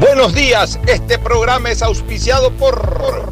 Buenos 0.00 0.32
días, 0.32 0.80
este 0.86 1.18
programa 1.18 1.70
es 1.70 1.82
auspiciado 1.82 2.50
por 2.52 3.30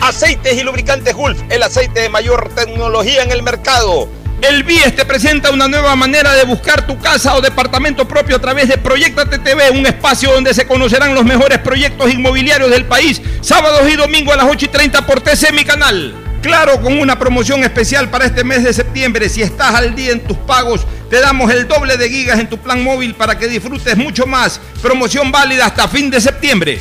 Aceites 0.00 0.60
y 0.60 0.64
Lubricantes 0.64 1.14
Gulf, 1.14 1.40
el 1.48 1.62
aceite 1.62 2.00
de 2.00 2.08
mayor 2.08 2.52
tecnología 2.52 3.22
en 3.22 3.30
el 3.30 3.44
mercado. 3.44 4.08
El 4.40 4.64
BIES 4.64 4.96
te 4.96 5.04
presenta 5.04 5.52
una 5.52 5.68
nueva 5.68 5.94
manera 5.94 6.32
de 6.34 6.42
buscar 6.42 6.84
tu 6.88 6.98
casa 6.98 7.36
o 7.36 7.40
departamento 7.40 8.08
propio 8.08 8.34
a 8.34 8.40
través 8.40 8.68
de 8.68 8.78
Proyecta 8.78 9.30
TV, 9.30 9.70
un 9.70 9.86
espacio 9.86 10.32
donde 10.32 10.52
se 10.54 10.66
conocerán 10.66 11.14
los 11.14 11.24
mejores 11.24 11.58
proyectos 11.58 12.12
inmobiliarios 12.12 12.68
del 12.68 12.84
país, 12.84 13.22
sábados 13.42 13.88
y 13.88 13.94
domingos 13.94 14.34
a 14.34 14.38
las 14.38 14.46
8 14.50 14.64
y 14.64 14.68
30 14.68 15.06
por 15.06 15.20
TC 15.20 15.52
Mi 15.52 15.64
Canal. 15.64 16.31
Claro, 16.42 16.80
con 16.82 16.98
una 16.98 17.16
promoción 17.16 17.62
especial 17.62 18.10
para 18.10 18.26
este 18.26 18.42
mes 18.42 18.64
de 18.64 18.72
septiembre, 18.72 19.28
si 19.28 19.42
estás 19.42 19.76
al 19.76 19.94
día 19.94 20.10
en 20.10 20.20
tus 20.20 20.36
pagos, 20.38 20.84
te 21.08 21.20
damos 21.20 21.52
el 21.52 21.68
doble 21.68 21.96
de 21.96 22.10
gigas 22.10 22.40
en 22.40 22.48
tu 22.48 22.58
plan 22.58 22.82
móvil 22.82 23.14
para 23.14 23.38
que 23.38 23.46
disfrutes 23.46 23.96
mucho 23.96 24.26
más. 24.26 24.60
Promoción 24.82 25.30
válida 25.30 25.66
hasta 25.66 25.86
fin 25.86 26.10
de 26.10 26.20
septiembre. 26.20 26.80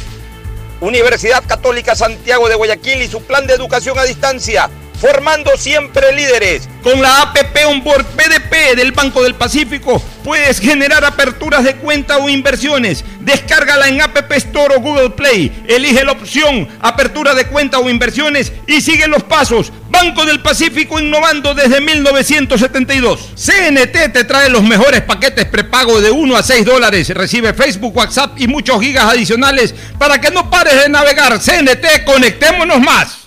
Universidad 0.80 1.44
Católica 1.46 1.94
Santiago 1.94 2.50
de 2.50 2.56
Guayaquil 2.56 3.04
y 3.04 3.08
su 3.08 3.22
plan 3.22 3.46
de 3.46 3.54
educación 3.54 4.00
a 4.00 4.04
distancia 4.04 4.68
formando 5.02 5.58
siempre 5.58 6.14
líderes. 6.14 6.70
Con 6.84 7.02
la 7.02 7.24
APP 7.24 7.58
Onboard 7.68 8.06
PDP 8.06 8.76
del 8.76 8.92
Banco 8.92 9.24
del 9.24 9.36
Pacífico 9.36 10.02
puedes 10.24 10.60
generar 10.60 11.04
aperturas 11.04 11.64
de 11.64 11.76
cuenta 11.76 12.20
o 12.20 12.30
inversiones. 12.30 13.04
Descárgala 13.20 13.88
en 13.88 14.02
App 14.02 14.32
Store 14.34 14.76
o 14.76 14.80
Google 14.80 15.10
Play. 15.10 15.64
Elige 15.68 16.06
la 16.06 16.12
opción 16.12 16.68
apertura 16.80 17.34
de 17.34 17.46
cuenta 17.46 17.80
o 17.80 17.90
inversiones 17.90 18.54
y 18.68 18.82
sigue 18.82 19.08
los 19.08 19.24
pasos. 19.24 19.72
Banco 19.90 20.24
del 20.26 20.42
Pacífico 20.42 21.00
innovando 21.00 21.56
desde 21.56 21.82
1972. 21.82 23.32
CNT 23.36 24.14
te 24.14 24.24
trae 24.24 24.50
los 24.50 24.64
mejores 24.64 25.02
paquetes 25.02 25.46
prepago 25.46 26.00
de 26.00 26.12
1 26.12 26.38
a 26.38 26.44
6 26.44 26.66
dólares. 26.66 27.10
Recibe 27.10 27.54
Facebook, 27.54 27.98
WhatsApp 27.98 28.40
y 28.40 28.48
muchos 28.48 28.80
gigas 28.80 29.06
adicionales 29.06 29.74
para 29.98 30.22
que 30.22 30.30
no 30.30 30.50
pares 30.50 30.84
de 30.84 30.90
navegar. 30.90 31.40
CNT, 31.40 32.06
conectémonos 32.06 32.80
más. 32.80 33.22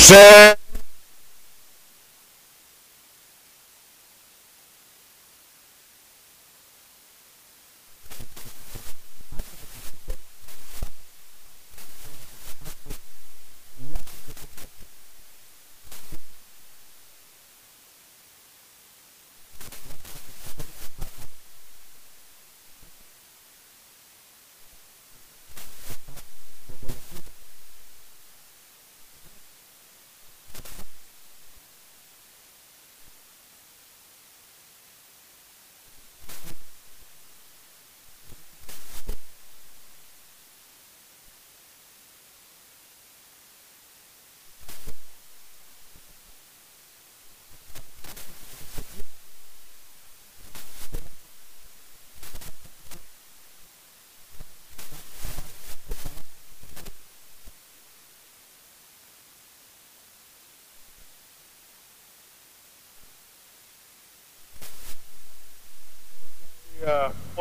Se 0.00 0.56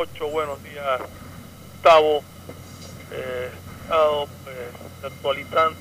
Ocho, 0.02 0.30
buenos 0.30 0.64
días, 0.64 1.02
Gustavo. 2.00 2.24
Eh, 3.12 3.50
he 3.50 3.84
estado 3.84 4.28
pues, 4.44 5.12
actualizando 5.12 5.76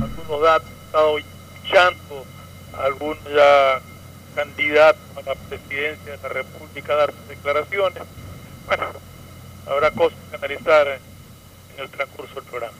algunos 0.00 0.42
datos, 0.42 0.68
he 0.68 0.86
estado 0.86 1.18
escuchando 1.18 2.24
a 2.72 2.84
algunos 2.84 3.24
ya 3.24 3.80
candidatos 4.34 5.00
a 5.16 5.28
la 5.28 5.34
presidencia 5.34 6.12
de 6.12 6.18
la 6.22 6.28
República 6.28 6.92
a 6.92 6.96
dar 6.96 7.12
sus 7.12 7.28
declaraciones. 7.28 8.02
Bueno, 8.66 8.84
habrá 9.66 9.90
cosas 9.90 10.18
que 10.30 10.36
analizar 10.36 10.88
en 11.76 11.82
el 11.82 11.90
transcurso 11.90 12.34
del 12.34 12.44
programa. 12.44 12.74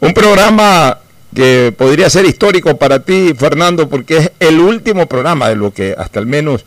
Un 0.00 0.14
programa 0.14 0.98
que 1.34 1.74
podría 1.76 2.10
ser 2.10 2.26
histórico 2.26 2.76
para 2.76 3.00
ti, 3.00 3.34
Fernando, 3.36 3.88
porque 3.88 4.16
es 4.16 4.32
el 4.40 4.60
último 4.60 5.06
programa 5.06 5.48
de 5.48 5.56
lo 5.56 5.72
que 5.72 5.94
hasta 5.96 6.20
al 6.20 6.26
menos 6.26 6.64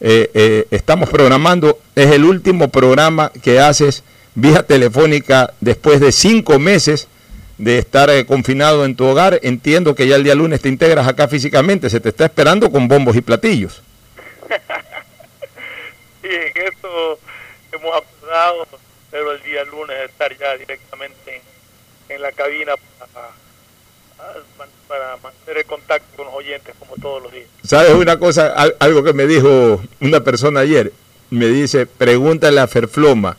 eh, 0.00 0.30
eh, 0.34 0.66
estamos 0.70 1.08
programando, 1.08 1.78
es 1.94 2.10
el 2.12 2.24
último 2.24 2.68
programa 2.68 3.32
que 3.42 3.60
haces 3.60 4.04
vía 4.40 4.62
telefónica 4.62 5.52
después 5.60 6.00
de 6.00 6.12
cinco 6.12 6.58
meses 6.58 7.08
de 7.58 7.78
estar 7.78 8.08
eh, 8.08 8.24
confinado 8.24 8.84
en 8.84 8.94
tu 8.94 9.04
hogar. 9.04 9.40
Entiendo 9.42 9.94
que 9.94 10.06
ya 10.06 10.16
el 10.16 10.24
día 10.24 10.34
lunes 10.34 10.60
te 10.60 10.68
integras 10.68 11.08
acá 11.08 11.26
físicamente, 11.26 11.90
se 11.90 12.00
te 12.00 12.10
está 12.10 12.26
esperando 12.26 12.70
con 12.70 12.86
bombos 12.86 13.16
y 13.16 13.20
platillos. 13.20 13.82
sí, 16.22 16.28
en 16.28 16.66
eso 16.66 17.18
hemos 17.72 17.96
acordado, 17.96 18.68
pero 19.10 19.32
el 19.32 19.42
día 19.42 19.64
lunes 19.64 19.96
estar 20.08 20.36
ya 20.38 20.56
directamente 20.56 21.42
en 22.08 22.22
la 22.22 22.32
cabina 22.32 22.74
para 22.98 23.30
para 24.88 25.16
mantener 25.22 25.58
el 25.58 25.64
contacto 25.64 26.16
con 26.16 26.26
los 26.26 26.34
oyentes 26.34 26.74
como 26.78 26.96
todos 26.96 27.22
los 27.22 27.32
días. 27.32 27.46
¿Sabes 27.62 27.92
una 27.92 28.18
cosa? 28.18 28.52
Algo 28.80 29.04
que 29.04 29.12
me 29.12 29.26
dijo 29.26 29.80
una 30.00 30.20
persona 30.20 30.60
ayer. 30.60 30.92
Me 31.30 31.46
dice, 31.46 31.86
pregúntale 31.86 32.58
a 32.58 32.66
Ferfloma, 32.66 33.36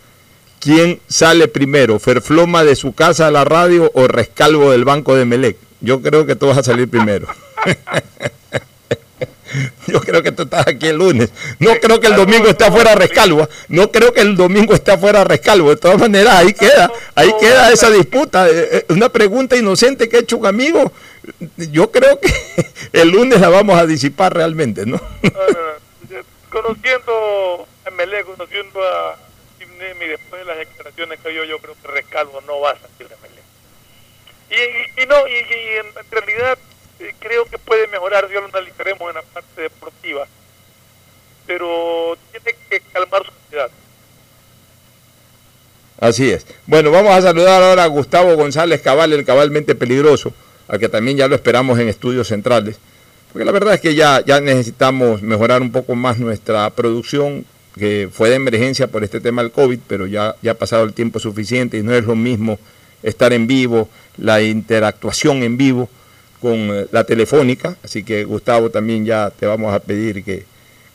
¿quién 0.59 0.99
sale 1.07 1.47
primero? 1.47 1.99
¿Ferfloma 1.99 2.63
de 2.63 2.75
su 2.75 2.93
casa 2.93 3.27
a 3.27 3.31
la 3.31 3.45
radio 3.45 3.91
o 3.93 4.07
Rescalvo 4.07 4.71
del 4.71 4.85
Banco 4.85 5.15
de 5.15 5.25
Melec? 5.25 5.57
Yo 5.81 6.01
creo 6.01 6.25
que 6.25 6.35
tú 6.35 6.47
vas 6.47 6.57
a 6.57 6.63
salir 6.63 6.89
primero. 6.89 7.27
Yo 9.87 10.01
creo 10.01 10.21
que 10.21 10.31
tú 10.31 10.43
estás 10.43 10.67
aquí 10.67 10.87
el 10.87 10.97
lunes. 10.97 11.31
No 11.57 11.71
creo 11.81 11.99
que 11.99 12.07
el 12.07 12.15
domingo 12.15 12.47
esté 12.47 12.65
afuera 12.65 12.95
Rescalvo. 12.95 13.47
No 13.67 13.91
creo 13.91 14.13
que 14.13 14.21
el 14.21 14.35
domingo 14.35 14.73
esté 14.73 14.91
afuera 14.91 15.23
Rescalvo. 15.23 15.69
De 15.69 15.77
todas 15.77 15.99
maneras, 15.99 16.35
ahí 16.35 16.53
queda, 16.53 16.91
ahí 17.15 17.31
queda 17.39 17.71
esa 17.71 17.89
disputa. 17.89 18.47
Eh, 18.47 18.69
eh, 18.71 18.85
una 18.89 19.09
pregunta 19.09 19.55
inocente 19.55 20.07
que 20.07 20.17
ha 20.17 20.19
hecho 20.19 20.37
un 20.37 20.45
amigo. 20.45 20.91
Yo 21.57 21.91
creo 21.91 22.19
que 22.19 22.31
el 22.93 23.09
lunes 23.09 23.41
la 23.41 23.49
vamos 23.49 23.79
a 23.79 23.87
disipar 23.87 24.33
realmente, 24.33 24.85
¿no? 24.85 25.01
Conociendo 26.49 27.67
a 27.85 27.91
Melé, 27.91 28.23
conociendo 28.23 28.79
a 28.81 29.28
Nemi 29.99 30.11
después 30.11 30.41
de 30.41 30.45
las 30.45 30.57
declaraciones 30.57 31.19
que 31.19 31.33
yo, 31.33 31.43
yo 31.43 31.59
creo 31.59 31.75
que 31.81 31.87
Rescalvo 31.87 32.41
no 32.41 32.59
va 32.59 32.71
a 32.71 32.79
salir 32.79 33.09
de 33.09 33.15
Melé. 33.21 33.41
Y, 34.49 35.01
y, 35.01 35.05
no, 35.05 35.27
y 35.27 35.77
en 35.77 36.11
realidad 36.11 36.57
creo 37.19 37.45
que 37.45 37.57
puede 37.57 37.87
mejorar, 37.87 38.27
ya 38.29 38.39
lo 38.39 38.47
analizaremos 38.47 39.09
en 39.09 39.15
la 39.15 39.21
parte 39.21 39.61
deportiva, 39.61 40.27
pero 41.45 42.17
tiene 42.31 42.57
que 42.69 42.81
calmar 42.91 43.23
su 43.25 43.31
ansiedad. 43.43 43.71
Así 45.99 46.31
es. 46.31 46.45
Bueno, 46.65 46.91
vamos 46.91 47.11
a 47.11 47.21
saludar 47.21 47.61
ahora 47.61 47.83
a 47.83 47.87
Gustavo 47.87 48.35
González 48.35 48.81
Cabal, 48.81 49.13
el 49.13 49.25
cabalmente 49.25 49.75
peligroso, 49.75 50.33
al 50.67 50.79
que 50.79 50.89
también 50.89 51.17
ya 51.17 51.27
lo 51.27 51.35
esperamos 51.35 51.77
en 51.79 51.89
estudios 51.89 52.27
centrales, 52.27 52.79
porque 53.31 53.45
la 53.45 53.51
verdad 53.51 53.73
es 53.73 53.81
que 53.81 53.95
ya, 53.95 54.23
ya 54.25 54.39
necesitamos 54.39 55.21
mejorar 55.21 55.61
un 55.61 55.71
poco 55.71 55.95
más 55.95 56.17
nuestra 56.17 56.69
producción, 56.71 57.45
que 57.79 58.09
fue 58.11 58.29
de 58.29 58.35
emergencia 58.35 58.87
por 58.87 59.03
este 59.03 59.19
tema 59.19 59.41
del 59.41 59.51
COVID, 59.51 59.79
pero 59.87 60.05
ya, 60.05 60.35
ya 60.41 60.51
ha 60.51 60.55
pasado 60.55 60.83
el 60.83 60.93
tiempo 60.93 61.19
suficiente 61.19 61.77
y 61.77 61.83
no 61.83 61.93
es 61.95 62.05
lo 62.05 62.15
mismo 62.15 62.59
estar 63.01 63.33
en 63.33 63.47
vivo, 63.47 63.89
la 64.17 64.41
interactuación 64.41 65.41
en 65.43 65.57
vivo 65.57 65.89
con 66.41 66.53
eh, 66.53 66.87
la 66.91 67.03
telefónica, 67.05 67.77
así 67.83 68.03
que 68.03 68.23
Gustavo 68.25 68.69
también 68.69 69.05
ya 69.05 69.31
te 69.31 69.45
vamos 69.45 69.73
a 69.73 69.79
pedir 69.79 70.23
que, 70.23 70.45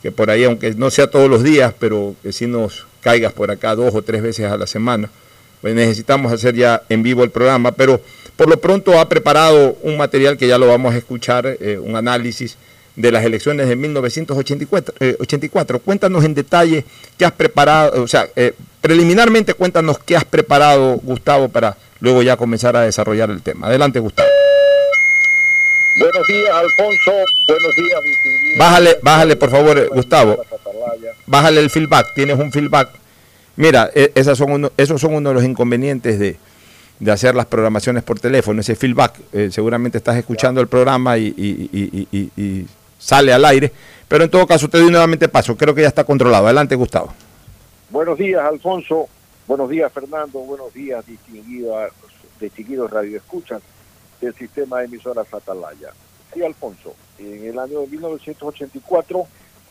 que 0.02 0.12
por 0.12 0.30
ahí, 0.30 0.44
aunque 0.44 0.72
no 0.74 0.90
sea 0.90 1.08
todos 1.08 1.28
los 1.28 1.42
días, 1.42 1.74
pero 1.78 2.14
que 2.22 2.32
si 2.32 2.46
nos 2.46 2.86
caigas 3.00 3.32
por 3.32 3.50
acá 3.50 3.74
dos 3.74 3.94
o 3.94 4.02
tres 4.02 4.22
veces 4.22 4.50
a 4.50 4.56
la 4.56 4.66
semana, 4.66 5.10
pues 5.60 5.74
necesitamos 5.74 6.32
hacer 6.32 6.54
ya 6.54 6.82
en 6.88 7.02
vivo 7.02 7.24
el 7.24 7.30
programa, 7.30 7.72
pero 7.72 8.00
por 8.36 8.48
lo 8.48 8.60
pronto 8.60 8.98
ha 8.98 9.08
preparado 9.08 9.76
un 9.82 9.96
material 9.96 10.36
que 10.36 10.46
ya 10.46 10.58
lo 10.58 10.66
vamos 10.66 10.94
a 10.94 10.98
escuchar, 10.98 11.46
eh, 11.46 11.78
un 11.78 11.96
análisis 11.96 12.56
de 12.96 13.12
las 13.12 13.24
elecciones 13.24 13.68
de 13.68 13.76
1984. 13.76 14.94
84. 15.18 15.78
Cuéntanos 15.80 16.24
en 16.24 16.34
detalle 16.34 16.84
qué 17.18 17.24
has 17.24 17.32
preparado, 17.32 18.02
o 18.02 18.08
sea, 18.08 18.28
eh, 18.36 18.54
preliminarmente 18.80 19.54
cuéntanos 19.54 19.98
qué 19.98 20.16
has 20.16 20.24
preparado, 20.24 20.96
Gustavo, 21.02 21.48
para 21.48 21.76
luego 22.00 22.22
ya 22.22 22.36
comenzar 22.36 22.76
a 22.76 22.82
desarrollar 22.82 23.30
el 23.30 23.42
tema. 23.42 23.66
Adelante, 23.66 23.98
Gustavo. 23.98 24.28
Buenos 25.96 26.26
días, 26.26 26.50
Alfonso. 26.50 27.12
Buenos 27.46 27.76
días, 27.76 28.00
distinguido. 28.04 28.58
Bájale, 28.58 28.98
bájale, 29.00 29.36
por 29.36 29.50
favor, 29.50 29.88
Gustavo. 29.94 30.44
Bájale 31.26 31.60
el 31.60 31.70
feedback. 31.70 32.14
Tienes 32.14 32.38
un 32.38 32.50
feedback. 32.50 32.88
Mira, 33.56 33.90
e, 33.94 34.10
esas 34.14 34.36
son 34.36 34.50
uno, 34.50 34.72
esos 34.76 35.00
son 35.00 35.14
uno 35.14 35.28
de 35.28 35.34
los 35.36 35.44
inconvenientes 35.44 36.18
de, 36.18 36.36
de 36.98 37.12
hacer 37.12 37.34
las 37.34 37.46
programaciones 37.46 38.02
por 38.02 38.18
teléfono, 38.18 38.60
ese 38.60 38.74
feedback. 38.74 39.14
Eh, 39.32 39.48
seguramente 39.52 39.98
estás 39.98 40.16
escuchando 40.16 40.60
el 40.60 40.68
programa 40.68 41.16
y, 41.18 41.34
y, 41.36 42.66
sale 43.04 43.32
al 43.34 43.44
aire, 43.44 43.70
pero 44.08 44.24
en 44.24 44.30
todo 44.30 44.46
caso 44.46 44.68
te 44.68 44.78
doy 44.78 44.90
nuevamente 44.90 45.28
paso. 45.28 45.56
Creo 45.56 45.74
que 45.74 45.82
ya 45.82 45.88
está 45.88 46.04
controlado. 46.04 46.46
Adelante, 46.46 46.74
Gustavo. 46.74 47.12
Buenos 47.90 48.18
días, 48.18 48.42
Alfonso. 48.42 49.08
Buenos 49.46 49.68
días, 49.68 49.92
Fernando. 49.92 50.38
Buenos 50.40 50.72
días, 50.72 51.04
distinguidos, 51.04 51.92
distinguidos 52.40 52.90
Radio 52.90 53.18
Escuchan 53.18 53.60
del 54.20 54.34
sistema 54.34 54.78
de 54.78 54.86
emisoras 54.86 55.32
Atalaya. 55.32 55.90
Sí, 56.32 56.42
Alfonso, 56.42 56.94
en 57.18 57.44
el 57.44 57.58
año 57.58 57.80
de 57.80 57.86
1984 57.88 59.26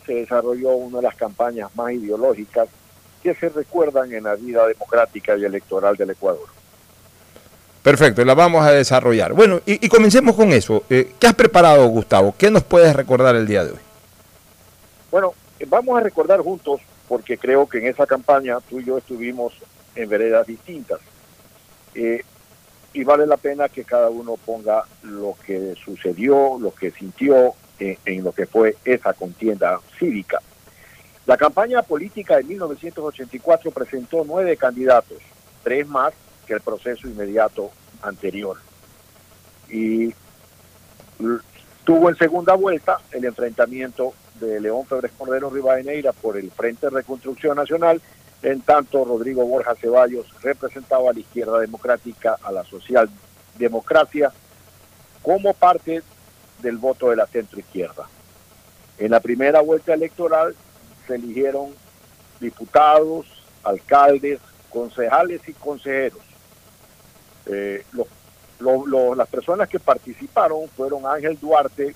se 0.05 0.13
desarrolló 0.13 0.69
una 0.71 0.97
de 0.97 1.03
las 1.03 1.15
campañas 1.15 1.75
más 1.75 1.91
ideológicas 1.93 2.69
que 3.23 3.33
se 3.33 3.49
recuerdan 3.49 4.13
en 4.13 4.25
la 4.25 4.35
vida 4.35 4.67
democrática 4.67 5.35
y 5.37 5.45
electoral 5.45 5.95
del 5.95 6.11
Ecuador. 6.11 6.52
Perfecto, 7.83 8.23
la 8.23 8.33
vamos 8.33 8.65
a 8.65 8.71
desarrollar. 8.71 9.33
Bueno, 9.33 9.59
y, 9.65 9.89
comencemos 9.89 10.37
con 10.37 10.53
eso. 10.53 10.83
Eh, 10.89 11.11
¿Qué 11.19 11.27
has 11.27 11.33
preparado, 11.33 11.85
Gustavo? 11.87 12.33
¿Qué 12.37 12.49
nos 12.49 12.63
puedes 12.63 12.95
recordar 12.95 13.35
el 13.35 13.45
día 13.45 13.65
de 13.65 13.71
hoy? 13.71 13.79
Bueno, 15.11 15.33
eh, 15.59 15.65
vamos 15.67 15.99
a 15.99 16.01
recordar 16.01 16.39
juntos, 16.39 16.79
porque 17.09 17.37
creo 17.37 17.67
que 17.67 17.79
en 17.79 17.87
esa 17.87 18.07
campaña 18.07 18.59
tú 18.69 18.79
y 18.79 18.85
yo 18.85 18.97
estuvimos 18.97 19.53
en 19.95 20.07
veredas 20.07 20.47
distintas. 20.47 21.01
Eh, 21.93 22.23
y 22.93 23.03
vale 23.03 23.27
la 23.27 23.35
pena 23.35 23.67
que 23.67 23.83
cada 23.83 24.09
uno 24.09 24.37
ponga 24.37 24.85
lo 25.01 25.35
que 25.45 25.75
sucedió, 25.83 26.57
lo 26.61 26.73
que 26.73 26.91
sintió 26.91 27.53
en, 27.79 28.23
lo 28.23 28.31
que 28.31 28.45
fue 28.45 28.77
esa 28.85 29.13
contienda 29.13 29.81
cívica. 29.99 30.39
La 31.25 31.35
campaña 31.35 31.81
política 31.81 32.37
de 32.37 32.43
1984 32.43 33.71
presentó 33.71 34.23
nueve 34.25 34.55
candidatos, 34.55 35.17
tres 35.63 35.85
más 35.87 36.13
que 36.45 36.53
el 36.53 36.61
proceso 36.61 37.07
inmediato 37.07 37.71
anterior. 38.01 38.57
Y 39.69 40.13
tuvo 41.83 42.09
en 42.09 42.15
segunda 42.17 42.53
vuelta 42.53 42.99
el 43.11 43.25
enfrentamiento 43.25 44.13
de 44.39 44.59
León 44.59 44.85
Febres 44.85 45.11
Cordero 45.17 45.49
Rivadeneira 45.49 46.11
por 46.11 46.37
el 46.37 46.51
Frente 46.51 46.87
de 46.87 46.91
Reconstrucción 46.91 47.55
Nacional 47.55 48.01
en 48.43 48.59
tanto, 48.59 49.05
Rodrigo 49.05 49.45
Borja 49.45 49.73
Ceballos 49.75 50.27
representaba 50.41 51.09
a 51.09 51.13
la 51.13 51.19
izquierda 51.21 51.59
democrática, 51.59 52.37
a 52.43 52.51
la 52.51 52.65
socialdemocracia, 52.65 54.33
como 55.21 55.53
parte 55.53 56.03
del 56.61 56.77
voto 56.77 57.09
de 57.09 57.15
la 57.15 57.25
centroizquierda. 57.25 58.05
En 58.97 59.11
la 59.11 59.21
primera 59.21 59.61
vuelta 59.61 59.93
electoral 59.93 60.55
se 61.07 61.15
eligieron 61.15 61.69
diputados, 62.41 63.25
alcaldes, 63.63 64.41
concejales 64.69 65.41
y 65.47 65.53
consejeros. 65.53 66.19
Eh, 67.45 67.83
las 69.15 69.27
personas 69.27 69.67
que 69.67 69.79
participaron 69.79 70.69
fueron 70.69 71.05
Ángel 71.05 71.37
Duarte 71.39 71.95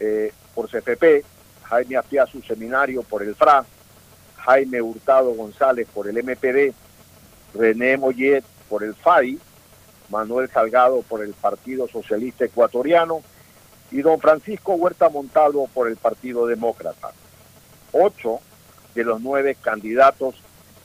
eh, 0.00 0.32
por 0.54 0.68
CFP, 0.68 1.24
Jaime 1.64 1.96
su 2.30 2.42
Seminario 2.42 3.02
por 3.02 3.22
el 3.22 3.34
FRA, 3.34 3.64
Jaime 4.38 4.80
Hurtado 4.80 5.32
González 5.34 5.86
por 5.92 6.08
el 6.08 6.22
MPD, 6.22 6.74
René 7.54 7.96
Mollet 7.96 8.44
por 8.68 8.82
el 8.82 8.94
FAI, 8.94 9.38
Manuel 10.08 10.50
Salgado 10.50 11.02
por 11.02 11.22
el 11.22 11.32
Partido 11.34 11.88
Socialista 11.88 12.44
Ecuatoriano 12.44 13.22
y 13.90 14.02
don 14.02 14.20
Francisco 14.20 14.74
Huerta 14.74 15.08
Montalvo 15.08 15.68
por 15.68 15.88
el 15.88 15.96
Partido 15.96 16.46
Demócrata. 16.46 17.12
Ocho 17.92 18.40
de 18.94 19.04
los 19.04 19.20
nueve 19.20 19.56
candidatos 19.60 20.34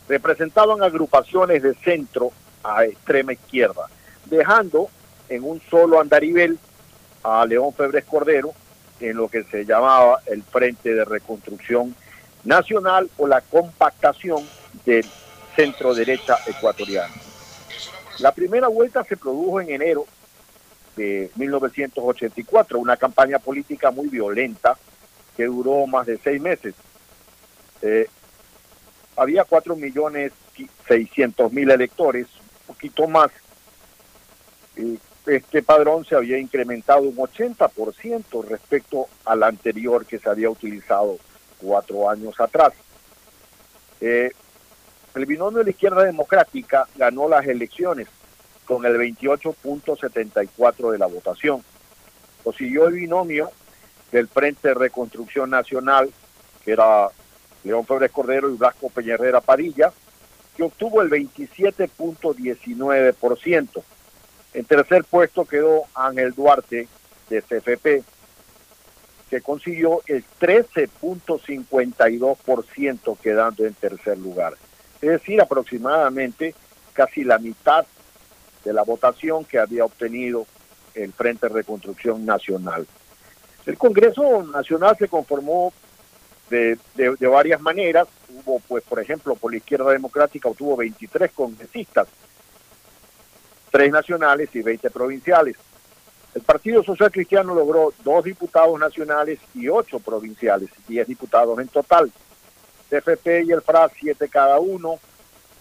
representaban 0.08 0.84
agrupaciones 0.84 1.64
de 1.64 1.74
centro 1.76 2.32
a 2.68 2.86
extrema 2.86 3.34
izquierda, 3.34 3.88
dejando 4.25 4.90
en 5.30 5.44
un 5.44 5.62
solo 5.69 6.02
andarivel 6.02 6.60
a 7.24 7.46
León 7.46 7.74
Febres 7.74 8.06
Cordero 8.06 8.54
en 9.00 9.16
lo 9.16 9.30
que 9.30 9.44
se 9.44 9.66
llamaba 9.66 10.19
el 10.25 10.44
Frente 10.44 10.94
de 10.94 11.06
Reconstrucción 11.06 11.96
nacional 12.44 13.10
o 13.18 13.28
la 13.28 13.42
compactación 13.42 14.44
del 14.86 15.06
centro 15.56 15.94
derecha 15.94 16.38
ecuatoriano. 16.46 17.14
La 18.19 18.31
primera 18.31 18.68
vuelta 18.68 19.04
se 19.04 19.18
produjo 19.18 19.62
en 19.62 19.69
enero 19.69 20.06
de 20.96 21.30
1984, 21.36 22.80
una 22.80 22.98
campaña 22.98 23.40
política 23.40 23.92
muy 23.92 24.08
violenta 24.08 24.78
que 25.36 25.46
duró 25.46 25.86
más 25.86 26.08
de 26.08 26.18
seis 26.18 26.42
meses. 26.42 26.74
Eh, 27.81 28.08
había 29.16 29.44
cuatro 29.44 29.75
millones 29.75 30.31
seiscientos 30.88 31.52
mil 31.52 31.69
electores, 31.69 32.28
un 32.37 32.37
poquito 32.68 33.08
más. 33.08 33.31
este 35.25 35.64
padrón 35.64 36.06
se 36.06 36.16
había 36.16 36.38
incrementado 36.38 37.02
un 37.02 37.16
80% 37.16 38.46
respecto 38.46 39.08
al 39.25 39.44
anterior 39.44 40.06
que 40.06 40.19
se 40.19 40.30
había 40.30 40.50
utilizado 40.50 41.18
cuatro 41.60 42.10
años 42.10 42.40
atrás. 42.40 42.74
Eh, 44.00 44.31
el 45.16 45.25
binomio 45.25 45.60
de 45.60 45.64
la 45.66 45.69
izquierda 45.72 46.04
democrática 46.04 46.88
ganó 46.96 47.28
las 47.28 47.46
elecciones 47.48 48.08
con 48.66 48.86
el 48.86 48.96
28.74 48.98 50.92
de 50.92 50.98
la 50.98 51.08
votación. 51.08 51.64
Lo 52.46 52.54
siguió 52.54 52.88
el 52.88 52.94
binomio 52.94 53.50
del 54.12 54.28
Frente 54.28 54.68
de 54.69 54.74
Reconstrucción 54.76 55.50
Nacional, 55.50 56.12
que 56.64 56.74
era 56.74 57.09
León 57.64 57.86
Febres 57.86 58.12
Cordero 58.12 58.50
y 58.50 58.57
Blasco 58.57 58.90
Peñerrera 58.90 59.42
Padilla, 59.42 59.92
que 60.57 60.64
obtuvo 60.64 61.02
el 61.04 61.11
27.19%. 61.11 63.83
En 64.56 64.66
tercer 64.66 65.04
puesto 65.06 65.45
quedó 65.45 65.83
Ángel 65.94 66.33
Duarte 66.33 66.87
de 67.30 67.44
CFP 67.44 68.04
que 69.30 69.42
consiguió 69.42 70.02
el 70.07 70.23
13.52% 70.40 73.18
quedando 73.19 73.66
en 73.66 73.73
tercer 73.73 74.18
lugar. 74.18 74.54
Es 75.02 75.09
decir, 75.09 75.42
aproximadamente 75.42 76.56
casi 76.94 77.23
la 77.23 77.37
mitad 77.37 77.85
de 78.64 78.73
la 78.73 78.81
votación 78.83 79.45
que 79.45 79.59
había 79.59 79.85
obtenido 79.85 80.47
el 80.95 81.14
Frente 81.14 81.47
de 81.47 81.54
Reconstrucción 81.54 82.26
Nacional. 82.26 82.87
El 83.66 83.78
Congreso 83.78 84.44
Nacional 84.44 84.97
se 84.97 85.07
conformó 85.07 85.71
de, 86.49 86.77
de, 86.95 87.27
varias 87.27 87.61
maneras. 87.61 88.07
Hubo, 88.30 88.59
pues, 88.68 88.83
por 88.83 88.99
ejemplo, 88.99 89.35
por 89.35 89.51
la 89.51 89.57
izquierda 89.57 89.92
democrática 89.92 90.49
obtuvo 90.49 90.77
23 90.77 91.31
congresistas, 91.31 92.07
tres 93.71 93.92
nacionales 93.92 94.49
y 94.54 94.61
20 94.61 94.89
provinciales. 94.89 95.56
El 96.35 96.42
Partido 96.44 96.83
Social 96.83 97.11
Cristiano 97.11 97.56
logró 97.56 97.94
dos 98.04 98.23
diputados 98.23 98.80
nacionales 98.80 99.39
y 99.56 99.69
ocho 99.69 99.99
provinciales, 99.99 100.69
diez 100.87 101.07
diputados 101.07 101.57
en 101.59 101.68
total. 101.68 102.11
CFP 102.89 103.44
y 103.44 103.51
el 103.51 103.61
FRA, 103.61 103.89
siete 103.99 104.30
cada 104.30 104.59
uno. 104.59 104.99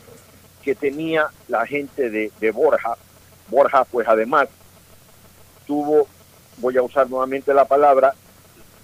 que 0.64 0.74
tenía 0.74 1.28
la 1.50 1.68
gente 1.68 2.10
de, 2.10 2.52
Borja. 2.52 2.96
Borja, 3.50 3.84
pues 3.84 4.08
además, 4.08 4.48
tuvo, 5.68 6.08
voy 6.58 6.78
a 6.78 6.82
usar 6.84 7.10
nuevamente 7.10 7.54
la 7.54 7.66
palabra, 7.66 8.14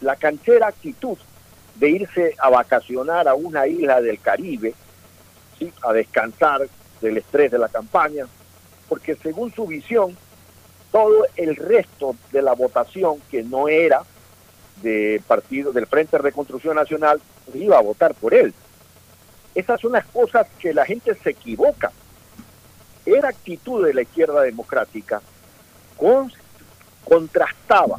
la 0.02 0.16
canchera 0.16 0.68
actitud 0.68 1.18
de 1.76 1.90
irse 1.90 2.36
a 2.40 2.50
vacacionar 2.50 3.28
a 3.28 3.36
una 3.36 3.68
isla 3.68 4.02
del 4.02 4.20
Caribe, 4.20 4.74
a 5.84 5.94
descansar 5.94 6.68
del 7.02 7.18
estrés 7.18 7.52
de 7.52 7.60
la 7.60 7.70
campaña, 7.70 8.26
porque 8.88 9.16
según 9.16 9.54
su 9.54 9.66
visión, 9.68 10.18
todo 10.92 11.26
el 11.36 11.56
resto 11.56 12.16
de 12.32 12.42
la 12.42 12.54
votación 12.54 13.20
que 13.30 13.44
no 13.44 13.68
era 13.68 14.04
de 14.82 15.22
partido 15.28 15.72
del 15.72 15.86
Frente 15.86 16.18
de 16.18 16.24
Reconstrucción 16.24 16.76
Nacional 16.76 17.22
iba 17.54 17.78
a 17.78 17.82
votar 17.82 18.14
por 18.16 18.34
él. 18.34 18.54
Esas 19.56 19.82
son 19.82 19.92
las 19.92 20.06
cosas 20.06 20.48
que 20.60 20.74
la 20.74 20.86
gente 20.86 21.14
se 21.16 21.32
equivoca. 21.32 21.92
Era 23.06 23.30
actitud 23.30 23.86
de 23.86 23.94
la 23.94 24.02
izquierda 24.02 24.42
democrática 24.42 25.22
con, 25.98 26.32
contrastaba 27.10 27.98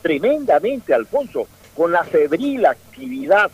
tremendamente, 0.00 0.94
Alfonso, 0.94 1.48
con 1.76 1.90
la 1.92 2.04
febril 2.04 2.64
actividad 2.64 3.50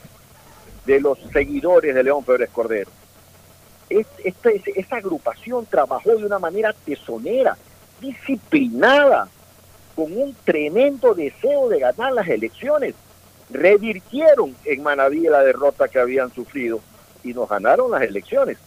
de 0.84 1.00
los 1.00 1.18
seguidores 1.32 1.94
de 1.94 2.02
León 2.04 2.22
Pérez 2.24 2.50
Cordero. 2.50 2.90
Esta, 3.88 4.96
agrupación 4.96 5.66
trabajó 5.66 6.10
de 6.16 6.24
una 6.24 6.38
manera 6.38 6.74
tesonera, 6.84 7.56
disciplinada, 8.00 9.28
con 9.94 10.12
un 10.16 10.34
tremendo 10.44 11.14
deseo 11.14 11.68
de 11.68 11.80
ganar 11.80 12.12
las 12.12 12.28
elecciones. 12.28 12.94
Revirtieron 13.50 14.54
en 14.64 14.82
Manaví 14.82 15.20
la 15.22 15.40
derrota 15.40 15.88
que 15.88 15.98
habían 15.98 16.32
sufrido 16.32 16.80
y 17.22 17.34
nos 17.34 17.48
ganaron 17.48 17.90
las 17.90 18.02
elecciones. 18.02 18.58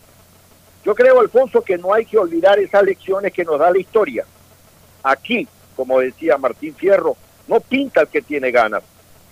Yo 0.84 0.94
creo, 0.94 1.20
Alfonso, 1.20 1.62
que 1.62 1.78
no 1.78 1.94
hay 1.94 2.06
que 2.06 2.18
olvidar 2.18 2.60
esas 2.60 2.84
lecciones 2.84 3.34
que 3.34 3.44
nos 3.44 3.60
da 3.60 3.72
la 3.72 3.80
historia. 3.80 4.26
Aquí, 5.02 5.48
como 5.76 6.00
decía 6.00 6.38
Martín 6.38 6.74
Fierro, 6.76 7.16
no 7.48 7.60
pinta 7.60 8.02
el 8.02 8.08
que 8.08 8.22
tiene 8.22 8.52
ganas, 8.52 8.84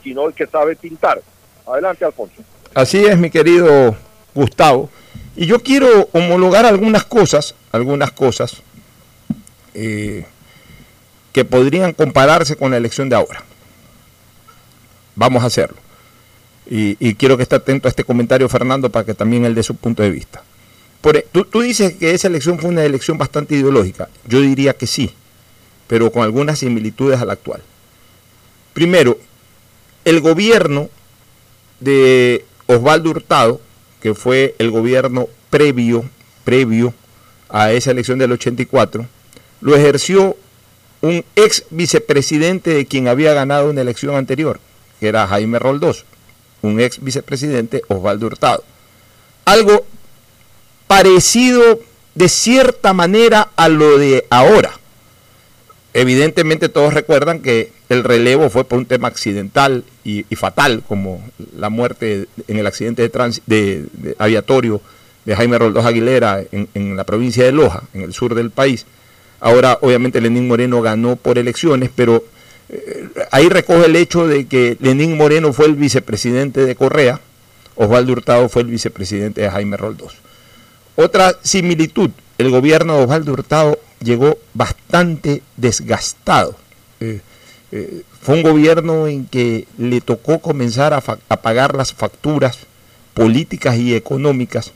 sino 0.04 0.28
el 0.28 0.34
que 0.34 0.48
sabe 0.48 0.76
pintar. 0.76 1.22
Adelante, 1.66 2.06
Alfonso. 2.06 2.44
Así 2.74 3.06
es, 3.06 3.18
mi 3.18 3.30
querido 3.30 3.96
Gustavo. 4.34 4.90
Y 5.36 5.46
yo 5.46 5.60
quiero 5.60 6.10
homologar 6.12 6.66
algunas 6.66 7.06
cosas, 7.06 7.56
algunas 7.72 8.12
cosas 8.12 8.62
eh, 9.74 10.26
que 11.32 11.46
podrían 11.46 11.94
compararse 11.94 12.56
con 12.56 12.72
la 12.72 12.78
elección 12.78 13.10
de 13.10 13.16
ahora. 13.16 13.44
Vamos 15.16 15.44
a 15.44 15.48
hacerlo. 15.48 15.78
Y, 16.66 17.16
quiero 17.16 17.36
que 17.36 17.44
esté 17.44 17.56
atento 17.56 17.88
a 17.88 17.90
este 17.90 18.04
comentario, 18.04 18.48
Fernando, 18.48 18.90
para 18.90 19.06
que 19.06 19.14
también 19.14 19.46
él 19.46 19.54
dé 19.54 19.64
su 19.64 19.76
punto 19.76 20.02
de 20.02 20.10
vista. 20.10 20.44
Por, 21.02 21.18
e, 21.18 21.28
tú, 21.32 21.44
tú 21.44 21.62
dices 21.62 21.94
que 21.96 22.12
esa 22.12 22.28
elección 22.28 22.58
fue 22.58 22.70
una 22.70 22.84
elección 22.84 23.18
bastante 23.18 23.56
ideológica. 23.56 24.08
Yo 24.26 24.40
diría 24.40 24.74
que 24.74 24.88
sí, 24.88 25.14
pero 25.88 26.12
con 26.12 26.24
algunas 26.24 26.60
similitudes 26.60 27.22
a 27.22 27.26
la 27.26 27.34
actual. 27.34 27.62
Primero, 28.74 29.18
el 30.06 30.22
gobierno 30.22 30.90
de 31.80 32.46
Osvaldo 32.68 33.12
Hurtado, 33.12 33.62
que 34.02 34.14
fue 34.14 34.56
el 34.58 34.72
gobierno 34.72 35.28
previo, 35.50 36.04
previo 36.44 36.94
a 37.50 37.72
esa 37.72 37.92
elección 37.92 38.20
del 38.20 38.32
84, 38.32 39.06
lo 39.62 39.76
ejerció 39.76 40.36
un 41.02 41.24
ex 41.36 41.66
vicepresidente 41.70 42.72
de 42.72 42.86
quien 42.86 43.08
había 43.08 43.34
ganado 43.34 43.70
una 43.70 43.82
elección 43.82 44.16
anterior, 44.16 44.60
que 45.00 45.08
era 45.08 45.28
Jaime 45.28 45.60
Roldós 45.60 46.06
un 46.64 46.80
ex 46.80 47.04
vicepresidente, 47.04 47.84
Osvaldo 47.88 48.26
Hurtado. 48.26 48.64
Algo 49.46 49.86
parecido 50.88 51.80
de 52.16 52.30
cierta 52.30 52.94
manera 52.94 53.50
a 53.56 53.70
lo 53.70 53.98
de 53.98 54.26
ahora. 54.30 54.72
Evidentemente 55.94 56.70
todos 56.70 56.94
recuerdan 56.94 57.40
que 57.40 57.72
el 57.90 58.04
relevo 58.04 58.50
fue 58.50 58.64
por 58.64 58.80
un 58.80 58.86
tema 58.86 59.08
accidental 59.08 59.84
y, 60.04 60.24
fatal, 60.36 60.84
como 60.88 61.24
la 61.56 61.70
muerte 61.70 62.28
en 62.48 62.58
el 62.58 62.66
accidente 62.66 63.08
de, 63.46 63.86
aviatorio 64.18 64.82
de 65.26 65.36
Jaime 65.36 65.60
Roldós 65.60 65.86
Aguilera 65.86 66.42
en, 66.52 66.68
en, 66.74 66.98
la 66.98 67.04
provincia 67.04 67.46
de 67.46 67.52
Loja, 67.52 67.84
en 67.94 68.02
el 68.02 68.14
sur 68.14 68.34
del 68.34 68.50
país. 68.50 68.88
Ahora, 69.40 69.78
obviamente, 69.82 70.20
Lenín 70.20 70.48
Moreno 70.48 70.82
ganó 70.82 71.16
por 71.16 71.38
elecciones, 71.38 71.92
pero 71.96 72.24
eh, 72.70 73.10
ahí 73.32 73.48
recoge 73.50 73.86
el 73.86 73.96
hecho 73.96 74.28
de 74.28 74.48
que 74.48 74.78
Lenín 74.80 75.16
Moreno 75.16 75.54
fue 75.54 75.68
el 75.68 75.76
vicepresidente 75.76 76.66
de 76.66 76.76
Correa, 76.76 77.22
Osvaldo 77.76 78.14
Hurtado 78.14 78.50
fue 78.50 78.64
el 78.64 78.70
vicepresidente 78.70 79.42
de 79.42 79.50
Jaime 79.50 79.78
Roldós. 79.78 80.16
Otra 80.96 81.38
similitud, 81.42 82.10
el 82.38 82.50
gobierno 82.50 82.98
de 82.98 83.04
Osvaldo 83.04 83.34
Hurtado 83.34 83.80
llegó 84.04 84.38
bastante 84.54 85.42
desgastado. 85.58 86.56
Eh, 87.00 87.22
eh, 87.72 88.04
fue 88.22 88.36
un 88.36 88.44
gobierno 88.44 89.08
en 89.08 89.26
que 89.26 89.68
le 89.78 90.00
tocó 90.02 90.40
comenzar 90.40 90.94
a, 90.94 91.02
pagar 91.02 91.76
las 91.76 91.94
facturas 91.94 92.60
políticas 93.14 93.78
y 93.78 93.96
económicas 93.96 94.72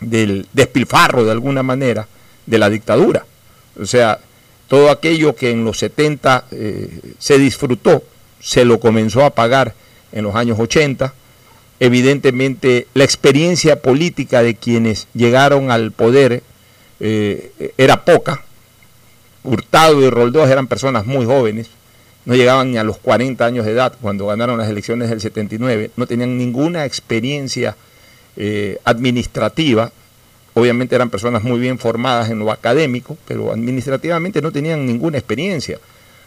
del 0.00 0.46
despilfarro 0.52 1.24
de 1.24 1.32
alguna 1.32 1.62
manera 1.62 2.06
de 2.46 2.58
la 2.58 2.70
dictadura. 2.70 3.26
O 3.80 3.84
sea, 3.84 4.20
todo 4.68 4.90
aquello 4.90 5.34
que 5.34 5.50
en 5.50 5.64
los 5.64 5.78
70 5.78 6.46
eh, 6.50 7.00
se 7.18 7.38
disfrutó, 7.38 8.02
se 8.40 8.64
lo 8.64 8.80
comenzó 8.80 9.24
a 9.24 9.30
pagar 9.30 9.74
en 10.12 10.24
los 10.24 10.34
años 10.34 10.58
80. 10.58 11.12
Evidentemente 11.80 12.86
la 12.94 13.04
experiencia 13.04 13.82
política 13.82 14.42
de 14.42 14.54
quienes 14.54 15.06
llegaron 15.14 15.70
al 15.70 15.92
poder 15.92 16.42
eh, 17.00 17.72
era 17.76 18.04
poca. 18.04 18.42
Hurtado 19.44 20.00
y 20.02 20.10
Roldós 20.10 20.50
eran 20.50 20.66
personas 20.66 21.06
muy 21.06 21.24
jóvenes, 21.24 21.70
no 22.24 22.34
llegaban 22.34 22.70
ni 22.70 22.76
a 22.76 22.84
los 22.84 22.98
40 22.98 23.44
años 23.44 23.64
de 23.64 23.72
edad 23.72 23.94
cuando 24.00 24.26
ganaron 24.26 24.58
las 24.58 24.68
elecciones 24.68 25.08
del 25.08 25.20
79, 25.20 25.92
no 25.96 26.06
tenían 26.06 26.36
ninguna 26.36 26.84
experiencia 26.84 27.76
eh, 28.36 28.78
administrativa, 28.84 29.90
obviamente 30.54 30.94
eran 30.94 31.08
personas 31.08 31.42
muy 31.42 31.58
bien 31.58 31.78
formadas 31.78 32.30
en 32.30 32.40
lo 32.40 32.50
académico, 32.50 33.16
pero 33.26 33.52
administrativamente 33.52 34.42
no 34.42 34.52
tenían 34.52 34.84
ninguna 34.84 35.18
experiencia, 35.18 35.78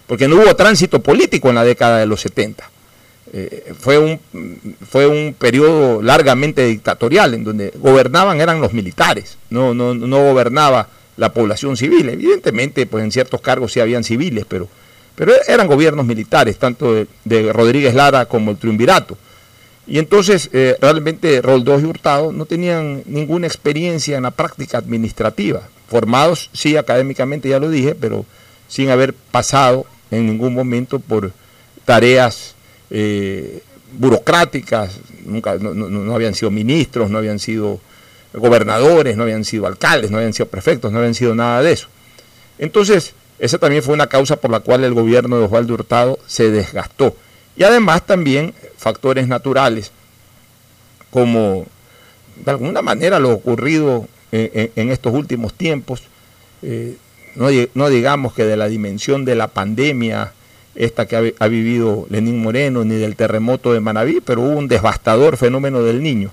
porque 0.07 0.27
no 0.27 0.37
hubo 0.37 0.55
tránsito 0.55 1.01
político 1.01 1.49
en 1.49 1.55
la 1.55 1.63
década 1.63 1.99
de 1.99 2.07
los 2.07 2.21
70. 2.21 2.67
Eh, 3.33 3.73
fue, 3.79 3.97
un, 3.97 4.19
fue 4.89 5.07
un 5.07 5.33
periodo 5.37 6.01
largamente 6.01 6.65
dictatorial, 6.65 7.33
en 7.33 7.43
donde 7.43 7.71
gobernaban 7.77 8.41
eran 8.41 8.59
los 8.59 8.73
militares, 8.73 9.37
no, 9.49 9.73
no, 9.73 9.93
no 9.93 10.17
gobernaba 10.23 10.89
la 11.17 11.31
población 11.31 11.77
civil. 11.77 12.09
Evidentemente, 12.09 12.85
pues 12.85 13.03
en 13.03 13.11
ciertos 13.11 13.41
cargos 13.41 13.71
sí 13.71 13.79
habían 13.79 14.03
civiles, 14.03 14.45
pero, 14.47 14.67
pero 15.15 15.33
eran 15.47 15.67
gobiernos 15.67 16.05
militares, 16.05 16.57
tanto 16.57 17.05
de, 17.23 17.53
Rodríguez 17.53 17.93
Lara 17.93 18.25
como 18.25 18.51
el 18.51 18.57
Triunvirato. 18.57 19.17
Y 19.87 19.99
entonces 19.99 20.49
eh, 20.53 20.77
realmente 20.81 21.41
Roldós 21.41 21.81
y 21.81 21.85
Hurtado 21.85 22.31
no 22.31 22.45
tenían 22.45 23.03
ninguna 23.05 23.47
experiencia 23.47 24.17
en 24.17 24.23
la 24.23 24.31
práctica 24.31 24.77
administrativa, 24.77 25.61
formados 25.87 26.49
sí 26.53 26.77
académicamente, 26.77 27.49
ya 27.49 27.59
lo 27.59 27.69
dije, 27.69 27.95
pero 27.95 28.25
sin 28.67 28.89
haber 28.89 29.13
pasado 29.13 29.85
en 30.11 30.27
ningún 30.27 30.53
momento 30.53 30.99
por 30.99 31.33
tareas 31.83 32.55
eh, 32.91 33.63
burocráticas, 33.97 34.99
nunca, 35.25 35.55
no, 35.55 36.13
habían 36.13 36.35
sido 36.35 36.51
ministros, 36.51 37.09
no 37.09 37.17
habían 37.17 37.39
sido 37.39 37.79
gobernadores, 38.33 39.17
no 39.17 39.23
habían 39.23 39.43
sido 39.43 39.65
alcaldes, 39.65 40.11
no 40.11 40.17
habían 40.17 40.33
sido 40.33 40.47
prefectos, 40.47 40.91
no 40.91 40.99
habían 40.99 41.15
sido 41.15 41.33
nada 41.33 41.61
de 41.61 41.71
eso. 41.71 41.87
Entonces, 42.59 43.13
esa 43.39 43.57
también 43.57 43.81
fue 43.81 43.93
una 43.93 44.07
causa 44.07 44.35
por 44.35 44.51
la 44.51 44.59
cual 44.59 44.83
el 44.83 44.93
gobierno 44.93 45.37
de 45.37 45.45
Osvaldo 45.45 45.73
Hurtado 45.73 46.19
se 46.27 46.51
desgastó. 46.51 47.15
Y 47.57 47.63
además 47.63 48.05
también 48.05 48.53
factores 48.77 49.27
naturales, 49.27 49.91
como 51.09 51.65
de 52.45 52.51
alguna 52.51 52.81
manera 52.81 53.19
lo 53.19 53.31
ocurrido 53.31 54.07
en, 54.31 54.91
estos 54.91 55.13
últimos 55.13 55.53
tiempos, 55.53 56.03
eh, 56.61 56.95
no, 57.35 57.47
no 57.73 57.89
digamos 57.89 58.33
que 58.33 58.45
de 58.45 58.57
la 58.57 58.67
dimensión 58.67 59.25
de 59.25 59.35
la 59.35 59.47
pandemia, 59.47 60.33
esta 60.75 61.05
que 61.05 61.33
ha, 61.37 61.47
vivido 61.47 62.05
Lenín 62.09 62.41
Moreno, 62.41 62.83
ni 62.83 62.95
del 62.95 63.15
terremoto 63.15 63.73
de 63.73 63.79
Manabí, 63.79 64.21
pero 64.21 64.41
hubo 64.41 64.57
un 64.57 64.67
devastador 64.67 65.37
fenómeno 65.37 65.83
del 65.83 66.01
niño, 66.01 66.31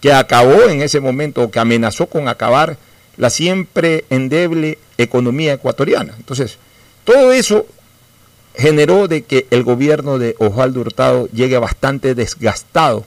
que 0.00 0.12
acabó 0.12 0.68
en 0.68 0.82
ese 0.82 1.00
momento, 1.00 1.50
que 1.50 1.58
amenazó 1.58 2.06
con 2.06 2.28
acabar 2.28 2.76
la 3.16 3.30
siempre 3.30 4.04
endeble 4.10 4.78
economía 4.98 5.54
ecuatoriana. 5.54 6.14
Entonces, 6.16 6.58
todo 7.04 7.32
eso 7.32 7.66
generó 8.54 9.08
de 9.08 9.22
que 9.22 9.46
el 9.50 9.62
gobierno 9.62 10.18
de 10.18 10.34
Osvaldo 10.38 10.80
Hurtado 10.80 11.28
llegue 11.28 11.58
bastante 11.58 12.14
desgastado 12.14 13.04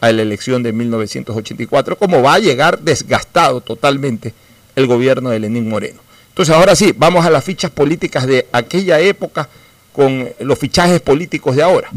a 0.00 0.12
la 0.12 0.22
elección 0.22 0.62
de 0.62 0.72
1984, 0.72 1.96
como 1.96 2.22
va 2.22 2.34
a 2.34 2.38
llegar 2.38 2.80
desgastado 2.80 3.60
totalmente 3.60 4.32
el 4.76 4.86
gobierno 4.86 5.30
de 5.30 5.40
Lenín 5.40 5.68
Moreno. 5.68 6.00
Entonces, 6.28 6.54
ahora 6.54 6.76
sí, 6.76 6.94
vamos 6.96 7.26
a 7.26 7.30
las 7.30 7.42
fichas 7.42 7.70
políticas 7.70 8.26
de 8.26 8.46
aquella 8.52 9.00
época 9.00 9.48
con 9.92 10.28
los 10.40 10.58
fichajes 10.58 11.00
políticos 11.00 11.56
de 11.56 11.62
ahora. 11.62 11.90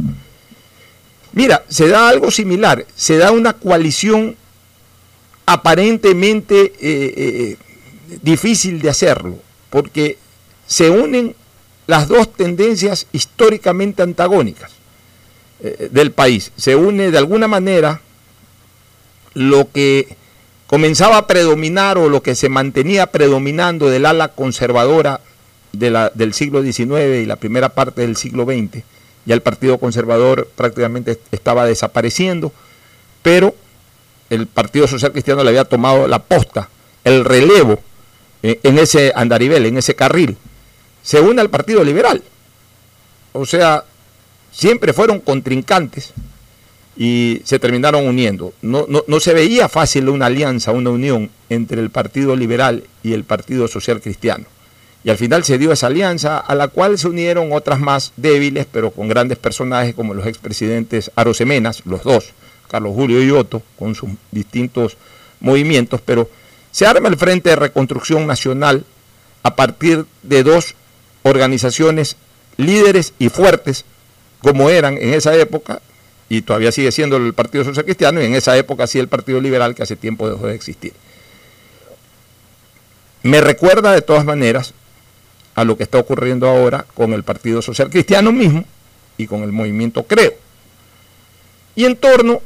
Mira, 1.34 1.64
se 1.70 1.88
da 1.88 2.10
algo 2.10 2.30
similar, 2.32 2.86
se 2.96 3.18
da 3.18 3.32
una 3.32 3.54
coalición 3.54 4.36
aparentemente 5.46 6.74
eh, 6.80 7.14
eh, 7.18 7.58
difícil 8.22 8.82
de 8.82 8.90
hacerlo, 8.90 9.38
porque 9.70 10.18
se 10.68 10.90
unen 10.90 11.36
las 11.88 12.08
dos 12.08 12.34
tendencias 12.34 13.08
históricamente 13.12 14.02
antagónicas 14.02 14.72
eh, 15.62 15.90
del 15.92 16.12
país. 16.12 16.52
Se 16.56 16.76
une 16.76 17.12
de 17.12 17.18
alguna 17.18 17.48
manera 17.48 18.02
lo 19.34 19.72
que 19.72 20.16
comenzaba 20.68 21.18
a 21.18 21.28
predominar 21.28 21.98
o 21.98 22.10
lo 22.10 22.24
que 22.24 22.36
se 22.36 22.50
mantenía 22.50 23.08
predominando 23.08 23.90
del 23.90 24.06
ala 24.06 24.30
conservadora 24.30 25.22
del 25.72 26.34
siglo 26.34 26.62
XIX 26.62 27.22
y 27.22 27.26
la 27.26 27.36
primera 27.36 27.70
parte 27.70 28.02
del 28.02 28.16
siglo 28.16 28.46
XX, 28.46 28.84
ya 29.26 29.34
el 29.34 29.42
Partido 29.42 29.78
Conservador 29.78 30.50
prácticamente 30.56 31.20
estaba 31.32 31.66
desapareciendo, 31.66 32.52
pero 33.22 33.56
el 34.30 34.48
Partido 34.48 34.88
Social 34.88 35.12
Cristiano 35.12 35.44
le 35.44 35.50
había 35.50 35.66
tomado 35.66 36.08
la 36.08 36.20
posta, 36.20 36.70
el 37.04 37.26
relevo 37.26 37.80
eh, 38.44 38.60
en 38.64 38.80
ese 38.80 39.12
andarivel, 39.16 39.66
en 39.66 39.78
ese 39.78 39.96
carril. 39.96 40.38
Se 41.04 41.20
une 41.20 41.42
al 41.42 41.50
Partido 41.50 41.84
Liberal. 41.84 42.24
O 43.34 43.46
sea, 43.46 43.86
siempre 44.52 44.94
fueron 44.94 45.20
contrincantes 45.20 46.14
y 46.98 47.42
se 47.46 47.60
terminaron 47.60 48.08
uniendo. 48.08 48.54
No, 48.62 48.86
no, 48.88 49.04
no, 49.08 49.20
se 49.20 49.34
veía 49.34 49.70
fácil 49.70 50.10
una 50.10 50.26
alianza, 50.28 50.72
una 50.72 50.90
unión 50.90 51.30
entre 51.50 51.82
el 51.82 51.90
Partido 51.90 52.36
Liberal 52.36 52.84
y 53.04 53.14
el 53.14 53.24
Partido 53.24 53.68
Social 53.68 54.02
Cristiano. 54.02 54.46
Y 55.04 55.10
al 55.10 55.18
final 55.18 55.44
se 55.44 55.58
dio 55.58 55.72
esa 55.72 55.88
alianza 55.88 56.38
a 56.38 56.54
la 56.54 56.68
cual 56.68 56.98
se 56.98 57.08
unieron 57.08 57.52
otras 57.54 57.80
más 57.80 58.14
débiles, 58.18 58.68
pero 58.72 58.92
con 58.92 59.08
grandes 59.08 59.38
personajes 59.38 59.96
como 59.96 60.14
los 60.14 60.28
expresidentes 60.28 61.12
Arosemenas, 61.16 61.82
los 61.86 62.04
dos, 62.04 62.34
Carlos 62.70 62.94
Julio 62.94 63.24
y 63.24 63.32
Otto, 63.32 63.64
con 63.80 63.96
sus 63.96 64.12
distintos 64.32 64.98
movimientos, 65.40 66.02
pero 66.06 66.30
se 66.72 66.86
arma 66.86 67.10
el 67.10 67.18
Frente 67.18 67.50
de 67.50 67.56
Reconstrucción 67.56 68.28
Nacional 68.28 68.86
a 69.44 69.56
partir 69.56 70.06
de 70.22 70.44
dos 70.44 70.76
organizaciones 71.24 72.16
líderes 72.58 73.14
y 73.18 73.30
fuertes, 73.30 73.86
como 74.40 74.70
eran 74.70 74.98
en 74.98 75.14
esa 75.14 75.36
época, 75.36 75.82
y 76.30 76.44
todavía 76.44 76.72
sigue 76.72 76.92
siendo 76.92 77.18
el 77.18 77.34
Partido 77.34 77.64
Social 77.64 77.86
Cristiano, 77.86 78.22
y 78.22 78.26
en 78.26 78.36
esa 78.36 78.56
época 78.56 78.86
sí 78.86 79.00
el 79.00 79.08
Partido 79.08 79.42
Liberal, 79.42 79.74
que 79.74 79.84
hace 79.84 79.96
tiempo 79.96 80.30
dejó 80.30 80.48
de 80.48 80.56
existir. 80.56 80.94
Me 83.24 83.42
recuerda 83.42 83.92
de 83.92 84.02
todas 84.02 84.26
maneras 84.26 84.74
a 85.56 85.64
lo 85.64 85.78
que 85.78 85.84
está 85.84 85.98
ocurriendo 85.98 86.48
ahora 86.48 86.86
con 86.94 87.14
el 87.14 87.24
Partido 87.24 87.62
Social 87.62 87.90
Cristiano 87.90 88.32
mismo 88.32 88.64
y 89.18 89.28
con 89.28 89.44
el 89.44 89.52
movimiento 89.52 90.04
Creo. 90.04 90.34
Y 91.76 91.86
en 91.86 91.96
torno 91.96 92.42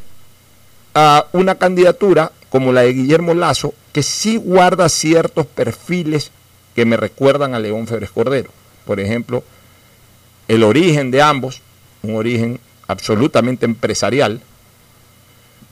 a 0.94 1.28
una 1.34 1.56
candidatura 1.56 2.32
como 2.50 2.72
la 2.72 2.82
de 2.82 2.94
Guillermo 2.94 3.34
Lazo, 3.34 3.74
que 3.92 4.04
sí 4.04 4.38
guarda 4.38 4.88
ciertos 4.88 5.46
perfiles 5.46 6.32
que 6.74 6.86
me 6.86 6.98
recuerdan 6.98 7.54
a 7.54 7.60
León 7.60 7.88
Febres 7.88 8.12
Cordero. 8.12 8.50
Por 8.86 9.00
ejemplo, 9.00 9.44
el 10.48 10.64
origen 10.64 11.12
de 11.12 11.22
ambos, 11.22 11.62
un 12.02 12.16
origen 12.16 12.60
absolutamente 12.88 13.66
empresarial, 13.66 14.42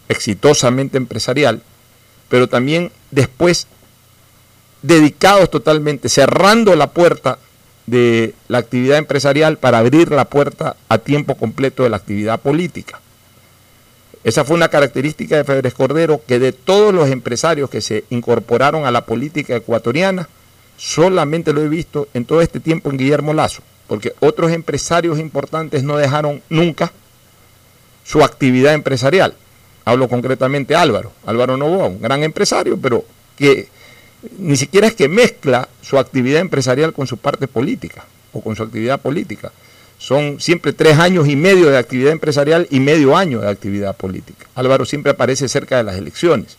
exitosamente 0.09 0.97
empresarial, 0.97 1.61
pero 2.29 2.47
también 2.47 2.91
después 3.11 3.67
dedicados 4.83 5.49
totalmente, 5.49 6.09
cerrando 6.09 6.75
la 6.75 6.91
puerta 6.91 7.39
de 7.87 8.33
la 8.47 8.59
actividad 8.59 8.97
empresarial 8.97 9.57
para 9.57 9.79
abrir 9.79 10.11
la 10.11 10.25
puerta 10.25 10.75
a 10.87 10.99
tiempo 10.99 11.35
completo 11.35 11.83
de 11.83 11.89
la 11.89 11.97
actividad 11.97 12.39
política. 12.39 12.99
Esa 14.23 14.45
fue 14.45 14.55
una 14.55 14.69
característica 14.69 15.35
de 15.35 15.43
Febres 15.43 15.73
Cordero 15.73 16.21
que 16.25 16.39
de 16.39 16.53
todos 16.53 16.93
los 16.93 17.09
empresarios 17.09 17.69
que 17.69 17.81
se 17.81 18.05
incorporaron 18.09 18.85
a 18.85 18.91
la 18.91 19.05
política 19.05 19.55
ecuatoriana, 19.55 20.29
solamente 20.77 21.51
lo 21.51 21.61
he 21.61 21.67
visto 21.67 22.07
en 22.13 22.25
todo 22.25 22.41
este 22.41 22.59
tiempo 22.59 22.89
en 22.89 22.97
Guillermo 22.97 23.33
Lazo, 23.33 23.63
porque 23.87 24.13
otros 24.19 24.51
empresarios 24.51 25.19
importantes 25.19 25.83
no 25.83 25.97
dejaron 25.97 26.41
nunca 26.49 26.93
su 28.05 28.23
actividad 28.23 28.73
empresarial. 28.73 29.33
Hablo 29.85 30.07
concretamente 30.07 30.75
Álvaro, 30.75 31.11
Álvaro 31.25 31.57
Novoa, 31.57 31.87
un 31.87 32.01
gran 32.01 32.23
empresario, 32.23 32.77
pero 32.81 33.03
que 33.35 33.67
ni 34.37 34.55
siquiera 34.55 34.87
es 34.87 34.93
que 34.93 35.07
mezcla 35.07 35.67
su 35.81 35.97
actividad 35.97 36.41
empresarial 36.41 36.93
con 36.93 37.07
su 37.07 37.17
parte 37.17 37.47
política 37.47 38.05
o 38.31 38.41
con 38.41 38.55
su 38.55 38.63
actividad 38.63 38.99
política. 38.99 39.51
Son 39.97 40.39
siempre 40.39 40.73
tres 40.73 40.97
años 40.99 41.27
y 41.27 41.35
medio 41.35 41.69
de 41.69 41.77
actividad 41.77 42.11
empresarial 42.11 42.67
y 42.69 42.79
medio 42.79 43.15
año 43.15 43.39
de 43.39 43.49
actividad 43.49 43.95
política. 43.95 44.47
Álvaro 44.55 44.85
siempre 44.85 45.11
aparece 45.11 45.47
cerca 45.47 45.77
de 45.77 45.83
las 45.83 45.97
elecciones. 45.97 46.57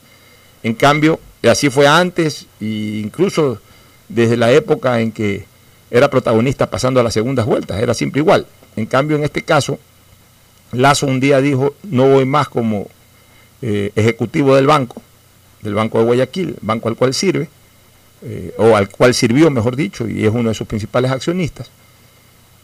En 0.62 0.74
cambio, 0.74 1.20
así 1.42 1.68
fue 1.68 1.86
antes 1.86 2.46
e 2.60 3.00
incluso 3.04 3.60
desde 4.08 4.36
la 4.36 4.50
época 4.52 5.00
en 5.00 5.12
que 5.12 5.44
era 5.90 6.08
protagonista 6.08 6.70
pasando 6.70 7.00
a 7.00 7.02
las 7.02 7.14
segundas 7.14 7.46
vueltas, 7.46 7.80
era 7.80 7.94
siempre 7.94 8.20
igual. 8.20 8.46
En 8.76 8.86
cambio, 8.86 9.16
en 9.16 9.24
este 9.24 9.42
caso, 9.42 9.78
Lazo 10.72 11.06
un 11.06 11.20
día 11.20 11.40
dijo, 11.40 11.74
no 11.84 12.08
voy 12.08 12.24
más 12.24 12.48
como 12.48 12.88
eh, 13.62 13.92
ejecutivo 13.94 14.56
del 14.56 14.66
banco, 14.66 15.02
del 15.64 15.74
Banco 15.74 15.98
de 15.98 16.04
Guayaquil, 16.04 16.56
banco 16.60 16.88
al 16.88 16.94
cual 16.94 17.14
sirve, 17.14 17.48
eh, 18.22 18.54
o 18.58 18.76
al 18.76 18.88
cual 18.88 19.14
sirvió, 19.14 19.50
mejor 19.50 19.74
dicho, 19.74 20.08
y 20.08 20.24
es 20.24 20.32
uno 20.32 20.50
de 20.50 20.54
sus 20.54 20.68
principales 20.68 21.10
accionistas, 21.10 21.70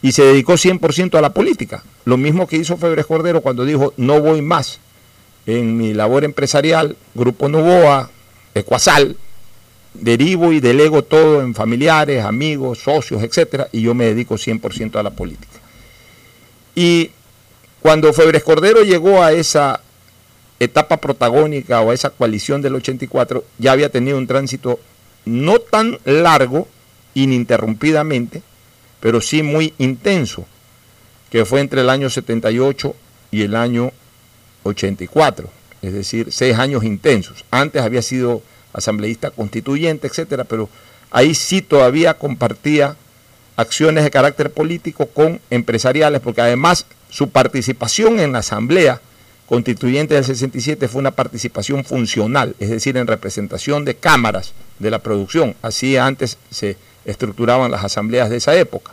y 0.03 0.13
se 0.13 0.23
dedicó 0.23 0.53
100% 0.53 1.19
a 1.19 1.21
la 1.21 1.35
política. 1.35 1.83
Lo 2.05 2.17
mismo 2.17 2.47
que 2.47 2.57
hizo 2.57 2.77
Febres 2.77 3.07
Cordero 3.07 3.41
cuando 3.41 3.65
dijo, 3.65 3.93
no 3.97 4.21
voy 4.21 4.43
más 4.43 4.79
en 5.47 5.77
mi 5.77 5.95
labor 5.95 6.25
empresarial, 6.25 6.97
Grupo 7.15 7.49
Novoa, 7.49 8.11
Ecuasal, 8.55 9.17
derivo 9.95 10.53
y 10.53 10.61
delego 10.61 11.03
todo 11.03 11.41
en 11.41 11.55
familiares, 11.55 12.25
amigos, 12.25 12.79
socios, 12.79 13.23
etcétera, 13.23 13.69
y 13.73 13.83
yo 13.83 13.95
me 13.95 14.07
dedico 14.07 14.37
100% 14.37 14.97
a 14.97 15.03
la 15.03 15.11
política. 15.11 15.59
Y 16.75 17.11
cuando 17.81 18.13
Febres 18.13 18.45
Cordero 18.45 18.83
llegó 18.83 19.23
a 19.23 19.33
esa 19.33 19.81
etapa 20.61 20.99
protagónica 20.99 21.81
o 21.81 21.92
esa 21.92 22.11
coalición 22.11 22.62
del 22.62 22.77
84, 22.77 23.44
ya 23.59 23.73
había 23.73 23.88
tenido 23.88 24.18
un 24.18 24.27
tránsito 24.27 24.79
no 25.25 25.59
tan 25.59 25.99
largo, 26.05 26.68
ininterrumpidamente, 27.14 28.42
pero 29.01 29.20
sí 29.20 29.42
muy 29.42 29.75
intenso, 29.79 30.46
que 31.31 31.44
fue 31.44 31.61
entre 31.61 31.81
el 31.81 31.90
año 31.90 32.11
78 32.11 32.94
y 33.31 33.42
el 33.42 33.57
año 33.57 33.92
84, 34.62 35.49
es 35.83 35.92
decir, 35.92 36.31
seis 36.31 36.57
años 36.59 36.85
intensos. 36.85 37.44
Antes 37.51 37.83
había 37.83 38.03
sido 38.03 38.42
asambleísta 38.73 39.31
constituyente, 39.31 40.07
etcétera, 40.07 40.44
pero 40.44 40.68
ahí 41.11 41.35
sí 41.35 41.62
todavía 41.62 42.14
compartía 42.14 42.96
acciones 43.57 44.05
de 44.05 44.11
carácter 44.11 44.51
político 44.53 45.07
con 45.07 45.40
empresariales, 45.51 46.20
porque 46.20 46.42
además 46.42 46.87
su 47.09 47.31
participación 47.31 48.20
en 48.20 48.33
la 48.33 48.38
asamblea 48.38 49.01
constituyente 49.51 50.15
del 50.15 50.25
67 50.25 50.87
fue 50.87 51.01
una 51.01 51.11
participación 51.11 51.85
funcional, 51.85 52.55
es 52.61 52.71
decir, 52.71 52.97
en 52.97 53.09
representación 53.09 53.85
de 53.85 53.97
cámaras 53.97 54.53
de 54.79 54.93
la 54.93 55.01
producción. 55.01 55.57
Así 55.61 55.97
antes 55.97 56.39
se 56.53 56.77
estructuraban 57.05 57.73
las 57.73 57.83
asambleas 57.83 58.31
de 58.31 58.37
esa 58.37 58.55
época. 58.55 58.93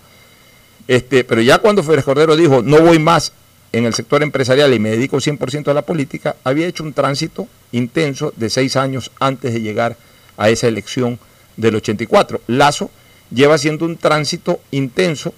Este, 0.88 1.24
pero 1.24 1.42
ya 1.42 1.60
cuando 1.60 1.84
Férez 1.84 2.04
Cordero 2.04 2.36
dijo, 2.36 2.64
no 2.64 2.82
voy 2.82 2.98
más 2.98 3.34
en 3.72 3.86
el 3.86 3.94
sector 3.94 4.24
empresarial 4.24 4.74
y 4.74 4.80
me 4.80 4.90
dedico 4.90 5.18
100% 5.18 5.68
a 5.68 5.76
la 5.76 5.84
política, 5.84 6.36
había 6.44 6.66
hecho 6.66 6.84
un 6.84 6.94
tránsito 6.94 7.48
intenso 7.72 8.34
de 8.36 8.50
seis 8.50 8.76
años 8.78 9.12
antes 9.20 9.54
de 9.54 9.62
llegar 9.62 9.96
a 10.38 10.50
esa 10.50 10.68
elección 10.68 11.20
del 11.56 11.76
84. 11.76 12.42
Lazo 12.48 12.90
lleva 13.30 13.54
haciendo 13.54 13.86
un 13.86 13.96
tránsito 13.96 14.60
intenso 14.72 15.36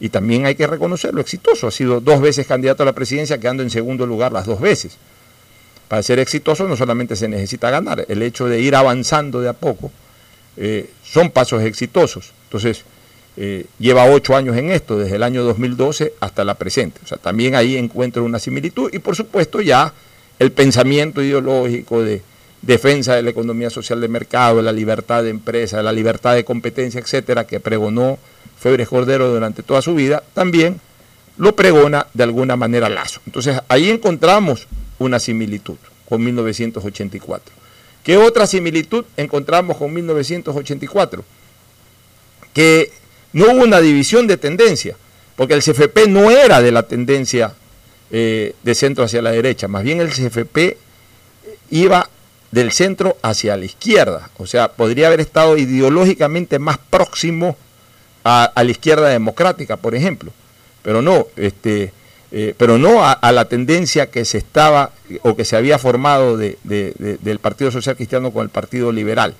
y 0.00 0.08
también 0.08 0.46
hay 0.46 0.54
que 0.54 0.66
reconocerlo, 0.66 1.20
exitoso. 1.20 1.66
Ha 1.68 1.70
sido 1.70 2.00
dos 2.00 2.20
veces 2.20 2.46
candidato 2.46 2.82
a 2.82 2.86
la 2.86 2.92
presidencia, 2.92 3.38
quedando 3.38 3.62
en 3.62 3.70
segundo 3.70 4.06
lugar 4.06 4.32
las 4.32 4.46
dos 4.46 4.60
veces. 4.60 4.96
Para 5.88 6.02
ser 6.02 6.18
exitoso 6.18 6.66
no 6.66 6.76
solamente 6.76 7.14
se 7.14 7.28
necesita 7.28 7.70
ganar, 7.70 8.04
el 8.08 8.22
hecho 8.22 8.46
de 8.46 8.60
ir 8.60 8.74
avanzando 8.74 9.40
de 9.40 9.48
a 9.48 9.52
poco 9.52 9.92
eh, 10.56 10.90
son 11.04 11.30
pasos 11.30 11.62
exitosos. 11.62 12.32
Entonces, 12.44 12.84
eh, 13.36 13.66
lleva 13.78 14.06
ocho 14.06 14.36
años 14.36 14.56
en 14.56 14.70
esto, 14.70 14.96
desde 14.96 15.16
el 15.16 15.22
año 15.22 15.42
2012 15.42 16.14
hasta 16.20 16.44
la 16.44 16.54
presente. 16.54 17.00
O 17.04 17.06
sea, 17.06 17.18
también 17.18 17.54
ahí 17.54 17.76
encuentro 17.76 18.24
una 18.24 18.38
similitud 18.38 18.90
y 18.92 18.98
por 19.00 19.16
supuesto 19.16 19.60
ya 19.60 19.92
el 20.38 20.52
pensamiento 20.52 21.22
ideológico 21.22 22.02
de 22.02 22.22
defensa 22.66 23.14
de 23.14 23.22
la 23.22 23.30
economía 23.30 23.70
social 23.70 24.00
de 24.00 24.08
mercado, 24.08 24.56
de 24.56 24.62
la 24.62 24.72
libertad 24.72 25.22
de 25.22 25.30
empresa, 25.30 25.78
de 25.78 25.82
la 25.82 25.92
libertad 25.92 26.34
de 26.34 26.44
competencia, 26.44 27.00
etcétera, 27.00 27.46
que 27.46 27.60
pregonó 27.60 28.18
Febres 28.58 28.88
Cordero 28.88 29.32
durante 29.32 29.62
toda 29.62 29.82
su 29.82 29.94
vida, 29.94 30.22
también 30.32 30.80
lo 31.36 31.54
pregona 31.56 32.06
de 32.14 32.22
alguna 32.22 32.56
manera 32.56 32.88
Lazo. 32.88 33.20
Entonces 33.26 33.60
ahí 33.68 33.90
encontramos 33.90 34.66
una 34.98 35.18
similitud 35.18 35.76
con 36.08 36.24
1984. 36.24 37.54
¿Qué 38.02 38.16
otra 38.16 38.46
similitud 38.46 39.04
encontramos 39.16 39.76
con 39.76 39.92
1984? 39.92 41.24
Que 42.52 42.90
no 43.32 43.46
hubo 43.46 43.64
una 43.64 43.80
división 43.80 44.26
de 44.26 44.36
tendencia, 44.36 44.96
porque 45.36 45.54
el 45.54 45.62
CFP 45.62 46.08
no 46.08 46.30
era 46.30 46.62
de 46.62 46.70
la 46.70 46.84
tendencia 46.84 47.54
eh, 48.10 48.54
de 48.62 48.74
centro 48.74 49.04
hacia 49.04 49.22
la 49.22 49.32
derecha, 49.32 49.68
más 49.68 49.82
bien 49.82 50.00
el 50.00 50.10
CFP 50.10 50.76
iba 51.70 52.08
del 52.54 52.72
centro 52.72 53.16
hacia 53.22 53.56
la 53.56 53.64
izquierda, 53.64 54.30
o 54.38 54.46
sea, 54.46 54.72
podría 54.72 55.08
haber 55.08 55.20
estado 55.20 55.56
ideológicamente 55.56 56.58
más 56.58 56.78
próximo 56.78 57.56
a, 58.24 58.52
la 58.54 58.70
izquierda 58.70 59.08
democrática, 59.08 59.76
por 59.76 59.94
ejemplo, 59.94 60.32
pero 60.82 61.02
no, 61.02 61.26
este, 61.36 61.92
eh, 62.32 62.54
pero 62.56 62.78
no 62.78 63.04
a, 63.04 63.32
la 63.32 63.44
tendencia 63.46 64.10
que 64.10 64.24
se 64.24 64.38
estaba 64.38 64.92
o 65.22 65.36
que 65.36 65.44
se 65.44 65.56
había 65.56 65.78
formado 65.78 66.36
del 66.36 67.38
Partido 67.40 67.70
Social 67.70 67.96
Cristiano 67.96 68.30
con 68.30 68.44
el 68.44 68.50
Partido 68.50 68.92
Liberal. 68.92 69.34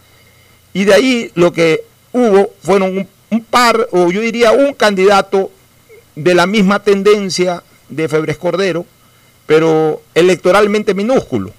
Y 0.72 0.84
de 0.84 0.94
ahí 0.94 1.30
lo 1.34 1.52
que 1.52 1.84
hubo 2.12 2.52
fueron 2.62 2.98
un 2.98 3.08
un 3.34 3.44
par, 3.44 3.88
o 3.90 4.10
yo 4.10 4.20
diría 4.20 4.52
un 4.52 4.74
candidato 4.74 5.50
de 6.14 6.34
la 6.34 6.46
misma 6.46 6.82
tendencia 6.82 7.62
de 7.88 8.08
Febres 8.08 8.38
Cordero, 8.38 8.86
pero 9.46 10.02
electoralmente 10.14 10.94
minúsculo, 10.94 11.52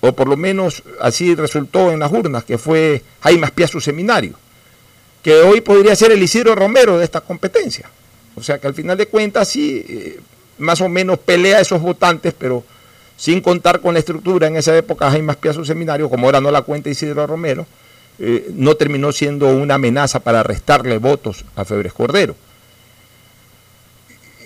o 0.00 0.12
por 0.12 0.28
lo 0.28 0.36
menos 0.36 0.82
así 1.00 1.34
resultó 1.34 1.92
en 1.92 2.00
las 2.00 2.12
urnas, 2.12 2.44
que 2.44 2.58
fue 2.58 3.02
Jaime 3.20 3.46
Aspiazu 3.46 3.80
Seminario, 3.80 4.34
que 5.22 5.34
hoy 5.34 5.60
podría 5.60 5.94
ser 5.94 6.12
el 6.12 6.22
Isidro 6.22 6.54
Romero 6.54 6.98
de 6.98 7.04
esta 7.04 7.20
competencia. 7.20 7.90
O 8.36 8.42
sea 8.42 8.58
que 8.58 8.66
al 8.66 8.74
final 8.74 8.96
de 8.96 9.06
cuentas 9.06 9.48
sí, 9.48 9.84
eh, 9.88 10.20
más 10.58 10.80
o 10.80 10.88
menos 10.88 11.18
pelea 11.18 11.60
esos 11.60 11.80
votantes, 11.80 12.34
pero 12.38 12.64
sin 13.16 13.42
contar 13.42 13.80
con 13.80 13.92
la 13.92 14.00
estructura 14.00 14.46
en 14.46 14.56
esa 14.56 14.74
época 14.76 15.10
Jaime 15.10 15.32
Aspiazu 15.32 15.64
Seminario, 15.64 16.08
como 16.08 16.26
ahora 16.26 16.40
no 16.40 16.50
la 16.50 16.62
cuenta 16.62 16.88
Isidro 16.88 17.26
Romero, 17.26 17.66
eh, 18.18 18.50
no 18.54 18.74
terminó 18.76 19.12
siendo 19.12 19.48
una 19.48 19.74
amenaza 19.74 20.20
para 20.20 20.42
restarle 20.42 20.98
votos 20.98 21.44
a 21.56 21.64
Febres 21.64 21.92
Cordero. 21.92 22.34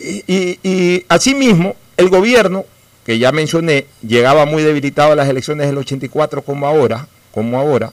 Y, 0.01 0.59
y, 0.62 1.05
asimismo, 1.09 1.77
el 1.97 2.09
gobierno, 2.09 2.67
que 3.05 3.19
ya 3.19 3.33
mencioné, 3.33 3.87
llegaba 4.07 4.47
muy 4.47 4.62
debilitado 4.62 5.12
a 5.12 5.17
las 5.17 5.29
elecciones 5.29 5.67
del 5.67 5.79
84 5.79 6.43
como 6.43 6.67
ahora, 6.67 7.07
como 7.33 7.59
ahora, 7.59 7.93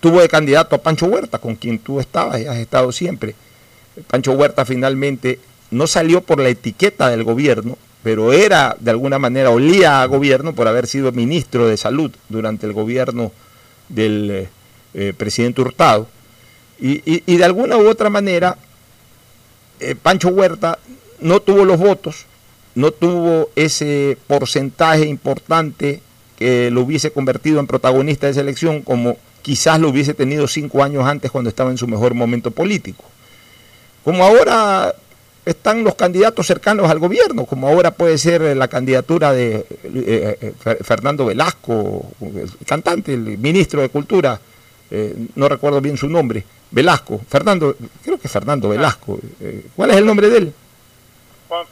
tuvo 0.00 0.20
de 0.20 0.28
candidato 0.28 0.76
a 0.76 0.82
Pancho 0.82 1.06
Huerta, 1.06 1.38
con 1.38 1.56
quien 1.56 1.78
tú 1.78 2.00
estabas 2.00 2.40
y 2.40 2.46
has 2.46 2.56
estado 2.56 2.92
siempre. 2.92 3.34
Pancho 4.08 4.32
Huerta 4.32 4.64
finalmente 4.64 5.38
no 5.70 5.86
salió 5.86 6.22
por 6.22 6.40
la 6.40 6.48
etiqueta 6.48 7.08
del 7.08 7.24
gobierno, 7.24 7.76
pero 8.02 8.32
era 8.32 8.76
de 8.80 8.90
alguna 8.90 9.18
manera, 9.18 9.50
olía 9.50 10.02
a 10.02 10.06
gobierno 10.06 10.54
por 10.54 10.68
haber 10.68 10.86
sido 10.86 11.12
ministro 11.12 11.66
de 11.66 11.76
salud 11.76 12.10
durante 12.28 12.66
el 12.66 12.72
gobierno 12.72 13.32
del 13.88 14.30
eh, 14.30 14.48
eh, 14.94 15.12
presidente 15.16 15.60
Hurtado. 15.60 16.08
Y, 16.82 17.36
de 17.36 17.44
alguna 17.44 17.76
u 17.76 17.86
otra 17.86 18.08
manera, 18.08 18.56
eh, 19.80 19.94
Pancho 19.94 20.28
Huerta 20.28 20.78
no 21.20 21.40
tuvo 21.40 21.66
los 21.66 21.78
votos, 21.78 22.24
no 22.74 22.90
tuvo 22.90 23.50
ese 23.56 24.16
porcentaje 24.26 25.06
importante 25.06 26.00
que 26.36 26.70
lo 26.70 26.82
hubiese 26.82 27.10
convertido 27.10 27.60
en 27.60 27.66
protagonista 27.66 28.26
de 28.26 28.32
esa 28.32 28.40
elección, 28.40 28.82
como 28.82 29.16
quizás 29.42 29.80
lo 29.80 29.88
hubiese 29.88 30.14
tenido 30.14 30.46
cinco 30.46 30.82
años 30.82 31.04
antes 31.04 31.30
cuando 31.30 31.50
estaba 31.50 31.70
en 31.70 31.78
su 31.78 31.86
mejor 31.86 32.14
momento 32.14 32.50
político. 32.50 33.04
Como 34.04 34.24
ahora 34.24 34.94
están 35.44 35.84
los 35.84 35.94
candidatos 35.94 36.46
cercanos 36.46 36.90
al 36.90 36.98
gobierno, 36.98 37.44
como 37.44 37.68
ahora 37.68 37.90
puede 37.90 38.18
ser 38.18 38.56
la 38.56 38.68
candidatura 38.68 39.32
de 39.32 39.66
eh, 39.84 40.54
Fernando 40.82 41.26
Velasco, 41.26 42.06
el 42.20 42.50
cantante, 42.66 43.14
el 43.14 43.38
ministro 43.38 43.82
de 43.82 43.88
Cultura, 43.88 44.40
eh, 44.90 45.14
no 45.34 45.48
recuerdo 45.48 45.80
bien 45.80 45.96
su 45.96 46.08
nombre, 46.08 46.44
Velasco, 46.70 47.20
Fernando, 47.28 47.76
creo 48.02 48.18
que 48.18 48.28
Fernando 48.28 48.68
ah. 48.68 48.70
Velasco, 48.70 49.18
eh, 49.40 49.66
¿cuál 49.74 49.90
es 49.90 49.96
el 49.96 50.06
nombre 50.06 50.30
de 50.30 50.38
él? 50.38 50.52
Juan 51.50 51.66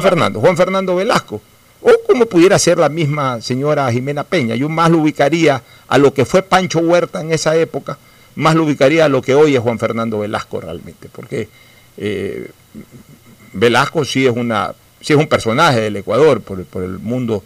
Fernando. 0.00 0.40
Juan 0.40 0.56
Fernando, 0.56 0.96
Velasco. 0.96 1.42
O 1.82 1.90
como 2.06 2.26
pudiera 2.26 2.58
ser 2.58 2.78
la 2.78 2.88
misma 2.88 3.40
señora 3.40 3.90
Jimena 3.90 4.24
Peña. 4.24 4.54
Yo 4.54 4.68
más 4.68 4.90
lo 4.90 4.98
ubicaría 4.98 5.62
a 5.88 5.98
lo 5.98 6.14
que 6.14 6.24
fue 6.24 6.42
Pancho 6.42 6.78
Huerta 6.78 7.20
en 7.20 7.32
esa 7.32 7.56
época, 7.56 7.98
más 8.36 8.54
lo 8.54 8.64
ubicaría 8.64 9.04
a 9.04 9.08
lo 9.08 9.20
que 9.20 9.34
hoy 9.34 9.54
es 9.54 9.60
Juan 9.60 9.78
Fernando 9.78 10.20
Velasco 10.20 10.60
realmente, 10.60 11.08
porque 11.12 11.48
eh, 11.98 12.50
Velasco 13.52 14.04
sí 14.04 14.26
es, 14.26 14.34
una, 14.34 14.72
sí 15.00 15.12
es 15.12 15.18
un 15.18 15.26
personaje 15.26 15.80
del 15.80 15.96
Ecuador 15.96 16.40
por, 16.40 16.64
por 16.64 16.82
el 16.82 16.98
mundo 16.98 17.44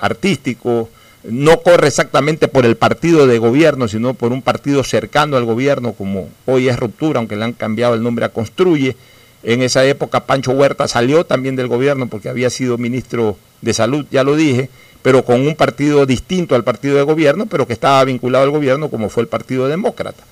artístico, 0.00 0.88
no 1.24 1.62
corre 1.62 1.88
exactamente 1.88 2.48
por 2.48 2.66
el 2.66 2.76
partido 2.76 3.26
de 3.26 3.38
gobierno, 3.38 3.88
sino 3.88 4.14
por 4.14 4.32
un 4.32 4.42
partido 4.42 4.84
cercano 4.84 5.36
al 5.36 5.44
gobierno, 5.44 5.94
como 5.94 6.28
hoy 6.44 6.68
es 6.68 6.78
Ruptura, 6.78 7.18
aunque 7.18 7.36
le 7.36 7.44
han 7.44 7.54
cambiado 7.54 7.94
el 7.94 8.02
nombre 8.02 8.26
a 8.26 8.28
Construye. 8.28 8.96
En 9.44 9.62
esa 9.62 9.84
época 9.84 10.24
Pancho 10.24 10.52
Huerta 10.52 10.88
salió 10.88 11.24
también 11.24 11.54
del 11.54 11.68
gobierno 11.68 12.08
porque 12.08 12.30
había 12.30 12.48
sido 12.48 12.78
ministro 12.78 13.36
de 13.60 13.74
Salud, 13.74 14.06
ya 14.10 14.24
lo 14.24 14.36
dije, 14.36 14.70
pero 15.02 15.22
con 15.24 15.46
un 15.46 15.54
partido 15.54 16.06
distinto 16.06 16.54
al 16.54 16.64
partido 16.64 16.96
de 16.96 17.02
gobierno, 17.02 17.44
pero 17.44 17.66
que 17.66 17.74
estaba 17.74 18.02
vinculado 18.04 18.44
al 18.44 18.50
gobierno 18.50 18.88
como 18.88 19.10
fue 19.10 19.22
el 19.22 19.28
Partido 19.28 19.68
Demócrata. 19.68 20.24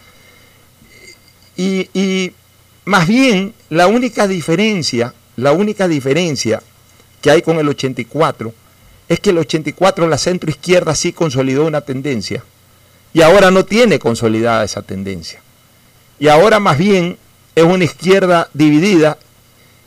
Y, 1.56 1.90
y 1.92 2.32
más 2.86 3.06
bien 3.06 3.52
la 3.68 3.86
única 3.86 4.26
diferencia, 4.26 5.12
la 5.36 5.52
única 5.52 5.88
diferencia 5.88 6.62
que 7.20 7.30
hay 7.30 7.42
con 7.42 7.58
el 7.58 7.68
84 7.68 8.54
es 9.08 9.20
que 9.20 9.30
el 9.30 9.38
84 9.38 10.08
la 10.08 10.16
centro 10.16 10.48
izquierda 10.48 10.94
sí 10.94 11.12
consolidó 11.12 11.66
una 11.66 11.82
tendencia 11.82 12.42
y 13.12 13.20
ahora 13.20 13.50
no 13.50 13.66
tiene 13.66 13.98
consolidada 13.98 14.64
esa 14.64 14.80
tendencia. 14.80 15.42
Y 16.18 16.28
ahora 16.28 16.60
más 16.60 16.78
bien 16.78 17.18
es 17.54 17.64
una 17.64 17.84
izquierda 17.84 18.48
dividida 18.54 19.18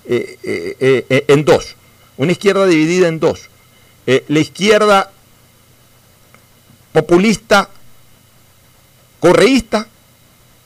eh, 0.08 0.38
eh, 0.44 1.06
eh, 1.10 1.26
en 1.28 1.46
dos. 1.46 1.76
Una 2.18 2.32
izquierda 2.32 2.66
dividida 2.68 3.08
en 3.08 3.20
dos. 3.20 3.50
la 4.06 4.40
izquierda 4.40 5.12
populista 6.94 7.70
correísta 9.20 9.88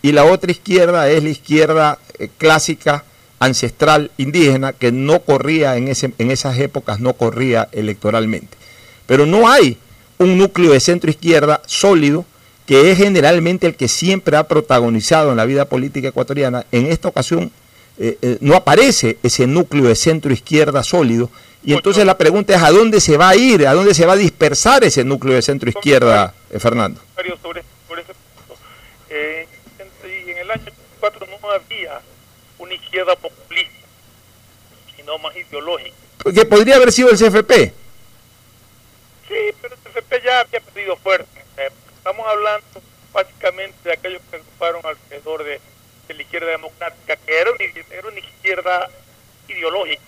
y 0.01 0.11
la 0.11 0.25
otra 0.25 0.51
izquierda 0.51 1.09
es 1.09 1.23
la 1.23 1.29
izquierda 1.29 1.99
clásica, 2.37 3.05
ancestral, 3.39 4.11
indígena, 4.17 4.73
que 4.73 4.91
no 4.91 5.21
corría 5.21 5.77
en, 5.77 5.87
ese, 5.87 6.13
en 6.17 6.31
esas 6.31 6.59
épocas, 6.59 6.99
no 6.99 7.13
corría 7.13 7.69
electoralmente. 7.71 8.57
Pero 9.07 9.25
no 9.25 9.49
hay 9.49 9.77
un 10.17 10.37
núcleo 10.37 10.73
de 10.73 10.81
centro 10.81 11.09
izquierda 11.09 11.61
sólido, 11.65 12.25
que 12.69 12.91
es 12.91 12.99
generalmente 12.99 13.65
el 13.65 13.75
que 13.75 13.87
siempre 13.87 14.37
ha 14.37 14.47
protagonizado 14.47 15.31
en 15.31 15.37
la 15.37 15.45
vida 15.45 15.65
política 15.65 16.09
ecuatoriana. 16.09 16.67
En 16.71 16.85
esta 16.85 17.07
ocasión 17.07 17.51
eh, 17.97 18.19
eh, 18.21 18.37
no 18.41 18.55
aparece 18.55 19.17
ese 19.23 19.47
núcleo 19.47 19.85
de 19.85 19.95
centro 19.95 20.31
izquierda 20.31 20.83
sólido. 20.83 21.31
Y 21.63 21.73
entonces 21.73 22.05
la 22.05 22.15
pregunta 22.15 22.53
es 22.53 22.61
a 22.61 22.69
dónde 22.69 23.01
se 23.01 23.17
va 23.17 23.29
a 23.29 23.35
ir, 23.35 23.67
a 23.67 23.73
dónde 23.73 23.95
se 23.95 24.05
va 24.05 24.13
a 24.13 24.17
dispersar 24.17 24.83
ese 24.83 25.03
núcleo 25.03 25.33
de 25.33 25.41
centro 25.41 25.67
izquierda, 25.67 26.35
Fernando. 26.59 27.01
Sobre, 27.41 27.63
sobre 27.87 28.03
ese 28.03 28.13
punto. 28.13 28.61
en 29.09 30.37
el 30.37 30.51
año 30.51 30.71
4 30.99 31.25
no 31.25 31.49
había 31.49 32.01
una 32.59 32.75
izquierda 32.75 33.15
populista, 33.15 33.73
sino 34.95 35.17
más 35.17 35.35
ideológica. 35.35 35.95
Que 36.35 36.45
podría 36.45 36.75
haber 36.75 36.91
sido 36.91 37.09
el 37.09 37.17
CFP. 37.17 37.73
Sí, 39.27 39.35
pero 39.59 39.73
el 39.73 39.91
CFP 39.91 40.23
ya 40.23 40.41
había 40.41 40.59
perdido 40.59 40.95
fuerte. 40.97 41.38
Estamos 42.09 42.27
hablando 42.27 42.81
básicamente 43.13 43.77
de 43.83 43.93
aquellos 43.93 44.23
que 44.31 44.37
ocuparon 44.37 44.81
alrededor 44.83 45.43
de, 45.43 45.61
la 46.07 46.21
izquierda 46.23 46.47
democrática, 46.47 47.15
que 47.15 47.39
era 47.39 47.51
una, 47.51 48.09
una 48.09 48.19
izquierda 48.19 48.89
ideológica 49.47 50.01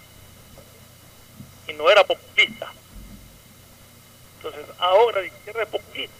y 1.67 1.73
no 1.73 1.91
era 1.91 2.03
populista. 2.03 2.73
Entonces, 4.37 4.65
ahora 4.79 5.21
la 5.21 5.27
izquierda 5.27 5.61
es 5.61 5.69
populista. 5.69 6.15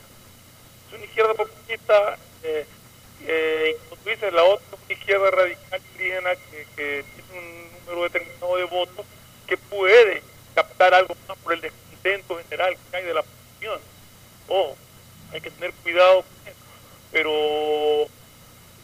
Es 0.88 0.94
una 0.94 1.04
izquierda 1.04 1.34
populista 1.34 2.18
eh, 2.44 2.66
eh, 3.26 3.78
como 3.90 4.02
tú 4.04 4.10
dices, 4.12 4.34
la 4.34 4.44
otra 4.44 4.78
izquierda 4.88 5.32
radical 5.32 5.82
indígena 5.94 6.36
que, 6.36 6.68
que, 6.76 7.06
tiene 7.16 7.40
un 7.40 7.86
número 7.88 8.04
determinado 8.04 8.56
de 8.56 8.66
votos 8.66 9.06
que 9.48 9.58
puede 9.58 10.22
captar 10.54 10.94
algo 10.94 11.16
más 11.28 11.40
por 11.40 11.54
el 11.54 11.62
descontento 11.62 12.38
general 12.38 12.78
que 12.92 12.98
hay 12.98 13.04
de 13.04 13.14
la 13.16 13.24
población. 13.24 13.82
Oh, 14.48 14.76
hay 15.32 15.42
que 15.42 15.52
tener 15.52 15.74
cuidado 15.74 16.24
con 16.24 16.48
eso. 16.48 16.60
Pero 17.12 18.08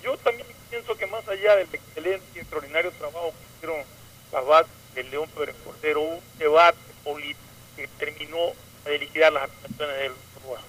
yo 0.03 0.17
también 0.17 0.47
pienso 0.69 0.97
que 0.97 1.05
más 1.07 1.27
allá 1.27 1.55
del 1.55 1.67
excelente 1.71 2.25
y 2.36 2.39
extraordinario 2.39 2.91
trabajo 2.91 3.31
que 3.31 3.55
hicieron 3.55 3.86
las 4.31 4.45
bases 4.45 4.71
del 4.95 5.10
León 5.12 5.29
Pérez 5.36 5.55
Cordero, 5.63 6.01
un 6.01 6.21
debate 6.38 6.77
político 7.03 7.39
que 7.75 7.88
terminó 7.99 8.51
de 8.86 8.99
liquidar 8.99 9.31
las 9.33 9.43
aspiraciones 9.43 9.97
del 9.97 10.13
Uruguay. 10.38 10.63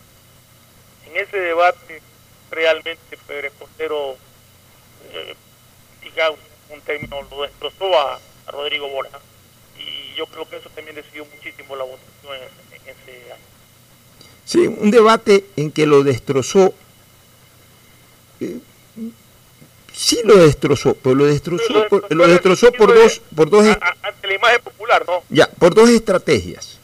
En 1.06 1.16
ese 1.16 1.38
debate 1.38 2.02
realmente 2.50 3.18
Pedro 3.26 3.50
Cordero, 3.58 4.16
eh, 5.12 5.34
digamos, 6.02 6.38
un 6.70 6.80
término, 6.82 7.22
lo 7.30 7.42
destrozó 7.42 7.98
a, 7.98 8.20
Rodrigo 8.48 8.88
Borja. 8.88 9.20
Y 9.78 10.14
yo 10.14 10.26
creo 10.26 10.48
que 10.48 10.56
eso 10.56 10.70
también 10.70 10.96
decidió 10.96 11.24
muchísimo 11.26 11.76
la 11.76 11.84
votación 11.84 12.36
en, 12.36 12.88
ese 12.88 13.32
año. 13.32 13.42
Sí, 14.48 14.66
un 14.66 14.90
debate 14.90 15.44
en 15.56 15.70
que 15.70 15.87
lo 15.87 16.02
destrozó. 16.02 16.72
Eh, 18.40 18.56
sí 19.92 20.20
lo 20.24 20.38
destrozó, 20.38 20.94
pero 20.94 21.14
lo 21.14 21.26
destrozó, 21.26 21.87
por, 21.90 22.11
lo 22.14 22.26
destrozó 22.26 22.72
por 22.72 22.94
dos, 22.94 23.20
por 23.37 23.50
dos 23.50 23.66
ante 23.66 24.26
la 24.26 24.34
imagen 24.34 24.62
popular, 24.62 25.04
¿no? 25.06 25.22
Ya, 25.28 25.50
por 25.50 25.74
dos 25.74 25.90
estrategias, 25.90 26.78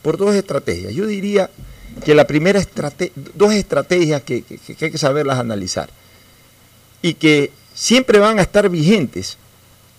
por 0.00 0.16
dos 0.16 0.34
estrategias. 0.34 0.94
Yo 0.94 1.04
diría 1.04 1.50
que 2.06 2.14
la 2.14 2.26
primera 2.26 2.58
estrategia, 2.58 3.12
dos 3.34 3.52
estrategias 3.52 4.22
que, 4.22 4.42
hay 4.80 4.90
que 4.90 4.96
saberlas 4.96 5.38
analizar 5.38 5.90
y 7.02 7.12
que 7.12 7.52
siempre 7.74 8.18
van 8.18 8.38
a 8.38 8.42
estar 8.42 8.70
vigentes 8.70 9.36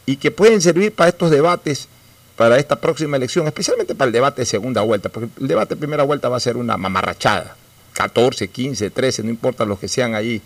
y 0.07 0.17
que 0.17 0.31
pueden 0.31 0.59
servir 0.59 0.91
para 0.91 1.09
estos 1.09 1.29
debates, 1.29 1.87
para 2.35 2.57
esta 2.57 2.75
próxima 2.75 3.17
elección, 3.17 3.47
especialmente 3.47 3.95
para 3.95 4.07
el 4.07 4.13
debate 4.13 4.41
de 4.41 4.45
segunda 4.45 4.81
vuelta, 4.81 5.09
porque 5.09 5.29
el 5.39 5.47
debate 5.47 5.75
de 5.75 5.79
primera 5.79 6.03
vuelta 6.03 6.29
va 6.29 6.37
a 6.37 6.41
ser 6.41 6.57
una 6.57 6.77
mamarrachada, 6.77 7.55
14, 7.93 8.49
15, 8.49 8.89
13, 8.89 9.23
no 9.23 9.29
importa 9.29 9.65
los 9.65 9.79
que 9.79 9.87
sean 9.87 10.15
ahí, 10.15 10.41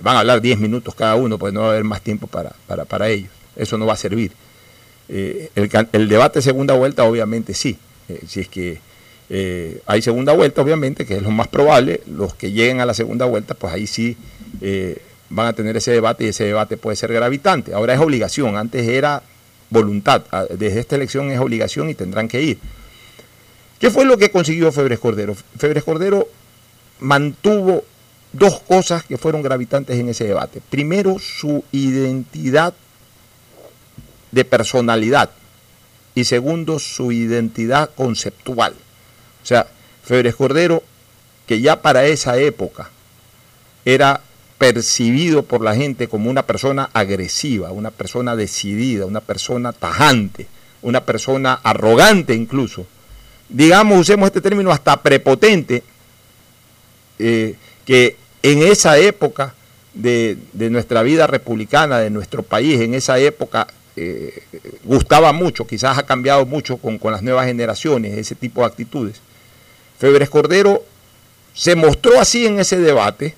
van 0.00 0.16
a 0.16 0.20
hablar 0.20 0.40
10 0.40 0.58
minutos 0.58 0.94
cada 0.94 1.16
uno, 1.16 1.38
pues 1.38 1.52
no 1.52 1.60
va 1.60 1.66
a 1.66 1.70
haber 1.70 1.84
más 1.84 2.02
tiempo 2.02 2.26
para, 2.26 2.52
para, 2.86 3.08
ellos, 3.08 3.30
eso 3.56 3.76
no 3.78 3.86
va 3.86 3.94
a 3.94 3.96
servir. 3.96 4.32
Eh, 5.08 5.50
el, 5.92 6.08
debate 6.08 6.38
de 6.38 6.42
segunda 6.42 6.74
vuelta 6.74 7.04
obviamente 7.04 7.52
sí, 7.52 7.76
eh, 8.08 8.20
si 8.26 8.40
es 8.40 8.48
que 8.48 8.80
eh, 9.28 9.82
hay 9.86 10.02
segunda 10.02 10.32
vuelta, 10.32 10.62
obviamente, 10.62 11.04
que 11.04 11.16
es 11.16 11.22
lo 11.22 11.30
más 11.30 11.48
probable. 11.48 12.02
Los 12.06 12.34
que 12.34 12.52
lleguen 12.52 12.80
a 12.80 12.86
la 12.86 12.94
segunda 12.94 13.24
vuelta, 13.24 13.54
pues 13.54 13.72
ahí 13.72 13.86
sí 13.86 14.16
van 15.30 15.46
a 15.48 15.52
tener 15.54 15.76
ese 15.76 15.90
debate 15.90 16.24
y 16.24 16.28
ese 16.28 16.44
debate 16.44 16.76
puede 16.76 16.96
ser 16.96 17.12
gravitante. 17.12 17.74
Ahora 17.74 17.94
es 17.94 18.00
obligación, 18.00 18.56
antes 18.56 18.86
era 18.86 19.22
voluntad. 19.74 20.22
Ah, 20.32 20.46
desde 20.48 20.80
esta 20.80 20.96
elección 20.96 21.30
es 21.30 21.38
obligación 21.38 21.90
y 21.90 21.94
tendrán 21.94 22.28
que 22.28 22.40
ir. 22.40 22.58
¿Qué 23.78 23.90
fue 23.90 24.06
lo 24.06 24.16
que 24.16 24.30
consiguió 24.30 24.72
Febres 24.72 24.98
Cordero? 24.98 25.36
Febres 25.58 25.84
Cordero 25.84 26.26
mantuvo 27.00 27.84
dos 28.32 28.60
cosas 28.60 29.04
que 29.04 29.18
fueron 29.18 29.42
gravitantes 29.42 29.98
en 29.98 30.08
ese 30.08 30.24
debate. 30.24 30.62
Primero, 30.70 31.18
su 31.18 31.62
identidad 31.72 32.72
de 34.32 34.44
personalidad 34.46 35.30
y 36.14 36.24
segundo, 36.24 36.78
su 36.78 37.12
identidad 37.12 37.90
conceptual. 37.94 38.72
O 39.42 39.46
sea, 39.46 39.66
Febres 40.02 40.34
Cordero, 40.34 40.82
que 41.46 41.60
ya 41.60 41.82
para 41.82 42.06
esa 42.06 42.38
época 42.38 42.90
era 43.84 44.22
percibido 44.58 45.42
por 45.42 45.62
la 45.62 45.74
gente 45.74 46.08
como 46.08 46.30
una 46.30 46.44
persona 46.44 46.90
agresiva, 46.92 47.72
una 47.72 47.90
persona 47.90 48.36
decidida, 48.36 49.06
una 49.06 49.20
persona 49.20 49.72
tajante, 49.72 50.46
una 50.82 51.04
persona 51.04 51.54
arrogante 51.62 52.34
incluso, 52.34 52.86
digamos, 53.48 54.00
usemos 54.00 54.26
este 54.26 54.40
término 54.40 54.70
hasta 54.70 55.02
prepotente, 55.02 55.82
eh, 57.18 57.54
que 57.84 58.16
en 58.42 58.62
esa 58.62 58.98
época 58.98 59.54
de, 59.94 60.36
nuestra 60.52 61.02
vida 61.02 61.26
republicana, 61.26 61.98
de 61.98 62.10
nuestro 62.10 62.42
país, 62.42 62.80
en 62.80 62.94
esa 62.94 63.18
época 63.18 63.66
eh, 63.96 64.42
gustaba 64.82 65.32
mucho, 65.32 65.66
quizás 65.66 65.98
ha 65.98 66.06
cambiado 66.06 66.44
mucho 66.46 66.78
con, 66.78 66.98
con 66.98 67.12
las 67.12 67.22
nuevas 67.22 67.46
generaciones, 67.46 68.18
ese 68.18 68.34
tipo 68.34 68.60
de 68.60 68.66
actitudes. 68.66 69.20
Febres 69.98 70.28
Cordero 70.28 70.82
se 71.54 71.76
mostró 71.76 72.20
así 72.20 72.46
en 72.46 72.58
ese 72.58 72.78
debate 72.78 73.34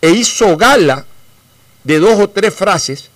e 0.00 0.10
hizo 0.10 0.56
gala 0.56 1.04
de 1.84 1.98
dos 1.98 2.18
o 2.20 2.28
tres 2.28 2.54
frases 2.54 3.10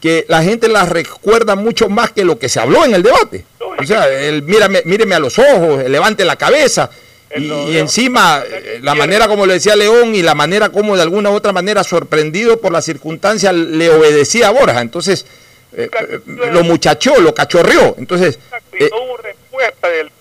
que 0.00 0.26
la 0.28 0.42
gente 0.42 0.68
las 0.68 0.88
recuerda 0.88 1.56
mucho 1.56 1.88
más 1.88 2.12
que 2.12 2.24
lo 2.24 2.38
que 2.38 2.48
se 2.48 2.60
habló 2.60 2.84
en 2.84 2.94
el 2.94 3.02
debate. 3.02 3.44
O 3.58 3.84
sea, 3.86 4.08
el 4.08 4.42
mírame, 4.42 4.82
míreme 4.84 5.14
a 5.14 5.18
los 5.18 5.38
ojos, 5.38 5.88
levante 5.88 6.24
la 6.24 6.36
cabeza. 6.36 6.90
Y, 7.36 7.76
encima, 7.78 8.44
eh, 8.46 8.78
la 8.80 8.94
manera 8.94 9.26
como 9.26 9.44
le 9.44 9.54
decía 9.54 9.74
León 9.74 10.14
y 10.14 10.22
la 10.22 10.36
manera 10.36 10.68
como 10.68 10.94
de 10.94 11.02
alguna 11.02 11.30
u 11.30 11.34
otra 11.34 11.52
manera, 11.52 11.82
sorprendido 11.82 12.60
por 12.60 12.70
la 12.70 12.80
circunstancia, 12.80 13.52
le 13.52 13.90
obedecía 13.90 14.48
a 14.48 14.50
Borja. 14.50 14.80
Entonces, 14.80 15.26
eh, 15.72 15.90
eh, 16.08 16.20
lo 16.26 16.62
muchachó, 16.62 17.20
lo 17.20 17.34
cachorreó. 17.34 17.96
Entonces, 17.98 18.38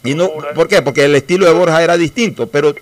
y 0.03 0.15
no, 0.15 0.31
¿Por 0.55 0.67
qué? 0.67 0.81
Porque 0.81 1.05
el 1.05 1.15
estilo 1.15 1.45
de 1.45 1.53
Borja 1.53 1.83
era 1.83 1.97
distinto. 1.97 2.47
Pero, 2.47 2.75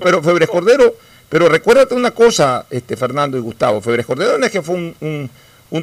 pero, 0.00 0.22
Febres 0.22 0.48
Cordero, 0.48 0.94
pero 1.28 1.48
recuérdate 1.48 1.94
una 1.94 2.12
cosa, 2.12 2.66
este 2.70 2.96
Fernando 2.96 3.36
y 3.36 3.40
Gustavo, 3.40 3.80
Febres 3.80 4.06
Cordero 4.06 4.38
no 4.38 4.46
es 4.46 4.52
que 4.52 4.62
fue 4.62 4.94
un, 5.00 5.30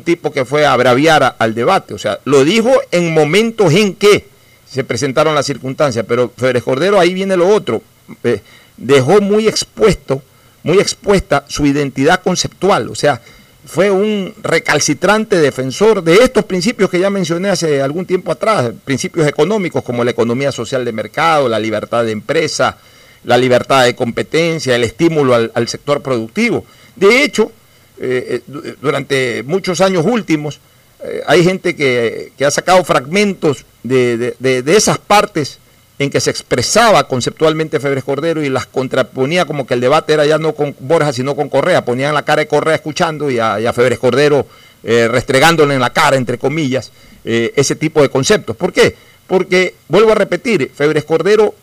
tipo 0.03 0.31
que 0.31 0.45
fue 0.45 0.65
a 0.65 0.73
abraviar 0.73 1.35
al 1.37 1.53
debate, 1.53 1.93
o 1.93 1.97
sea, 1.97 2.19
lo 2.25 2.43
dijo 2.43 2.71
en 2.91 3.13
momentos 3.13 3.73
en 3.73 3.95
que 3.95 4.27
se 4.69 4.83
presentaron 4.83 5.35
las 5.35 5.45
circunstancias, 5.45 6.05
pero 6.07 6.31
Febres 6.35 6.63
Cordero 6.63 6.99
ahí 6.99 7.13
viene 7.13 7.37
lo 7.37 7.47
otro, 7.47 7.81
eh, 8.23 8.41
dejó 8.77 9.21
muy 9.21 9.47
expuesto, 9.47 10.23
muy 10.63 10.79
expuesta 10.79 11.45
su 11.47 11.65
identidad 11.65 12.21
conceptual, 12.21 12.89
o 12.89 12.95
sea, 12.95 13.21
fue 13.65 13.91
un 13.91 14.33
recalcitrante 14.41 15.37
defensor 15.39 16.03
de 16.03 16.15
estos 16.15 16.43
principios 16.45 16.89
que 16.89 16.99
ya 16.99 17.09
mencioné 17.09 17.49
hace 17.49 17.81
algún 17.81 18.05
tiempo 18.05 18.31
atrás, 18.31 18.71
principios 18.83 19.27
económicos 19.27 19.83
como 19.83 20.03
la 20.03 20.11
economía 20.11 20.51
social 20.51 20.83
de 20.83 20.91
mercado, 20.91 21.47
la 21.47 21.59
libertad 21.59 22.03
de 22.03 22.11
empresa, 22.11 22.77
la 23.23 23.37
libertad 23.37 23.85
de 23.85 23.95
competencia, 23.95 24.75
el 24.75 24.83
estímulo 24.83 25.33
al, 25.35 25.67
sector 25.67 26.01
productivo. 26.01 26.65
De 26.95 27.23
hecho, 27.23 27.51
eh, 27.99 28.41
eh, 28.47 28.75
durante 28.81 29.43
muchos 29.43 29.81
años 29.81 30.05
últimos, 30.05 30.59
eh, 31.03 31.21
hay 31.27 31.43
gente 31.43 31.75
que, 31.75 32.31
ha 32.45 32.51
sacado 32.51 32.83
fragmentos 32.83 33.65
de, 33.83 34.35
de 34.39 34.75
esas 34.75 34.97
partes 34.97 35.59
en 35.99 36.09
que 36.09 36.19
se 36.19 36.29
expresaba 36.29 37.07
conceptualmente 37.07 37.79
Febres 37.79 38.03
Cordero 38.03 38.43
y 38.43 38.49
las 38.49 38.65
contraponía 38.65 39.45
como 39.45 39.67
que 39.67 39.75
el 39.75 39.81
debate 39.81 40.13
era 40.13 40.25
ya 40.25 40.37
no 40.37 40.53
con 40.53 40.75
Borja, 40.79 41.13
sino 41.13 41.35
con 41.35 41.49
Correa. 41.49 41.85
Ponían 41.85 42.13
la 42.13 42.23
cara 42.23 42.41
de 42.41 42.47
Correa 42.47 42.75
escuchando 42.75 43.29
y 43.29 43.39
a, 43.39 43.73
Febres 43.73 43.99
Cordero 43.99 44.45
eh, 44.83 45.07
restregándole 45.07 45.75
en 45.75 45.79
la 45.79 45.91
cara, 45.91 46.17
entre 46.17 46.37
comillas, 46.37 46.91
eh, 47.23 47.53
ese 47.55 47.75
tipo 47.75 48.01
de 48.01 48.09
conceptos. 48.09 48.55
¿Por 48.55 48.73
qué? 48.73 48.95
Porque, 49.27 49.75
vuelvo 49.87 50.11
a 50.11 50.15
repetir, 50.15 50.71
Febres 50.75 51.05
Cordero 51.05 51.55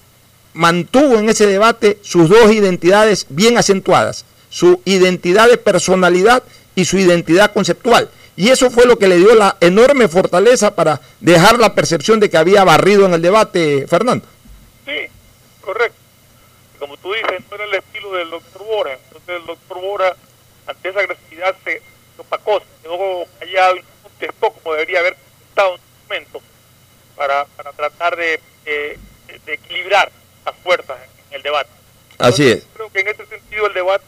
mantuvo 0.54 1.18
en 1.18 1.28
ese 1.28 1.46
debate 1.46 1.98
sus 2.02 2.28
dos 2.28 2.50
identidades 2.52 3.26
bien 3.28 3.58
acentuadas, 3.58 4.24
su 4.48 4.80
identidad 4.84 5.48
de 5.48 5.58
personalidad 5.58 6.42
y 6.74 6.84
su 6.84 6.98
identidad 6.98 7.52
conceptual. 7.52 8.10
Y 8.36 8.48
eso 8.48 8.70
fue 8.70 8.86
lo 8.86 8.98
que 8.98 9.08
le 9.08 9.18
dio 9.18 9.34
la 9.34 9.56
enorme 9.60 10.08
fortaleza 10.08 10.74
para 10.74 11.00
dejar 11.20 11.58
la 11.58 11.74
percepción 11.74 12.20
de 12.20 12.30
que 12.30 12.38
había 12.38 12.64
barrido 12.64 13.06
en 13.06 13.14
el 13.14 13.22
debate, 13.22 13.86
Fernando. 13.86 14.26
Sí, 14.86 15.08
correcto. 15.60 15.98
Como 16.78 16.96
tú 16.96 17.12
dices, 17.12 17.40
no 17.50 17.56
era 17.56 17.64
el 17.64 17.74
estilo 17.74 18.12
del 18.14 18.30
doctor 18.30 18.64
Bora. 18.64 18.92
Entonces 18.94 19.36
el 19.40 19.46
doctor 19.46 19.80
Bora, 19.80 20.16
ante 20.66 20.88
esa 20.88 21.00
agresividad, 21.00 21.54
se 21.64 21.82
opacó, 22.16 22.60
se 22.60 22.66
quedó 22.82 23.26
callado 23.38 23.76
y 23.76 23.84
contestó 24.02 24.50
como 24.52 24.72
debería 24.74 25.00
haber 25.00 25.16
contestado 25.16 25.74
en 25.74 25.80
su 25.80 26.08
momento 26.08 26.40
para, 27.16 27.44
para 27.44 27.72
tratar 27.72 28.16
de, 28.16 28.40
de 28.64 28.98
equilibrar 29.52 30.10
las 30.44 30.54
fuerzas 30.62 30.96
en 31.30 31.36
el 31.36 31.42
debate. 31.42 31.70
Así 32.18 32.48
es. 32.48 32.64
Creo 32.74 32.90
que 32.90 33.00
en 33.00 33.08
ese 33.08 33.24
sentido 33.26 33.66
el 33.66 33.74
debate 33.74 34.04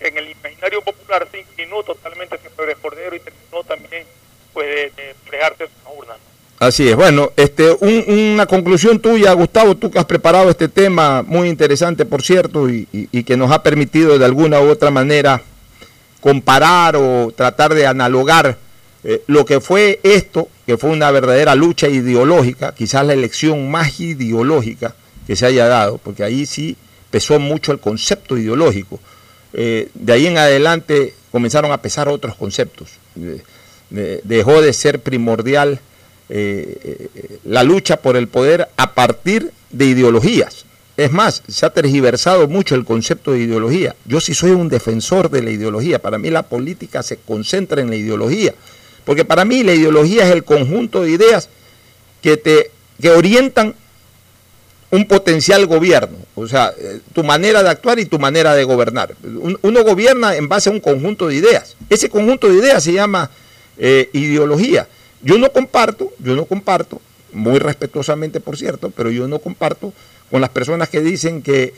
en 0.00 0.16
el 0.18 0.30
imaginario 0.30 0.82
popular 0.82 1.28
se 1.30 1.40
inclinó 1.40 1.82
totalmente 1.82 2.34
hacia 2.36 2.50
Pérez 2.50 2.76
Cordero 2.80 3.14
y 3.14 3.20
terminó 3.20 3.62
también 3.64 4.04
pues 4.52 4.66
de, 4.66 5.02
de 5.02 5.14
fregarse 5.26 5.68
una 5.84 5.94
urna. 5.98 6.14
Así 6.58 6.88
es. 6.88 6.96
Bueno, 6.96 7.32
este, 7.36 7.70
un- 7.80 8.04
una 8.34 8.46
conclusión 8.46 9.00
tuya, 9.00 9.32
Gustavo, 9.32 9.76
tú 9.76 9.90
que 9.90 9.98
has 9.98 10.04
preparado 10.04 10.48
este 10.50 10.68
tema 10.68 11.22
muy 11.22 11.48
interesante, 11.48 12.04
por 12.04 12.22
cierto, 12.22 12.68
y, 12.68 12.86
y- 12.92 13.08
y 13.10 13.24
que 13.24 13.36
nos 13.36 13.50
ha 13.50 13.62
permitido 13.62 14.18
de 14.18 14.24
alguna 14.24 14.60
u 14.60 14.68
otra 14.70 14.90
manera 14.90 15.42
comparar 16.20 16.96
o 16.96 17.32
tratar 17.36 17.74
de 17.74 17.86
analogar 17.86 18.56
eh, 19.04 19.22
lo 19.26 19.44
que 19.44 19.60
fue 19.60 19.98
esto, 20.04 20.48
que 20.64 20.78
fue 20.78 20.90
una 20.90 21.10
verdadera 21.10 21.54
lucha 21.56 21.88
ideológica, 21.88 22.72
quizás 22.74 23.04
la 23.04 23.12
elección 23.14 23.68
más 23.70 23.98
ideológica 23.98 24.94
se 25.36 25.46
haya 25.46 25.66
dado, 25.68 25.98
porque 25.98 26.24
ahí 26.24 26.46
sí 26.46 26.76
pesó 27.10 27.38
mucho 27.38 27.72
el 27.72 27.78
concepto 27.78 28.36
ideológico. 28.38 29.00
Eh, 29.52 29.88
de 29.94 30.12
ahí 30.12 30.26
en 30.26 30.38
adelante 30.38 31.14
comenzaron 31.30 31.72
a 31.72 31.82
pesar 31.82 32.08
otros 32.08 32.34
conceptos. 32.36 32.90
Eh, 33.20 33.42
de- 33.90 34.20
dejó 34.24 34.62
de 34.62 34.72
ser 34.72 35.00
primordial 35.00 35.80
eh, 36.34 37.08
la 37.44 37.62
lucha 37.62 37.98
por 37.98 38.16
el 38.16 38.28
poder 38.28 38.68
a 38.76 38.94
partir 38.94 39.50
de 39.70 39.84
ideologías. 39.86 40.64
Es 40.96 41.10
más, 41.12 41.42
se 41.48 41.66
ha 41.66 41.70
tergiversado 41.70 42.48
mucho 42.48 42.74
el 42.74 42.84
concepto 42.84 43.32
de 43.32 43.40
ideología. 43.40 43.94
Yo 44.06 44.20
sí 44.20 44.32
soy 44.34 44.52
un 44.52 44.68
defensor 44.68 45.30
de 45.30 45.42
la 45.42 45.50
ideología. 45.50 45.98
Para 46.00 46.18
mí 46.18 46.30
la 46.30 46.42
política 46.44 47.02
se 47.02 47.16
concentra 47.18 47.82
en 47.82 47.90
la 47.90 47.96
ideología. 47.96 48.54
Porque 49.04 49.24
para 49.24 49.44
mí 49.44 49.62
la 49.62 49.72
ideología 49.74 50.24
es 50.26 50.32
el 50.32 50.44
conjunto 50.44 51.02
de 51.02 51.10
ideas 51.10 51.48
que 52.22 52.36
te 52.36 52.70
que 53.00 53.10
orientan 53.10 53.74
un 54.92 55.06
potencial 55.08 55.64
gobierno, 55.66 56.18
o 56.34 56.46
sea, 56.46 56.72
eh, 56.78 57.00
tu 57.14 57.24
manera 57.24 57.62
de 57.62 57.70
actuar 57.70 57.98
y 57.98 58.04
tu 58.04 58.18
manera 58.18 58.54
de 58.54 58.62
gobernar. 58.64 59.14
Un- 59.24 59.58
Uno 59.62 59.82
gobierna 59.84 60.36
en 60.36 60.48
base 60.48 60.68
a 60.68 60.72
un 60.72 60.80
conjunto 60.80 61.28
de 61.28 61.34
ideas. 61.36 61.76
Ese 61.88 62.08
conjunto 62.10 62.48
de 62.48 62.58
ideas 62.58 62.84
se 62.84 62.92
llama 62.92 63.30
eh, 63.78 64.10
ideología. 64.12 64.86
Yo 65.22 65.38
no 65.38 65.50
comparto, 65.50 66.12
yo 66.18 66.36
no 66.36 66.44
comparto, 66.44 67.00
muy 67.32 67.58
respetuosamente 67.58 68.38
por 68.38 68.58
cierto, 68.58 68.90
pero 68.90 69.10
yo 69.10 69.26
no 69.26 69.38
comparto 69.38 69.94
con 70.30 70.42
las 70.42 70.50
personas 70.50 70.90
que 70.90 71.00
dicen 71.00 71.40
que 71.42 71.72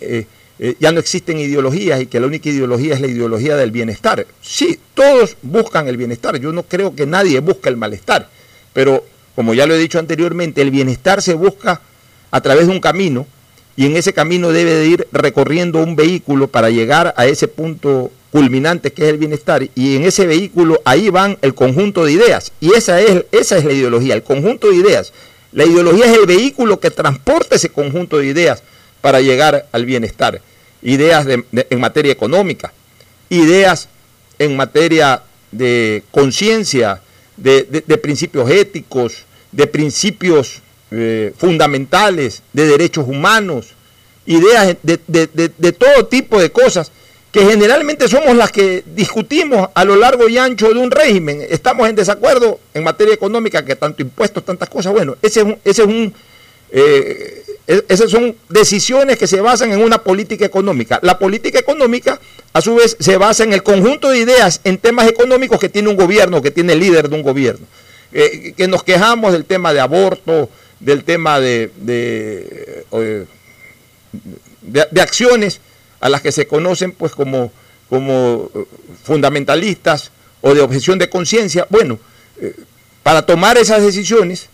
eh, 0.58 0.74
ya 0.80 0.90
no 0.90 0.98
existen 0.98 1.38
ideologías 1.38 2.00
y 2.00 2.06
que 2.06 2.18
la 2.18 2.26
única 2.26 2.48
ideología 2.48 2.94
es 2.94 3.00
la 3.00 3.06
ideología 3.06 3.54
del 3.56 3.70
bienestar. 3.70 4.26
Sí, 4.42 4.78
todos 4.94 5.36
buscan 5.42 5.86
el 5.86 5.96
bienestar, 5.96 6.36
yo 6.40 6.52
no 6.52 6.64
creo 6.64 6.96
que 6.96 7.06
nadie 7.06 7.38
busque 7.40 7.68
el 7.68 7.76
malestar, 7.76 8.28
pero 8.72 9.04
como 9.36 9.54
ya 9.54 9.66
lo 9.66 9.74
he 9.74 9.78
dicho 9.78 9.98
anteriormente, 10.00 10.62
el 10.62 10.70
bienestar 10.72 11.22
se 11.22 11.34
busca 11.34 11.80
a 12.34 12.40
través 12.40 12.66
de 12.66 12.72
un 12.72 12.80
camino 12.80 13.28
y 13.76 13.86
en 13.86 13.96
ese 13.96 14.12
camino 14.12 14.50
debe 14.50 14.74
de 14.74 14.86
ir 14.88 15.06
recorriendo 15.12 15.78
un 15.78 15.94
vehículo 15.94 16.48
para 16.48 16.68
llegar 16.68 17.14
a 17.16 17.26
ese 17.26 17.46
punto 17.46 18.10
culminante 18.32 18.92
que 18.92 19.04
es 19.04 19.08
el 19.10 19.18
bienestar 19.18 19.62
y 19.76 19.94
en 19.94 20.02
ese 20.02 20.26
vehículo 20.26 20.80
ahí 20.84 21.10
van 21.10 21.38
el 21.42 21.54
conjunto 21.54 22.04
de 22.04 22.10
ideas 22.10 22.50
y 22.60 22.72
esa 22.74 23.00
es, 23.00 23.24
esa 23.30 23.56
es 23.56 23.64
la 23.64 23.72
ideología, 23.72 24.14
el 24.14 24.24
conjunto 24.24 24.68
de 24.70 24.74
ideas. 24.76 25.12
La 25.52 25.64
ideología 25.64 26.06
es 26.06 26.18
el 26.18 26.26
vehículo 26.26 26.80
que 26.80 26.90
transporta 26.90 27.54
ese 27.54 27.68
conjunto 27.68 28.18
de 28.18 28.26
ideas 28.26 28.64
para 29.00 29.20
llegar 29.20 29.68
al 29.70 29.86
bienestar. 29.86 30.40
Ideas 30.82 31.24
de- 31.24 31.44
de- 31.52 31.68
en 31.70 31.78
materia 31.78 32.10
económica, 32.10 32.72
ideas 33.30 33.88
en 34.40 34.56
materia 34.56 35.22
de 35.52 36.02
conciencia, 36.10 37.00
de- 37.36 37.62
de 37.86 37.98
principios 37.98 38.50
éticos, 38.50 39.22
de 39.52 39.68
principios 39.68 40.60
eh, 40.90 41.32
fundamentales, 41.36 42.42
de 42.52 42.66
derechos 42.66 43.06
humanos, 43.08 43.74
ideas 44.26 44.76
de, 44.82 44.98
de- 45.06 45.50
de- 45.58 45.72
todo 45.72 46.06
tipo 46.06 46.40
de 46.40 46.50
cosas 46.50 46.90
que 47.30 47.44
generalmente 47.44 48.08
somos 48.08 48.36
las 48.36 48.52
que 48.52 48.84
discutimos 48.94 49.68
a 49.74 49.84
lo 49.84 49.96
largo 49.96 50.28
y 50.28 50.38
ancho 50.38 50.72
de 50.72 50.78
un 50.78 50.90
régimen. 50.90 51.44
Estamos 51.50 51.88
en 51.88 51.96
desacuerdo 51.96 52.60
en 52.74 52.84
materia 52.84 53.12
económica, 53.12 53.64
que 53.64 53.74
tanto 53.74 54.02
impuestos, 54.02 54.44
tantas 54.44 54.68
cosas. 54.68 54.92
Bueno, 54.92 55.16
ese 55.20 55.40
es 55.40 55.46
un, 55.46 55.58
ese 55.64 55.82
es 55.82 55.88
un 55.88 56.14
eh, 56.70 57.42
e- 57.66 57.84
esas 57.88 58.10
son 58.10 58.36
decisiones 58.48 59.18
que 59.18 59.26
se 59.26 59.40
basan 59.40 59.72
en 59.72 59.82
una 59.82 59.98
política 60.02 60.44
económica. 60.44 60.98
La 61.02 61.18
política 61.18 61.58
económica, 61.58 62.20
a 62.52 62.60
su 62.60 62.76
vez, 62.76 62.96
se 63.00 63.16
basa 63.16 63.42
en 63.44 63.52
el 63.52 63.62
conjunto 63.62 64.10
de 64.10 64.18
ideas 64.18 64.60
en 64.64 64.78
temas 64.78 65.08
económicos 65.08 65.58
que 65.58 65.68
tiene 65.68 65.88
un 65.88 65.96
gobierno, 65.96 66.40
que 66.42 66.50
tiene 66.50 66.74
el 66.74 66.80
líder 66.80 67.08
de 67.08 67.16
un 67.16 67.22
gobierno. 67.22 67.66
Eh, 68.12 68.54
que 68.56 68.68
nos 68.68 68.84
quejamos 68.84 69.32
del 69.32 69.44
tema 69.44 69.72
de 69.72 69.80
aborto, 69.80 70.48
del 70.84 71.04
tema 71.04 71.40
de, 71.40 71.70
de, 71.76 72.84
de 74.62 75.00
acciones 75.00 75.60
a 76.00 76.08
las 76.10 76.20
que 76.20 76.32
se 76.32 76.46
conocen 76.46 76.92
pues 76.92 77.12
como, 77.12 77.50
como 77.88 78.50
eh, 78.54 78.64
fundamentalistas 79.02 80.10
o 80.42 80.54
de 80.54 80.60
objeción 80.60 80.98
de 80.98 81.08
conciencia. 81.08 81.66
Bueno, 81.70 81.98
eh, 82.38 82.54
para 83.02 83.22
tomar 83.22 83.56
esas 83.56 83.82
decisiones 83.82 84.48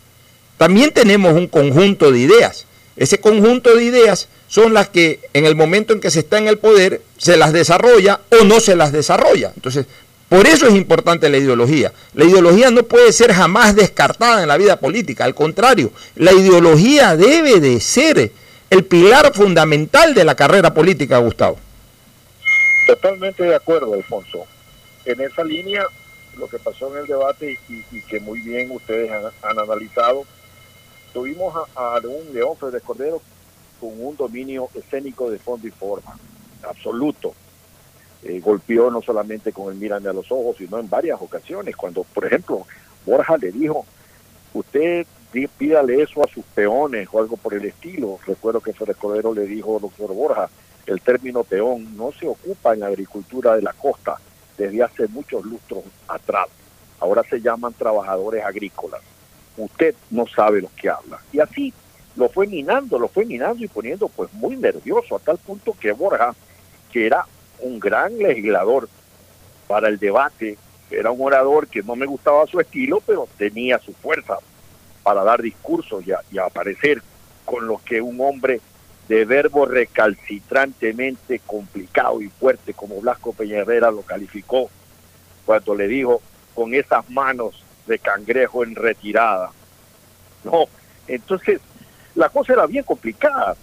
también 0.57 0.91
tenemos 0.91 1.33
un 1.33 1.47
conjunto 1.47 2.11
de 2.11 2.19
ideas. 2.19 2.65
Ese 2.95 3.19
conjunto 3.19 3.75
de 3.75 3.83
ideas 3.83 4.29
son 4.47 4.73
las 4.73 4.87
que 4.87 5.19
en 5.33 5.45
el 5.45 5.55
momento 5.55 5.91
en 5.91 5.99
que 5.99 6.11
se 6.11 6.19
está 6.19 6.37
en 6.37 6.47
el 6.47 6.57
poder 6.57 7.01
se 7.17 7.35
las 7.35 7.51
desarrolla 7.51 8.21
o 8.29 8.45
no 8.45 8.59
se 8.59 8.75
las 8.75 8.91
desarrolla. 8.91 9.51
Entonces, 9.55 9.87
por 10.31 10.47
eso 10.47 10.65
es 10.65 10.75
importante 10.75 11.27
la 11.27 11.39
ideología. 11.39 11.91
La 12.13 12.23
ideología 12.23 12.71
no 12.71 12.83
puede 12.83 13.11
ser 13.11 13.33
jamás 13.33 13.75
descartada 13.75 14.41
en 14.41 14.47
la 14.47 14.55
vida 14.55 14.79
política, 14.79 15.25
al 15.25 15.35
contrario, 15.35 15.91
la 16.15 16.31
ideología 16.31 17.17
debe 17.17 17.59
de 17.59 17.81
ser 17.81 18.31
el 18.69 18.85
pilar 18.85 19.33
fundamental 19.33 20.13
de 20.13 20.23
la 20.23 20.33
carrera 20.35 20.73
política, 20.73 21.17
Gustavo. 21.17 21.57
Totalmente 22.87 23.43
de 23.43 23.53
acuerdo, 23.53 23.93
Alfonso. 23.93 24.45
En 25.03 25.19
esa 25.19 25.43
línea, 25.43 25.85
lo 26.37 26.47
que 26.47 26.59
pasó 26.59 26.95
en 26.95 27.01
el 27.01 27.07
debate 27.07 27.59
y, 27.67 27.99
que 28.03 28.21
muy 28.21 28.39
bien 28.39 28.71
ustedes 28.71 29.11
han, 29.11 29.59
analizado, 29.59 30.23
tuvimos 31.11 31.53
a, 31.75 31.99
un 32.05 32.33
León 32.33 32.55
Férez 32.57 32.81
Cordero 32.83 33.21
con 33.81 33.89
un 34.01 34.15
dominio 34.15 34.69
escénico 34.75 35.29
de 35.29 35.39
fondo 35.39 35.67
y 35.67 35.71
forma, 35.71 36.17
absoluto. 36.63 37.35
Eh, 38.23 38.39
golpeó 38.39 38.91
no 38.91 39.01
solamente 39.01 39.51
con 39.51 39.73
el 39.73 39.79
mírame 39.79 40.09
a 40.09 40.13
los 40.13 40.31
ojos, 40.31 40.57
sino 40.57 40.77
en 40.79 40.89
varias 40.89 41.19
ocasiones, 41.21 41.75
cuando, 41.75 42.03
por 42.03 42.25
ejemplo, 42.25 42.67
Borja 43.05 43.37
le 43.37 43.51
dijo, 43.51 43.85
usted 44.53 45.07
pídale 45.57 46.01
eso 46.01 46.23
a 46.23 46.27
sus 46.27 46.43
peones 46.45 47.07
o 47.11 47.19
algo 47.19 47.37
por 47.37 47.53
el 47.53 47.65
estilo. 47.65 48.19
Recuerdo 48.27 48.59
que 48.59 48.73
Férez 48.73 48.97
Cordero 48.97 49.33
le 49.33 49.45
dijo, 49.45 49.79
doctor 49.79 50.13
Borja, 50.13 50.49
el 50.85 51.01
término 51.01 51.43
peón 51.43 51.95
no 51.95 52.11
se 52.11 52.27
ocupa 52.27 52.73
en 52.73 52.81
la 52.81 52.87
agricultura 52.87 53.55
de 53.55 53.61
la 53.61 53.73
costa 53.73 54.17
desde 54.57 54.83
hace 54.83 55.07
muchos 55.07 55.43
lustros 55.45 55.83
atrás. 56.07 56.47
Ahora 56.99 57.23
se 57.23 57.41
llaman 57.41 57.73
trabajadores 57.73 58.43
agrícolas. 58.43 59.01
Usted 59.57 59.95
no 60.11 60.27
sabe 60.27 60.61
lo 60.61 60.69
que 60.75 60.89
habla. 60.89 61.19
Y 61.31 61.39
así 61.39 61.73
lo 62.15 62.29
fue 62.29 62.45
minando, 62.45 62.99
lo 62.99 63.07
fue 63.07 63.25
minando 63.25 63.63
y 63.63 63.67
poniendo 63.67 64.07
pues 64.09 64.31
muy 64.33 64.55
nervioso 64.57 65.15
a 65.15 65.19
tal 65.19 65.37
punto 65.37 65.75
que 65.79 65.91
Borja, 65.91 66.35
que 66.91 67.07
era 67.07 67.25
un 67.61 67.79
gran 67.79 68.17
legislador 68.17 68.89
para 69.67 69.87
el 69.87 69.97
debate, 69.97 70.57
era 70.89 71.11
un 71.11 71.21
orador 71.25 71.67
que 71.67 71.81
no 71.83 71.95
me 71.95 72.05
gustaba 72.05 72.45
su 72.47 72.59
estilo, 72.59 73.01
pero 73.05 73.27
tenía 73.37 73.79
su 73.79 73.93
fuerza 73.93 74.37
para 75.03 75.23
dar 75.23 75.41
discursos 75.41 76.03
y, 76.05 76.11
a- 76.11 76.45
aparecer 76.45 77.01
con 77.45 77.65
los 77.67 77.81
que 77.81 78.01
un 78.01 78.19
hombre 78.21 78.59
de 79.07 79.25
verbo 79.25 79.65
recalcitrantemente 79.65 81.39
complicado 81.45 82.21
y 82.21 82.27
fuerte 82.29 82.73
como 82.73 82.99
Blasco 83.01 83.33
Peñarera 83.33 83.91
lo 83.91 84.01
calificó 84.01 84.69
cuando 85.45 85.75
le 85.75 85.87
dijo 85.87 86.21
con 86.53 86.73
esas 86.73 87.09
manos 87.09 87.63
de 87.87 87.99
cangrejo 87.99 88.63
en 88.63 88.75
retirada. 88.75 89.51
No, 90.43 90.65
entonces 91.07 91.59
la 92.15 92.29
cosa 92.29 92.53
era 92.53 92.65
bien 92.67 92.83
complicada. 92.83 93.55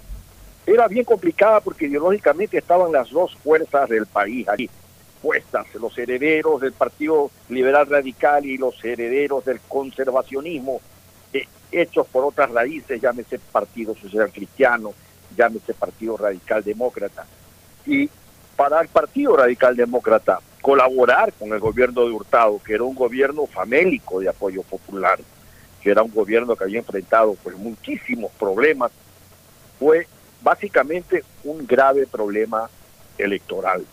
Era 0.69 0.87
bien 0.87 1.05
complicada 1.05 1.61
porque 1.61 1.87
ideológicamente 1.87 2.59
estaban 2.59 2.93
las 2.93 3.09
dos 3.09 3.35
fuerzas 3.37 3.89
del 3.89 4.05
país 4.05 4.47
ahí 4.51 4.69
puestas, 5.23 5.67
los 5.75 5.97
herederos 5.97 6.61
del 6.61 6.73
Partido 6.73 7.31
Liberal 7.49 7.87
Radical 7.87 8.45
y 8.45 8.59
los 8.59 8.85
herederos 8.85 9.47
del 9.47 9.61
conservacionismo, 9.67 10.83
eh, 11.33 11.47
hechos 11.73 12.07
por 12.09 12.27
otras 12.27 12.51
raíces, 12.51 13.01
llámese 13.01 13.39
Partido 13.39 13.95
Social 13.95 14.31
Cristiano, 14.31 14.93
llámese 15.35 15.73
Partido 15.73 16.19
Radical 16.19 16.63
Demócrata. 16.63 17.25
Y 17.87 18.11
para 18.55 18.83
el 18.83 18.89
Partido 18.89 19.39
Radical 19.39 19.75
Demócrata 19.75 20.39
colaborar 20.61 21.33
con 21.33 21.51
el 21.51 21.61
gobierno 21.61 22.05
de 22.05 22.11
Hurtado, 22.11 22.61
que 22.63 22.75
era 22.75 22.85
un 22.85 22.95
gobierno 22.95 23.47
famélico 23.47 24.21
de 24.21 24.29
apoyo 24.29 24.63
popular, 24.65 25.19
que 25.81 25.91
era 25.91 26.03
un 26.03 26.13
gobierno 26.13 26.55
que 26.55 26.65
había 26.65 26.81
enfrentado 26.81 27.37
pues 27.43 27.57
muchísimos 27.57 28.31
problemas, 28.33 28.93
fue 29.79 30.07
básicamente 30.43 31.25
un 31.45 31.67
grave 31.67 32.07
problema 32.07 32.69
electoral. 33.17 33.85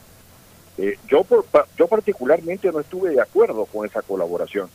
Eh, 0.78 0.98
yo, 1.08 1.24
por, 1.24 1.46
yo 1.78 1.88
particularmente 1.88 2.72
no 2.72 2.80
estuve 2.80 3.12
de 3.12 3.22
acuerdo 3.22 3.66
con 3.66 3.86
esa 3.86 4.02
colaboración. 4.02 4.70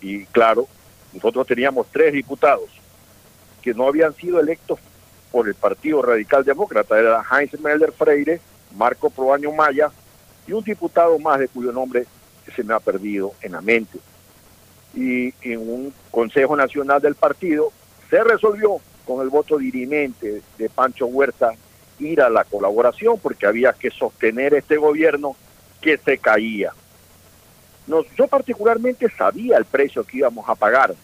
Y 0.00 0.24
claro, 0.26 0.68
nosotros 1.12 1.46
teníamos 1.46 1.86
tres 1.90 2.12
diputados 2.12 2.70
que 3.62 3.74
no 3.74 3.88
habían 3.88 4.14
sido 4.14 4.38
electos 4.38 4.78
por 5.30 5.48
el 5.48 5.54
Partido 5.54 6.02
Radical 6.02 6.44
Demócrata, 6.44 6.98
era 6.98 7.22
Heinz 7.30 7.58
Melder 7.60 7.92
Freire, 7.92 8.40
Marco 8.76 9.10
Proaño 9.10 9.52
Maya 9.52 9.90
y 10.46 10.52
un 10.52 10.64
diputado 10.64 11.18
más 11.18 11.38
de 11.38 11.48
cuyo 11.48 11.72
nombre 11.72 12.06
se 12.54 12.62
me 12.62 12.74
ha 12.74 12.80
perdido 12.80 13.32
en 13.42 13.52
la 13.52 13.60
mente. 13.60 13.98
Y 14.94 15.34
en 15.42 15.58
un 15.58 15.92
Consejo 16.10 16.56
Nacional 16.56 17.00
del 17.02 17.14
partido 17.14 17.72
se 18.08 18.22
resolvió 18.24 18.80
con 19.08 19.22
el 19.22 19.30
voto 19.30 19.56
dirimente 19.56 20.42
de 20.58 20.68
Pancho 20.68 21.06
Huerta 21.06 21.52
ir 21.98 22.20
a 22.20 22.28
la 22.28 22.44
colaboración 22.44 23.18
porque 23.18 23.46
había 23.46 23.72
que 23.72 23.90
sostener 23.90 24.52
este 24.52 24.76
gobierno 24.76 25.34
que 25.80 25.96
se 25.96 26.18
caía. 26.18 26.74
Yo 27.86 28.26
particularmente 28.28 29.08
sabía 29.16 29.56
el 29.56 29.64
precio 29.64 30.04
que 30.04 30.18
íbamos 30.18 30.46
a 30.46 30.54
pagar 30.54 30.94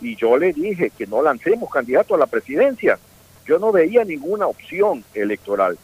y 0.00 0.14
yo 0.14 0.36
le 0.36 0.52
dije 0.52 0.90
que 0.96 1.08
no 1.08 1.22
lancemos 1.22 1.68
candidato 1.72 2.14
a 2.14 2.18
la 2.18 2.26
presidencia. 2.26 3.00
Yo 3.44 3.58
no 3.58 3.72
veía 3.72 4.04
ninguna 4.04 4.46
opción 4.46 5.02
electoral. 5.12 5.76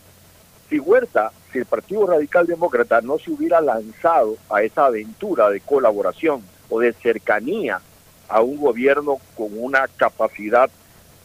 Si 0.71 0.79
Huerta, 0.79 1.33
si 1.53 1.59
el 1.59 1.67
Partido 1.67 2.07
Radical 2.07 2.47
Demócrata 2.47 3.01
no 3.01 3.19
se 3.19 3.33
hubiera 3.33 3.61
lanzado 3.61 4.37
a 4.51 4.63
esa 4.63 4.87
aventura 4.87 5.51
de 5.51 5.61
colaboración 5.61 6.43
o 6.71 6.79
de 6.79 6.93
cercanía 6.93 7.81
a 8.29 8.41
un 8.41 8.57
gobierno 8.57 9.19
con 9.37 9.49
una 9.59 9.89
capacidad 9.89 10.71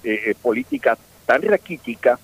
eh, 0.04 0.20
eh, 0.28 0.36
política 0.41 0.97
tan 1.26 1.41
raquítica, 1.41 2.20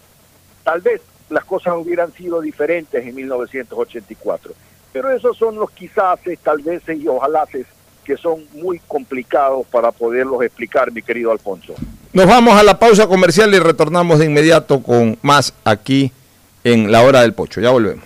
tal 0.64 0.82
vez 0.82 1.02
las 1.30 1.46
cosas 1.46 1.76
hubieran 1.78 2.12
sido 2.14 2.42
diferentes 2.42 3.06
en 3.06 3.16
1984. 3.16 4.54
Pero 4.94 5.12
esos 5.12 5.38
son 5.38 5.56
los 5.56 5.70
quizás, 5.72 6.20
tal 6.44 6.60
vez 6.60 6.82
y 6.88 7.08
ojalá 7.08 7.48
que 8.04 8.18
son 8.18 8.46
muy 8.54 8.80
complicados 8.88 9.68
para 9.68 9.92
poderlos 9.92 10.42
explicar, 10.42 10.92
mi 10.92 11.02
querido 11.02 11.32
Alfonso. 11.32 11.76
Nos 12.14 12.26
vamos 12.26 12.58
a 12.58 12.64
la 12.64 12.80
pausa 12.80 13.06
comercial 13.06 13.54
y 13.54 13.60
retornamos 13.60 14.20
de 14.20 14.26
inmediato 14.26 14.82
con 14.82 15.18
más 15.22 15.54
aquí 15.64 16.12
en 16.64 16.92
la 16.92 17.04
hora 17.04 17.22
del 17.22 17.34
pocho. 17.34 17.62
Ya 17.62 17.70
volvemos. 17.70 18.06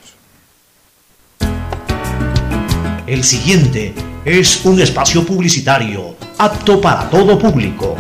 El 3.08 3.24
siguiente 3.24 3.94
es 4.26 4.66
un 4.66 4.82
espacio 4.82 5.26
publicitario 5.26 6.16
apto 6.38 6.80
para 6.80 7.10
todo 7.10 7.38
público. 7.38 7.96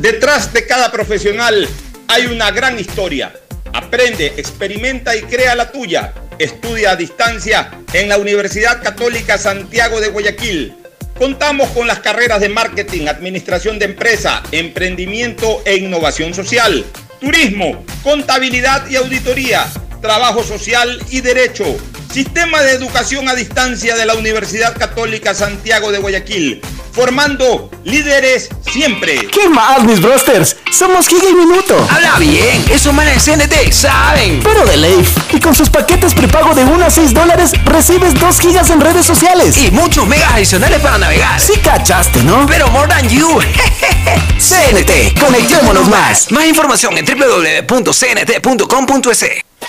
Detrás 0.00 0.54
de 0.54 0.66
cada 0.66 0.90
profesional 0.90 1.68
hay 2.08 2.24
una 2.24 2.50
gran 2.52 2.80
historia. 2.80 3.34
Aprende, 3.74 4.32
experimenta 4.38 5.14
y 5.14 5.20
crea 5.20 5.54
la 5.54 5.70
tuya. 5.70 6.14
Estudia 6.38 6.92
a 6.92 6.96
distancia 6.96 7.70
en 7.92 8.08
la 8.08 8.16
Universidad 8.16 8.82
Católica 8.82 9.36
Santiago 9.36 10.00
de 10.00 10.08
Guayaquil. 10.08 10.74
Contamos 11.18 11.68
con 11.72 11.86
las 11.86 11.98
carreras 11.98 12.40
de 12.40 12.48
marketing, 12.48 13.08
administración 13.08 13.78
de 13.78 13.84
empresa, 13.84 14.42
emprendimiento 14.52 15.60
e 15.66 15.76
innovación 15.76 16.32
social, 16.32 16.82
turismo, 17.20 17.84
contabilidad 18.02 18.88
y 18.88 18.96
auditoría, 18.96 19.66
trabajo 20.00 20.42
social 20.42 20.98
y 21.10 21.20
derecho. 21.20 21.76
Sistema 22.10 22.62
de 22.62 22.72
educación 22.72 23.28
a 23.28 23.34
distancia 23.34 23.94
de 23.96 24.06
la 24.06 24.14
Universidad 24.14 24.78
Católica 24.78 25.34
Santiago 25.34 25.92
de 25.92 25.98
Guayaquil 25.98 26.62
formando 26.92 27.70
líderes 27.84 28.48
siempre. 28.70 29.28
¿Qué 29.28 29.48
más, 29.48 29.82
mis 29.84 30.00
brosters? 30.00 30.56
Somos 30.70 31.08
Giga 31.08 31.28
y 31.28 31.34
Minuto. 31.34 31.76
Habla 31.90 32.18
bien, 32.18 32.64
eso 32.70 32.92
manes 32.92 33.24
de 33.24 33.32
CNT 33.36 33.72
saben. 33.72 34.40
Pero 34.42 34.64
de 34.64 34.76
ley. 34.76 35.04
Y 35.32 35.40
con 35.40 35.54
sus 35.54 35.70
paquetes 35.70 36.14
prepago 36.14 36.54
de 36.54 36.64
1 36.64 36.84
a 36.84 36.90
6 36.90 37.14
dólares, 37.14 37.52
recibes 37.64 38.14
2 38.14 38.40
gigas 38.40 38.70
en 38.70 38.80
redes 38.80 39.06
sociales. 39.06 39.56
Y 39.58 39.70
muchos 39.70 40.06
megas 40.06 40.32
adicionales 40.32 40.80
para 40.80 40.98
navegar. 40.98 41.40
Sí 41.40 41.54
cachaste, 41.62 42.22
¿no? 42.22 42.46
Pero 42.46 42.68
more 42.68 42.88
than 42.88 43.08
you. 43.08 43.40
CNT, 44.38 45.18
conectémonos 45.20 45.88
más. 45.88 46.30
Más 46.30 46.46
información 46.46 46.96
en 46.98 47.04
www.cnt.com.es. 47.06 47.90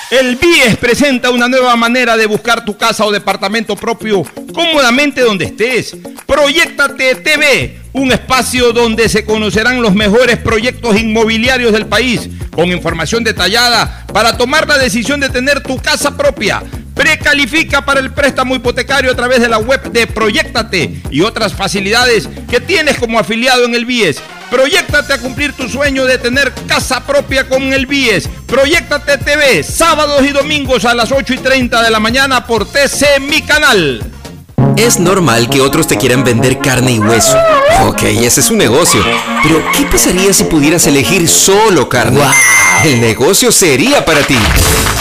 El 0.09 0.36
BIES 0.36 0.78
presenta 0.78 1.30
una 1.30 1.47
nueva 1.47 1.76
manera 1.76 2.17
de 2.17 2.26
buscar 2.26 2.65
tu 2.65 2.78
casa 2.78 3.05
o 3.05 3.11
departamento 3.11 3.76
propio 3.76 4.24
cómodamente 4.53 5.22
donde 5.22 5.45
estés. 5.45 5.95
Proyectate 6.26 7.11
TV, 7.16 7.78
un 7.93 8.12
espacio 8.12 8.72
donde 8.72 9.09
se 9.09 9.26
conocerán 9.26 9.82
los 9.82 9.93
mejores 9.93 10.38
proyectos 10.38 10.99
inmobiliarios 10.99 11.74
del 11.74 11.86
país, 11.86 12.30
con 12.51 12.72
información 12.72 13.24
detallada 13.24 14.05
para 14.14 14.38
tomar 14.38 14.68
la 14.68 14.78
decisión 14.78 15.20
de 15.20 15.30
tener 15.30 15.62
tu 15.62 15.78
casa 15.78 16.16
propia. 16.16 16.64
Precalifica 16.95 17.84
para 17.84 17.99
el 17.99 18.12
préstamo 18.12 18.55
hipotecario 18.55 19.12
a 19.12 19.16
través 19.16 19.41
de 19.41 19.49
la 19.49 19.57
web 19.57 19.91
de 19.91 20.07
Proyectate 20.07 21.01
y 21.09 21.22
otras 21.22 21.53
facilidades 21.53 22.30
que 22.49 22.59
tienes 22.59 22.97
como 22.97 23.18
afiliado 23.18 23.66
en 23.66 23.76
el 23.76 23.86
BIES. 23.86 24.22
Proyectate 24.49 25.14
a 25.14 25.18
cumplir 25.18 25.53
tu 25.53 25.70
sueño 25.70 26.05
de 26.05 26.18
tener 26.18 26.51
casa 26.68 27.05
propia 27.07 27.47
con 27.47 27.74
el 27.74 27.86
BIES. 27.86 28.28
Proyectate 28.45 29.18
TV, 29.18 29.64
sábados 29.64 30.24
y 30.26 30.30
domingos 30.30 30.84
a 30.86 30.93
las 30.93 31.12
8 31.12 31.34
y 31.34 31.38
30 31.38 31.82
de 31.82 31.89
la 31.89 31.99
mañana 31.99 32.45
por 32.45 32.66
TC 32.66 33.20
Mi 33.22 33.41
Canal. 33.41 34.20
Es 34.78 34.99
normal 34.99 35.49
que 35.49 35.62
otros 35.62 35.88
te 35.88 35.97
quieran 35.97 36.24
vender 36.24 36.59
carne 36.59 36.93
y 36.93 36.99
hueso. 36.99 37.38
Ok, 37.86 38.03
ese 38.03 38.39
es 38.39 38.51
un 38.51 38.57
negocio. 38.57 39.03
Pero, 39.43 39.62
¿qué 39.76 39.86
pasaría 39.86 40.34
si 40.34 40.43
pudieras 40.45 40.86
elegir 40.88 41.28
solo 41.28 41.89
carne? 41.89 42.22
El 42.84 42.99
negocio 42.99 43.51
sería 43.51 44.03
para 44.05 44.22
ti. 44.22 44.38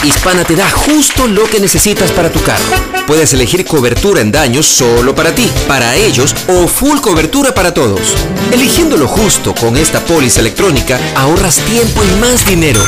Hispana 0.03 0.43
te 0.43 0.55
da 0.55 0.69
justo 0.69 1.27
lo 1.27 1.43
que 1.49 1.59
necesitas 1.59 2.11
para 2.11 2.31
tu 2.31 2.41
carro. 2.41 2.63
Puedes 3.07 3.33
elegir 3.33 3.65
cobertura 3.65 4.21
en 4.21 4.31
daños 4.31 4.65
solo 4.65 5.13
para 5.15 5.33
ti, 5.33 5.49
para 5.67 5.95
ellos 5.95 6.35
o 6.47 6.67
full 6.67 6.99
cobertura 6.99 7.53
para 7.53 7.73
todos. 7.73 8.15
Eligiendo 8.51 8.97
lo 8.97 9.07
justo 9.07 9.53
con 9.55 9.77
esta 9.77 9.99
póliza 9.99 10.39
electrónica, 10.41 10.99
ahorras 11.15 11.57
tiempo 11.57 12.01
y 12.03 12.19
más 12.19 12.45
dinero. 12.45 12.81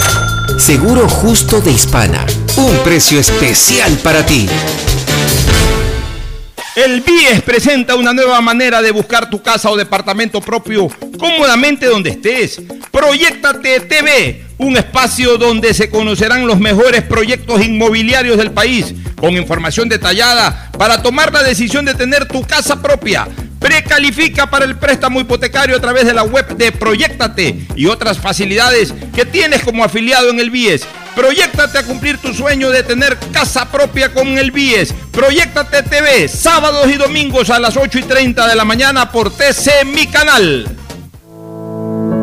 Seguro 0.58 1.10
justo 1.10 1.62
de 1.62 1.72
Hispana. 1.72 2.26
Un 2.58 2.76
precio 2.84 3.20
especial 3.20 3.98
para 4.04 4.26
ti. 4.26 4.48
El 6.76 7.02
BIES 7.02 7.44
presenta 7.44 7.94
una 7.94 8.14
nueva 8.14 8.42
manera 8.42 8.82
de 8.82 8.90
buscar 8.90 9.30
tu 9.30 9.44
casa 9.44 9.70
o 9.70 9.78
departamento 9.78 10.42
propio 10.42 10.88
cómodamente 11.20 11.86
donde 11.86 12.10
estés. 12.10 12.64
Proyectate 12.90 13.80
TV, 13.82 14.44
un 14.58 14.76
espacio 14.76 15.38
donde 15.38 15.76
se 15.76 15.92
conocerán 15.92 16.48
los 16.48 16.60
mejores 16.60 17.04
proyectos 17.04 17.64
inmobiliarios 17.64 18.38
del 18.38 18.50
país, 18.50 18.96
con 19.20 19.38
información 19.38 19.88
detallada 19.88 20.72
para 20.76 21.04
tomar 21.04 21.32
la 21.32 21.44
decisión 21.44 21.86
de 21.86 21.94
tener 21.94 22.28
tu 22.28 22.42
casa 22.42 22.82
propia. 22.82 23.28
Precalifica 23.60 24.50
para 24.50 24.66
el 24.66 24.76
préstamo 24.76 25.22
hipotecario 25.22 25.78
a 25.78 25.80
través 25.80 26.08
de 26.08 26.14
la 26.14 26.24
web 26.24 26.58
de 26.58 26.72
Proyectate 26.72 27.68
y 27.76 27.86
otras 27.86 28.18
facilidades 28.18 28.96
que 29.14 29.26
tienes 29.26 29.64
como 29.64 29.84
afiliado 29.84 30.32
en 30.32 30.40
el 30.40 30.50
BIES. 30.50 30.88
Proyectate 31.16 31.78
a 31.78 31.84
cumplir 31.84 32.18
tu 32.18 32.34
sueño 32.34 32.70
de 32.70 32.84
tener 32.84 33.18
casa 33.32 33.70
propia 33.72 34.14
con 34.14 34.28
el 34.38 34.52
BIES. 34.52 34.94
Proyectate 35.12 35.84
TV, 35.84 36.28
sábados 36.28 36.88
y 36.90 36.96
domingos 36.96 37.50
a 37.50 37.60
las 37.60 37.78
8 37.78 38.00
y 38.00 38.04
30 38.04 38.48
de 38.48 38.56
la 38.56 38.66
mañana 38.66 39.12
por 39.12 39.32
TC 39.32 39.86
Mi 39.86 40.08
Canal. 40.08 40.68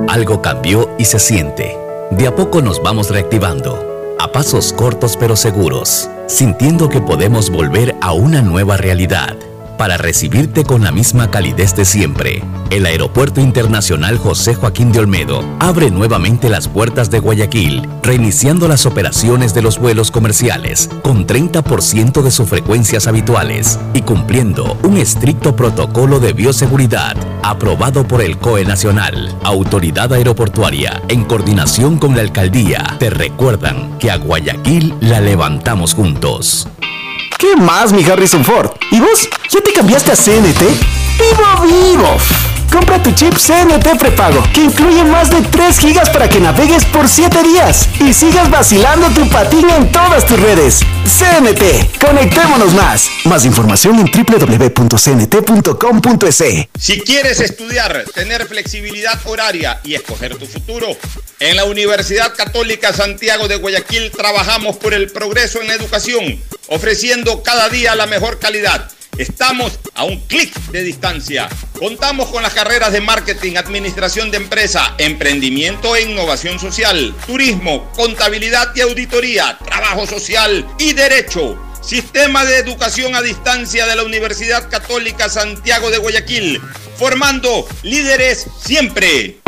Algo 0.08 0.42
cambió 0.42 0.90
y 0.98 1.04
se 1.04 1.18
siente. 1.18 1.76
De 2.10 2.26
a 2.26 2.34
poco 2.34 2.62
nos 2.62 2.82
vamos 2.82 3.10
reactivando, 3.10 4.16
a 4.18 4.32
pasos 4.32 4.72
cortos 4.72 5.16
pero 5.16 5.36
seguros, 5.36 6.08
sintiendo 6.26 6.88
que 6.88 7.00
podemos 7.00 7.50
volver 7.50 7.94
a 8.00 8.12
una 8.12 8.42
nueva 8.42 8.76
realidad 8.76 9.36
para 9.80 9.96
recibirte 9.96 10.62
con 10.62 10.84
la 10.84 10.92
misma 10.92 11.30
calidez 11.30 11.74
de 11.74 11.86
siempre. 11.86 12.44
El 12.68 12.84
Aeropuerto 12.84 13.40
Internacional 13.40 14.18
José 14.18 14.54
Joaquín 14.54 14.92
de 14.92 14.98
Olmedo 14.98 15.42
abre 15.58 15.90
nuevamente 15.90 16.50
las 16.50 16.68
puertas 16.68 17.10
de 17.10 17.18
Guayaquil, 17.18 17.88
reiniciando 18.02 18.68
las 18.68 18.84
operaciones 18.84 19.54
de 19.54 19.62
los 19.62 19.78
vuelos 19.78 20.10
comerciales 20.10 20.90
con 21.02 21.26
30% 21.26 22.20
de 22.20 22.30
sus 22.30 22.46
frecuencias 22.46 23.06
habituales 23.06 23.80
y 23.94 24.02
cumpliendo 24.02 24.76
un 24.82 24.98
estricto 24.98 25.56
protocolo 25.56 26.20
de 26.20 26.34
bioseguridad 26.34 27.16
aprobado 27.42 28.06
por 28.06 28.20
el 28.20 28.36
COE 28.36 28.66
Nacional, 28.66 29.34
Autoridad 29.44 30.12
Aeroportuaria, 30.12 31.00
en 31.08 31.24
coordinación 31.24 31.96
con 31.96 32.14
la 32.14 32.20
Alcaldía. 32.20 32.84
Te 32.98 33.08
recuerdan 33.08 33.96
que 33.98 34.10
a 34.10 34.18
Guayaquil 34.18 34.94
la 35.00 35.22
levantamos 35.22 35.94
juntos. 35.94 36.68
¿Qué 37.40 37.56
más, 37.56 37.90
mi 37.94 38.04
Harrison 38.04 38.44
Ford? 38.44 38.70
¿Y 38.90 39.00
vos? 39.00 39.26
¿Ya 39.48 39.62
te 39.62 39.72
cambiaste 39.72 40.12
a 40.12 40.14
CNT? 40.14 40.60
¡Vivo, 40.60 41.62
vivo! 41.62 42.59
Compra 42.70 43.02
tu 43.02 43.10
chip 43.12 43.34
CNT 43.34 43.98
prepago, 43.98 44.42
que 44.54 44.62
incluye 44.62 45.02
más 45.04 45.28
de 45.28 45.42
3 45.42 45.78
gigas 45.78 46.08
para 46.10 46.28
que 46.28 46.38
navegues 46.38 46.84
por 46.84 47.08
7 47.08 47.42
días 47.42 47.88
y 47.98 48.12
sigas 48.12 48.48
vacilando 48.48 49.08
tu 49.08 49.28
patín 49.28 49.68
en 49.70 49.90
todas 49.90 50.24
tus 50.24 50.38
redes. 50.38 50.80
CNT, 51.04 51.98
conectémonos 51.98 52.72
más. 52.74 53.10
Más 53.24 53.44
información 53.44 53.98
en 53.98 54.06
www.cnt.com.es. 54.06 55.08
Si 56.78 57.00
quieres 57.00 57.40
estudiar, 57.40 58.04
tener 58.14 58.46
flexibilidad 58.46 59.18
horaria 59.24 59.80
y 59.82 59.94
escoger 59.94 60.36
tu 60.36 60.46
futuro, 60.46 60.96
en 61.40 61.56
la 61.56 61.64
Universidad 61.64 62.34
Católica 62.36 62.92
Santiago 62.92 63.48
de 63.48 63.56
Guayaquil 63.56 64.12
trabajamos 64.12 64.76
por 64.76 64.94
el 64.94 65.10
progreso 65.10 65.60
en 65.60 65.66
la 65.68 65.74
educación, 65.74 66.40
ofreciendo 66.68 67.42
cada 67.42 67.68
día 67.68 67.96
la 67.96 68.06
mejor 68.06 68.38
calidad. 68.38 68.90
Estamos 69.20 69.78
a 69.94 70.04
un 70.04 70.18
clic 70.20 70.50
de 70.70 70.82
distancia. 70.82 71.46
Contamos 71.78 72.28
con 72.28 72.42
las 72.42 72.54
carreras 72.54 72.90
de 72.90 73.02
marketing, 73.02 73.56
administración 73.56 74.30
de 74.30 74.38
empresa, 74.38 74.94
emprendimiento 74.96 75.94
e 75.94 76.10
innovación 76.10 76.58
social, 76.58 77.14
turismo, 77.26 77.90
contabilidad 77.94 78.74
y 78.74 78.80
auditoría, 78.80 79.58
trabajo 79.62 80.06
social 80.06 80.66
y 80.78 80.94
derecho. 80.94 81.58
Sistema 81.82 82.46
de 82.46 82.60
Educación 82.60 83.14
a 83.14 83.20
Distancia 83.20 83.84
de 83.86 83.94
la 83.94 84.04
Universidad 84.04 84.70
Católica 84.70 85.28
Santiago 85.28 85.90
de 85.90 85.98
Guayaquil, 85.98 86.58
formando 86.96 87.66
líderes 87.82 88.46
siempre. 88.64 89.40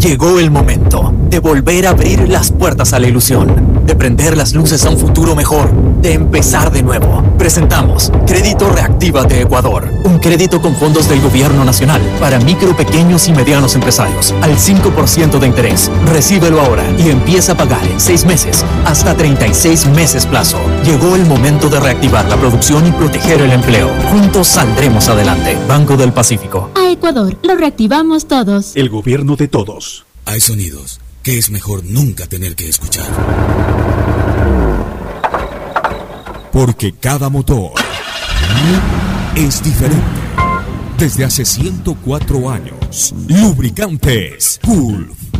Llegó 0.00 0.40
el 0.40 0.50
momento 0.50 1.14
de 1.28 1.38
volver 1.38 1.86
a 1.86 1.90
abrir 1.90 2.28
las 2.28 2.50
puertas 2.50 2.92
a 2.92 2.98
la 2.98 3.06
ilusión, 3.06 3.77
de 3.88 3.96
prender 3.96 4.36
las 4.36 4.52
luces 4.52 4.84
a 4.84 4.90
un 4.90 4.98
futuro 4.98 5.34
mejor, 5.34 5.72
de 6.02 6.12
empezar 6.12 6.70
de 6.70 6.82
nuevo. 6.82 7.24
Presentamos 7.38 8.12
Crédito 8.26 8.68
Reactiva 8.68 9.24
de 9.24 9.40
Ecuador, 9.40 9.88
un 10.04 10.18
crédito 10.18 10.60
con 10.60 10.76
fondos 10.76 11.08
del 11.08 11.22
gobierno 11.22 11.64
nacional 11.64 12.02
para 12.20 12.38
micro, 12.38 12.76
pequeños 12.76 13.26
y 13.28 13.32
medianos 13.32 13.74
empresarios 13.74 14.34
al 14.42 14.58
5% 14.58 15.38
de 15.38 15.46
interés. 15.46 15.90
Recíbelo 16.12 16.60
ahora 16.60 16.84
y 16.98 17.08
empieza 17.08 17.52
a 17.52 17.56
pagar 17.56 17.84
en 17.86 17.98
6 17.98 18.26
meses 18.26 18.62
hasta 18.84 19.16
36 19.16 19.86
meses 19.86 20.26
plazo. 20.26 20.58
Llegó 20.84 21.16
el 21.16 21.24
momento 21.24 21.70
de 21.70 21.80
reactivar 21.80 22.28
la 22.28 22.36
producción 22.36 22.86
y 22.86 22.92
proteger 22.92 23.40
el 23.40 23.52
empleo. 23.52 23.88
Juntos 24.10 24.48
saldremos 24.48 25.08
adelante. 25.08 25.56
Banco 25.66 25.96
del 25.96 26.12
Pacífico. 26.12 26.70
A 26.74 26.90
Ecuador, 26.90 27.38
lo 27.42 27.56
reactivamos 27.56 28.28
todos. 28.28 28.76
El 28.76 28.90
gobierno 28.90 29.36
de 29.36 29.48
todos. 29.48 30.04
Hay 30.26 30.40
sonidos 30.40 31.00
es 31.36 31.50
mejor 31.50 31.84
nunca 31.84 32.26
tener 32.26 32.54
que 32.54 32.68
escuchar. 32.68 33.06
Porque 36.52 36.94
cada 36.94 37.28
motor 37.28 37.72
es 39.36 39.62
diferente. 39.62 40.04
Desde 40.96 41.24
hace 41.24 41.44
104 41.44 42.50
años, 42.50 43.14
Lubricantes 43.28 44.58
Gulf 44.64 45.27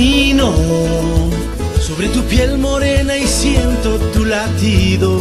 Camino 0.00 0.54
sobre 1.78 2.08
tu 2.08 2.22
piel 2.22 2.56
morena 2.56 3.18
y 3.18 3.26
siento 3.26 3.98
tu 4.14 4.24
latido. 4.24 5.20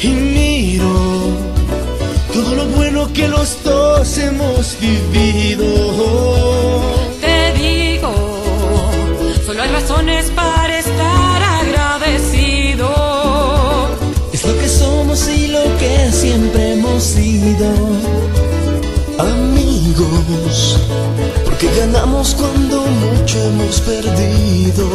Y 0.00 0.08
miro 0.08 0.88
todo 2.32 2.54
lo 2.54 2.64
bueno 2.68 3.12
que 3.12 3.28
los 3.28 3.62
dos 3.62 4.16
hemos 4.16 4.74
vivido. 4.80 5.66
Te 7.20 7.52
digo, 7.58 8.10
solo 9.44 9.64
hay 9.64 9.68
razones 9.68 10.30
para 10.30 10.78
estar 10.78 11.42
agradecido. 11.42 12.88
Es 14.32 14.46
lo 14.46 14.58
que 14.58 14.66
somos 14.66 15.28
y 15.28 15.48
lo 15.48 15.64
que 15.78 16.10
siempre 16.10 16.72
hemos 16.72 17.02
sido. 17.02 17.68
Amigos, 19.18 20.78
porque 21.60 21.76
ganamos 21.76 22.34
cuando 22.34 22.86
mucho 22.86 23.38
hemos 23.42 23.80
perdido. 23.82 24.88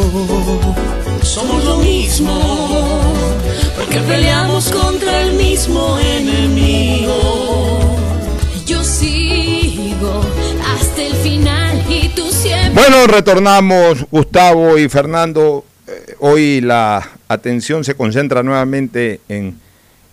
Somos 1.22 1.64
lo 1.64 1.76
mismo, 1.78 3.14
porque 3.76 4.00
peleamos 4.00 4.70
contra 4.70 5.22
el 5.22 5.34
mismo 5.34 5.96
enemigo. 5.98 7.78
Yo 8.66 8.82
sigo 8.82 10.22
hasta 10.74 11.02
el 11.02 11.14
final 11.14 11.84
y 11.88 12.08
tú 12.08 12.26
siempre. 12.32 12.72
Bueno, 12.74 13.06
retornamos 13.06 14.04
Gustavo 14.10 14.76
y 14.76 14.88
Fernando. 14.88 15.64
Eh, 15.86 16.16
hoy 16.18 16.60
la 16.62 17.08
atención 17.28 17.84
se 17.84 17.94
concentra 17.94 18.42
nuevamente 18.42 19.20
en 19.28 19.60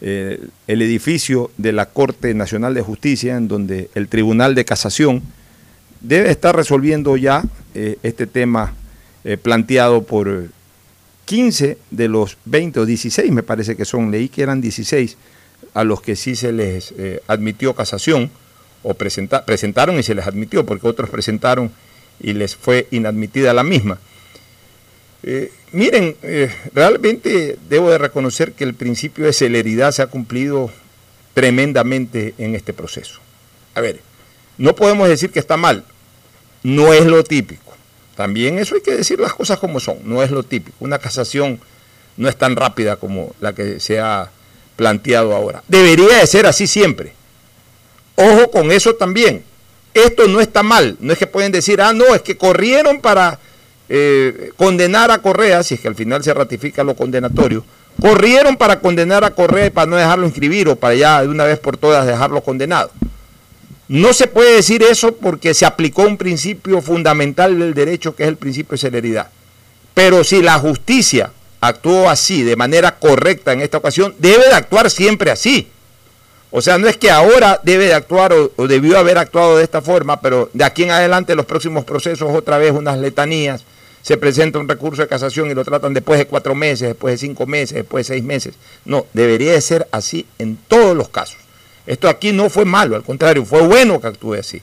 eh, 0.02 0.40
el 0.68 0.82
edificio 0.84 1.50
de 1.58 1.72
la 1.72 1.88
Corte 1.88 2.36
Nacional 2.36 2.76
de 2.76 2.82
Justicia, 2.82 3.38
en 3.38 3.48
donde 3.48 3.90
el 3.96 4.08
Tribunal 4.08 4.54
de 4.54 4.66
Casación 4.66 5.24
debe 6.04 6.30
estar 6.30 6.56
resolviendo 6.56 7.18
ya 7.18 7.44
eh, 7.74 7.98
este 8.04 8.28
tema 8.28 8.74
eh, 9.24 9.38
planteado 9.38 10.04
por 10.04 10.50
15 11.26 11.78
de 11.90 12.08
los 12.10 12.38
20 12.46 12.82
o 12.82 12.86
16, 12.86 13.32
me 13.32 13.42
parece 13.44 13.76
que 13.76 13.86
son, 13.86 14.12
leí 14.12 14.30
que 14.30 14.44
eran 14.44 14.62
16, 14.62 15.18
a 15.74 15.84
los 15.84 16.02
que 16.02 16.16
sí 16.16 16.36
se 16.36 16.52
les 16.52 16.94
eh, 16.98 17.22
admitió 17.28 17.74
casación, 17.74 18.30
o 18.84 18.94
presenta- 18.94 19.46
presentaron 19.46 19.98
y 19.98 20.04
se 20.04 20.14
les 20.14 20.28
admitió, 20.28 20.66
porque 20.66 20.86
otros 20.88 21.10
presentaron 21.10 21.72
y 22.20 22.34
les 22.34 22.56
fue 22.56 22.88
inadmitida 22.92 23.54
la 23.54 23.64
misma. 23.64 23.98
Eh, 25.24 25.52
miren, 25.72 26.18
eh, 26.22 26.52
realmente 26.74 27.58
debo 27.70 27.90
de 27.90 27.98
reconocer 27.98 28.52
que 28.52 28.66
el 28.66 28.74
principio 28.74 29.26
de 29.26 29.32
celeridad 29.32 29.94
se 29.94 30.02
ha 30.02 30.08
cumplido 30.08 30.70
tremendamente 31.34 32.34
en 32.38 32.56
este 32.56 32.74
proceso. 32.74 33.20
A 33.74 33.80
ver, 33.82 34.02
no 34.58 34.76
podemos 34.76 35.08
decir 35.08 35.32
que 35.32 35.40
está 35.40 35.56
mal, 35.58 35.86
no 36.64 36.94
es 36.94 37.06
lo 37.06 37.24
típico. 37.24 37.74
También 38.16 38.60
eso 38.60 38.76
hay 38.76 38.82
que 38.82 38.96
decir 38.96 39.20
las 39.20 39.34
cosas 39.34 39.60
como 39.60 39.80
son, 39.80 39.98
no 40.04 40.24
es 40.24 40.32
lo 40.32 40.44
típico. 40.44 40.78
Una 40.80 41.00
casación 41.00 41.60
no 42.18 42.30
es 42.30 42.36
tan 42.36 42.56
rápida 42.56 42.96
como 42.96 43.36
la 43.42 43.54
que 43.54 43.80
se 43.80 44.00
ha 44.00 44.30
planteado 44.76 45.36
ahora. 45.36 45.64
Debería 45.68 46.20
de 46.20 46.28
ser 46.28 46.46
así 46.46 46.68
siempre. 46.68 47.14
Ojo 48.16 48.52
con 48.52 48.72
eso 48.72 48.96
también. 48.96 49.44
Esto 49.94 50.28
no 50.28 50.40
está 50.40 50.64
mal. 50.64 50.98
No 51.00 51.14
es 51.14 51.20
que 51.20 51.28
pueden 51.28 51.52
decir, 51.52 51.82
ah, 51.82 51.94
no, 51.94 52.16
es 52.16 52.22
que 52.22 52.38
corrieron 52.38 53.02
para 53.02 53.40
eh, 53.90 54.52
condenar 54.56 55.12
a 55.12 55.20
Correa, 55.20 55.64
si 55.64 55.76
es 55.76 55.82
que 55.82 55.88
al 55.88 55.96
final 55.96 56.24
se 56.24 56.34
ratifica 56.34 56.84
lo 56.84 56.96
condenatorio. 56.96 57.64
Corrieron 58.02 58.58
para 58.58 58.80
condenar 58.80 59.24
a 59.24 59.32
Correa 59.32 59.68
y 59.68 59.70
para 59.70 59.88
no 59.88 59.96
dejarlo 59.96 60.26
inscribir 60.26 60.68
o 60.68 60.76
para 60.76 60.96
ya 60.96 61.22
de 61.22 61.28
una 61.28 61.46
vez 61.46 61.60
por 61.60 61.78
todas 61.78 62.06
dejarlo 62.06 62.42
condenado. 62.42 62.92
No 63.88 64.14
se 64.14 64.28
puede 64.28 64.56
decir 64.56 64.82
eso 64.84 65.16
porque 65.16 65.54
se 65.54 65.66
aplicó 65.66 66.04
un 66.04 66.18
principio 66.18 66.82
fundamental 66.82 67.60
del 67.60 67.74
derecho 67.74 68.16
que 68.16 68.24
es 68.24 68.30
el 68.30 68.38
principio 68.38 68.72
de 68.72 68.78
celeridad. 68.78 69.30
Pero 69.94 70.24
si 70.24 70.42
la 70.42 70.58
justicia 70.58 71.32
actuó 71.60 72.10
así, 72.10 72.44
de 72.44 72.56
manera 72.56 72.98
correcta 72.98 73.54
en 73.54 73.62
esta 73.62 73.78
ocasión, 73.78 74.16
debe 74.20 74.48
de 74.48 74.54
actuar 74.54 74.90
siempre 74.90 75.32
así. 75.32 75.68
O 76.56 76.62
sea, 76.62 76.78
no 76.78 76.88
es 76.88 76.98
que 76.98 77.10
ahora 77.10 77.60
debe 77.64 77.86
de 77.86 77.94
actuar 77.94 78.32
o, 78.34 78.68
debió 78.68 78.98
haber 78.98 79.18
actuado 79.18 79.58
de 79.58 79.64
esta 79.64 79.82
forma, 79.82 80.22
pero 80.22 80.50
de 80.54 80.64
aquí 80.64 80.84
en 80.84 80.92
adelante 80.92 81.36
los 81.36 81.46
próximos 81.46 81.84
procesos 81.84 82.30
otra 82.32 82.58
vez 82.60 82.72
unas 82.72 83.00
letanías 83.00 83.64
se 84.04 84.18
presenta 84.18 84.60
un 84.60 84.68
recurso 84.68 85.02
de 85.02 85.08
casación 85.08 85.50
y 85.50 85.56
lo 85.56 85.64
tratan 85.64 85.94
después 85.94 86.20
de 86.20 86.28
cuatro 86.28 86.54
meses, 86.54 86.90
después 86.90 87.14
de 87.14 87.18
cinco 87.18 87.48
meses, 87.48 87.76
después 87.76 88.06
de 88.06 88.14
seis 88.14 88.24
meses. 88.24 88.56
No, 88.86 89.08
debería 89.14 89.54
de 89.54 89.62
ser 89.62 89.88
así 89.92 90.28
en 90.38 90.58
todos 90.68 90.96
los 90.96 91.10
casos. 91.10 91.38
Esto 91.86 92.08
aquí 92.08 92.32
no 92.32 92.50
fue 92.50 92.66
malo, 92.66 92.96
al 92.96 93.04
contrario, 93.04 93.46
fue 93.46 93.62
bueno 93.62 94.00
que 94.00 94.08
actúe 94.08 94.36
así. 94.36 94.62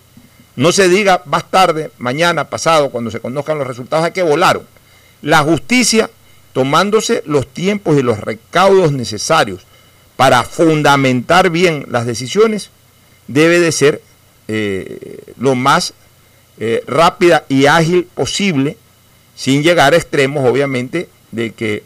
No 0.57 0.73
se 0.73 0.89
diga 0.89 1.23
más 1.27 1.51
tarde, 1.51 1.91
mañana, 1.99 2.49
pasado, 2.49 2.91
cuando 2.91 3.11
se 3.11 3.21
conozcan 3.21 3.59
los 3.59 3.67
resultados, 3.67 4.05
a 4.05 4.13
que 4.13 4.23
volaron. 4.23 4.63
La 5.23 5.39
justicia, 5.43 6.11
tomándose 6.53 7.23
los 7.27 7.47
tiempos 7.47 7.99
y 7.99 8.03
los 8.03 8.21
recaudos 8.21 8.93
necesarios 8.93 9.67
para 10.17 10.43
fundamentar 10.43 11.51
bien 11.51 11.87
las 11.89 12.07
decisiones, 12.07 12.71
debe 13.27 13.61
de 13.61 13.73
ser 13.73 14.03
eh, 14.49 15.33
lo 15.39 15.55
más 15.55 15.95
eh, 16.59 16.83
rápida 16.87 17.45
y 17.49 17.67
ágil 17.67 18.05
posible, 18.05 18.77
sin 19.35 19.63
llegar 19.63 19.95
a 19.95 19.97
extremos, 19.97 20.47
obviamente, 20.47 21.09
de 21.31 21.53
que 21.53 21.85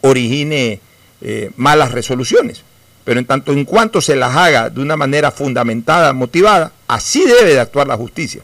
origine 0.00 0.80
eh, 1.20 1.50
malas 1.56 1.92
resoluciones. 1.92 2.62
Pero 3.04 3.20
en 3.20 3.26
tanto 3.26 3.52
en 3.52 3.64
cuanto 3.64 4.00
se 4.00 4.16
las 4.16 4.34
haga 4.34 4.70
de 4.70 4.80
una 4.80 4.96
manera 4.96 5.30
fundamentada, 5.30 6.12
motivada, 6.12 6.72
así 6.88 7.24
debe 7.24 7.52
de 7.52 7.60
actuar 7.60 7.86
la 7.86 7.96
justicia. 7.96 8.42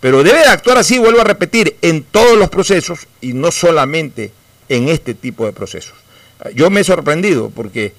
Pero 0.00 0.22
debe 0.22 0.38
de 0.38 0.46
actuar 0.46 0.78
así, 0.78 0.98
vuelvo 0.98 1.20
a 1.20 1.24
repetir, 1.24 1.76
en 1.82 2.04
todos 2.04 2.38
los 2.38 2.48
procesos 2.48 3.06
y 3.20 3.32
no 3.32 3.50
solamente 3.50 4.32
en 4.68 4.88
este 4.88 5.14
tipo 5.14 5.44
de 5.44 5.52
procesos. 5.52 5.94
Yo 6.54 6.70
me 6.70 6.80
he 6.80 6.84
sorprendido 6.84 7.50
porque 7.50 7.92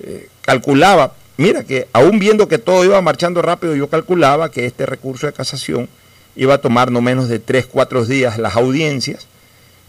eh, 0.00 0.28
calculaba, 0.42 1.14
mira 1.36 1.62
que 1.62 1.86
aún 1.92 2.18
viendo 2.18 2.48
que 2.48 2.58
todo 2.58 2.84
iba 2.84 3.00
marchando 3.00 3.40
rápido, 3.40 3.76
yo 3.76 3.88
calculaba 3.88 4.50
que 4.50 4.66
este 4.66 4.84
recurso 4.84 5.26
de 5.26 5.32
casación 5.32 5.88
iba 6.36 6.54
a 6.54 6.58
tomar 6.58 6.90
no 6.90 7.00
menos 7.00 7.28
de 7.28 7.38
3, 7.38 7.66
4 7.66 8.04
días 8.04 8.38
las 8.38 8.56
audiencias 8.56 9.27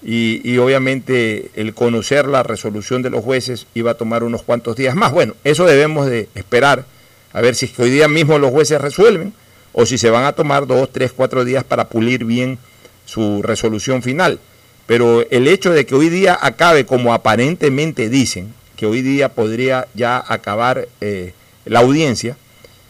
y, 0.02 0.58
obviamente 0.58 1.52
el 1.56 1.74
conocer 1.74 2.28
la 2.28 2.44
resolución 2.44 3.02
de 3.02 3.10
los 3.10 3.24
jueces 3.24 3.68
iba 3.74 3.92
a 3.92 3.96
tomar 3.96 4.24
unos 4.24 4.44
cuantos 4.44 4.76
días 4.76 4.96
más. 4.96 5.12
Bueno, 5.12 5.36
eso 5.44 5.66
debemos 5.66 6.08
de 6.08 6.30
esperar 6.36 6.86
a 7.34 7.42
ver 7.42 7.56
si 7.56 7.66
es 7.66 7.72
que 7.72 7.84
hoy 7.84 7.90
día 7.90 8.08
mismo 8.08 8.40
los 8.40 8.52
jueces 8.52 8.82
resuelven 8.82 9.34
o 9.74 9.86
si 9.86 9.98
se 9.98 10.10
van 10.10 10.26
a 10.26 10.34
tomar 10.34 10.66
dos, 10.68 10.92
tres, 10.92 11.12
cuatro 11.12 11.46
días 11.46 11.64
para 11.64 11.90
pulir 11.90 12.26
bien 12.26 12.58
su 13.06 13.42
resolución 13.44 14.02
final. 14.02 14.40
Pero 14.88 15.22
el 15.30 15.48
hecho 15.48 15.72
de 15.72 15.86
que 15.86 15.96
hoy 15.96 16.10
día 16.10 16.38
acabe 16.42 16.86
como 16.86 17.14
aparentemente 17.14 18.10
dicen, 18.10 18.54
que 18.76 18.86
hoy 18.86 19.02
día 19.02 19.30
podría 19.30 19.88
ya 19.94 20.24
acabar 20.26 20.88
eh, 21.02 21.34
la 21.66 21.80
audiencia, 21.80 22.38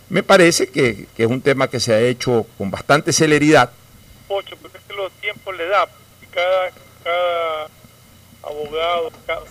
me 0.10 0.24
parece 0.24 0.68
que, 0.68 1.08
es 1.18 1.28
un 1.28 1.42
tema 1.42 1.68
que 1.68 1.80
se 1.80 1.94
ha 1.94 2.00
hecho 2.00 2.46
con 2.58 2.72
bastante 2.72 3.12
celeridad. 3.12 3.72
Ocho, 4.28 4.56
porque 4.62 4.78
es 4.78 4.84
que 4.88 4.94
los 4.94 5.12
tiempos 5.14 5.58
le 5.58 5.68
da, 5.68 5.90
y 6.22 6.26
cada, 6.28 6.72
cada 7.04 7.68
abogado, 8.44 9.12
cada, 9.26 9.42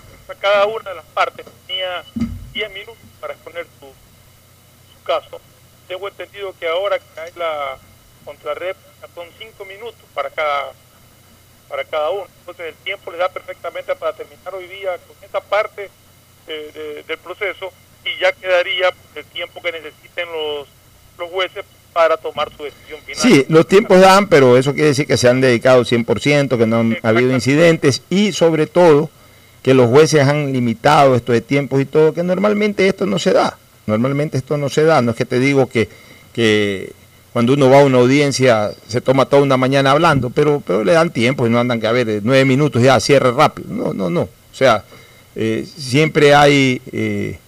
cada 0.40 0.66
una 0.66 0.90
de 0.90 0.96
las 0.96 1.06
partes 1.06 1.46
tenía 1.66 2.04
10 2.52 2.72
minutos 2.72 2.96
para 3.20 3.34
exponer 3.34 3.66
su, 3.80 3.86
su 3.86 5.02
caso 5.04 5.40
tengo 5.88 6.06
entendido 6.06 6.54
que 6.60 6.68
ahora 6.68 6.98
que 6.98 7.20
hay 7.20 7.32
la 7.34 7.78
contrarréplica 8.24 9.08
son 9.14 9.26
cinco 9.38 9.64
minutos 9.64 10.00
para 10.14 10.30
cada 10.30 10.72
para 11.68 11.84
cada 11.84 12.10
uno. 12.10 12.26
Entonces 12.40 12.66
el 12.66 12.74
tiempo 12.76 13.10
les 13.10 13.18
da 13.18 13.28
perfectamente 13.28 13.94
para 13.96 14.12
terminar 14.12 14.54
hoy 14.54 14.66
día 14.68 14.96
con 14.98 15.16
esta 15.22 15.40
parte 15.40 15.90
del 16.46 17.18
proceso 17.18 17.72
y 18.04 18.18
ya 18.18 18.32
quedaría 18.32 18.90
el 19.14 19.24
tiempo 19.26 19.60
que 19.60 19.72
necesiten 19.72 20.30
los, 20.32 20.66
los 21.18 21.30
jueces 21.30 21.64
para 21.98 22.16
tomar 22.16 22.48
su 22.56 22.62
decisión 22.62 23.00
final. 23.04 23.20
Sí, 23.20 23.44
los 23.48 23.66
tiempos 23.66 24.00
dan, 24.00 24.28
pero 24.28 24.56
eso 24.56 24.72
quiere 24.72 24.90
decir 24.90 25.04
que 25.04 25.16
se 25.16 25.28
han 25.28 25.40
dedicado 25.40 25.82
100%, 25.84 26.56
que 26.56 26.64
no 26.64 26.78
han 26.78 26.96
habido 27.02 27.32
incidentes 27.32 28.02
y 28.08 28.30
sobre 28.30 28.68
todo 28.68 29.10
que 29.64 29.74
los 29.74 29.88
jueces 29.88 30.20
han 30.20 30.52
limitado 30.52 31.16
esto 31.16 31.32
de 31.32 31.40
tiempos 31.40 31.80
y 31.80 31.86
todo, 31.86 32.14
que 32.14 32.22
normalmente 32.22 32.86
esto 32.86 33.04
no 33.04 33.18
se 33.18 33.32
da. 33.32 33.58
Normalmente 33.86 34.38
esto 34.38 34.56
no 34.56 34.68
se 34.68 34.84
da, 34.84 35.02
no 35.02 35.10
es 35.10 35.16
que 35.16 35.24
te 35.24 35.40
digo 35.40 35.68
que, 35.68 35.88
que 36.32 36.92
cuando 37.32 37.54
uno 37.54 37.68
va 37.68 37.80
a 37.80 37.84
una 37.84 37.98
audiencia 37.98 38.70
se 38.86 39.00
toma 39.00 39.26
toda 39.26 39.42
una 39.42 39.56
mañana 39.56 39.90
hablando, 39.90 40.30
pero, 40.30 40.62
pero 40.64 40.84
le 40.84 40.92
dan 40.92 41.10
tiempo 41.10 41.48
y 41.48 41.50
no 41.50 41.58
andan 41.58 41.80
que 41.80 41.88
a 41.88 41.92
ver, 41.92 42.20
nueve 42.22 42.44
minutos 42.44 42.80
ya, 42.80 43.00
cierre 43.00 43.32
rápido. 43.32 43.74
No, 43.74 43.92
no, 43.92 44.08
no. 44.08 44.20
O 44.20 44.54
sea, 44.54 44.84
eh, 45.34 45.66
siempre 45.66 46.32
hay 46.32 46.80
eh, 46.92 47.40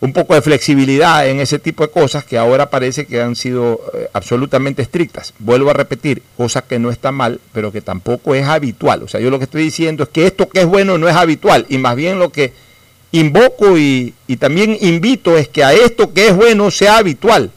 un 0.00 0.12
poco 0.12 0.34
de 0.34 0.42
flexibilidad 0.42 1.28
en 1.28 1.40
ese 1.40 1.58
tipo 1.58 1.84
de 1.84 1.90
cosas 1.90 2.24
que 2.24 2.38
ahora 2.38 2.70
parece 2.70 3.06
que 3.06 3.20
han 3.20 3.34
sido 3.34 3.80
eh, 3.94 4.08
absolutamente 4.12 4.82
estrictas. 4.82 5.34
Vuelvo 5.38 5.70
a 5.70 5.72
repetir, 5.72 6.22
cosa 6.36 6.62
que 6.62 6.78
no 6.78 6.90
está 6.90 7.10
mal, 7.10 7.40
pero 7.52 7.72
que 7.72 7.80
tampoco 7.80 8.34
es 8.34 8.46
habitual. 8.46 9.02
O 9.02 9.08
sea, 9.08 9.20
yo 9.20 9.30
lo 9.30 9.38
que 9.38 9.44
estoy 9.44 9.64
diciendo 9.64 10.04
es 10.04 10.08
que 10.10 10.26
esto 10.26 10.48
que 10.48 10.60
es 10.60 10.66
bueno 10.66 10.98
no 10.98 11.08
es 11.08 11.16
habitual 11.16 11.66
y 11.68 11.78
más 11.78 11.96
bien 11.96 12.18
lo 12.18 12.30
que 12.30 12.52
invoco 13.10 13.76
y, 13.76 14.14
también 14.38 14.76
invito 14.80 15.36
es 15.36 15.48
que 15.48 15.64
a 15.64 15.72
esto 15.72 16.12
que 16.12 16.28
es 16.28 16.36
bueno 16.36 16.70
sea 16.70 16.98
habitual 16.98 17.50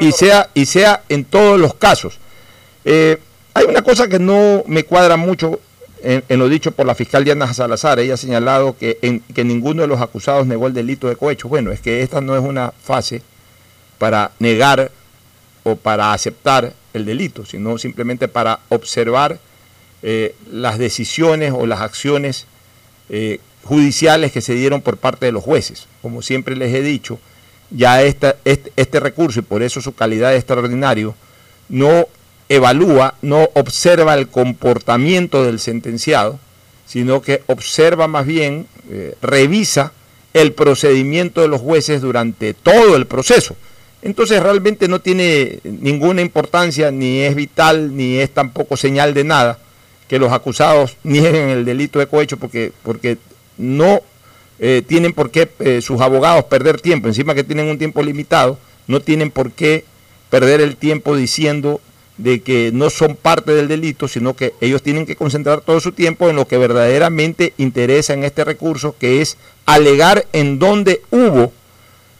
y 0.00 0.12
sea, 0.12 0.50
y 0.54 0.66
sea 0.66 1.02
en 1.08 1.24
todos 1.24 1.60
los 1.60 1.74
casos. 1.74 2.18
Eh, 2.84 3.18
hay 3.52 3.66
una 3.66 3.82
cosa 3.82 4.08
que 4.08 4.18
no 4.18 4.64
me 4.66 4.84
cuadra 4.84 5.16
mucho 5.16 5.60
en, 6.04 6.38
lo 6.38 6.48
dicho 6.48 6.72
por 6.72 6.86
la 6.86 6.94
fiscal 6.94 7.24
Diana 7.24 7.52
Salazar. 7.52 7.98
Ella 7.98 8.14
ha 8.14 8.18
señalado 8.18 8.76
que, 8.76 9.20
que 9.34 9.44
ninguno 9.44 9.82
de 9.82 9.88
los 9.88 10.00
acusados 10.00 10.46
negó 10.46 10.66
el 10.66 10.74
delito 10.74 11.08
de 11.08 11.16
cohecho. 11.16 11.48
Bueno, 11.48 11.72
es 11.72 11.80
que 11.80 12.02
esta 12.02 12.20
no 12.20 12.36
es 12.36 12.42
una 12.42 12.72
fase 12.82 13.22
para 13.98 14.32
negar 14.38 14.90
o 15.62 15.76
para 15.76 16.12
aceptar 16.12 16.72
el 16.92 17.04
delito, 17.04 17.44
sino 17.44 17.78
simplemente 17.78 18.28
para 18.28 18.60
observar 18.68 19.38
eh, 20.02 20.34
las 20.52 20.78
decisiones 20.78 21.52
o 21.56 21.66
las 21.66 21.80
acciones 21.80 22.46
eh, 23.08 23.40
judiciales 23.62 24.32
que 24.32 24.42
se 24.42 24.54
dieron 24.54 24.82
por 24.82 24.98
parte 24.98 25.26
de 25.26 25.32
los 25.32 25.42
jueces. 25.42 25.86
Como 26.02 26.20
siempre 26.20 26.54
les 26.56 26.74
he 26.74 26.82
dicho, 26.82 27.18
ya 27.70 28.02
esta, 28.02 28.36
este, 28.44 28.72
este, 28.76 29.00
recurso, 29.00 29.40
y 29.40 29.42
por 29.42 29.62
eso 29.62 29.80
su 29.80 29.94
calidad 29.94 30.30
de 30.30 30.36
extraordinario, 30.36 31.14
no 31.70 32.06
evalúa, 32.48 33.14
no 33.22 33.48
observa 33.54 34.14
el 34.14 34.28
comportamiento 34.28 35.44
del 35.44 35.58
sentenciado, 35.58 36.38
sino 36.86 37.22
que 37.22 37.42
observa 37.46 38.08
más 38.08 38.26
bien, 38.26 38.66
eh, 38.90 39.14
revisa 39.22 39.92
el 40.34 40.52
procedimiento 40.52 41.40
de 41.40 41.48
los 41.48 41.60
jueces 41.60 42.02
durante 42.02 42.54
todo 42.54 42.96
el 42.96 43.06
proceso. 43.06 43.56
Entonces 44.02 44.42
realmente 44.42 44.86
no 44.86 45.00
tiene 45.00 45.60
ninguna 45.64 46.20
importancia, 46.20 46.90
ni 46.90 47.20
es 47.20 47.34
vital, 47.34 47.96
ni 47.96 48.18
es 48.18 48.30
tampoco 48.30 48.76
señal 48.76 49.14
de 49.14 49.24
nada 49.24 49.58
que 50.08 50.18
los 50.18 50.32
acusados 50.32 50.96
nieguen 51.02 51.48
el 51.48 51.64
delito 51.64 51.98
de 51.98 52.06
cohecho 52.06 52.36
porque, 52.36 52.72
porque 52.82 53.16
no 53.56 54.02
eh, 54.58 54.82
tienen 54.86 55.14
por 55.14 55.30
qué 55.30 55.48
eh, 55.60 55.80
sus 55.80 56.00
abogados 56.00 56.44
perder 56.44 56.80
tiempo, 56.80 57.08
encima 57.08 57.34
que 57.34 57.44
tienen 57.44 57.68
un 57.68 57.78
tiempo 57.78 58.02
limitado, 58.02 58.58
no 58.86 59.00
tienen 59.00 59.30
por 59.30 59.52
qué 59.52 59.84
perder 60.28 60.60
el 60.60 60.76
tiempo 60.76 61.16
diciendo 61.16 61.80
de 62.16 62.42
que 62.42 62.70
no 62.72 62.90
son 62.90 63.16
parte 63.16 63.52
del 63.52 63.68
delito, 63.68 64.06
sino 64.06 64.34
que 64.34 64.54
ellos 64.60 64.82
tienen 64.82 65.06
que 65.06 65.16
concentrar 65.16 65.60
todo 65.62 65.80
su 65.80 65.92
tiempo 65.92 66.28
en 66.28 66.36
lo 66.36 66.46
que 66.46 66.58
verdaderamente 66.58 67.54
interesa 67.58 68.14
en 68.14 68.24
este 68.24 68.44
recurso, 68.44 68.94
que 68.98 69.20
es 69.20 69.36
alegar 69.66 70.26
en 70.32 70.58
donde 70.58 71.02
hubo 71.10 71.52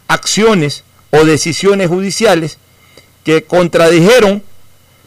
acciones 0.09 0.85
o 1.11 1.25
decisiones 1.25 1.89
judiciales 1.89 2.59
que 3.23 3.45
contradijeron 3.45 4.43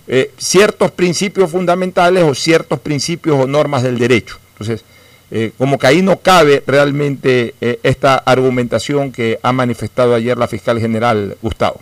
eh, 0.08 0.32
ciertos 0.38 0.92
principios 0.92 1.52
fundamentales 1.52 2.24
o 2.24 2.34
ciertos 2.34 2.80
principios 2.80 3.38
o 3.40 3.48
normas 3.48 3.84
del 3.84 4.00
derecho. 4.00 4.38
Entonces, 4.54 4.86
eh, 5.30 5.52
como 5.58 5.78
que 5.78 5.88
ahí 5.88 6.02
no 6.02 6.20
cabe 6.20 6.64
realmente 6.66 7.54
eh, 7.60 7.80
esta 7.84 8.16
argumentación 8.16 9.12
que 9.12 9.38
ha 9.44 9.52
manifestado 9.52 10.16
ayer 10.16 10.38
la 10.38 10.48
fiscal 10.48 10.80
general 10.80 11.36
Gustavo. 11.42 11.82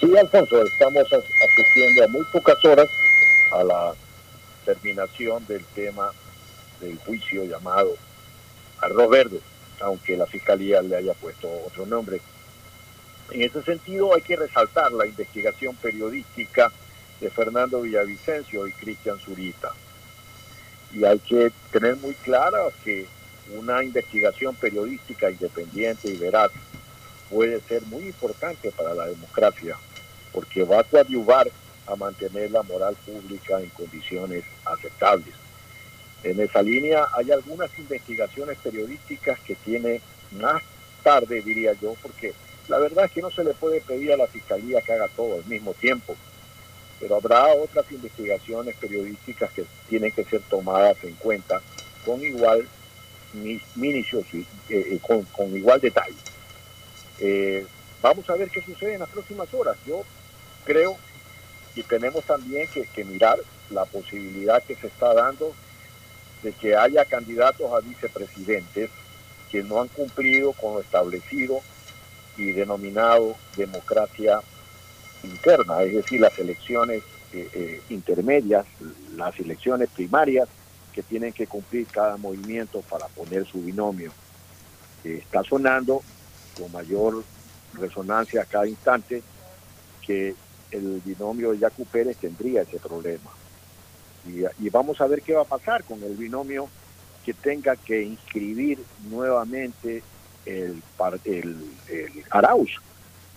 Sí, 0.00 0.16
Alfonso, 0.16 0.64
estamos 0.64 1.06
asistiendo 1.12 2.04
a 2.04 2.08
muy 2.08 2.24
pocas 2.26 2.64
horas 2.64 2.88
a 3.52 3.64
la 3.64 3.94
terminación 4.64 5.44
del 5.46 5.64
tema 5.74 6.10
del 6.80 6.96
juicio 6.98 7.44
llamado 7.44 7.96
Arroz 8.80 9.10
Verde, 9.10 9.40
aunque 9.80 10.16
la 10.16 10.26
fiscalía 10.26 10.82
le 10.82 10.96
haya 10.96 11.14
puesto 11.14 11.48
otro 11.66 11.84
nombre. 11.86 12.20
En 13.32 13.42
ese 13.42 13.62
sentido 13.62 14.14
hay 14.14 14.22
que 14.22 14.36
resaltar 14.36 14.92
la 14.92 15.06
investigación 15.06 15.74
periodística 15.76 16.70
de 17.20 17.30
Fernando 17.30 17.82
Villavicencio 17.82 18.66
y 18.66 18.72
Cristian 18.72 19.18
Zurita 19.18 19.72
y 20.92 21.04
hay 21.04 21.18
que 21.18 21.52
tener 21.70 21.96
muy 21.96 22.14
clara 22.14 22.58
que 22.84 23.06
una 23.56 23.82
investigación 23.82 24.54
periodística 24.54 25.30
independiente 25.30 26.08
y 26.08 26.16
veraz 26.16 26.50
puede 27.30 27.60
ser 27.62 27.82
muy 27.86 28.04
importante 28.04 28.70
para 28.72 28.94
la 28.94 29.06
democracia, 29.06 29.76
porque 30.32 30.64
va 30.64 30.80
a 30.80 30.84
coadyuvar 30.84 31.50
a 31.86 31.96
mantener 31.96 32.50
la 32.50 32.62
moral 32.62 32.96
pública 33.06 33.60
en 33.60 33.68
condiciones 33.70 34.44
aceptables. 34.64 35.34
En 36.22 36.40
esa 36.40 36.62
línea 36.62 37.08
hay 37.14 37.30
algunas 37.30 37.70
investigaciones 37.78 38.58
periodísticas 38.58 39.38
que 39.40 39.54
tiene 39.54 40.00
más 40.32 40.62
tarde, 41.02 41.42
diría 41.42 41.72
yo, 41.80 41.94
porque 42.02 42.34
la 42.68 42.78
verdad 42.78 43.06
es 43.06 43.12
que 43.12 43.22
no 43.22 43.30
se 43.30 43.44
le 43.44 43.54
puede 43.54 43.80
pedir 43.80 44.12
a 44.12 44.16
la 44.16 44.26
Fiscalía 44.26 44.82
que 44.82 44.92
haga 44.92 45.08
todo 45.08 45.36
al 45.36 45.44
mismo 45.46 45.74
tiempo. 45.74 46.16
pero 47.00 47.14
habrá 47.14 47.46
otras 47.54 47.90
investigaciones 47.92 48.74
periodísticas 48.74 49.52
que 49.52 49.64
tienen 49.88 50.10
que 50.10 50.24
ser 50.24 50.40
tomadas 50.50 50.96
en 51.04 51.14
cuenta 51.14 51.62
con 52.04 52.20
igual 52.20 52.66
eh, 53.34 53.60
eh, 54.68 54.98
con, 55.00 55.22
con 55.24 55.56
igual 55.56 55.80
detalle. 55.80 56.16
Eh, 57.20 57.66
vamos 58.02 58.28
a 58.30 58.34
ver 58.34 58.50
qué 58.50 58.62
sucede 58.62 58.94
en 58.94 59.00
las 59.00 59.08
próximas 59.08 59.52
horas. 59.54 59.76
Yo 59.86 60.04
creo 60.64 60.96
y 61.74 61.82
tenemos 61.84 62.24
también 62.24 62.68
que, 62.68 63.04
mirar 63.04 63.38
la 63.70 63.84
posibilidad 63.84 64.62
que 64.62 64.74
se 64.74 64.88
está 64.88 65.14
dando 65.14 65.54
de 66.42 66.52
que 66.52 66.74
haya 66.74 67.04
candidatos 67.04 67.72
a 67.72 67.80
vicepresidentes 67.80 68.90
que 69.50 69.62
no 69.62 69.80
han 69.80 69.88
cumplido 69.88 70.52
con 70.52 70.74
lo 70.74 70.80
establecido 70.80 71.60
y 72.36 72.52
denominado 72.52 73.36
democracia 73.56 74.40
interna, 75.22 75.82
es 75.82 75.94
decir, 75.94 76.20
las 76.20 76.38
elecciones 76.38 77.02
eh, 77.32 77.48
eh, 77.52 77.80
intermedias, 77.90 78.66
las 79.16 79.38
elecciones 79.38 79.88
primarias 79.90 80.48
que 80.92 81.02
tienen 81.02 81.32
que 81.32 81.46
cumplir 81.46 81.86
cada 81.86 82.16
movimiento 82.16 82.82
para 82.82 83.06
poner 83.06 83.46
su 83.46 83.62
binomio. 83.62 84.12
Está 85.04 85.44
sonando 85.44 86.02
con 86.58 86.72
mayor 86.72 87.24
resonancia 87.74 88.42
a 88.42 88.44
cada 88.44 88.66
instante 88.66 89.22
que 90.04 90.34
el 90.70 91.00
binomio 91.04 91.52
de 91.52 91.58
Yacu 91.58 91.84
Pérez 91.86 92.16
tendría 92.16 92.62
ese 92.62 92.78
problema. 92.78 93.30
Y, 94.26 94.68
vamos 94.68 95.00
a 95.00 95.06
ver 95.06 95.22
qué 95.22 95.32
va 95.32 95.42
a 95.42 95.46
pasar 95.46 95.84
con 95.84 96.02
el 96.02 96.14
binomio 96.14 96.68
que 97.24 97.32
tenga 97.32 97.76
que 97.76 98.02
inscribir 98.02 98.82
nuevamente 99.08 100.02
el, 100.44 100.82
el, 101.24 101.56
el 101.88 102.24
Arauz, 102.30 102.70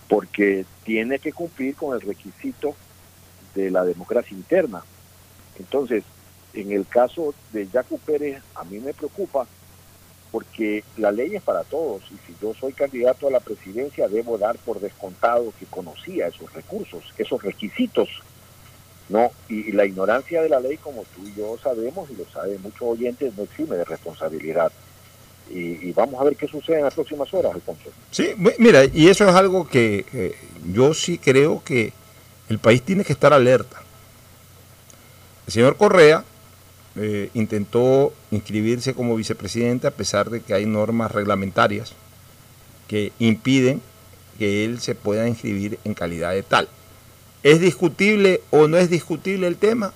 porque 0.08 0.66
tiene 0.84 1.18
que 1.18 1.32
cumplir 1.32 1.74
con 1.76 1.94
el 1.94 2.00
requisito 2.00 2.74
de 3.54 3.70
la 3.70 3.84
democracia 3.84 4.36
interna. 4.36 4.82
Entonces, 5.58 6.04
en 6.52 6.72
el 6.72 6.86
caso 6.86 7.34
de 7.52 7.68
Yacu 7.68 7.98
Pérez, 7.98 8.42
a 8.54 8.64
mí 8.64 8.78
me 8.78 8.92
preocupa 8.92 9.46
porque 10.32 10.82
la 10.96 11.12
ley 11.12 11.36
es 11.36 11.42
para 11.42 11.62
todos 11.62 12.02
y 12.10 12.14
si 12.26 12.34
yo 12.40 12.54
soy 12.58 12.72
candidato 12.72 13.28
a 13.28 13.30
la 13.30 13.40
presidencia 13.40 14.08
debo 14.08 14.38
dar 14.38 14.56
por 14.56 14.80
descontado 14.80 15.52
que 15.58 15.66
conocía 15.66 16.26
esos 16.26 16.50
recursos, 16.54 17.04
esos 17.18 17.40
requisitos, 17.42 18.08
¿no? 19.10 19.30
Y, 19.50 19.68
y 19.68 19.72
la 19.72 19.84
ignorancia 19.84 20.40
de 20.42 20.48
la 20.48 20.58
ley, 20.58 20.78
como 20.78 21.04
tú 21.14 21.20
y 21.28 21.34
yo 21.34 21.58
sabemos 21.62 22.10
y 22.10 22.16
lo 22.16 22.24
saben 22.32 22.62
muchos 22.62 22.80
oyentes, 22.82 23.34
no 23.36 23.42
exime 23.44 23.76
de 23.76 23.84
responsabilidad. 23.84 24.72
Y, 25.50 25.92
vamos 25.92 26.18
a 26.18 26.24
ver 26.24 26.34
qué 26.36 26.48
sucede 26.48 26.78
en 26.78 26.84
las 26.84 26.94
próximas 26.94 27.32
horas, 27.34 27.52
Alfonso. 27.54 27.90
Sí, 28.10 28.30
mi- 28.38 28.52
mira, 28.58 28.86
y 28.86 29.08
eso 29.08 29.28
es 29.28 29.34
algo 29.34 29.68
que 29.68 30.06
eh, 30.14 30.34
yo 30.72 30.94
sí 30.94 31.18
creo 31.18 31.62
que 31.62 31.92
el 32.48 32.58
país 32.58 32.80
tiene 32.82 33.04
que 33.04 33.12
estar 33.12 33.34
alerta. 33.34 33.82
El 35.46 35.52
señor 35.52 35.76
Correa 35.76 36.24
eh, 36.96 37.30
intentó 37.34 38.12
inscribirse 38.30 38.94
como 38.94 39.16
vicepresidente 39.16 39.86
a 39.86 39.92
pesar 39.92 40.28
de 40.28 40.40
que 40.40 40.54
hay 40.54 40.66
normas 40.66 41.10
reglamentarias 41.10 41.92
que 42.86 43.12
impiden 43.18 43.80
que 44.38 44.64
él 44.64 44.80
se 44.80 44.94
pueda 44.94 45.28
inscribir 45.28 45.78
en 45.84 45.94
calidad 45.94 46.32
de 46.32 46.42
tal. 46.42 46.68
¿Es 47.42 47.60
discutible 47.60 48.42
o 48.50 48.68
no 48.68 48.76
es 48.76 48.90
discutible 48.90 49.46
el 49.46 49.56
tema? 49.56 49.92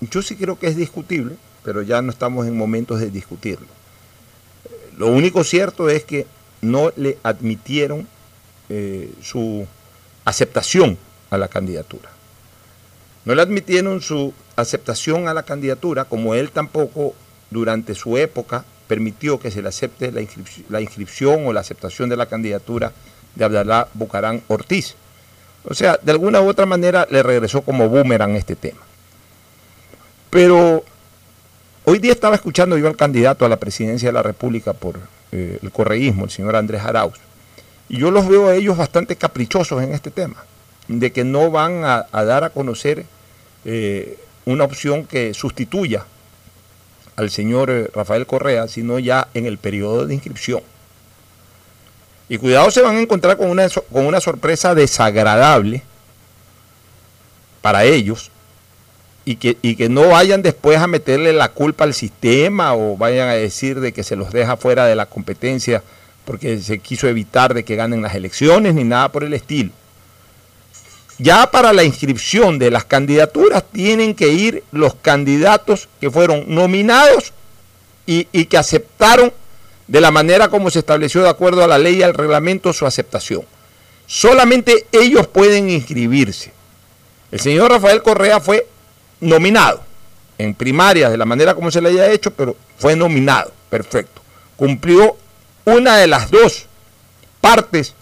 Yo 0.00 0.22
sí 0.22 0.36
creo 0.36 0.58
que 0.58 0.68
es 0.68 0.76
discutible, 0.76 1.36
pero 1.64 1.82
ya 1.82 2.02
no 2.02 2.10
estamos 2.10 2.46
en 2.46 2.56
momentos 2.56 3.00
de 3.00 3.10
discutirlo. 3.10 3.68
Lo 4.96 5.08
único 5.08 5.42
cierto 5.44 5.88
es 5.88 6.04
que 6.04 6.26
no 6.60 6.92
le 6.96 7.18
admitieron 7.22 8.06
eh, 8.68 9.12
su 9.20 9.66
aceptación 10.24 10.96
a 11.30 11.38
la 11.38 11.48
candidatura. 11.48 12.10
No 13.24 13.34
le 13.34 13.42
admitieron 13.42 14.00
su 14.00 14.32
aceptación 14.56 15.28
a 15.28 15.34
la 15.34 15.42
candidatura, 15.42 16.04
como 16.04 16.34
él 16.34 16.50
tampoco 16.50 17.14
durante 17.50 17.94
su 17.94 18.16
época 18.16 18.64
permitió 18.86 19.38
que 19.38 19.50
se 19.50 19.62
le 19.62 19.68
acepte 19.68 20.12
la 20.12 20.80
inscripción, 20.80 21.46
o 21.46 21.52
la 21.52 21.60
aceptación 21.60 22.08
de 22.08 22.16
la 22.16 22.26
candidatura 22.26 22.92
de 23.34 23.44
Abdalá 23.44 23.88
Bucarán 23.94 24.42
Ortiz. 24.48 24.96
O 25.64 25.74
sea, 25.74 25.98
de 26.02 26.12
alguna 26.12 26.40
u 26.40 26.48
otra 26.48 26.66
manera 26.66 27.06
le 27.10 27.22
regresó 27.22 27.62
como 27.62 27.88
boomerang 27.88 28.36
este 28.36 28.56
tema. 28.56 28.80
Pero 30.28 30.84
hoy 31.84 31.98
día 31.98 32.12
estaba 32.12 32.34
escuchando 32.34 32.76
yo 32.76 32.88
al 32.88 32.96
candidato 32.96 33.44
a 33.44 33.48
la 33.48 33.56
presidencia 33.56 34.08
de 34.08 34.12
la 34.12 34.22
República 34.22 34.72
por 34.72 34.98
eh, 35.30 35.58
el 35.62 35.70
correísmo, 35.70 36.24
el 36.24 36.30
señor 36.30 36.56
Andrés 36.56 36.82
Arauz, 36.82 37.14
y 37.88 37.98
yo 37.98 38.10
los 38.10 38.28
veo 38.28 38.48
a 38.48 38.54
ellos 38.54 38.76
bastante 38.76 39.16
caprichosos 39.16 39.82
en 39.82 39.92
este 39.92 40.10
tema, 40.10 40.44
de 40.88 41.12
que 41.12 41.24
no 41.24 41.50
van 41.50 41.84
a, 41.84 42.06
a 42.10 42.24
dar 42.24 42.44
a 42.44 42.50
conocer 42.50 43.06
eh, 43.64 44.18
una 44.44 44.64
opción 44.64 45.04
que 45.04 45.34
sustituya 45.34 46.04
al 47.16 47.30
señor 47.30 47.70
eh, 47.70 47.90
Rafael 47.94 48.26
Correa, 48.26 48.68
sino 48.68 48.98
ya 48.98 49.28
en 49.34 49.46
el 49.46 49.58
periodo 49.58 50.06
de 50.06 50.14
inscripción. 50.14 50.62
Y 52.28 52.38
cuidado, 52.38 52.70
se 52.70 52.82
van 52.82 52.96
a 52.96 53.00
encontrar 53.00 53.36
con 53.36 53.50
una, 53.50 53.68
con 53.68 54.06
una 54.06 54.20
sorpresa 54.20 54.74
desagradable 54.74 55.82
para 57.60 57.84
ellos 57.84 58.30
y 59.24 59.36
que, 59.36 59.56
y 59.62 59.76
que 59.76 59.88
no 59.88 60.08
vayan 60.08 60.42
después 60.42 60.78
a 60.78 60.86
meterle 60.86 61.32
la 61.32 61.50
culpa 61.50 61.84
al 61.84 61.94
sistema 61.94 62.74
o 62.74 62.96
vayan 62.96 63.28
a 63.28 63.34
decir 63.34 63.80
de 63.80 63.92
que 63.92 64.02
se 64.02 64.16
los 64.16 64.32
deja 64.32 64.56
fuera 64.56 64.86
de 64.86 64.96
la 64.96 65.06
competencia 65.06 65.82
porque 66.24 66.58
se 66.58 66.78
quiso 66.78 67.08
evitar 67.08 67.54
de 67.54 67.64
que 67.64 67.76
ganen 67.76 68.02
las 68.02 68.14
elecciones 68.14 68.74
ni 68.74 68.84
nada 68.84 69.10
por 69.10 69.24
el 69.24 69.34
estilo. 69.34 69.70
Ya 71.22 71.52
para 71.52 71.72
la 71.72 71.84
inscripción 71.84 72.58
de 72.58 72.72
las 72.72 72.84
candidaturas 72.84 73.62
tienen 73.70 74.16
que 74.16 74.30
ir 74.30 74.64
los 74.72 74.96
candidatos 74.96 75.88
que 76.00 76.10
fueron 76.10 76.46
nominados 76.48 77.32
y, 78.06 78.24
que 78.24 78.58
aceptaron 78.58 79.32
de 79.86 80.00
la 80.00 80.10
manera 80.10 80.48
como 80.48 80.68
se 80.68 80.80
estableció 80.80 81.22
de 81.22 81.28
acuerdo 81.28 81.62
a 81.62 81.68
la 81.68 81.78
ley 81.78 81.98
y 81.98 82.02
al 82.02 82.14
reglamento 82.14 82.72
su 82.72 82.86
aceptación. 82.86 83.44
Solamente 84.06 84.86
ellos 84.90 85.28
pueden 85.28 85.70
inscribirse. 85.70 86.52
El 87.30 87.38
señor 87.38 87.70
Rafael 87.70 88.02
Correa 88.02 88.40
fue 88.40 88.66
nominado 89.20 89.80
en 90.38 90.54
primarias 90.54 91.12
de 91.12 91.18
la 91.18 91.24
manera 91.24 91.54
como 91.54 91.70
se 91.70 91.80
le 91.80 91.90
haya 91.90 92.10
hecho, 92.10 92.32
pero 92.32 92.56
fue 92.78 92.96
nominado. 92.96 93.52
Perfecto. 93.70 94.20
Cumplió 94.56 95.16
una 95.66 95.98
de 95.98 96.08
las 96.08 96.32
dos 96.32 96.66
partes 97.40 97.94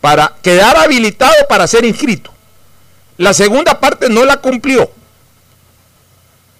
para 0.00 0.34
quedar 0.40 0.78
habilitado 0.78 1.34
para 1.46 1.66
ser 1.66 1.84
inscrito. 1.84 2.33
La 3.16 3.32
segunda 3.32 3.78
parte 3.78 4.08
no 4.08 4.24
la 4.24 4.38
cumplió. 4.38 4.90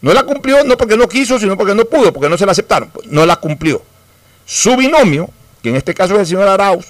No 0.00 0.12
la 0.12 0.22
cumplió 0.22 0.62
no 0.64 0.76
porque 0.76 0.96
no 0.96 1.08
quiso, 1.08 1.38
sino 1.38 1.56
porque 1.56 1.74
no 1.74 1.84
pudo, 1.86 2.12
porque 2.12 2.28
no 2.28 2.36
se 2.36 2.46
la 2.46 2.52
aceptaron. 2.52 2.90
Pues, 2.90 3.06
No 3.06 3.24
la 3.26 3.36
cumplió. 3.36 3.82
Su 4.44 4.76
binomio, 4.76 5.30
que 5.62 5.70
en 5.70 5.76
este 5.76 5.94
caso 5.94 6.14
es 6.14 6.20
el 6.20 6.26
señor 6.26 6.48
Arauz, 6.48 6.86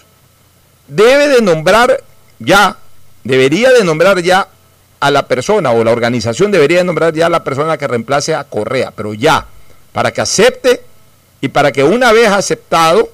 debe 0.89 1.29
de 1.29 1.41
nombrar 1.41 2.03
ya, 2.39 2.77
debería 3.23 3.73
de 3.73 3.85
nombrar 3.85 4.21
ya 4.21 4.49
a 5.01 5.11
la 5.11 5.29
persona 5.29 5.71
o 5.71 5.85
la 5.85 5.93
organización 5.93 6.51
debería 6.51 6.79
de 6.79 6.85
nombrar 6.85 7.13
ya 7.13 7.27
a 7.27 7.31
la 7.31 7.45
persona 7.45 7.77
que 7.79 7.87
reemplace 7.87 8.35
a 8.35 8.45
Correa, 8.45 8.91
pero 8.91 9.15
ya, 9.15 9.47
para 9.93 10.13
que 10.13 10.21
acepte 10.21 10.83
y 11.41 11.49
para 11.49 11.73
que 11.73 11.85
una 11.85 12.13
vez 12.13 12.29
aceptado, 12.29 13.11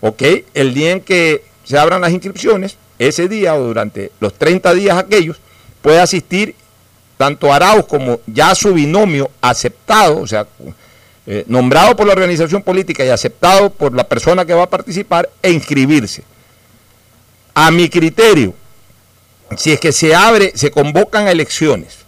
ok, 0.00 0.22
el 0.54 0.74
día 0.74 0.92
en 0.92 1.00
que 1.00 1.44
se 1.64 1.78
abran 1.78 2.00
las 2.00 2.10
inscripciones, 2.10 2.76
ese 2.98 3.28
día 3.28 3.54
o 3.54 3.60
durante 3.60 4.10
los 4.20 4.34
30 4.34 4.74
días 4.74 4.98
aquellos, 4.98 5.40
puede 5.82 6.00
asistir 6.00 6.54
tanto 7.16 7.52
Arauz 7.52 7.86
como 7.86 8.20
ya 8.26 8.54
su 8.54 8.72
binomio 8.72 9.30
aceptado, 9.40 10.20
o 10.20 10.26
sea, 10.26 10.46
eh, 11.26 11.44
nombrado 11.48 11.94
por 11.94 12.06
la 12.06 12.12
organización 12.14 12.62
política 12.62 13.04
y 13.04 13.08
aceptado 13.10 13.70
por 13.70 13.94
la 13.94 14.04
persona 14.04 14.44
que 14.44 14.54
va 14.54 14.64
a 14.64 14.70
participar, 14.70 15.28
e 15.42 15.50
inscribirse. 15.50 16.22
A 17.54 17.70
mi 17.70 17.88
criterio, 17.88 18.54
si 19.56 19.72
es 19.72 19.80
que 19.80 19.92
se 19.92 20.14
abre, 20.14 20.52
se 20.54 20.70
convocan 20.70 21.28
elecciones 21.28 21.98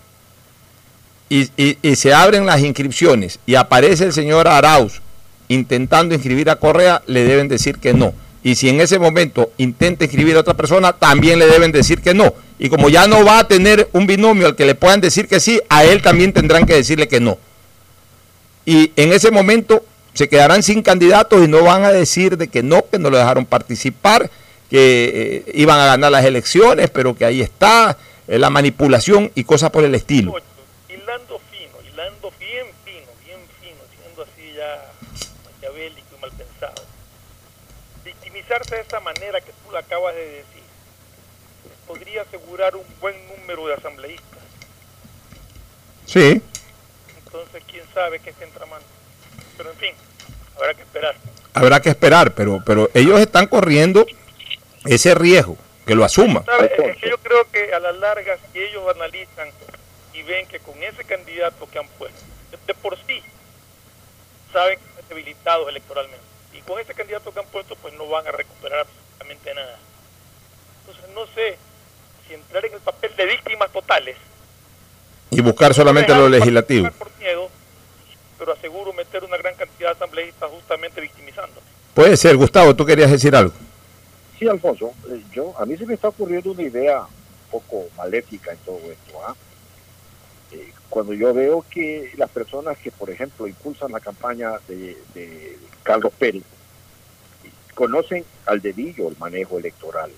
y, 1.28 1.48
y- 1.56 1.78
y 1.82 1.96
se 1.96 2.14
abren 2.14 2.46
las 2.46 2.60
inscripciones 2.60 3.38
y 3.46 3.54
aparece 3.54 4.04
el 4.04 4.12
señor 4.12 4.48
Arauz 4.48 5.00
intentando 5.48 6.14
inscribir 6.14 6.48
a 6.48 6.56
Correa, 6.56 7.02
le 7.06 7.24
deben 7.24 7.48
decir 7.48 7.78
que 7.78 7.92
no. 7.92 8.14
Y 8.42 8.54
si 8.54 8.68
en 8.70 8.80
ese 8.80 8.98
momento 8.98 9.52
intenta 9.58 10.04
inscribir 10.04 10.36
a 10.36 10.40
otra 10.40 10.54
persona, 10.54 10.92
también 10.94 11.38
le 11.38 11.46
deben 11.46 11.70
decir 11.72 12.00
que 12.00 12.14
no. 12.14 12.32
Y 12.62 12.68
como 12.68 12.88
ya 12.88 13.08
no 13.08 13.24
va 13.24 13.40
a 13.40 13.48
tener 13.48 13.88
un 13.90 14.06
binomio 14.06 14.46
al 14.46 14.54
que 14.54 14.64
le 14.64 14.76
puedan 14.76 15.00
decir 15.00 15.26
que 15.26 15.40
sí, 15.40 15.60
a 15.68 15.82
él 15.82 16.00
también 16.00 16.32
tendrán 16.32 16.64
que 16.64 16.74
decirle 16.74 17.08
que 17.08 17.18
no. 17.18 17.36
Y 18.64 18.92
en 18.94 19.12
ese 19.12 19.32
momento 19.32 19.84
se 20.14 20.28
quedarán 20.28 20.62
sin 20.62 20.80
candidatos 20.80 21.42
y 21.44 21.48
no 21.48 21.64
van 21.64 21.84
a 21.84 21.90
decir 21.90 22.36
de 22.36 22.46
que 22.46 22.62
no, 22.62 22.88
que 22.88 23.00
no 23.00 23.10
lo 23.10 23.18
dejaron 23.18 23.46
participar, 23.46 24.30
que 24.70 25.42
eh, 25.44 25.52
iban 25.54 25.80
a 25.80 25.86
ganar 25.86 26.12
las 26.12 26.24
elecciones, 26.24 26.88
pero 26.88 27.16
que 27.16 27.24
ahí 27.24 27.40
está 27.40 27.98
eh, 28.28 28.38
la 28.38 28.48
manipulación 28.48 29.32
y 29.34 29.42
cosas 29.42 29.70
por 29.70 29.82
el 29.82 29.96
estilo. 29.96 30.32
hilando 30.88 31.40
fino, 31.50 31.92
hilando 31.92 32.32
bien 32.38 32.66
fino, 32.84 33.10
bien 33.26 33.40
fino, 33.60 33.80
siendo 33.90 34.22
así 34.22 34.54
ya 34.56 34.88
maquiavélico 35.50 36.14
y 36.16 36.20
mal 36.20 36.30
pensado. 36.30 36.84
Victimizarse 38.04 38.76
de 38.76 38.82
esta 38.82 39.00
manera 39.00 39.40
que 39.40 39.50
tú 39.50 39.72
lo 39.72 39.78
acabas 39.78 40.14
de 40.14 40.26
decir 40.26 40.51
podría 41.92 42.22
asegurar 42.22 42.74
un 42.74 42.84
buen 43.00 43.14
número 43.28 43.66
de 43.66 43.74
asambleístas 43.74 44.38
Sí. 46.06 46.40
Entonces, 47.24 47.62
quién 47.70 47.84
sabe 47.94 48.18
qué 48.18 48.30
está 48.30 48.44
entramando. 48.44 48.86
Pero 49.56 49.70
en 49.70 49.76
fin, 49.76 49.94
habrá 50.56 50.74
que 50.74 50.82
esperar. 50.82 51.14
Habrá 51.54 51.80
que 51.80 51.88
esperar, 51.90 52.34
pero, 52.34 52.62
pero 52.66 52.90
ellos 52.92 53.18
están 53.20 53.46
corriendo 53.46 54.04
ese 54.84 55.14
riesgo, 55.14 55.56
que 55.86 55.94
lo 55.94 56.04
asuman. 56.04 56.44
Es 56.60 56.96
que 56.98 57.08
yo 57.08 57.16
creo 57.18 57.50
que 57.50 57.72
a 57.72 57.78
la 57.78 57.92
larga, 57.92 58.36
si 58.52 58.58
ellos 58.58 58.84
analizan 58.94 59.48
y 60.12 60.22
ven 60.22 60.46
que 60.48 60.58
con 60.60 60.82
ese 60.82 61.04
candidato 61.04 61.68
que 61.70 61.78
han 61.78 61.88
puesto, 61.98 62.20
de- 62.50 62.58
de 62.66 62.74
por 62.74 62.98
sí, 63.06 63.22
saben 64.52 64.78
que 64.78 64.84
están 64.88 65.08
debilitados 65.08 65.68
electoralmente. 65.68 66.24
Y 66.52 66.60
con 66.62 66.78
ese 66.80 66.92
candidato 66.94 67.32
que 67.32 67.40
han 67.40 67.46
puesto, 67.46 67.74
pues 67.76 67.94
no 67.94 68.06
van 68.08 68.26
a 68.26 68.32
recuperar 68.32 68.80
absolutamente 68.80 69.54
nada. 69.54 69.78
Entonces, 70.80 71.14
no 71.14 71.26
sé 71.34 71.56
si 72.28 72.34
entrar 72.52 72.66
en 72.66 72.74
el 72.74 72.80
papel 72.80 73.10
de 73.16 73.26
víctimas 73.26 73.70
totales, 73.72 74.16
Y 75.30 75.40
buscar 75.40 75.72
solamente 75.72 76.14
lo 76.14 76.28
legislativo. 76.28 76.90
por 76.98 77.10
miedo, 77.18 77.48
pero 78.38 78.52
aseguro 78.52 78.92
meter 78.92 79.24
una 79.24 79.38
gran 79.38 79.54
cantidad 79.54 79.88
de 79.90 79.96
asambleístas 79.96 80.50
justamente 80.50 81.00
victimizando. 81.00 81.62
Puede 81.94 82.14
ser, 82.18 82.36
Gustavo, 82.36 82.76
tú 82.76 82.84
querías 82.84 83.10
decir 83.10 83.34
algo. 83.34 83.54
Sí, 84.38 84.46
Alfonso, 84.46 84.92
eh, 85.08 85.22
yo, 85.32 85.54
a 85.58 85.64
mí 85.64 85.76
se 85.78 85.86
me 85.86 85.94
está 85.94 86.08
ocurriendo 86.08 86.50
una 86.52 86.62
idea 86.62 87.00
un 87.00 87.50
poco 87.50 87.86
maléfica 87.96 88.52
en 88.52 88.58
todo 88.58 88.78
esto. 88.90 89.18
¿ah? 89.26 89.34
Eh, 90.50 90.72
cuando 90.90 91.14
yo 91.14 91.32
veo 91.32 91.64
que 91.70 92.12
las 92.18 92.28
personas 92.28 92.76
que, 92.76 92.90
por 92.90 93.08
ejemplo, 93.08 93.46
impulsan 93.46 93.92
la 93.92 94.00
campaña 94.00 94.52
de, 94.68 94.98
de 95.14 95.58
Carlos 95.82 96.12
Pérez, 96.18 96.42
conocen 97.74 98.26
al 98.44 98.60
dedillo 98.60 99.08
el 99.08 99.16
manejo 99.16 99.58
electoral 99.58 100.10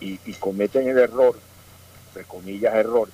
y, 0.00 0.18
y 0.24 0.32
cometen 0.34 0.88
el 0.88 0.98
error, 0.98 1.38
entre 2.08 2.24
comillas 2.24 2.74
error, 2.74 3.08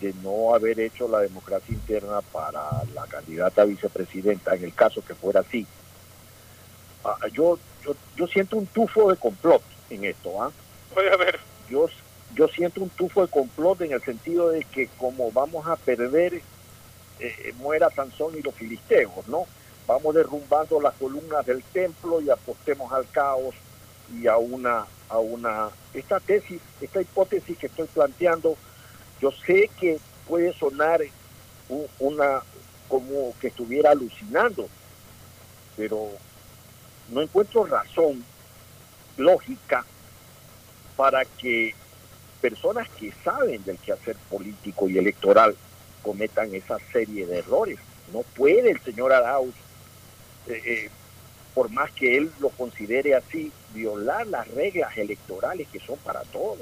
de 0.00 0.14
no 0.22 0.54
haber 0.54 0.80
hecho 0.80 1.08
la 1.08 1.20
democracia 1.20 1.74
interna 1.74 2.22
para 2.22 2.62
la 2.94 3.06
candidata 3.06 3.62
a 3.62 3.66
vicepresidenta, 3.66 4.54
en 4.54 4.64
el 4.64 4.74
caso 4.74 5.04
que 5.04 5.14
fuera 5.14 5.40
así. 5.40 5.66
Ah, 7.04 7.16
yo, 7.32 7.58
yo, 7.84 7.94
yo 8.16 8.26
siento 8.26 8.56
un 8.56 8.66
tufo 8.66 9.10
de 9.10 9.16
complot 9.16 9.62
en 9.90 10.04
esto. 10.04 10.42
¿ah? 10.42 10.50
Puede 10.94 11.12
haber. 11.12 11.38
Yo, 11.68 11.88
yo 12.34 12.48
siento 12.48 12.82
un 12.82 12.88
tufo 12.90 13.22
de 13.22 13.28
complot 13.28 13.82
en 13.82 13.92
el 13.92 14.02
sentido 14.02 14.50
de 14.50 14.64
que 14.64 14.88
como 14.98 15.30
vamos 15.32 15.66
a 15.66 15.76
perder, 15.76 16.40
eh, 17.20 17.54
muera 17.58 17.90
Sansón 17.90 18.36
y 18.38 18.42
los 18.42 18.54
filisteos, 18.54 19.28
¿no? 19.28 19.46
Vamos 19.86 20.14
derrumbando 20.14 20.80
las 20.80 20.94
columnas 20.94 21.44
del 21.44 21.62
templo 21.62 22.20
y 22.20 22.30
apostemos 22.30 22.92
al 22.92 23.08
caos 23.10 23.54
y 24.14 24.26
a 24.26 24.36
una, 24.36 24.86
a 25.10 25.18
una, 25.18 25.68
esta 25.92 26.20
tesis, 26.20 26.60
esta 26.80 27.00
hipótesis 27.00 27.58
que 27.58 27.66
estoy 27.66 27.86
planteando, 27.88 28.56
yo 29.20 29.30
sé 29.32 29.68
que 29.78 29.98
puede 30.26 30.52
sonar 30.54 31.02
una, 31.98 32.42
como 32.88 33.34
que 33.40 33.48
estuviera 33.48 33.90
alucinando, 33.90 34.68
pero 35.76 36.10
no 37.10 37.22
encuentro 37.22 37.64
razón 37.66 38.24
lógica 39.16 39.84
para 40.96 41.24
que 41.24 41.74
personas 42.40 42.88
que 42.90 43.12
saben 43.24 43.64
del 43.64 43.78
quehacer 43.78 44.16
político 44.28 44.88
y 44.88 44.98
electoral 44.98 45.56
cometan 46.02 46.54
esa 46.54 46.78
serie 46.92 47.26
de 47.26 47.38
errores. 47.38 47.78
No 48.12 48.22
puede 48.22 48.70
el 48.70 48.80
señor 48.80 49.12
Arauz, 49.12 49.54
eh, 50.46 50.62
eh, 50.64 50.90
por 51.54 51.70
más 51.70 51.90
que 51.92 52.16
él 52.16 52.30
lo 52.40 52.48
considere 52.50 53.14
así, 53.14 53.50
violar 53.74 54.26
las 54.26 54.48
reglas 54.48 54.96
electorales 54.96 55.68
que 55.72 55.80
son 55.80 55.96
para 56.04 56.20
todos. 56.32 56.58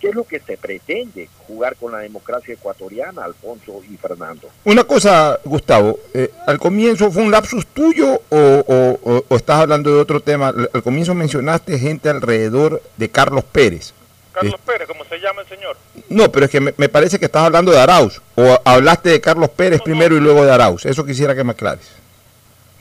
¿Qué 0.00 0.08
es 0.08 0.14
lo 0.14 0.24
que 0.24 0.40
se 0.40 0.56
pretende 0.56 1.28
jugar 1.46 1.76
con 1.76 1.92
la 1.92 1.98
democracia 1.98 2.54
ecuatoriana, 2.54 3.22
Alfonso 3.22 3.82
y 3.90 3.98
Fernando? 3.98 4.48
Una 4.64 4.84
cosa, 4.84 5.38
Gustavo, 5.44 5.98
eh, 6.14 6.30
al 6.46 6.58
comienzo 6.58 7.10
fue 7.10 7.22
un 7.22 7.30
lapsus 7.30 7.66
tuyo 7.66 8.14
o, 8.30 8.36
o- 8.66 8.98
o- 9.02 9.24
o 9.28 9.36
estás 9.36 9.60
hablando 9.60 9.94
de 9.94 10.00
otro 10.00 10.20
tema. 10.20 10.48
Al 10.72 10.82
comienzo 10.82 11.14
mencionaste 11.14 11.78
gente 11.78 12.08
alrededor 12.08 12.80
de 12.96 13.10
Carlos 13.10 13.44
Pérez. 13.44 13.92
Carlos 14.32 14.58
Pérez, 14.64 14.86
como 14.88 15.04
se 15.04 15.18
llama 15.18 15.42
el 15.42 15.48
señor. 15.48 15.76
No, 16.08 16.32
pero 16.32 16.46
es 16.46 16.50
que 16.50 16.60
me, 16.60 16.72
me 16.78 16.88
parece 16.88 17.18
que 17.18 17.26
estás 17.26 17.42
hablando 17.44 17.70
de 17.70 17.78
Arauz. 17.80 18.22
O 18.36 18.58
hablaste 18.64 19.10
de 19.10 19.20
Carlos 19.20 19.50
Pérez 19.50 19.82
primero 19.82 20.16
y 20.16 20.20
luego 20.20 20.46
de 20.46 20.52
Arauz. 20.52 20.86
Eso 20.86 21.04
quisiera 21.04 21.34
que 21.34 21.44
me 21.44 21.50
aclares. 21.50 21.86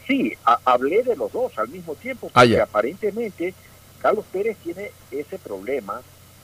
Sí, 0.10 0.34
ha- 0.44 0.60
hablé 0.66 1.04
de 1.04 1.16
los 1.16 1.32
dos 1.32 1.52
al 1.58 1.68
mismo 1.70 1.94
tiempo, 1.94 2.28
Ah, 2.34 2.42
porque 2.42 2.60
aparentemente 2.60 3.54
Carlos 4.02 4.26
Pérez 4.34 4.58
tiene 4.64 4.92
ese 5.12 5.38
problema 5.38 6.02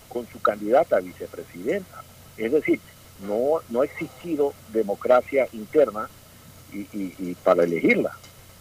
con 0.07 0.27
su 0.31 0.39
candidata 0.39 0.97
a 0.97 0.99
vicepresidenta. 0.99 2.03
Es 2.37 2.51
decir, 2.51 2.79
no, 3.27 3.61
no 3.69 3.81
ha 3.81 3.85
existido 3.85 4.53
democracia 4.71 5.47
interna 5.51 6.07
y, 6.71 6.79
y- 6.97 7.15
y 7.17 7.35
para 7.43 7.63
elegirla. 7.63 8.11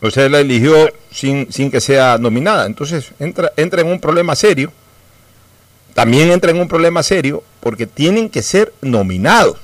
O 0.00 0.10
sea, 0.10 0.24
él 0.24 0.32
la 0.32 0.40
eligió 0.40 0.74
sin, 1.10 1.52
sin 1.52 1.70
que 1.70 1.80
sea 1.82 2.16
nominada. 2.18 2.64
Entonces 2.66 3.12
entra, 3.18 3.52
entra 3.56 3.82
en 3.82 3.88
un 3.88 4.00
problema 4.00 4.34
serio. 4.34 4.72
También 5.92 6.30
entra 6.32 6.50
en 6.50 6.58
un 6.60 6.68
problema 6.68 7.02
serio 7.02 7.44
porque 7.60 7.86
tienen 7.86 8.28
que 8.30 8.42
ser 8.42 8.72
nominados. 8.80 9.58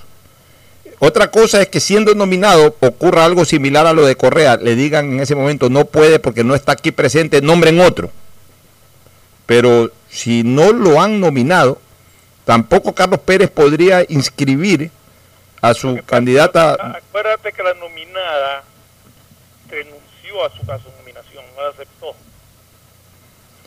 Otra 1.03 1.31
cosa 1.31 1.63
es 1.63 1.69
que 1.69 1.81
siendo 1.81 2.15
nominado 2.15 2.77
ocurra 2.79 3.25
algo 3.25 3.47
similar 3.47 3.87
a 3.87 3.95
lo 3.95 4.05
de 4.05 4.17
Correa, 4.17 4.59
le 4.59 4.77
digan 4.77 5.15
en 5.15 5.21
ese 5.21 5.35
momento 5.35 5.71
no 5.71 5.87
puede 5.87 6.19
porque 6.19 6.45
no 6.45 6.55
está 6.55 6.73
aquí 6.73 6.93
presente, 6.93 7.41
nombren 7.41 7.81
otro. 7.81 8.11
Pero 9.47 9.91
si 10.11 10.43
no 10.43 10.73
lo 10.73 11.01
han 11.01 11.19
nominado, 11.19 11.81
tampoco 12.45 12.95
Carlos 12.95 13.21
Pérez 13.21 13.51
podría 13.51 14.05
inscribir 14.11 14.91
a 15.63 15.73
su 15.73 15.99
candidata. 16.05 16.75
Acuérdate 16.75 17.51
que 17.51 17.63
la 17.63 17.73
nominada 17.75 18.63
renunció 19.71 20.45
a 20.45 20.51
su, 20.51 20.71
a 20.71 20.79
su 20.79 20.91
nominación, 20.99 21.45
no 21.57 21.63
la 21.63 21.71
aceptó. 21.71 22.15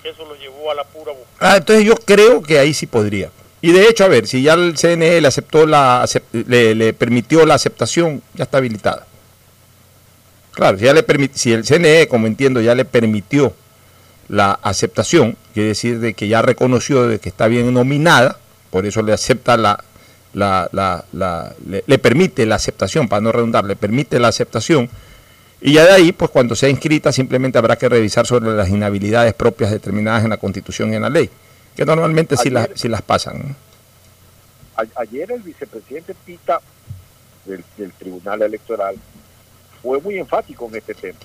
Eso 0.03 0.23
lo 0.25 0.35
llevó 0.35 0.69
a 0.69 0.75
la 0.75 0.83
pura 0.83 1.13
búsqueda. 1.13 1.37
Ah, 1.39 1.57
entonces 1.57 1.83
yo 1.83 1.95
creo 1.95 2.43
que 2.43 2.59
ahí 2.59 2.75
sí 2.75 2.85
podría. 2.85 3.31
Y 3.63 3.71
de 3.71 3.87
hecho, 3.87 4.03
a 4.03 4.09
ver, 4.09 4.27
si 4.27 4.43
ya 4.43 4.55
el 4.55 4.77
CNE 4.77 5.21
le 5.21 5.27
aceptó 5.29 5.65
la 5.65 6.05
le, 6.33 6.91
permitió 6.93 7.45
la 7.45 7.53
aceptación, 7.53 8.21
ya 8.33 8.43
está 8.43 8.57
habilitada. 8.57 9.07
Claro, 10.51 10.77
si, 10.77 10.83
ya 10.83 10.93
le 10.93 11.05
si 11.33 11.53
el 11.53 11.63
CNE, 11.63 12.09
como 12.09 12.27
entiendo, 12.27 12.59
ya 12.59 12.75
le 12.75 12.83
permitió 12.83 13.53
la 14.27 14.59
aceptación, 14.61 15.37
quiere 15.53 15.69
decir 15.69 15.99
de 16.01 16.13
que 16.13 16.27
ya 16.27 16.41
reconoció 16.41 17.07
de 17.07 17.19
que 17.19 17.29
está 17.29 17.47
bien 17.47 17.73
nominada, 17.73 18.37
por 18.69 18.85
eso 18.85 19.01
le 19.01 19.13
acepta 19.13 19.55
la, 19.55 19.81
la, 20.33 20.67
la- 20.73 21.05
la- 21.13 21.53
le, 21.65 21.85
le 21.87 21.97
permite 21.99 22.45
la 22.45 22.55
aceptación, 22.55 23.07
para 23.07 23.21
no 23.21 23.31
redundar, 23.31 23.63
le 23.63 23.77
permite 23.77 24.19
la 24.19 24.27
aceptación, 24.27 24.89
y 25.61 25.71
ya 25.71 25.85
de 25.85 25.91
ahí, 25.93 26.11
pues 26.11 26.29
cuando 26.31 26.53
sea 26.53 26.67
inscrita, 26.67 27.13
simplemente 27.13 27.57
habrá 27.59 27.77
que 27.77 27.87
revisar 27.87 28.27
sobre 28.27 28.51
las 28.51 28.67
inhabilidades 28.67 29.33
propias 29.33 29.71
determinadas 29.71 30.25
en 30.25 30.31
la 30.31 30.37
Constitución 30.37 30.91
y 30.91 30.97
en 30.97 31.03
la 31.03 31.09
ley, 31.09 31.29
que 31.75 31.85
normalmente 31.85 32.37
sí, 32.37 32.49
las, 32.49 32.69
sí 32.75 32.87
las 32.87 33.01
pasan. 33.01 33.55
ayer 34.95 35.31
el 35.31 35.41
vicepresidente 35.41 36.13
Pita 36.13 36.61
del, 37.45 37.63
del 37.77 37.91
Tribunal 37.93 38.41
Electoral 38.41 38.95
fue 39.81 39.99
muy 39.99 40.17
enfático 40.17 40.67
en 40.67 40.75
este 40.75 40.93
tema. 40.93 41.19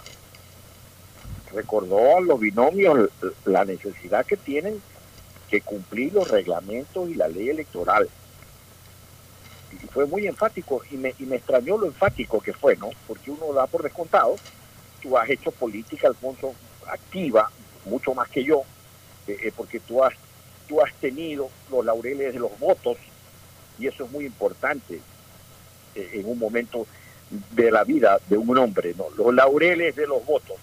Recordó 1.52 2.18
a 2.18 2.20
los 2.20 2.40
binomios 2.40 3.08
la 3.44 3.64
necesidad 3.64 4.26
que 4.26 4.36
tienen 4.36 4.82
que 5.48 5.60
cumplir 5.60 6.12
los 6.12 6.28
reglamentos 6.28 7.08
y 7.08 7.14
la 7.14 7.28
ley 7.28 7.48
electoral. 7.48 8.08
Y 9.72 9.86
fue 9.88 10.06
muy 10.06 10.26
enfático 10.26 10.82
y 10.90 10.96
me, 10.96 11.14
y 11.18 11.24
me 11.24 11.36
extrañó 11.36 11.78
lo 11.78 11.86
enfático 11.86 12.40
que 12.40 12.52
fue, 12.52 12.76
¿no? 12.76 12.90
Porque 13.06 13.30
uno 13.30 13.52
da 13.52 13.66
por 13.66 13.82
descontado, 13.82 14.36
tú 15.02 15.16
has 15.16 15.28
hecho 15.28 15.50
política, 15.52 16.08
Alfonso, 16.08 16.54
activa, 16.86 17.50
mucho 17.84 18.14
más 18.14 18.28
que 18.28 18.44
yo, 18.44 18.62
eh, 19.26 19.36
eh, 19.44 19.52
porque 19.54 19.80
tú 19.80 20.02
has, 20.02 20.14
tú 20.68 20.80
has 20.82 20.92
tenido 20.94 21.48
los 21.70 21.84
laureles 21.84 22.32
de 22.34 22.38
los 22.40 22.56
votos 22.58 22.96
y 23.78 23.86
eso 23.86 24.04
es 24.04 24.10
muy 24.10 24.26
importante 24.26 25.00
eh, 25.94 26.10
en 26.14 26.26
un 26.28 26.38
momento 26.38 26.86
de 27.52 27.70
la 27.70 27.84
vida 27.84 28.18
de 28.28 28.36
un 28.38 28.56
hombre, 28.58 28.94
¿no? 28.96 29.06
Los 29.16 29.34
laureles 29.34 29.94
de 29.96 30.06
los 30.06 30.24
votos. 30.24 30.56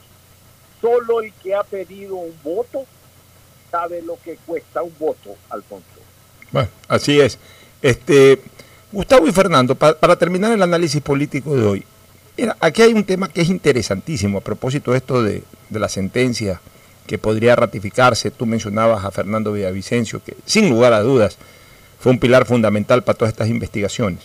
Solo 0.82 1.22
el 1.22 1.32
que 1.34 1.56
ha 1.56 1.64
pedido 1.64 2.16
un 2.16 2.34
voto 2.44 2.86
sabe 3.72 4.02
lo 4.02 4.18
que 4.24 4.38
cuesta 4.46 4.82
un 4.84 4.94
voto, 5.00 5.36
Alfonso. 5.50 5.86
Bueno, 6.52 6.70
así 6.88 7.20
es. 7.20 7.38
Este, 7.82 8.42
Gustavo 8.92 9.28
y 9.28 9.32
Fernando, 9.32 9.76
pa- 9.76 9.98
para 9.98 10.16
terminar 10.18 10.52
el 10.52 10.62
análisis 10.62 11.02
político 11.02 11.56
de 11.56 11.66
hoy, 11.66 11.86
mira, 12.38 12.56
aquí 12.60 12.82
hay 12.82 12.94
un 12.94 13.04
tema 13.04 13.28
que 13.30 13.42
es 13.42 13.50
interesantísimo 13.50 14.38
a 14.40 14.42
propósito 14.42 14.92
de 14.92 14.98
esto 14.98 15.22
de, 15.24 15.44
de 15.70 15.80
la 15.80 15.90
sentencia 15.90 16.62
que 17.06 17.18
podría 17.18 17.56
ratificarse. 17.56 18.32
Tú 18.32 18.46
mencionabas 18.46 19.06
a 19.06 19.12
Fernando 19.12 19.52
Villavicencio, 19.54 20.24
que 20.24 20.36
sin 20.46 20.70
lugar 20.70 20.94
a 20.94 21.02
dudas 21.02 21.38
fue 22.00 22.12
un 22.12 22.20
pilar 22.20 22.46
fundamental 22.46 23.04
para 23.04 23.18
todas 23.18 23.34
estas 23.34 23.50
investigaciones. 23.50 24.20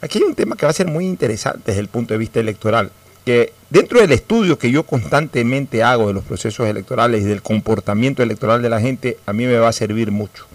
Aquí 0.00 0.18
hay 0.18 0.24
un 0.24 0.34
tema 0.34 0.56
que 0.56 0.66
va 0.66 0.70
a 0.70 0.74
ser 0.74 0.86
muy 0.86 1.06
interesante 1.06 1.72
desde 1.72 1.80
el 1.80 1.88
punto 1.88 2.14
de 2.14 2.18
vista 2.18 2.40
electoral, 2.40 2.90
que 3.24 3.52
dentro 3.68 4.00
del 4.00 4.12
estudio 4.12 4.58
que 4.58 4.70
yo 4.70 4.84
constantemente 4.84 5.82
hago 5.82 6.08
de 6.08 6.14
los 6.14 6.24
procesos 6.24 6.68
electorales 6.68 7.22
y 7.22 7.26
del 7.26 7.42
comportamiento 7.42 8.22
electoral 8.22 8.62
de 8.62 8.70
la 8.70 8.80
gente, 8.80 9.18
a 9.26 9.32
mí 9.32 9.46
me 9.46 9.58
va 9.58 9.68
a 9.68 9.72
servir 9.72 10.10
mucho. 10.10 10.46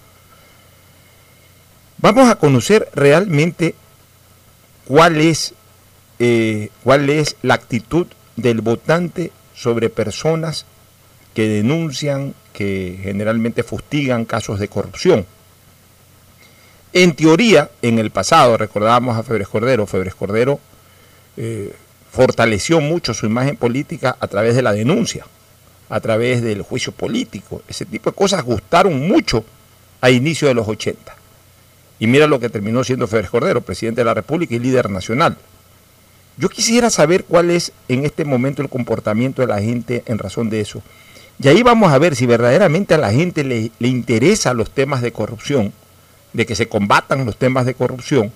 Vamos 1.98 2.30
a 2.30 2.36
conocer 2.36 2.90
realmente 2.94 3.76
cuál 4.86 5.22
es, 5.22 5.54
eh, 6.20 6.70
cuál 6.84 7.10
es 7.10 7.36
la 7.42 7.54
actitud 7.54 8.08
del 8.36 8.62
votante 8.62 9.32
sobre 9.56 9.90
personas 9.90 10.66
que 11.34 11.48
denuncian, 11.48 12.34
que 12.54 13.00
generalmente 13.02 13.64
fustigan 13.64 14.26
casos 14.26 14.60
de 14.60 14.68
corrupción. 14.68 15.26
En 16.94 17.16
teoría, 17.16 17.72
en 17.82 17.98
el 17.98 18.12
pasado, 18.12 18.56
recordábamos 18.56 19.18
a 19.18 19.24
Febres 19.24 19.48
Cordero, 19.48 19.88
Febres 19.88 20.14
Cordero 20.14 20.60
eh, 21.36 21.74
fortaleció 22.12 22.80
mucho 22.80 23.16
su 23.16 23.26
imagen 23.26 23.58
política 23.58 24.16
a 24.20 24.28
través 24.28 24.56
de 24.56 24.62
la 24.62 24.72
denuncia, 24.72 25.26
a 25.90 26.00
través 26.00 26.44
del 26.44 26.62
juicio 26.62 26.92
político. 26.92 27.64
Ese 27.68 27.86
tipo 27.86 28.12
de 28.12 28.16
cosas 28.16 28.44
gustaron 28.44 29.08
mucho 29.08 29.44
a 30.00 30.12
inicio 30.12 30.48
de 30.48 30.54
los 30.54 30.68
80. 30.68 31.16
Y 31.98 32.06
mira 32.06 32.28
lo 32.28 32.40
que 32.40 32.50
terminó 32.50 32.84
siendo 32.84 33.08
Febres 33.08 33.32
Cordero, 33.32 33.62
presidente 33.62 34.02
de 34.02 34.06
la 34.06 34.14
República 34.14 34.54
y 34.54 34.60
líder 34.60 34.92
nacional. 34.92 35.38
Yo 36.38 36.50
quisiera 36.50 36.90
saber 36.90 37.26
cuál 37.26 37.50
es 37.50 37.72
en 37.88 38.06
este 38.06 38.26
momento 38.26 38.62
el 38.62 38.70
comportamiento 38.70 39.42
de 39.42 39.48
la 39.48 39.62
gente 39.62 40.04
en 40.06 40.20
razón 40.20 40.50
de 40.50 40.62
eso. 40.62 40.84
Y 41.40 41.48
ahí 41.48 41.64
vamos 41.64 41.92
a 41.92 41.98
ver 41.98 42.16
si 42.16 42.26
verdaderamente 42.26 42.94
a 42.94 42.98
la 42.98 43.12
gente 43.12 43.44
le, 43.44 43.72
le 43.80 43.88
interesa 43.88 44.54
los 44.54 44.72
temas 44.72 45.02
de 45.02 45.12
corrupción, 45.12 45.74
de 46.34 46.46
que 46.46 46.56
se 46.56 46.68
combatan 46.68 47.26
los 47.26 47.38
temas 47.38 47.66
de 47.66 47.74
corrupción, 47.74 48.32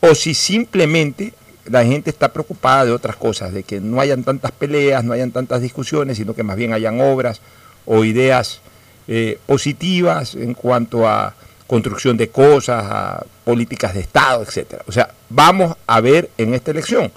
o 0.00 0.14
si 0.14 0.34
simplemente 0.34 1.34
la 1.66 1.84
gente 1.84 2.10
está 2.10 2.32
preocupada 2.32 2.84
de 2.84 2.92
otras 2.92 3.16
cosas, 3.16 3.52
de 3.52 3.62
que 3.62 3.80
no 3.80 4.00
hayan 4.00 4.24
tantas 4.24 4.52
peleas, 4.52 5.04
no 5.04 5.12
hayan 5.12 5.30
tantas 5.30 5.60
discusiones, 5.60 6.16
sino 6.16 6.34
que 6.34 6.42
más 6.42 6.56
bien 6.56 6.72
hayan 6.72 7.00
obras 7.00 7.40
o 7.86 8.04
ideas 8.04 8.60
eh, 9.08 9.38
positivas 9.46 10.34
en 10.34 10.54
cuanto 10.54 11.06
a 11.08 11.34
construcción 11.66 12.16
de 12.16 12.28
cosas, 12.28 12.84
a 12.88 13.24
políticas 13.44 13.94
de 13.94 14.00
Estado, 14.00 14.42
etcétera. 14.42 14.84
O 14.86 14.92
sea, 14.92 15.10
vamos 15.30 15.76
a 15.86 16.00
ver 16.00 16.30
en 16.36 16.54
esta 16.54 16.70
elección. 16.70 17.10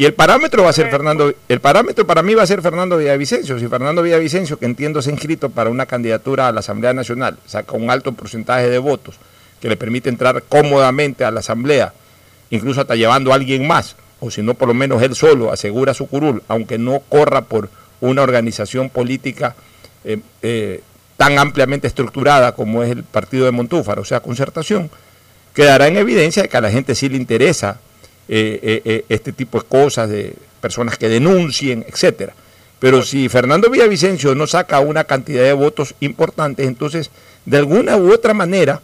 Y 0.00 0.06
el 0.06 0.14
parámetro 0.14 0.62
va 0.62 0.70
a 0.70 0.72
ser 0.72 0.88
Fernando, 0.90 1.30
el 1.46 1.60
parámetro 1.60 2.06
para 2.06 2.22
mí 2.22 2.32
va 2.32 2.42
a 2.42 2.46
ser 2.46 2.62
Fernando 2.62 2.96
Villavicencio. 2.96 3.58
Si 3.58 3.68
Fernando 3.68 4.00
Villavicencio, 4.00 4.58
que 4.58 4.64
entiendo 4.64 5.02
se 5.02 5.10
ha 5.10 5.12
inscrito 5.12 5.50
para 5.50 5.68
una 5.68 5.84
candidatura 5.84 6.48
a 6.48 6.52
la 6.52 6.60
Asamblea 6.60 6.94
Nacional, 6.94 7.36
saca 7.44 7.76
un 7.76 7.90
alto 7.90 8.12
porcentaje 8.12 8.70
de 8.70 8.78
votos 8.78 9.16
que 9.60 9.68
le 9.68 9.76
permite 9.76 10.08
entrar 10.08 10.42
cómodamente 10.48 11.22
a 11.22 11.30
la 11.30 11.40
Asamblea, 11.40 11.92
incluso 12.48 12.80
hasta 12.80 12.96
llevando 12.96 13.30
a 13.30 13.34
alguien 13.34 13.66
más, 13.66 13.96
o 14.20 14.30
si 14.30 14.40
no, 14.40 14.54
por 14.54 14.68
lo 14.68 14.72
menos 14.72 15.02
él 15.02 15.14
solo 15.14 15.52
asegura 15.52 15.92
su 15.92 16.06
curul, 16.06 16.42
aunque 16.48 16.78
no 16.78 17.00
corra 17.00 17.42
por 17.42 17.68
una 18.00 18.22
organización 18.22 18.88
política 18.88 19.54
eh, 20.04 20.16
eh, 20.40 20.80
tan 21.18 21.38
ampliamente 21.38 21.88
estructurada 21.88 22.52
como 22.52 22.82
es 22.82 22.90
el 22.90 23.04
partido 23.04 23.44
de 23.44 23.50
Montúfar, 23.50 23.98
o 23.98 24.06
sea, 24.06 24.20
concertación, 24.20 24.90
quedará 25.52 25.88
en 25.88 25.98
evidencia 25.98 26.42
de 26.42 26.48
que 26.48 26.56
a 26.56 26.62
la 26.62 26.70
gente 26.70 26.94
sí 26.94 27.10
le 27.10 27.18
interesa 27.18 27.80
eh, 28.32 29.04
este 29.08 29.32
tipo 29.32 29.58
de 29.58 29.66
cosas, 29.66 30.08
de 30.08 30.34
personas 30.60 30.96
que 30.96 31.08
denuncien, 31.08 31.84
etcétera. 31.88 32.34
Pero 32.78 33.02
si 33.02 33.28
Fernando 33.28 33.68
Villavicencio 33.68 34.34
no 34.34 34.46
saca 34.46 34.80
una 34.80 35.04
cantidad 35.04 35.42
de 35.42 35.52
votos 35.52 35.94
importantes, 36.00 36.66
entonces 36.66 37.10
de 37.44 37.58
alguna 37.58 37.96
u 37.96 38.12
otra 38.12 38.32
manera 38.32 38.80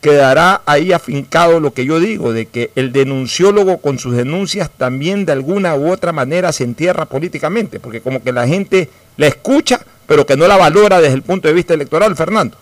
quedará 0.00 0.62
ahí 0.66 0.92
afincado 0.92 1.60
lo 1.60 1.74
que 1.74 1.84
yo 1.84 2.00
digo, 2.00 2.32
de 2.32 2.46
que 2.46 2.70
el 2.74 2.92
denunciólogo 2.92 3.78
con 3.78 3.98
sus 3.98 4.16
denuncias 4.16 4.70
también 4.70 5.26
de 5.26 5.32
alguna 5.32 5.74
u 5.74 5.90
otra 5.90 6.12
manera 6.12 6.52
se 6.52 6.64
entierra 6.64 7.04
políticamente, 7.04 7.80
porque 7.80 8.00
como 8.00 8.22
que 8.22 8.32
la 8.32 8.46
gente 8.46 8.88
la 9.16 9.26
escucha, 9.26 9.80
pero 10.06 10.24
que 10.24 10.36
no 10.36 10.46
la 10.48 10.56
valora 10.56 11.00
desde 11.00 11.14
el 11.14 11.22
punto 11.22 11.48
de 11.48 11.54
vista 11.54 11.74
electoral, 11.74 12.16
Fernando. 12.16 12.56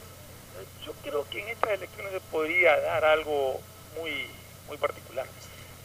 Yo 0.85 0.93
creo 1.05 1.25
que 1.31 1.41
en 1.41 1.49
estas 1.49 1.71
elecciones 1.73 2.13
se 2.13 2.21
podría 2.33 2.77
dar 2.81 3.05
algo 3.05 3.61
muy, 4.01 4.11
muy 4.67 4.77
particular. 4.79 5.27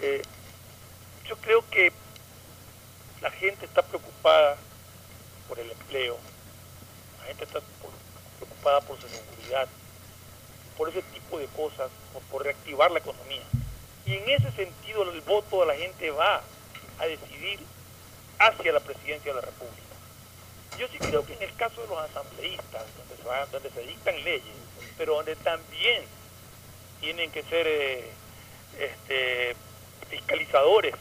Eh, 0.01 0.21
creo 1.53 1.69
que 1.69 1.91
la 3.21 3.29
gente 3.29 3.65
está 3.65 3.83
preocupada 3.83 4.57
por 5.47 5.59
el 5.59 5.69
empleo, 5.69 6.17
la 7.19 7.25
gente 7.27 7.43
está 7.43 7.59
preocupada 8.39 8.81
por 8.81 8.99
su 8.99 9.07
seguridad, 9.07 9.67
por 10.75 10.89
ese 10.89 11.03
tipo 11.03 11.37
de 11.37 11.45
cosas, 11.47 11.91
por, 12.31 12.43
reactivar 12.43 12.89
la 12.89 12.97
economía. 12.97 13.43
Y 14.07 14.15
en 14.15 14.29
ese 14.29 14.51
sentido 14.53 15.03
el 15.11 15.21
voto 15.21 15.59
de 15.59 15.67
la 15.67 15.75
gente 15.75 16.09
va 16.09 16.41
a 16.97 17.05
decidir 17.05 17.59
hacia 18.39 18.71
la 18.71 18.79
presidencia 18.79 19.31
de 19.31 19.39
la 19.39 19.45
República. 19.45 19.77
Yo 20.79 20.87
sí 20.87 20.97
creo 20.97 21.23
que 21.23 21.33
en 21.35 21.43
el 21.43 21.55
caso 21.55 21.81
de 21.81 21.87
los 21.87 21.99
asambleístas, 21.99 22.83
donde 22.97 23.15
se, 23.15 23.23
van- 23.29 23.51
donde 23.51 23.69
se 23.69 23.81
dictan 23.81 24.23
leyes, 24.23 24.55
pero 24.97 25.17
donde 25.17 25.35
también 25.35 26.03
tienen 26.99 27.31
que 27.31 27.43
ser 27.43 27.67
eh, 27.67 28.11
este, 28.79 29.55
fiscalizadores 30.09 30.95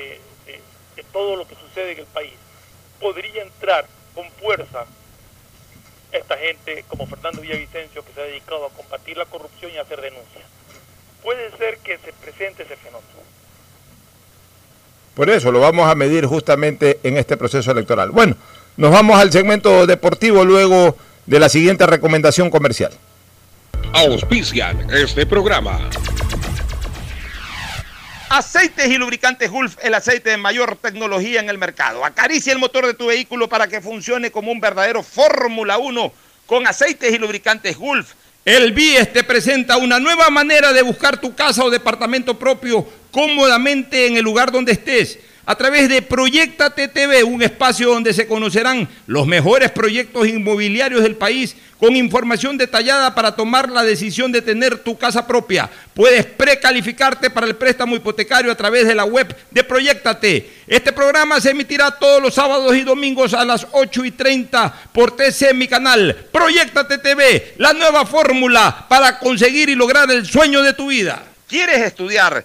de, 0.00 0.20
de- 0.46 0.60
de 0.96 1.02
todo 1.12 1.36
lo 1.36 1.46
que 1.48 1.54
sucede 1.56 1.92
en 1.92 1.98
el 1.98 2.06
país, 2.06 2.32
podría 3.00 3.42
entrar 3.42 3.86
con 4.14 4.30
fuerza 4.40 4.86
esta 6.12 6.38
gente 6.38 6.84
como 6.88 7.06
Fernando 7.06 7.42
Villavicencio 7.42 8.02
que 8.04 8.12
se 8.14 8.20
ha 8.20 8.24
dedicado 8.24 8.64
a 8.66 8.70
combatir 8.70 9.16
la 9.16 9.26
corrupción 9.26 9.72
y 9.72 9.76
a 9.76 9.82
hacer 9.82 10.00
denuncias. 10.00 10.44
Puede 11.22 11.50
ser 11.58 11.78
que 11.78 11.98
se 11.98 12.12
presente 12.12 12.62
ese 12.62 12.76
fenómeno. 12.76 13.12
Por 15.14 15.28
eso 15.30 15.50
lo 15.50 15.60
vamos 15.60 15.88
a 15.90 15.94
medir 15.94 16.24
justamente 16.26 17.00
en 17.02 17.16
este 17.16 17.36
proceso 17.36 17.70
electoral. 17.72 18.10
Bueno, 18.10 18.36
nos 18.76 18.90
vamos 18.92 19.18
al 19.18 19.32
segmento 19.32 19.86
deportivo 19.86 20.44
luego 20.44 20.96
de 21.26 21.40
la 21.40 21.48
siguiente 21.48 21.86
recomendación 21.86 22.48
comercial. 22.50 22.92
Auspician 23.92 24.88
este 24.90 25.26
programa. 25.26 25.90
Aceites 28.28 28.90
y 28.90 28.98
lubricantes 28.98 29.48
Gulf, 29.50 29.76
el 29.82 29.94
aceite 29.94 30.30
de 30.30 30.36
mayor 30.36 30.76
tecnología 30.76 31.38
en 31.38 31.48
el 31.48 31.58
mercado. 31.58 32.04
Acaricia 32.04 32.52
el 32.52 32.58
motor 32.58 32.84
de 32.84 32.94
tu 32.94 33.06
vehículo 33.06 33.48
para 33.48 33.68
que 33.68 33.80
funcione 33.80 34.32
como 34.32 34.50
un 34.50 34.58
verdadero 34.58 35.04
Fórmula 35.04 35.78
1 35.78 36.12
con 36.44 36.66
aceites 36.66 37.14
y 37.14 37.18
lubricantes 37.18 37.76
Gulf. 37.76 38.14
El 38.44 38.72
BIES 38.72 39.12
te 39.12 39.22
presenta 39.22 39.76
una 39.76 40.00
nueva 40.00 40.28
manera 40.30 40.72
de 40.72 40.82
buscar 40.82 41.20
tu 41.20 41.36
casa 41.36 41.64
o 41.64 41.70
departamento 41.70 42.36
propio 42.36 42.84
cómodamente 43.12 44.08
en 44.08 44.16
el 44.16 44.24
lugar 44.24 44.50
donde 44.50 44.72
estés. 44.72 45.20
A 45.48 45.54
través 45.54 45.88
de 45.88 46.02
Proyecta 46.02 46.70
TV, 46.70 47.22
un 47.22 47.40
espacio 47.40 47.90
donde 47.90 48.12
se 48.12 48.26
conocerán 48.26 48.88
los 49.06 49.28
mejores 49.28 49.70
proyectos 49.70 50.26
inmobiliarios 50.26 51.04
del 51.04 51.14
país 51.14 51.54
con 51.78 51.94
información 51.94 52.58
detallada 52.58 53.14
para 53.14 53.36
tomar 53.36 53.70
la 53.70 53.84
decisión 53.84 54.32
de 54.32 54.42
tener 54.42 54.78
tu 54.78 54.98
casa 54.98 55.24
propia. 55.24 55.70
Puedes 55.94 56.26
precalificarte 56.26 57.30
para 57.30 57.46
el 57.46 57.54
préstamo 57.54 57.94
hipotecario 57.94 58.50
a 58.50 58.56
través 58.56 58.88
de 58.88 58.96
la 58.96 59.04
web 59.04 59.36
de 59.52 59.62
Proyectate. 59.62 60.50
Este 60.66 60.92
programa 60.92 61.40
se 61.40 61.50
emitirá 61.50 61.92
todos 61.92 62.20
los 62.20 62.34
sábados 62.34 62.74
y 62.74 62.82
domingos 62.82 63.32
a 63.32 63.44
las 63.44 63.68
8 63.70 64.04
y 64.04 64.10
30 64.10 64.74
por 64.92 65.14
TC, 65.14 65.54
mi 65.54 65.68
canal. 65.68 66.26
Proyectate 66.32 66.98
TV, 66.98 67.54
la 67.58 67.72
nueva 67.72 68.04
fórmula 68.04 68.86
para 68.88 69.20
conseguir 69.20 69.68
y 69.68 69.76
lograr 69.76 70.10
el 70.10 70.26
sueño 70.26 70.60
de 70.64 70.72
tu 70.72 70.88
vida. 70.88 71.22
¿Quieres 71.46 71.82
estudiar, 71.82 72.44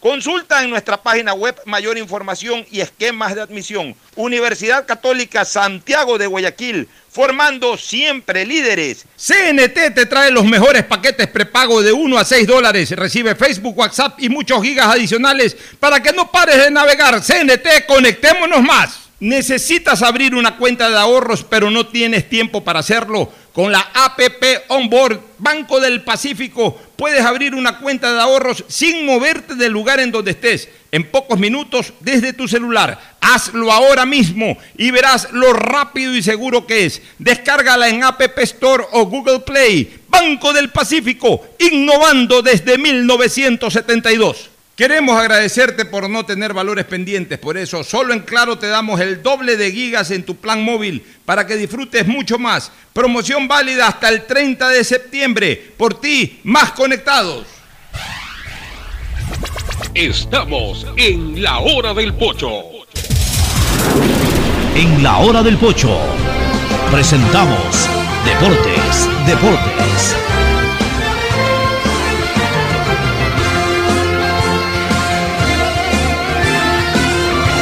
Consulta 0.00 0.64
en 0.64 0.70
nuestra 0.70 0.96
página 0.96 1.34
web 1.34 1.54
mayor 1.66 1.98
información 1.98 2.64
y 2.70 2.80
esquemas 2.80 3.34
de 3.34 3.42
admisión. 3.42 3.94
Universidad 4.16 4.86
Católica 4.86 5.44
Santiago 5.44 6.16
de 6.16 6.26
Guayaquil, 6.26 6.88
formando 7.10 7.76
siempre 7.76 8.46
líderes. 8.46 9.04
CNT 9.16 9.94
te 9.94 10.06
trae 10.06 10.30
los 10.30 10.46
mejores 10.46 10.84
paquetes 10.84 11.26
prepago 11.26 11.82
de 11.82 11.92
1 11.92 12.18
a 12.18 12.24
6 12.24 12.46
dólares. 12.46 12.90
Recibe 12.92 13.34
Facebook, 13.34 13.76
WhatsApp 13.76 14.18
y 14.18 14.30
muchos 14.30 14.62
gigas 14.62 14.86
adicionales 14.86 15.54
para 15.78 16.02
que 16.02 16.14
no 16.14 16.32
pares 16.32 16.56
de 16.56 16.70
navegar. 16.70 17.20
CNT, 17.20 17.84
conectémonos 17.86 18.62
más. 18.62 19.09
Necesitas 19.20 20.00
abrir 20.02 20.34
una 20.34 20.56
cuenta 20.56 20.88
de 20.88 20.96
ahorros, 20.96 21.44
pero 21.44 21.70
no 21.70 21.86
tienes 21.86 22.30
tiempo 22.30 22.64
para 22.64 22.80
hacerlo. 22.80 23.30
Con 23.52 23.70
la 23.70 23.90
APP 23.92 24.64
Onboard 24.68 25.20
Banco 25.38 25.78
del 25.78 26.02
Pacífico 26.02 26.80
puedes 26.96 27.22
abrir 27.22 27.54
una 27.54 27.78
cuenta 27.78 28.12
de 28.12 28.20
ahorros 28.20 28.64
sin 28.68 29.04
moverte 29.04 29.56
del 29.56 29.72
lugar 29.72 30.00
en 30.00 30.10
donde 30.10 30.30
estés, 30.30 30.70
en 30.90 31.10
pocos 31.10 31.38
minutos 31.38 31.92
desde 32.00 32.32
tu 32.32 32.48
celular. 32.48 32.98
Hazlo 33.20 33.70
ahora 33.70 34.06
mismo 34.06 34.56
y 34.78 34.90
verás 34.90 35.28
lo 35.32 35.52
rápido 35.52 36.14
y 36.16 36.22
seguro 36.22 36.66
que 36.66 36.86
es. 36.86 37.02
Descárgala 37.18 37.88
en 37.88 38.02
App 38.02 38.22
Store 38.38 38.84
o 38.92 39.04
Google 39.04 39.40
Play. 39.40 39.98
Banco 40.08 40.52
del 40.54 40.70
Pacífico, 40.70 41.46
innovando 41.58 42.40
desde 42.40 42.78
1972. 42.78 44.50
Queremos 44.80 45.20
agradecerte 45.20 45.84
por 45.84 46.08
no 46.08 46.24
tener 46.24 46.54
valores 46.54 46.86
pendientes, 46.86 47.38
por 47.38 47.58
eso 47.58 47.84
solo 47.84 48.14
en 48.14 48.20
Claro 48.20 48.56
te 48.56 48.66
damos 48.66 48.98
el 48.98 49.22
doble 49.22 49.58
de 49.58 49.70
gigas 49.70 50.10
en 50.10 50.22
tu 50.22 50.36
plan 50.36 50.64
móvil 50.64 51.04
para 51.26 51.46
que 51.46 51.58
disfrutes 51.58 52.06
mucho 52.06 52.38
más. 52.38 52.72
Promoción 52.94 53.46
válida 53.46 53.88
hasta 53.88 54.08
el 54.08 54.24
30 54.24 54.70
de 54.70 54.82
septiembre. 54.82 55.74
Por 55.76 56.00
ti, 56.00 56.40
más 56.44 56.72
conectados. 56.72 57.44
Estamos 59.92 60.86
en 60.96 61.42
la 61.42 61.58
hora 61.58 61.92
del 61.92 62.14
pocho. 62.14 62.62
En 64.74 65.02
la 65.02 65.18
hora 65.18 65.42
del 65.42 65.58
pocho 65.58 65.94
presentamos 66.90 67.86
Deportes, 68.24 69.26
Deportes. 69.26 70.19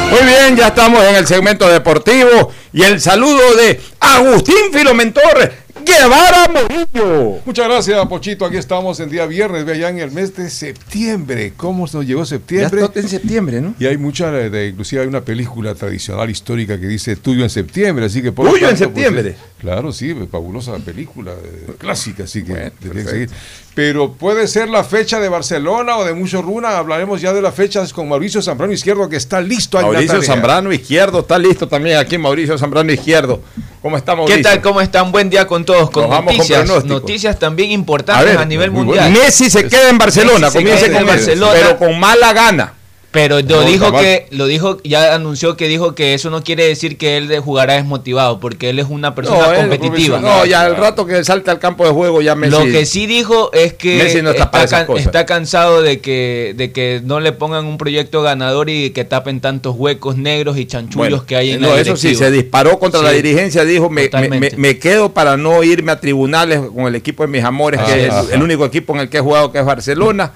Muy 0.09 0.25
bien, 0.25 0.55
ya 0.55 0.69
estamos 0.69 1.03
en 1.03 1.15
el 1.15 1.27
segmento 1.27 1.69
deportivo 1.69 2.51
y 2.73 2.81
el 2.81 2.99
saludo 2.99 3.55
de 3.55 3.79
Agustín 3.99 4.73
Filomentor 4.73 5.51
Guevara 5.85 6.47
Morillo. 6.51 7.39
Muchas 7.45 7.67
gracias, 7.67 8.07
Pochito. 8.07 8.43
Aquí 8.45 8.57
estamos 8.57 8.99
en 8.99 9.09
día 9.09 9.27
viernes, 9.27 9.65
ve 9.65 9.73
allá 9.73 9.89
en 9.89 9.99
el 9.99 10.11
mes 10.11 10.35
de 10.35 10.49
septiembre. 10.49 11.53
¿Cómo 11.55 11.87
nos 11.91 12.05
llegó 12.05 12.25
septiembre? 12.25 12.79
Ya 12.79 12.85
está 12.87 12.99
en 12.99 13.09
septiembre, 13.09 13.61
¿no? 13.61 13.75
Y 13.79 13.85
hay 13.85 13.97
mucha, 13.97 14.31
de, 14.31 14.69
inclusive 14.69 15.03
hay 15.03 15.07
una 15.07 15.21
película 15.21 15.75
tradicional 15.75 16.27
histórica 16.29 16.79
que 16.79 16.87
dice 16.87 17.15
Tuyo 17.15 17.43
en 17.43 17.49
septiembre, 17.51 18.05
así 18.05 18.23
que 18.23 18.31
por 18.31 18.49
¿Tuyo 18.49 18.63
en 18.63 18.69
pues, 18.69 18.79
septiembre? 18.79 19.35
Claro, 19.59 19.91
sí, 19.91 20.15
fabulosa 20.31 20.77
película, 20.77 21.31
eh, 21.31 21.73
clásica, 21.77 22.23
así 22.23 22.43
que 22.43 22.71
tendría 22.79 23.03
que 23.03 23.09
seguir. 23.09 23.29
Pero 23.75 24.11
puede 24.13 24.47
ser 24.47 24.69
la 24.69 24.83
fecha 24.83 25.19
de 25.19 25.29
Barcelona 25.29 25.97
o 25.97 26.03
de 26.03 26.13
Mucho 26.13 26.41
Runa. 26.41 26.77
Hablaremos 26.77 27.21
ya 27.21 27.31
de 27.31 27.41
las 27.41 27.53
fechas 27.55 27.93
con 27.93 28.09
Mauricio 28.09 28.41
Zambrano 28.41 28.73
Izquierdo, 28.73 29.07
que 29.07 29.15
está 29.15 29.39
listo. 29.39 29.77
ahí 29.77 29.85
Mauricio. 29.85 30.21
Zambrano 30.21 30.73
Izquierdo 30.73 31.19
está 31.19 31.37
listo 31.37 31.67
también 31.67 31.97
aquí 31.97 32.17
Mauricio 32.17 32.57
Zambrano 32.57 32.91
Izquierdo. 32.91 33.41
¿Cómo 33.81 33.95
está 33.95 34.15
Mauricio? 34.15 34.37
¿Qué 34.37 34.43
tal? 34.43 34.61
¿Cómo 34.61 34.81
están? 34.81 35.11
Buen 35.11 35.29
día 35.29 35.47
con 35.47 35.63
todos. 35.63 35.89
Con 35.91 36.03
Nos 36.03 36.11
vamos 36.11 36.35
con 36.35 36.37
noticias, 36.37 36.85
noticias 36.85 37.39
también 37.39 37.71
importantes 37.71 38.35
a, 38.35 38.39
ver, 38.39 38.47
nivel 38.47 38.71
mundial. 38.71 39.11
bueno. 39.11 39.25
Messi 39.25 39.49
se 39.49 39.67
queda 39.67 39.89
en 39.89 39.97
Barcelona, 39.97 40.51
comienza 40.51 40.85
en 40.85 41.05
Barcelona, 41.05 41.51
pero 41.53 41.77
con 41.77 41.99
mala 41.99 42.33
gana. 42.33 42.73
Pero 43.11 43.39
lo 43.41 43.61
No, 43.61 43.61
dijo 43.63 43.91
que, 43.91 44.27
lo 44.29 44.45
dijo, 44.45 44.77
ya 44.83 45.15
anunció 45.15 45.57
que 45.57 45.67
dijo 45.67 45.95
que 45.95 46.13
eso 46.13 46.29
no 46.29 46.43
quiere 46.43 46.67
decir 46.67 46.95
que 46.95 47.17
él 47.17 47.39
jugará 47.39 47.73
desmotivado, 47.73 48.39
porque 48.39 48.69
él 48.69 48.77
es 48.77 48.85
una 48.87 49.15
persona 49.15 49.47
No, 49.47 49.55
competitiva. 49.55 50.19
No, 50.19 50.45
ya 50.45 50.67
el 50.67 50.75
rato 50.75 51.07
que 51.07 51.23
salta 51.23 51.51
al 51.51 51.57
campo 51.57 51.85
de 51.85 51.91
juego 51.91 52.21
ya 52.21 52.35
Messi. 52.35 52.51
Lo 52.51 52.65
que 52.65 52.85
sí 52.85 53.07
dijo 53.07 53.51
es 53.51 53.73
que 53.73 54.21
no 54.21 54.29
está 54.29 54.43
está, 54.63 54.85
can- 54.85 54.97
está 54.97 55.25
cansado 55.25 55.81
de 55.81 55.99
que, 56.01 56.53
de 56.55 56.71
que 56.71 57.01
no 57.03 57.19
le 57.19 57.31
pongan 57.31 57.65
un 57.65 57.79
proyecto 57.79 58.21
ganador 58.21 58.69
y 58.69 58.91
que 58.91 59.05
tapen 59.05 59.39
tantos 59.39 59.75
huecos 59.75 60.15
negros 60.15 60.57
y 60.59 60.65
chanchullos 60.67 60.95
Bueno, 60.97 61.25
que 61.25 61.35
hay 61.35 61.51
en 61.53 61.61
no, 61.61 61.73
la 61.73 61.81
eso 61.81 61.97
sí, 61.97 62.13
se 62.13 62.29
disparó 62.29 62.77
contra 62.77 63.01
la 63.01 63.11
dirigencia, 63.11 63.65
dijo, 63.65 63.89
me, 63.89 64.09
me, 64.55 64.77
quedo 64.77 65.13
para 65.13 65.35
no 65.35 65.63
irme 65.63 65.91
a 65.91 65.99
tribunales 65.99 66.59
con 66.59 66.85
el 66.85 66.93
equipo 66.93 67.23
de 67.23 67.29
mis 67.29 67.43
amores, 67.43 67.81
que 67.81 68.05
es 68.05 68.13
el 68.31 68.43
único 68.43 68.65
equipo 68.65 68.93
en 68.93 68.99
el 69.01 69.09
que 69.09 69.17
he 69.17 69.21
jugado 69.21 69.51
que 69.51 69.57
es 69.57 69.65
Barcelona, 69.65 70.31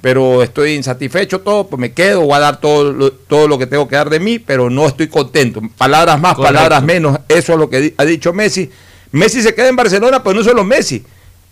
pero 0.00 0.42
estoy 0.42 0.74
insatisfecho 0.74 1.40
todo, 1.40 1.66
pues 1.66 1.80
me 1.80 1.92
quedo, 1.92 2.20
voy 2.22 2.34
a 2.36 2.38
dar 2.40 2.60
todo 2.60 2.92
lo, 2.92 3.12
todo 3.12 3.48
lo 3.48 3.58
que 3.58 3.66
tengo 3.66 3.88
que 3.88 3.96
dar 3.96 4.10
de 4.10 4.20
mí, 4.20 4.38
pero 4.38 4.70
no 4.70 4.86
estoy 4.86 5.08
contento. 5.08 5.60
Palabras 5.76 6.20
más, 6.20 6.34
Correcto. 6.34 6.54
palabras 6.54 6.82
menos, 6.84 7.18
eso 7.28 7.52
es 7.54 7.58
lo 7.58 7.68
que 7.68 7.94
ha 7.96 8.04
dicho 8.04 8.32
Messi. 8.32 8.70
Messi 9.12 9.42
se 9.42 9.54
queda 9.54 9.68
en 9.68 9.76
Barcelona, 9.76 10.22
pero 10.22 10.34
no 10.36 10.44
solo 10.44 10.64
Messi. 10.64 11.04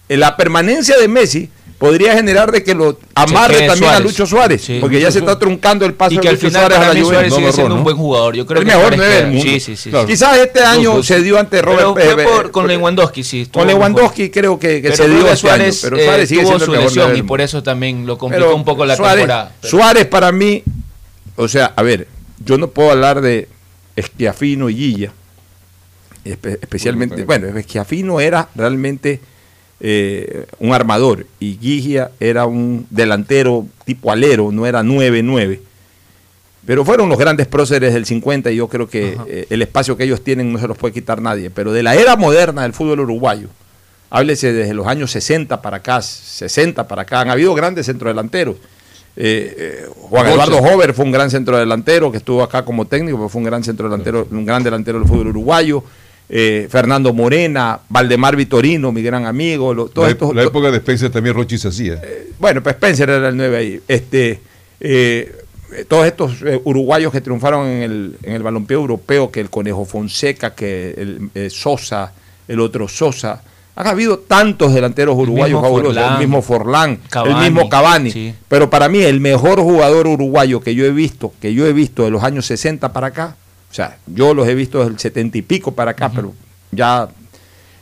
Eh, 0.08 0.16
La 0.16 0.36
permanencia 0.36 0.96
de 0.98 1.08
Messi 1.08 1.48
podría 1.78 2.14
generar 2.14 2.50
de 2.52 2.62
que 2.64 2.74
lo 2.74 2.98
amarre 3.14 3.66
también 3.66 3.92
a. 3.92 4.00
Lucho 4.00 4.26
Suárez, 4.26 4.62
Sí. 4.62 4.78
porque 4.80 5.00
ya 5.00 5.10
se 5.10 5.18
está 5.18 5.38
truncando 5.38 5.84
el 5.84 5.94
paso 5.94 6.14
y 6.14 6.18
que 6.18 6.22
de 6.22 6.28
al 6.30 6.34
Lucho 6.36 6.46
final 6.48 6.62
Suárez 6.62 6.78
a 6.78 6.80
la 6.88 6.94
mí 6.94 7.00
Suárez 7.00 7.16
Juventus. 7.18 7.36
sigue 7.38 7.52
siendo 7.52 7.68
no, 7.70 7.74
un 7.76 7.84
buen 7.84 7.96
jugador. 7.96 8.34
Yo 8.34 8.46
creo 8.46 8.62
el 8.62 8.66
que 8.68 8.74
mejor 8.74 8.96
nueve 8.96 9.14
del 9.14 9.26
mundo. 9.28 9.42
Sí, 9.42 9.60
sí, 9.60 9.76
sí. 9.76 9.90
Claro. 9.90 10.06
Quizás 10.06 10.38
este 10.38 10.60
año 10.64 10.94
dos. 10.96 11.06
se 11.06 11.22
dio 11.22 11.38
ante 11.38 11.60
Robert 11.62 11.88
Pero 11.94 12.12
fue 12.14 12.22
eh, 12.22 12.26
por- 12.26 12.50
con 12.50 12.64
eh, 12.64 12.68
Lewandowski, 12.76 13.22
sí. 13.24 13.46
Con 13.52 13.66
mejor. 13.66 13.80
Lewandowski 13.80 14.30
creo 14.30 14.58
que, 14.58 14.80
se 14.96 15.08
dio 15.08 15.24
este 15.26 15.36
Suárez, 15.36 15.84
año, 15.84 15.90
pero 15.94 16.04
Suárez 16.04 16.24
eh, 16.24 16.26
sigue 16.28 16.40
tuvo 16.42 16.48
siendo 16.50 16.64
su 16.64 16.72
el 16.72 16.78
mejor 16.78 16.94
lesión 16.96 17.16
y 17.16 17.22
por 17.22 17.40
eso 17.40 17.62
también 17.62 18.06
lo 18.06 18.16
complicó 18.16 18.44
Pero 18.46 18.56
un 18.56 18.64
poco 18.64 18.86
la 18.86 18.96
Suárez, 18.96 19.18
temporada. 19.26 19.52
Suárez 19.62 20.06
para 20.06 20.32
mí, 20.32 20.62
o 21.36 21.48
sea, 21.48 21.72
a 21.76 21.82
ver, 21.82 22.08
yo 22.44 22.56
no 22.58 22.68
puedo 22.68 22.90
hablar 22.90 23.20
de 23.20 23.48
Esquiafino 23.96 24.70
y 24.70 24.74
Guilla, 24.76 25.12
espe- 26.24 26.58
especialmente, 26.60 27.24
bueno, 27.24 27.48
Esquiafino 27.58 28.20
era 28.20 28.48
realmente 28.54 29.20
eh, 29.80 30.46
un 30.58 30.72
armador 30.72 31.26
y 31.38 31.58
Guilla 31.58 32.10
era 32.18 32.46
un 32.46 32.86
delantero 32.90 33.66
tipo 33.84 34.10
alero, 34.10 34.50
no 34.52 34.66
era 34.66 34.82
9-9. 34.82 35.60
Pero 36.66 36.84
fueron 36.84 37.08
los 37.08 37.18
grandes 37.18 37.46
próceres 37.46 37.94
del 37.94 38.06
50 38.06 38.50
y 38.50 38.56
yo 38.56 38.68
creo 38.68 38.88
que 38.88 39.16
eh, 39.28 39.46
el 39.50 39.62
espacio 39.62 39.96
que 39.96 40.02
ellos 40.04 40.24
tienen 40.24 40.52
no 40.52 40.58
se 40.58 40.66
los 40.66 40.76
puede 40.76 40.92
quitar 40.92 41.22
nadie. 41.22 41.48
Pero 41.48 41.72
de 41.72 41.82
la 41.82 41.94
era 41.94 42.16
moderna 42.16 42.62
del 42.62 42.72
fútbol 42.72 43.00
uruguayo, 43.00 43.48
háblese 44.10 44.52
desde 44.52 44.74
los 44.74 44.86
años 44.86 45.12
60 45.12 45.62
para 45.62 45.76
acá, 45.76 46.02
60 46.02 46.88
para 46.88 47.02
acá, 47.02 47.20
han 47.20 47.30
habido 47.30 47.54
grandes 47.54 47.86
centrodelanteros. 47.86 48.56
Eh, 49.18 49.54
eh, 49.56 49.88
Juan. 49.94 50.26
Eduardo 50.26 50.58
Hover 50.58 50.92
fue 50.92 51.04
un 51.04 51.12
gran 51.12 51.30
centrodelantero 51.30 52.10
que 52.10 52.18
estuvo 52.18 52.42
acá 52.42 52.64
como 52.64 52.84
técnico, 52.84 53.16
pero 53.16 53.28
fue 53.28 53.38
un 53.38 53.46
gran 53.46 53.62
centrodelantero, 53.62 54.26
un 54.30 54.44
gran 54.44 54.62
delantero 54.62 54.98
del 54.98 55.08
fútbol 55.08 55.28
uruguayo. 55.28 55.84
Eh, 56.28 56.66
Fernando 56.70 57.12
Morena, 57.12 57.78
Valdemar 57.88 58.34
Vitorino, 58.36 58.90
mi 58.92 59.02
gran 59.02 59.26
amigo. 59.26 59.72
lo- 59.72 59.86
todos 59.88 60.08
La, 60.08 60.12
estos- 60.12 60.34
la 60.34 60.42
época 60.42 60.70
de 60.70 60.78
Spencer 60.78 61.10
también 61.10 61.34
Rochi 61.36 61.56
se 61.58 61.68
hacía. 61.68 62.00
bueno, 62.38 62.62
pues 62.62 62.74
Spencer 62.74 63.08
era 63.10 63.28
el 63.28 63.36
9 63.36 63.56
ahí. 63.56 63.80
Este, 63.86 64.40
eh, 64.80 65.32
todos 65.88 66.06
estos 66.06 66.42
eh, 66.42 66.60
uruguayos 66.64 67.12
que 67.12 67.20
triunfaron 67.20 67.66
en 67.68 67.82
el, 67.82 68.16
en 68.22 68.32
el 68.34 68.42
balompié 68.42 68.74
europeo, 68.74 69.30
que 69.30 69.40
el 69.40 69.50
Conejo 69.50 69.84
Fonseca, 69.84 70.54
que 70.54 70.94
el 70.96 71.30
eh, 71.34 71.48
Sosa, 71.50 72.12
el 72.48 72.60
otro 72.60 72.88
Sosa. 72.88 73.42
Han 73.78 73.86
habido 73.88 74.18
tantos 74.20 74.72
delanteros 74.72 75.16
uruguayos 75.18 75.60
fabulosos, 75.60 75.94
Forlán, 75.96 76.12
el 76.14 76.18
mismo 76.18 76.40
Forlán, 76.42 76.98
Cavani, 77.10 77.34
el 77.34 77.52
mismo 77.52 77.68
Cavani. 77.68 78.10
sí. 78.10 78.34
Pero 78.48 78.70
para 78.70 78.88
mí 78.88 79.00
el 79.02 79.20
mejor 79.20 79.60
jugador 79.60 80.06
uruguayo 80.06 80.60
que 80.62 80.74
yo 80.74 80.86
he 80.86 80.90
visto, 80.92 81.32
que 81.42 81.52
yo 81.52 81.66
he 81.66 81.74
visto 81.74 82.02
de 82.04 82.10
los 82.10 82.22
años 82.24 82.46
60 82.46 82.92
para 82.94 83.08
acá, 83.08 83.36
o 83.70 83.74
sea, 83.74 83.98
yo 84.06 84.34
los 84.34 84.48
he 84.48 84.54
visto 84.54 84.84
del 84.84 84.98
70 84.98 85.38
y 85.38 85.42
pico 85.42 85.72
para 85.72 85.92
acá, 85.92 86.10
pero 86.14 86.34
ya 86.70 87.08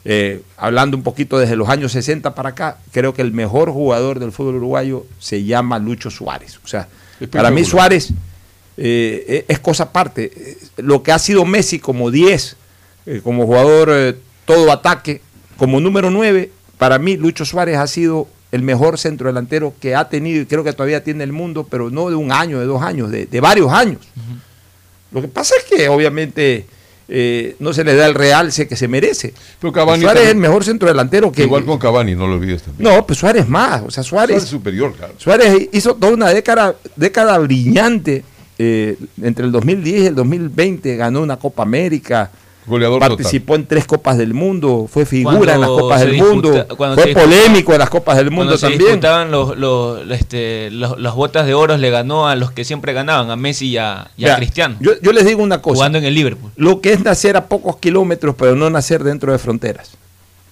eh, 0.05 0.43
hablando 0.57 0.97
un 0.97 1.03
poquito 1.03 1.39
desde 1.39 1.57
los 1.57 1.69
años 1.69 1.93
60 1.93 2.35
para 2.35 2.51
acá, 2.51 2.79
creo 2.93 3.15
que 3.15 3.23
el 3.23 3.33
mejor 3.33 3.71
jugador 3.71 4.19
del 4.19 4.33
fútbol 4.33 4.57
uruguayo 4.57 5.07
se 5.19 5.45
llama 5.45 5.79
Lucho 5.79 6.11
Suárez. 6.11 6.59
O 6.65 6.69
sea, 6.69 6.89
para 7.31 7.51
mí. 7.51 7.65
Suárez 7.65 8.13
eh, 8.77 9.45
es 9.49 9.59
cosa 9.61 9.85
aparte. 9.85 10.31
Eh, 10.35 10.59
Lo 10.79 11.03
que 11.03 11.13
ha 11.13 11.19
sido 11.19 11.45
Messi 11.45 11.79
como 11.79 12.11
10, 12.11 12.57
eh, 13.07 13.21
como 13.23 13.47
jugador 13.47 14.17
todo 14.45 14.73
ataque, 14.73 15.21
como 15.57 15.81
número 15.81 16.11
9, 16.11 16.51
para 16.79 16.99
mí 16.99 17.17
Lucho 17.17 17.45
Suárez 17.45 17.79
ha 17.79 17.87
sido 17.87 18.29
el 18.53 18.63
mejor 18.63 18.99
centrodelantero 18.99 19.75
que 19.81 19.97
ha 19.97 20.09
tenido 20.09 20.43
y 20.43 20.47
creo 20.47 20.63
que 20.63 20.73
todavía 20.73 21.03
tiene 21.03 21.25
el 21.25 21.33
mundo, 21.33 21.67
pero 21.69 21.91
no 21.91 22.09
de 22.11 22.17
un 22.17 22.31
año, 22.31 22.61
de 22.61 22.67
dos 22.67 22.83
años, 22.83 23.11
de, 23.11 23.27
de 23.27 23.41
varios 23.41 23.73
años. 23.73 24.01
Lo 25.15 25.23
que 25.23 25.29
pasa 25.29 25.55
es 25.57 25.65
que 25.65 25.89
obviamente 25.89 26.67
eh, 27.09 27.57
no 27.61 27.73
se 27.73 27.85
le 27.85 27.95
da 27.95 28.07
el 28.07 28.15
realce 28.15 28.67
que 28.67 28.77
se 28.77 28.89
merece. 28.89 29.33
Pero 29.61 29.73
Cavani 29.73 30.03
Suárez 30.03 30.25
es 30.25 30.29
el 30.31 30.37
mejor 30.37 30.65
centrodelantero 30.65 31.31
que... 31.31 31.45
Igual 31.45 31.65
con 31.65 31.79
Cavani, 31.79 32.15
no 32.15 32.27
lo 32.27 32.35
olvides 32.35 32.63
también. 32.63 32.93
No, 32.93 33.07
pues 33.07 33.19
Suárez 33.19 33.49
más, 33.49 33.83
o 33.87 33.91
sea, 33.91 34.03
Suárez... 34.03 34.37
Suárez 34.37 34.49
superior, 34.49 34.93
claro. 34.95 35.15
Suárez 35.17 35.69
hizo 35.73 35.95
toda 35.95 36.13
una 36.13 36.31
década, 36.31 36.75
década 36.97 37.39
brillante. 37.39 38.25
eh, 38.59 38.97
entre 39.23 39.45
el 39.47 39.53
2010 39.53 40.03
y 40.03 40.07
el 40.07 40.15
2020 40.15 40.97
ganó 40.97 41.23
una 41.23 41.37
Copa 41.37 41.63
América. 41.63 42.31
Goleador 42.67 42.99
participó 43.01 43.55
en 43.57 43.67
tres 43.67 43.87
Copas 43.87 44.17
del 44.17 44.33
Mundo, 44.35 44.87
fue 44.91 45.05
figura 45.05 45.37
Cuando 45.37 45.53
en 45.55 45.61
las 45.61 45.69
Copas 45.71 46.01
se 46.01 46.07
del 46.07 46.15
disputa- 46.17 46.33
Mundo, 46.35 46.49
fue 46.77 46.95
se 47.03 47.09
disputa- 47.09 47.21
polémico 47.21 47.73
en 47.73 47.79
las 47.79 47.91
Copas 47.91 48.17
del 48.17 48.31
Mundo 48.31 48.57
se 48.57 48.61
también. 48.63 48.79
disputaban 48.81 49.31
los, 49.31 49.57
los, 49.59 50.11
este, 50.11 50.71
los- 50.71 50.99
las 50.99 51.15
botas 51.15 51.47
de 51.47 51.55
oro, 51.55 51.77
le 51.77 51.91
ganó 51.91 52.27
a 52.29 52.37
los 52.37 52.51
que 52.53 52.65
siempre 52.65 52.93
ganaban, 52.93 53.31
a 53.31 53.37
Messi 53.37 53.69
y 53.69 53.77
a, 53.77 54.11
y 54.17 54.25
a 54.25 54.29
Vea, 54.29 54.37
Cristiano. 54.37 54.77
Yo, 54.81 54.93
yo 55.03 55.13
les 55.13 55.27
digo 55.27 55.43
una 55.43 55.61
cosa. 55.61 55.75
Jugando 55.77 55.99
en 55.99 56.05
el 56.05 56.15
Liverpool. 56.15 56.51
Lo 56.57 56.81
que 56.81 56.93
es 56.93 57.03
nacer 57.05 57.37
a 57.37 57.47
pocos 57.49 57.77
kilómetros, 57.77 58.35
pero 58.39 58.55
no 58.57 58.71
nacer 58.71 59.05
dentro 59.05 59.33
de 59.33 59.39
fronteras. 59.39 59.91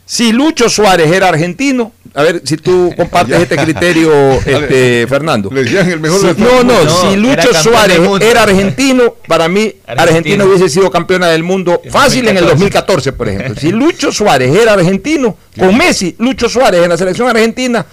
Si 0.04 0.32
Lucho 0.32 0.68
Suárez 0.68 1.10
era 1.10 1.28
argentino, 1.28 1.92
a 2.14 2.22
ver 2.22 2.42
si 2.44 2.56
tú 2.56 2.92
compartes 2.96 3.40
este 3.40 3.56
criterio, 3.56 4.12
este, 4.46 5.06
Fernando. 5.08 5.48
Le 5.52 5.62
decían 5.64 5.88
el 5.90 6.00
mejor 6.00 6.20
Si- 6.20 6.26
de 6.26 6.34
no, 6.34 6.62
no, 6.64 6.84
No, 6.84 7.10
si 7.10 7.16
Lucho 7.16 7.54
Suárez 7.54 8.00
era 8.20 8.42
argentino, 8.42 9.14
para 9.26 9.48
mí 9.48 9.74
Argentina, 9.86 10.02
Argentina. 10.02 10.44
hubiese 10.44 10.68
sido 10.68 10.90
campeona 10.90 11.28
del 11.28 11.42
mundo 11.44 11.80
fácil 11.90 12.28
en 12.28 12.36
el 12.36 12.46
2014, 12.46 13.12
por 13.12 13.28
ejemplo. 13.28 13.54
Si 13.60 13.70
Lucho 13.72 14.12
Suárez 14.12 14.54
era 14.54 14.74
argentino, 14.74 15.36
con 15.58 15.76
Messi, 15.78 16.14
Lucho 16.18 16.48
Suárez 16.48 16.82
en 16.82 16.90
la 16.90 16.98
selección 16.98 17.28
argentina, 17.28 17.86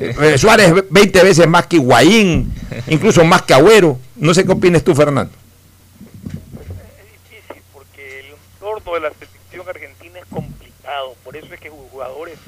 eh, 0.00 0.36
Suárez 0.38 0.72
20 0.90 1.22
veces 1.22 1.46
más 1.46 1.66
que 1.66 1.76
Higuaín, 1.76 2.52
incluso 2.88 3.22
más 3.24 3.42
que 3.42 3.54
Agüero. 3.54 3.98
No 4.16 4.34
sé 4.34 4.44
qué 4.44 4.50
opinas 4.52 4.82
tú, 4.82 4.92
Fernando. 4.94 5.30
el 7.96 8.24
entorno 8.60 8.94
de 8.94 9.00
la 9.00 9.08
selección 9.10 9.30
es. 9.33 9.33
Por 11.34 11.42
eso 11.42 11.54
es 11.54 11.60
que 11.60 11.68
jugadores 11.68 12.38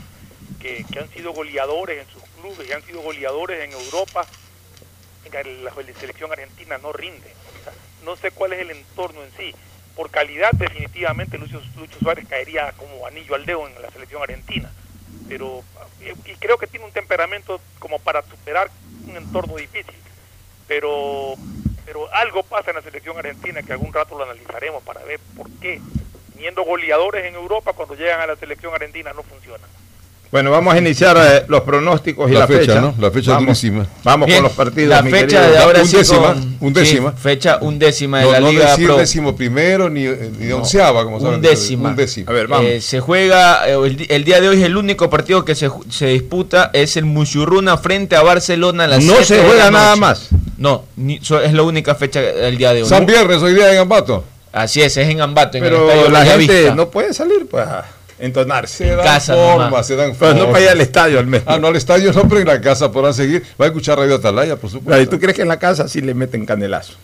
que, 0.60 0.84
que 0.92 1.00
han 1.00 1.08
sido 1.08 1.32
goleadores 1.32 2.06
en 2.06 2.08
sus 2.12 2.22
clubes, 2.38 2.68
que 2.68 2.72
han 2.72 2.84
sido 2.84 3.00
goleadores 3.00 3.64
en 3.64 3.72
Europa, 3.72 4.24
la 5.32 5.72
selección 5.98 6.30
argentina 6.30 6.78
no 6.78 6.92
rinde. 6.92 7.32
No 8.04 8.14
sé 8.14 8.30
cuál 8.30 8.52
es 8.52 8.60
el 8.60 8.70
entorno 8.70 9.24
en 9.24 9.32
sí. 9.36 9.52
Por 9.96 10.08
calidad, 10.12 10.52
definitivamente, 10.52 11.36
Lucio, 11.36 11.60
Lucho 11.76 11.98
Suárez 11.98 12.28
caería 12.28 12.72
como 12.76 13.04
anillo 13.08 13.34
al 13.34 13.44
dedo 13.44 13.66
en 13.66 13.82
la 13.82 13.90
selección 13.90 14.22
argentina. 14.22 14.70
Pero 15.28 15.64
eh, 16.00 16.14
y 16.24 16.36
creo 16.36 16.56
que 16.56 16.68
tiene 16.68 16.86
un 16.86 16.92
temperamento 16.92 17.60
como 17.80 17.98
para 17.98 18.22
superar 18.22 18.70
un 19.04 19.16
entorno 19.16 19.56
difícil. 19.56 19.96
Pero, 20.68 21.34
pero 21.84 22.08
algo 22.14 22.44
pasa 22.44 22.70
en 22.70 22.76
la 22.76 22.82
selección 22.82 23.18
argentina 23.18 23.64
que 23.64 23.72
algún 23.72 23.92
rato 23.92 24.16
lo 24.16 24.22
analizaremos 24.22 24.84
para 24.84 25.02
ver 25.02 25.18
por 25.36 25.50
qué, 25.58 25.80
teniendo 26.36 26.64
goleadores 26.64 27.24
en 27.24 27.34
Europa, 27.34 27.72
cuando 27.74 27.94
llegan 27.94 28.20
a 28.20 28.26
la 28.26 28.36
selección 28.36 28.72
argentina 28.74 29.12
no 29.14 29.22
funcionan. 29.22 29.68
Bueno, 30.32 30.50
vamos 30.50 30.74
a 30.74 30.78
iniciar 30.78 31.16
eh, 31.18 31.44
los 31.46 31.60
pronósticos 31.62 32.28
y 32.28 32.34
la, 32.34 32.40
La 32.40 32.46
fecha, 32.48 32.60
fecha. 32.60 32.80
¿no? 32.80 32.94
La 32.98 33.10
fecha 33.12 33.30
vamos, 33.30 33.46
durísima. 33.46 33.86
Vamos 34.02 34.26
Bien, 34.26 34.38
con 34.38 34.48
los 34.48 34.52
partidos. 34.56 34.90
La 34.90 35.02
fecha 35.04 35.20
querido. 35.40 35.50
de 35.52 35.58
ahora 35.58 35.80
Un 35.82 35.86
sí 35.86 35.96
décima, 35.96 36.20
con- 36.34 36.56
un 36.60 36.72
décima. 36.72 37.10
sí, 37.12 37.16
fecha 37.22 37.58
undécima 37.60 38.18
de 38.18 38.24
No, 38.24 38.32
la 38.32 38.40
no 38.40 38.50
Liga 38.50 38.70
decir 38.72 38.86
Pro. 38.86 38.96
décimo 38.96 39.36
primero 39.36 39.88
ni, 39.88 40.04
ni 40.04 40.50
onceava, 40.52 41.04
como 41.04 41.20
saben. 41.20 41.36
Undécima. 41.36 41.90
Undécima. 41.90 42.28
A 42.30 42.34
ver, 42.34 42.48
vamos. 42.48 42.66
Eh, 42.66 42.80
se 42.80 42.98
juega, 42.98 43.68
eh, 43.68 43.74
el, 43.76 44.06
el 44.10 44.24
día 44.24 44.40
de 44.40 44.48
hoy 44.48 44.58
es 44.58 44.64
el 44.64 44.76
único 44.76 45.08
partido 45.08 45.44
que 45.44 45.54
se, 45.54 45.70
se 45.90 46.06
disputa, 46.08 46.70
es 46.74 46.96
el 46.96 47.04
Muchurruna 47.04 47.78
frente 47.78 48.16
a 48.16 48.22
Barcelona 48.22 48.84
a 48.84 48.88
las 48.88 49.04
No 49.04 49.12
7 49.14 49.24
se 49.26 49.42
juega 49.46 49.70
nada 49.70 49.94
más. 49.94 50.28
No, 50.58 50.86
ni- 50.96 51.20
so- 51.22 51.40
es 51.40 51.52
la 51.52 51.62
única 51.62 51.94
fecha 51.94 52.20
del 52.20 52.58
día 52.58 52.72
de 52.74 52.82
hoy. 52.82 52.88
San 52.88 53.06
Viernes, 53.06 53.40
hoy 53.42 53.54
día 53.54 53.72
en 53.72 53.78
Ambato. 53.78 54.24
Así 54.56 54.80
es, 54.80 54.96
es 54.96 55.08
en 55.08 55.20
Ambato, 55.20 55.58
en 55.58 55.64
el 55.64 55.70
Pero 55.70 55.86
estadio 55.86 56.08
la 56.10 56.24
gente 56.24 56.72
no 56.74 56.88
puede 56.88 57.12
salir 57.12 57.46
pues 57.46 57.66
a 57.66 57.84
entonarse. 58.18 58.88
Se 58.88 58.96
dan 58.96 59.04
casa 59.04 59.36
nomás. 59.36 59.86
se 59.86 59.96
dan 59.96 60.14
Pero 60.18 60.32
no 60.32 60.50
para 60.50 60.64
ir 60.64 60.68
al 60.70 60.80
estadio 60.80 61.18
al 61.18 61.26
menos. 61.26 61.46
Ah, 61.46 61.58
no, 61.58 61.66
al 61.66 61.76
estadio 61.76 62.10
no, 62.10 62.26
pero 62.26 62.40
en 62.40 62.46
la 62.46 62.58
casa 62.58 62.90
podrán 62.90 63.12
seguir. 63.12 63.44
Va 63.60 63.66
a 63.66 63.68
escuchar 63.68 63.98
Radio 63.98 64.14
Atalaya, 64.14 64.56
por 64.56 64.70
supuesto. 64.70 65.02
¿Y 65.02 65.06
tú 65.06 65.20
crees 65.20 65.36
que 65.36 65.42
en 65.42 65.48
la 65.48 65.58
casa 65.58 65.88
sí 65.88 66.00
le 66.00 66.14
meten 66.14 66.46
canelazo? 66.46 66.94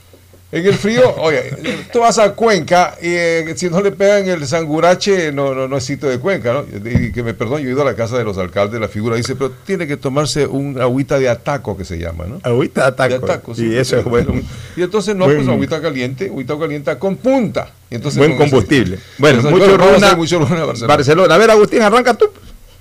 En 0.54 0.66
el 0.66 0.74
frío, 0.74 1.14
oye, 1.16 1.50
tú 1.90 2.00
vas 2.00 2.18
a 2.18 2.32
Cuenca 2.34 2.94
y 3.00 3.06
eh, 3.08 3.54
si 3.56 3.70
no 3.70 3.80
le 3.80 3.90
pegan 3.90 4.28
el 4.28 4.46
sangurache, 4.46 5.32
no, 5.32 5.54
no, 5.54 5.66
no 5.66 5.78
es 5.78 5.84
sitio 5.84 6.10
de 6.10 6.18
Cuenca, 6.18 6.52
¿no? 6.52 6.66
Y 6.90 7.10
que 7.10 7.22
me 7.22 7.32
perdón, 7.32 7.62
yo 7.62 7.70
he 7.70 7.72
ido 7.72 7.80
a 7.80 7.86
la 7.86 7.96
casa 7.96 8.18
de 8.18 8.24
los 8.24 8.36
alcaldes, 8.36 8.78
la 8.78 8.88
figura 8.88 9.16
dice, 9.16 9.34
pero 9.34 9.50
tiene 9.64 9.86
que 9.86 9.96
tomarse 9.96 10.46
un 10.46 10.78
agüita 10.78 11.18
de 11.18 11.30
ataco 11.30 11.74
que 11.74 11.86
se 11.86 11.96
llama, 11.98 12.26
¿no? 12.26 12.38
Agüita 12.42 12.82
de 12.82 12.86
ataco. 12.88 13.08
De 13.08 13.32
ataco, 13.32 13.54
sí. 13.54 13.66
y 13.68 13.76
eso 13.76 13.96
es 13.96 14.04
bueno. 14.04 14.34
Y 14.76 14.82
entonces 14.82 15.16
no, 15.16 15.24
Buen- 15.24 15.38
pues 15.38 15.48
agüita 15.48 15.80
caliente, 15.80 16.26
agüita 16.26 16.58
caliente 16.58 16.98
con 16.98 17.16
punta. 17.16 17.70
Y 17.90 17.94
entonces 17.94 18.18
Buen 18.18 18.32
con 18.36 18.42
ese- 18.42 18.50
combustible. 18.50 18.98
Bueno, 19.16 19.38
Entonces, 19.40 19.58
mucho 19.68 19.74
a 19.74 19.94
runa. 19.94 20.14
mucho 20.16 20.38
runa 20.38 20.64
Barcelona. 20.66 20.94
Barcelona. 20.96 21.34
A 21.34 21.38
ver, 21.38 21.50
Agustín, 21.50 21.80
arranca 21.80 22.12
tú. 22.12 22.26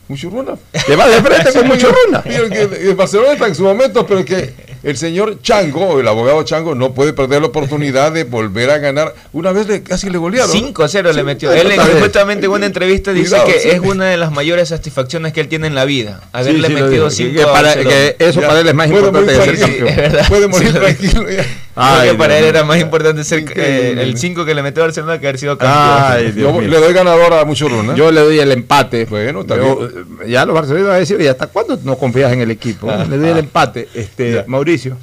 Mucho 0.09 0.29
runa. 0.29 0.55
Te 0.85 0.95
vas 0.97 1.09
de 1.09 1.21
frente 1.21 1.53
con 1.57 1.67
mucho 1.69 1.87
runa. 1.89 2.21
Mira, 2.25 2.39
el 2.75 2.95
Barcelona 2.95 3.31
está 3.31 3.47
en 3.47 3.55
su 3.55 3.63
momento, 3.63 4.05
pero 4.05 4.25
que 4.25 4.53
el 4.83 4.97
señor 4.97 5.41
Chango, 5.41 5.99
el 5.99 6.07
abogado 6.07 6.41
Chango, 6.43 6.73
no 6.75 6.93
puede 6.93 7.13
perder 7.13 7.41
la 7.41 7.47
oportunidad 7.47 8.11
de 8.11 8.23
volver 8.23 8.69
a 8.71 8.77
ganar. 8.79 9.13
Una 9.33 9.51
vez 9.51 9.67
le, 9.67 9.83
casi 9.83 10.09
le 10.09 10.17
golearon. 10.17 10.51
5-0 10.51 11.13
le 11.13 11.23
metió. 11.23 11.51
Él 11.51 11.71
Él 11.71 11.71
en- 11.73 12.47
una 12.49 12.65
entrevista 12.65 13.13
dice 13.13 13.29
Cuidado, 13.29 13.47
que 13.47 13.59
sí. 13.59 13.69
es 13.69 13.79
una 13.79 14.05
de 14.05 14.17
las 14.17 14.31
mayores 14.31 14.69
satisfacciones 14.69 15.33
que 15.33 15.41
él 15.41 15.47
tiene 15.47 15.67
en 15.67 15.75
la 15.75 15.85
vida. 15.85 16.21
Haberle 16.31 16.67
Sí, 16.67 16.73
sí, 16.73 16.79
lo 16.79 16.85
metido 16.85 17.09
dijo. 17.09 17.09
5 17.11 17.39
Que 17.39 17.45
para- 17.45 17.73
que 17.75 18.15
eso 18.19 18.41
para 18.41 18.59
él 18.59 18.67
es 18.67 18.73
más 18.73 18.87
Puede 18.89 19.05
importante 19.07 19.37
morir 19.37 19.51
que 19.51 19.57
ser 19.57 19.65
tranquilo. 19.65 19.85
campeón. 19.87 20.05
es 20.05 20.11
verdad. 20.11 20.27
Puede 20.29 20.47
morir 20.47 20.73
tranquilo. 20.73 21.29
ya. 21.29 21.45
Ay, 21.75 22.09
que 22.11 22.15
para 22.17 22.35
Dios 22.35 22.43
él 22.49 22.55
era 22.55 22.63
más 22.65 22.79
importante 22.79 23.23
ser 23.23 23.45
eh, 23.55 23.95
el 23.97 24.17
5 24.17 24.43
que 24.45 24.53
le 24.53 24.61
metió 24.61 24.83
a 24.83 24.87
Barcelona 24.87 25.19
que 25.19 25.27
haber 25.27 25.39
sido 25.39 25.57
campeón. 25.57 26.03
Ay, 26.03 26.31
Dios 26.31 26.53
Yo 26.53 26.59
mío. 26.59 26.69
le 26.69 26.77
doy 26.79 26.93
ganador 26.93 27.33
a 27.33 27.45
mucho 27.45 27.69
runa. 27.69 27.95
Yo 27.95 28.11
le 28.11 28.21
doy 28.21 28.39
el 28.39 28.51
empate. 28.51 29.05
Bueno, 29.05 29.45
Yo, 29.45 29.85
eh, 29.87 30.29
ya 30.29 30.45
los 30.45 30.53
barcelonistas 30.53 30.87
van 30.89 30.95
a 30.97 30.99
decir, 30.99 31.21
¿y 31.21 31.27
hasta 31.27 31.47
cuándo 31.47 31.79
no 31.83 31.97
confías 31.97 32.31
en 32.33 32.41
el 32.41 32.51
equipo? 32.51 32.89
Ah, 32.89 33.05
le 33.09 33.17
doy 33.17 33.29
el 33.29 33.37
empate. 33.37 33.87
Este, 33.93 34.31
Ya. 34.33 34.43
Mauricio. 34.47 34.97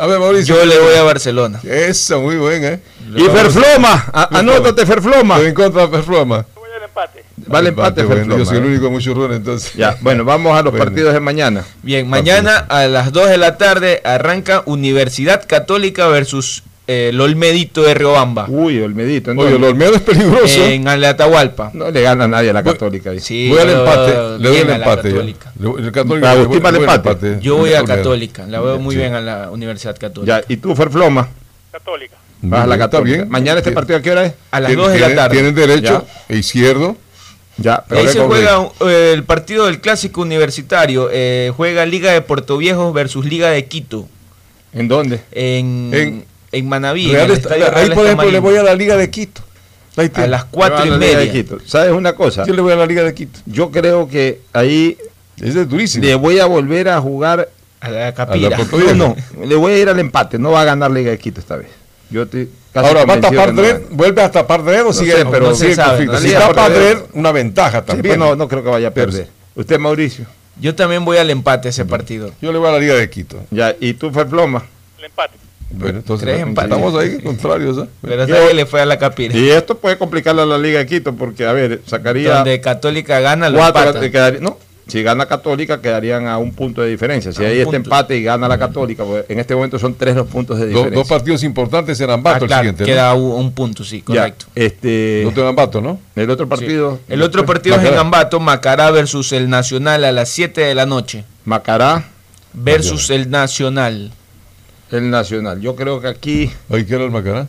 A 0.00 0.06
ver, 0.06 0.18
Mauricio. 0.20 0.54
Yo 0.56 0.64
le 0.64 0.78
voy 0.78 0.94
a 0.94 1.02
Barcelona. 1.02 1.60
Eso, 1.64 2.20
muy 2.20 2.36
bien, 2.36 2.64
¿eh? 2.64 2.80
Y 3.16 3.22
Ferfloma. 3.22 4.06
Anótate, 4.30 4.86
Ferfloma. 4.86 5.34
Estoy 5.36 5.48
en 5.48 5.54
contra 5.54 5.86
de 5.86 5.88
Ferfloma. 5.96 6.46
Voy 7.46 7.58
al 7.58 7.66
empate. 7.66 7.66
Vale 7.66 7.68
empate, 7.68 8.02
bueno, 8.04 8.16
Ferfloma. 8.20 8.38
Yo 8.38 8.44
soy 8.46 8.58
el 8.58 8.64
único 8.64 8.84
de 8.84 8.90
mucho 8.90 9.14
runa, 9.14 9.36
entonces. 9.36 9.72
Ya, 9.74 9.96
bueno, 10.00 10.24
vamos 10.24 10.52
a 10.58 10.62
los 10.62 10.72
Bueno. 10.72 10.84
partidos 10.84 11.12
de 11.14 11.20
mañana. 11.20 11.64
Bien, 11.82 12.08
mañana 12.08 12.58
a 12.68 12.86
las 12.86 13.12
2 13.12 13.28
de 13.30 13.38
la 13.38 13.56
tarde 13.56 14.00
arranca 14.04 14.62
Universidad 14.66 15.44
Católica 15.46 16.08
versus 16.08 16.62
eh, 16.88 17.08
el 17.12 17.20
Olmedito 17.20 17.82
de 17.82 17.94
Riobamba. 17.94 18.46
Uy, 18.48 18.80
Olmedito. 18.80 19.32
Oye, 19.32 19.40
entonces, 19.40 19.56
el 19.58 19.64
Olmedo 19.64 19.94
es 19.96 20.02
peligroso. 20.02 20.64
En 20.66 20.86
Atahualpa. 20.86 21.70
no 21.74 21.90
le 21.90 22.00
gana 22.00 22.24
a 22.24 22.28
nadie 22.28 22.50
a 22.50 22.52
la 22.52 22.62
Católica. 22.62 23.10
dice. 23.10 23.24
Sí, 23.26 23.48
voy 23.48 23.58
al 23.58 23.70
empate. 23.70 24.12
Le 24.38 24.48
doy 24.48 24.56
el 24.58 24.70
empate. 24.70 25.10
Católica. 25.10 25.52
Le- 25.58 25.68
el 25.86 25.92
Católica, 25.92 26.34
le 26.34 26.44
voy- 26.44 26.58
voy 26.60 26.76
empate. 26.82 27.38
Yo 27.42 27.56
voy 27.56 27.74
a. 27.74 27.82
Católica. 27.84 28.46
La 28.46 28.60
veo 28.60 28.78
muy 28.78 28.94
Sí. 28.94 29.00
bien 29.00 29.14
a 29.14 29.20
la 29.20 29.50
Universidad 29.50 29.96
Católica. 29.98 30.40
Ya, 30.40 30.44
y 30.48 30.58
tú, 30.58 30.76
Ferfloma, 30.76 31.28
Católica. 31.72 32.14
vas 32.42 32.60
a 32.62 32.66
la 32.68 32.78
Católica. 32.78 33.16
bien. 33.18 33.28
Mañana 33.30 33.58
este 33.58 33.72
partido 33.72 33.98
a 33.98 34.02
qué 34.02 34.12
hora 34.12 34.26
es? 34.26 34.34
A 34.52 34.60
las 34.60 34.68
Tienen- 34.68 34.84
2 34.84 34.92
de 34.94 35.00
la 35.00 35.14
tarde. 35.16 35.34
Tienen 35.34 35.54
derecho 35.56 36.04
e 36.28 36.36
izquierdo. 36.36 36.96
Ya, 37.58 37.84
ahí 37.90 38.06
se 38.08 38.20
juega 38.20 38.68
eh, 38.80 39.12
el 39.14 39.24
partido 39.24 39.66
del 39.66 39.80
clásico 39.80 40.20
universitario. 40.20 41.08
eh, 41.10 41.52
juega 41.56 41.86
Liga 41.86 42.12
de 42.12 42.20
Puerto 42.20 42.58
Viejo 42.58 42.92
versus 42.92 43.24
Liga 43.24 43.48
de 43.50 43.64
Quito. 43.66 44.06
¿En 44.74 44.88
dónde? 44.88 45.20
En, 45.32 45.90
en, 45.94 46.24
En- 46.52 46.68
Manaví. 46.68 47.10
Real 47.10 47.30
en 47.30 47.62
ahí, 47.74 47.90
por 47.90 48.04
ejemplo, 48.06 48.30
le 48.30 48.38
voy 48.40 48.56
a 48.56 48.62
la 48.62 48.74
Liga 48.74 48.96
de 48.96 49.10
Quito. 49.10 49.42
A 50.14 50.26
las 50.26 50.44
4 50.44 50.78
Me 50.78 50.84
y 50.84 50.92
a 50.92 50.96
Liga 50.98 51.08
de 51.08 51.16
media. 51.16 51.32
Quito. 51.32 51.58
¿Sabes 51.64 51.92
una 51.92 52.14
cosa? 52.14 52.44
Yo 52.46 52.52
le 52.52 52.60
voy 52.60 52.72
a 52.72 52.76
la 52.76 52.84
Liga 52.84 53.02
de 53.02 53.14
Quito. 53.14 53.40
Yo 53.46 53.70
creo 53.70 54.06
que 54.08 54.40
ahí 54.52 54.98
Ese 55.40 55.62
es 55.62 55.68
durísimo. 55.68 56.04
le 56.04 56.14
voy 56.14 56.38
a 56.38 56.44
volver 56.46 56.90
a 56.90 57.00
jugar. 57.00 57.48
A 57.80 57.88
la 57.90 58.08
A 58.08 58.14
capira. 58.14 58.50
la 58.50 58.56
Puerto 58.56 58.76
No, 58.78 58.84
Viejo. 59.14 59.16
no, 59.38 59.46
le 59.46 59.54
voy 59.54 59.72
a 59.72 59.78
ir 59.78 59.88
al 59.88 59.98
empate. 59.98 60.38
No 60.38 60.50
va 60.50 60.60
a 60.60 60.64
ganar 60.64 60.90
Liga 60.90 61.10
de 61.10 61.18
Quito 61.18 61.40
esta 61.40 61.56
vez. 61.56 61.68
Yo 62.10 62.28
casi 62.28 62.48
Ahora, 62.74 63.04
¿va 63.04 63.14
a 63.14 63.20
tapar 63.20 63.54
Dredd? 63.54 63.82
¿Vuelve 63.90 64.22
a 64.22 64.30
tapar 64.30 64.62
Dredd 64.64 64.86
o 64.86 64.92
sigue? 64.92 65.12
sé, 65.12 65.26
pero 65.30 65.48
no 65.48 65.54
se 65.54 65.64
sigue 65.64 65.74
sabe, 65.74 66.06
conflicto? 66.06 66.12
la 66.12 66.20
Si 66.20 66.46
tapa 66.48 66.68
Dredd, 66.70 66.98
una 67.14 67.32
ventaja 67.32 67.80
Sí, 67.80 67.86
también. 67.86 68.16
pues 68.16 68.18
no, 68.18 68.36
no 68.36 68.48
creo 68.48 68.62
que 68.62 68.70
vaya 68.70 68.88
a 68.88 68.90
perder. 68.92 69.28
Usted, 69.54 69.78
Mauricio. 69.78 70.26
Yo 70.60 70.74
también 70.74 71.04
voy 71.04 71.16
al 71.18 71.28
empate 71.30 71.68
ese 71.70 71.84
partido. 71.84 72.30
Yo 72.40 72.52
le 72.52 72.58
voy 72.58 72.68
a 72.68 72.72
la 72.72 72.78
Liga 72.78 72.94
de 72.94 73.10
Quito. 73.10 73.42
Ya, 73.50 73.74
y 73.80 73.94
tú, 73.94 74.10
Ferfloma. 74.10 74.64
El 74.98 75.04
empate. 75.06 75.34
Bueno, 75.70 75.98
entonces 75.98 76.26
Tres 76.28 76.40
empates. 76.40 76.70
estamos 76.70 76.94
ahí 77.02 77.18
contrarios. 77.20 77.76
¿eh? 77.78 77.88
Pero 78.00 78.24
que 78.26 78.54
le 78.54 78.66
fue 78.66 78.80
a 78.80 78.86
la 78.86 78.98
capira. 78.98 79.36
Y 79.36 79.50
esto 79.50 79.76
puede 79.78 79.98
complicarle 79.98 80.42
a 80.42 80.46
la 80.46 80.56
Liga 80.58 80.78
de 80.78 80.86
Quito 80.86 81.14
porque, 81.14 81.44
a 81.44 81.52
ver, 81.52 81.82
sacaría 81.86 82.36
Donde 82.36 82.60
Católica 82.60 83.18
gana, 83.20 83.50
lo 83.50 83.58
cuatro. 83.58 83.82
empata. 83.82 84.10
quedaría- 84.10 84.40
no, 84.40 84.58
si 84.86 85.02
gana 85.02 85.26
Católica 85.26 85.80
quedarían 85.80 86.28
a 86.28 86.38
un 86.38 86.52
punto 86.52 86.80
de 86.82 86.88
diferencia. 86.90 87.32
Si 87.32 87.42
hay 87.44 87.54
este 87.58 87.64
punto. 87.64 87.76
empate 87.76 88.16
y 88.16 88.22
gana 88.22 88.46
la 88.46 88.56
Católica, 88.56 89.04
pues, 89.04 89.24
en 89.28 89.40
este 89.40 89.54
momento 89.54 89.78
son 89.80 89.94
tres 89.94 90.14
los 90.14 90.26
puntos 90.28 90.58
de 90.58 90.66
diferencia. 90.68 90.96
dos 90.96 91.08
partidos 91.08 91.42
importantes 91.42 92.00
en 92.00 92.10
Ah, 92.10 92.14
Ambato 92.14 92.44
el 92.44 92.48
claro, 92.48 92.60
siguiente. 92.62 92.82
¿no? 92.82 92.86
queda 92.86 93.14
un, 93.14 93.32
un 93.44 93.52
punto, 93.52 93.82
sí, 93.84 93.98
Ya, 93.98 94.04
correcto. 94.04 94.46
este, 94.54 95.22
Dos 95.24 95.36
en 95.36 95.44
Ambato, 95.46 95.80
¿no? 95.80 95.98
el 96.14 96.30
otro 96.30 96.48
partido, 96.48 97.00
El 97.08 97.22
otro 97.22 97.44
partido 97.44 97.76
es 97.76 97.84
en. 97.84 97.98
Ambato, 97.98 98.38
Macará 98.38 98.90
versus 98.92 99.32
el 99.32 99.50
Nacional 99.50 100.04
a 100.04 100.12
las 100.12 100.28
7 100.28 100.60
de 100.60 100.74
la 100.74 100.86
noche. 100.86 101.24
Macará, 101.44 102.04
Versus 102.52 103.10
el 103.10 103.28
Nacional. 103.28 104.12
el 104.92 105.10
Nacional. 105.10 105.60
Yo 105.60 105.74
creo 105.76 106.00
que 106.00 106.08
aquí 106.08 106.50
Ahí 106.70 106.84
queda 106.84 107.04
el 107.04 107.10
Macará. 107.10 107.48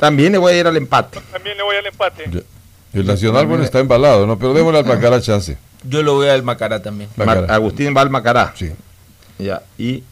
también 0.00 0.32
le 0.32 0.38
voy 0.38 0.52
a 0.52 0.58
ir 0.60 0.66
al 0.66 0.76
empate. 0.76 1.20
También 1.32 1.56
le 1.56 1.62
voy 1.62 1.76
al 1.76 1.86
empate. 1.86 2.24
Ya. 2.30 2.40
El 2.92 3.06
Nacional, 3.06 3.46
bueno, 3.46 3.62
está 3.62 3.78
embalado, 3.78 4.26
¿no? 4.26 4.36
Pero 4.38 4.52
démosle 4.52 4.80
al 4.80 4.84
Macará 4.84 5.20
chance. 5.20 5.56
Yo 5.88 6.02
lo 6.02 6.14
voy 6.14 6.28
al 6.28 6.42
Macará 6.42 6.80
también. 6.82 7.08
Ma- 7.16 7.24
Macará. 7.24 7.54
Agustín 7.54 7.94
va 7.96 8.00
al 8.02 8.10
Macará. 8.10 8.52
Sí. 8.56 8.70
Ya, 9.38 9.62
y 9.78 10.02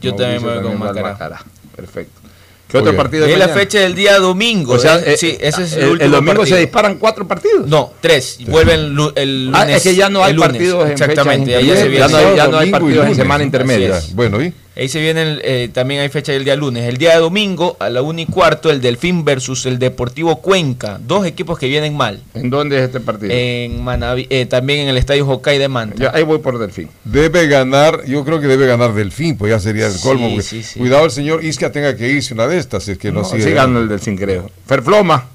Yo 0.00 0.14
también 0.14 0.42
Mauricio 0.42 0.62
voy 0.70 0.78
con 0.78 0.88
al 0.88 1.02
Macará. 1.02 1.40
Perfecto. 1.76 2.20
¿Qué 2.68 2.78
otro 2.78 2.90
Oye, 2.90 2.96
partido? 2.96 3.26
Es 3.26 3.38
la 3.38 3.48
fecha 3.48 3.78
del 3.80 3.94
día 3.94 4.18
domingo. 4.18 4.72
O 4.72 4.78
sea, 4.78 4.96
¿eh? 4.98 5.12
eh, 5.12 5.16
sí, 5.16 5.36
ese 5.40 5.62
es 5.64 5.74
el, 5.74 5.82
el, 5.82 5.88
último 5.90 6.04
el 6.06 6.10
domingo 6.12 6.36
partido. 6.38 6.56
se 6.56 6.60
disparan 6.62 6.94
cuatro 6.96 7.28
partidos. 7.28 7.66
No, 7.68 7.92
tres. 8.00 8.38
Vuelven 8.48 8.80
el 9.16 9.44
lunes. 9.46 9.52
Ah, 9.54 9.70
es 9.70 9.82
que 9.82 9.94
ya 9.94 10.08
no 10.08 10.24
hay 10.24 10.34
partidos 10.34 10.86
en 10.86 10.92
Exactamente, 10.92 11.50
ya 11.52 11.58
se 11.58 11.64
intermedias. 11.64 11.88
viene. 11.90 11.98
Ya 11.98 12.08
no 12.08 12.16
hay- 12.16 12.36
ya 12.36 12.48
no 12.48 12.58
hay 12.58 12.70
Domingo 12.70 12.76
y 12.76 12.80
partidos 12.94 13.06
en 13.06 13.14
semana 13.14 13.44
intermedia. 13.44 14.00
Bueno, 14.14 14.42
¿y? 14.42 14.52
Ahí 14.76 14.88
se 14.88 15.00
viene, 15.00 15.22
el, 15.22 15.40
eh, 15.44 15.68
también 15.72 16.00
hay 16.00 16.08
fecha 16.08 16.32
del 16.32 16.44
día 16.44 16.56
lunes. 16.56 16.88
El 16.88 16.96
día 16.96 17.10
de 17.12 17.18
domingo, 17.20 17.76
a 17.78 17.88
la 17.90 18.02
1 18.02 18.22
y 18.22 18.26
cuarto, 18.26 18.70
el 18.72 18.80
Delfín 18.80 19.24
versus 19.24 19.66
el 19.66 19.78
Deportivo 19.78 20.40
Cuenca. 20.40 20.98
Dos 21.00 21.24
equipos 21.26 21.58
que 21.60 21.68
vienen 21.68 21.96
mal. 21.96 22.20
¿En 22.34 22.50
dónde 22.50 22.78
es 22.78 22.82
este 22.82 22.98
partido? 22.98 23.32
En 23.32 23.84
Manaví- 23.84 24.26
eh, 24.30 24.46
también 24.46 24.80
en 24.80 24.88
el 24.88 24.96
Estadio 24.96 25.28
Hokkaido 25.28 25.60
de 25.62 25.68
Manta. 25.68 25.94
Ya, 25.96 26.10
ahí 26.12 26.24
voy 26.24 26.38
por 26.38 26.58
Delfín. 26.58 26.88
Debe 27.04 27.46
ganar, 27.46 28.04
yo 28.04 28.24
creo 28.24 28.40
que 28.40 28.48
debe 28.48 28.66
ganar 28.66 28.92
Delfín, 28.94 29.36
pues 29.38 29.50
ya 29.50 29.60
sería 29.60 29.86
el 29.86 29.92
Sí, 29.92 30.02
colmo. 30.02 30.28
porque 30.28 30.42
sí, 30.42 30.62
sí. 30.64 30.80
Cuidado 30.80 31.04
el 31.04 31.12
señor 31.12 31.44
Isca 31.44 31.70
tenga 31.70 31.96
que 31.96 32.08
irse 32.08 32.34
una 32.34 32.48
de 32.48 32.58
estas, 32.58 32.88
es 32.88 32.98
que 32.98 33.12
no, 33.12 33.20
No, 33.20 33.24
sigue 33.26 33.44
sí 33.44 33.50
gana 33.52 33.78
el 33.78 33.88
Delfín, 33.88 34.16
creo. 34.16 34.50
Ferfloma. 34.66 35.28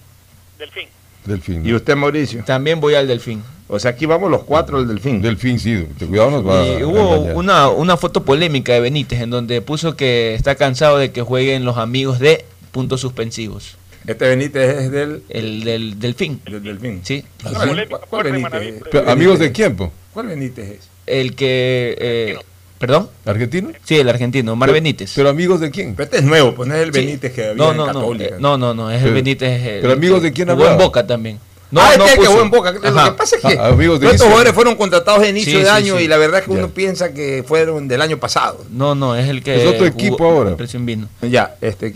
Delfín. 0.58 0.88
Delfín. 1.26 1.66
Y 1.66 1.74
usted, 1.74 1.96
Mauricio. 1.96 2.44
También 2.44 2.82
voy 2.82 2.96
al 2.96 3.08
Delfín. 3.08 3.42
O 3.72 3.78
sea, 3.80 3.92
aquí 3.92 4.06
vamos 4.08 4.32
los 4.32 4.44
cuatro 4.44 4.80
del 4.80 4.88
Delfín. 4.88 5.22
Delfín, 5.22 5.60
sí, 5.60 5.86
cuidado 6.08 6.32
nos 6.32 6.48
va 6.48 6.66
Y 6.66 6.82
a 6.82 6.88
hubo 6.88 7.18
una, 7.38 7.70
una 7.70 7.98
foto 7.98 8.26
polémica 8.26 8.74
de 8.74 8.80
Benítez 8.80 9.22
en 9.22 9.30
donde 9.30 9.62
puso 9.62 9.96
que 9.96 10.34
está 10.34 10.56
cansado 10.56 10.98
de 10.98 11.12
que 11.12 11.22
jueguen 11.22 11.66
los 11.66 11.78
amigos 11.78 12.18
de 12.20 12.46
puntos 12.72 13.00
suspensivos. 13.02 13.78
Este 14.08 14.28
Benítez 14.28 14.76
es 14.86 14.92
del, 14.92 15.22
El 15.30 15.64
del 15.64 16.00
Delfín. 16.00 16.42
del 16.50 16.64
Delfín. 16.64 17.02
Sí. 17.04 17.24
¿Cuál, 17.44 17.68
Polémica 17.70 17.88
cuál 18.00 18.10
fuerte 18.10 18.30
en 18.30 18.34
Benítez? 18.36 18.52
Manaví, 18.52 18.68
es? 18.70 18.74
pero- 18.80 18.90
Pero, 18.92 19.12
¿Amigos 19.12 19.40
de 19.40 19.52
quién? 19.52 19.76
po? 19.76 19.92
¿Cuál 20.14 20.28
Benítez 20.28 20.70
es? 20.70 20.90
El 21.06 21.36
que... 21.36 21.96
eh, 22.00 22.38
¿Perdón? 22.80 23.10
¿Argentino? 23.26 23.72
Sí, 23.84 23.98
el 23.98 24.08
argentino, 24.10 24.54
Omar 24.54 24.70
Pero- 24.70 24.76
Benítez. 24.76 25.12
¿Pero 25.16 25.30
amigos 25.30 25.60
de 25.60 25.70
quién? 25.70 25.94
Pero 25.96 26.06
este 26.06 26.18
es 26.18 26.24
nuevo, 26.24 26.56
pues 26.56 26.68
no 26.70 26.76
es 26.76 26.82
el 26.88 26.94
Sí. 26.94 27.02
Benítez 27.02 27.34
que 27.34 27.44
había 27.50 27.56
No, 27.56 27.72
en 27.72 27.78
no, 27.78 27.86
no, 27.88 27.94
Católica. 27.94 28.26
eh, 28.36 28.38
no, 28.40 28.58
no, 28.58 28.74
no, 28.74 28.90
es 28.90 29.04
el 29.04 29.14
Benítez. 29.14 29.62
pero 29.82 29.94
amigos 29.94 30.24
de 30.24 30.32
quién 30.32 30.48
jugó 30.48 30.62
en 30.62 30.68
hablaba? 30.70 30.84
Boca 30.86 31.06
también. 31.06 31.40
No, 31.72 31.82
ah, 31.82 31.94
no 31.98 32.06
este 32.06 32.16
que 32.16 32.20
puso. 32.22 32.32
jugó 32.32 32.42
en 32.44 32.50
Boca. 32.50 32.72
Lo 32.72 32.88
Ajá. 33.00 33.12
que 33.12 33.18
pasa 33.18 33.36
es 33.36 33.42
que 33.44 33.60
Ah, 33.60 33.68
amigos 33.68 34.02
estos 34.02 34.22
jugadores 34.28 34.54
fueron 34.54 34.76
contratados 34.76 35.22
de 35.22 35.30
inicio 35.30 35.58
Sí, 35.60 35.64
de 35.64 35.70
año 35.70 35.98
sí. 35.98 36.04
y 36.04 36.08
la 36.08 36.18
verdad 36.18 36.40
es 36.40 36.46
que 36.48 36.52
Ya. 36.54 36.58
uno 36.60 36.70
piensa 36.70 37.14
que 37.14 37.44
fueron 37.48 37.88
del 37.88 38.02
año 38.02 38.18
pasado. 38.18 38.66
No, 38.72 38.96
no, 38.96 39.16
es 39.16 39.30
el 39.30 39.44
que. 39.44 39.56
Es 39.62 39.68
otro 39.68 39.78
jugó- 39.80 39.86
equipo 39.88 40.26
ahora. 40.26 40.56
recién 40.58 40.86
vino. 40.86 41.08
Ya, 41.22 41.56
este. 41.62 41.90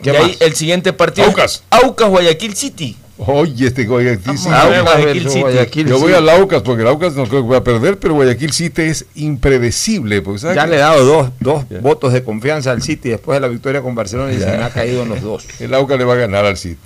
Y 0.00 0.02
¿Qué 0.02 0.10
ahí 0.16 0.36
el 0.40 0.54
siguiente 0.54 0.92
partido. 0.92 1.26
Aucas. 1.26 1.62
Aucas 1.70 2.08
Guayaquil 2.08 2.54
City. 2.54 2.96
Oye, 3.20 3.66
este 3.66 3.84
Guayaquil 3.84 4.38
City. 4.38 4.48
Aucas 4.54 4.82
Guayaquil 4.84 5.28
City. 5.28 5.40
Guayaquil 5.40 5.88
Yo 5.88 5.98
voy 5.98 6.12
al 6.12 6.28
Aucas 6.28 6.62
porque 6.62 6.82
el 6.82 6.88
Aucas 6.88 7.14
no 7.16 7.24
creo 7.26 7.40
que 7.42 7.48
voy 7.48 7.56
a 7.56 7.64
perder, 7.64 7.98
pero 7.98 8.14
Guayaquil 8.14 8.52
City 8.52 8.82
es 8.82 9.06
impredecible. 9.16 10.22
Porque, 10.22 10.38
¿sabes 10.40 10.54
Ya 10.56 10.66
le 10.66 10.76
he 10.76 10.78
dado 10.78 11.04
dos, 11.04 11.30
dos 11.40 11.64
votos 11.82 12.12
de 12.12 12.22
confianza 12.22 12.70
al 12.70 12.80
City 12.80 13.08
después 13.08 13.34
de 13.36 13.40
la 13.40 13.48
victoria 13.48 13.82
con 13.82 13.94
Barcelona 13.96 14.32
y 14.32 14.38
Ya. 14.38 14.52
se 14.52 14.56
me 14.56 14.62
ha 14.64 14.70
caído 14.70 15.02
en 15.02 15.08
los 15.08 15.20
dos. 15.20 15.44
El 15.58 15.74
Aucas 15.74 15.98
le 15.98 16.04
va 16.04 16.14
a 16.14 16.16
ganar 16.16 16.44
al 16.44 16.56
City. 16.56 16.78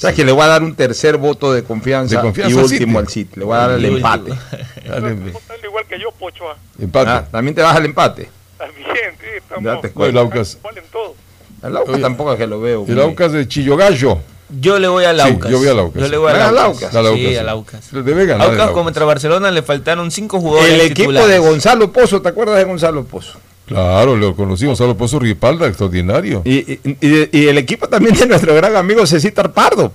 ¿Sabes 0.00 0.16
que 0.16 0.24
le 0.24 0.32
voy 0.32 0.42
a 0.42 0.46
dar 0.46 0.62
un 0.62 0.74
tercer 0.74 1.18
voto 1.18 1.52
de 1.52 1.62
confianza, 1.62 2.16
De 2.16 2.22
confianza 2.22 2.56
y 2.56 2.58
último 2.58 2.98
al 2.98 3.08
City? 3.08 3.38
Le 3.38 3.44
voy 3.44 3.54
a 3.54 3.58
dar 3.58 3.70
el 3.72 3.84
empate. 3.84 4.32
igual 5.64 5.84
que 5.86 6.00
yo, 6.00 6.10
Pocho. 6.12 6.44
ah. 6.50 6.56
empate. 6.80 7.10
Ah, 7.10 7.28
También 7.30 7.54
te 7.54 7.60
vas 7.60 7.76
al 7.76 7.84
empate. 7.84 8.30
También, 8.56 8.86
sí, 9.20 9.26
Ya 9.62 9.74
estamos 9.74 9.80
te 9.82 9.92
No, 9.94 10.06
el. 10.06 10.16
Aucas. 10.18 10.58
El 11.62 11.76
Aucas 11.76 11.94
Oye, 11.94 12.02
tampoco 12.02 12.32
es 12.32 12.38
que 12.38 12.46
lo 12.46 12.60
veo. 12.62 12.86
el 12.88 12.98
Aucas 13.00 13.32
de 13.32 13.46
Chillogallo. 13.46 14.18
Yo 14.58 14.78
le 14.78 14.88
voy 14.88 15.04
al 15.04 15.20
Sí, 15.20 15.28
Aucas. 15.28 15.50
yo 15.50 15.58
voy 15.58 15.68
al 15.68 15.78
Aucas. 15.78 16.02
Yo 16.02 16.08
le 16.08 16.16
voy 16.16 16.30
al 16.32 16.38
¿Vas 16.38 16.48
al 16.48 16.58
Aucas. 16.58 16.94
Al 16.94 17.06
Aucas, 17.06 17.20
Sí, 17.20 17.28
sí. 17.28 17.36
al 17.36 17.48
Aucas. 17.50 17.88
Debe 17.92 18.24
ganar. 18.26 18.46
el 18.46 18.52
Aucas 18.52 18.68
Aucas. 18.68 18.82
contra 18.84 19.04
Barcelona 19.04 19.50
le 19.50 19.62
faltaron 19.62 20.10
cinco 20.10 20.40
jugadores. 20.40 20.72
El 20.72 20.80
equipo 20.80 21.10
titulares. 21.10 21.28
de 21.30 21.38
Gonzalo 21.38 21.92
Pozo, 21.92 22.22
¿te 22.22 22.28
acuerdas 22.30 22.56
de 22.56 22.64
Gonzalo 22.64 23.04
Pozo? 23.04 23.38
Claro, 23.70 24.16
lo 24.16 24.34
conocimos, 24.34 24.76
solo 24.76 24.96
Pozo 24.96 25.18
Ripalda, 25.20 25.66
extraordinario. 25.68 26.42
Y, 26.44 26.58
y- 26.72 26.80
y- 27.00 27.28
y 27.32 27.46
el 27.48 27.56
equipo 27.58 27.88
también 27.88 28.14
de 28.16 28.26
nuestro 28.26 28.54
gran 28.54 28.74
amigo 28.76 29.06
Cecita 29.06 29.44
Pardo. 29.52 29.92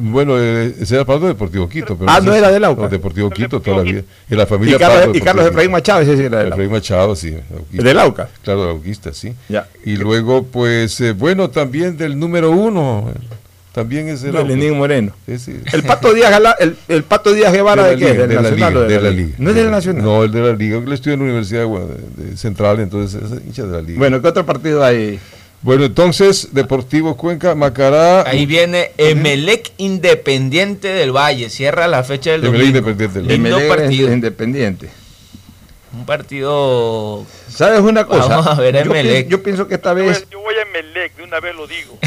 Bueno, 0.00 0.34
eh, 0.38 0.74
era 0.90 1.04
Pardo 1.04 1.22
de 1.26 1.32
Deportivo 1.34 1.68
Quito. 1.68 1.96
Pero 1.98 2.10
Ah, 2.10 2.20
no 2.20 2.32
era 2.32 2.50
del 2.50 2.64
Aucas. 2.64 2.84
no, 2.84 2.88
Deportivo 2.88 3.30
Quito 3.30 3.60
toda 3.60 3.78
la 3.78 3.82
vida. 3.82 4.02
Y 4.30 4.34
la 4.36 4.44
Y 4.44 4.46
familia 4.46 4.78
Carlos, 4.78 4.98
Pardo. 5.00 5.14
y 5.16 5.20
Carlos 5.20 5.46
Efraín 5.46 5.70
Machado, 5.72 6.00
ese 6.00 6.16
sí 6.16 6.22
era 6.22 6.38
del 6.38 6.46
Aucas. 6.46 6.52
Efraín 6.58 6.70
Machado, 6.72 7.16
sí. 7.16 7.34
auquista. 7.52 7.82
¿Del 7.84 7.98
Aucas? 7.98 8.28
Claro, 8.42 8.62
auquista, 8.70 9.12
sí. 9.12 9.34
Ya. 9.48 9.66
Y 9.84 9.96
luego, 9.96 10.44
pues, 10.44 11.00
eh, 11.00 11.12
bueno, 11.12 11.50
también 11.50 11.96
del 11.98 12.18
número 12.18 12.52
uno. 12.52 13.10
También 13.78 14.08
es 14.08 14.24
el 14.24 14.32
De. 14.32 14.42
Lenín 14.44 14.76
Moreno. 14.76 15.12
Sí, 15.26 15.38
sí. 15.38 15.60
El 15.72 15.84
Pato 15.84 16.12
Díaz, 16.12 16.30
Gala- 16.32 16.56
el, 16.58 16.76
el 16.88 17.04
Pato 17.04 17.32
Díaz 17.32 17.52
Guevara 17.52 17.84
de, 17.86 17.96
qué? 17.96 18.10
liga, 18.10 18.26
¿Del 18.26 18.28
de 18.28 18.34
la 18.34 18.42
Nacional 18.42 18.72
liga, 18.74 18.80
o 18.80 18.88
de, 18.88 18.94
de 18.94 19.00
la 19.00 19.10
liga. 19.10 19.34
¿No 19.38 19.50
es 19.50 19.56
del 19.56 19.70
Nacional? 19.70 20.02
No, 20.04 20.24
el 20.24 20.32
de 20.32 20.40
la 20.40 20.52
liga. 20.52 20.78
Él 20.78 20.92
estudia 20.92 21.14
en 21.14 21.20
la 21.20 21.24
Universidad 21.26 21.64
de, 22.16 22.36
Central, 22.36 22.80
entonces 22.80 23.22
es 23.22 23.46
hincha 23.46 23.62
de 23.62 23.72
la 23.72 23.80
liga. 23.82 23.98
Bueno, 23.98 24.20
¿qué 24.20 24.26
otro 24.28 24.44
partido 24.44 24.82
hay? 24.84 25.20
Bueno, 25.62 25.84
entonces, 25.84 26.48
Deportivo 26.52 27.16
Cuenca, 27.16 27.54
Macará. 27.54 28.22
Ahí 28.28 28.46
viene 28.46 28.90
Emelec 28.96 29.70
Independiente 29.76 30.88
del 30.88 31.12
Valle. 31.12 31.50
Cierra 31.50 31.86
la 31.88 32.02
fecha 32.04 32.30
del 32.32 32.44
Emelec 32.44 32.72
domingo. 32.72 32.78
Independiente 32.78 33.18
del 33.20 33.30
El 33.30 33.42
Lindo 33.42 33.56
Melec 33.58 33.70
es 33.72 33.76
partido. 33.76 34.12
independiente. 34.12 34.88
Un 35.96 36.04
partido. 36.04 37.24
¿Sabes 37.48 37.80
una 37.80 38.04
cosa? 38.04 38.28
Vamos 38.28 38.46
a 38.46 38.54
ver 38.60 38.76
a 38.76 38.84
yo, 38.84 38.90
Emelec. 38.90 39.26
pi- 39.26 39.30
yo 39.32 39.42
pienso 39.42 39.66
que 39.66 39.74
esta 39.76 39.90
Yo 39.90 39.94
vez 39.96 40.26
yo 40.30 40.40
voy 40.40 40.54
a 40.54 40.64
Melec, 40.72 41.16
de 41.16 41.22
una 41.22 41.40
vez 41.40 41.54
lo 41.56 41.66
digo. 41.66 41.98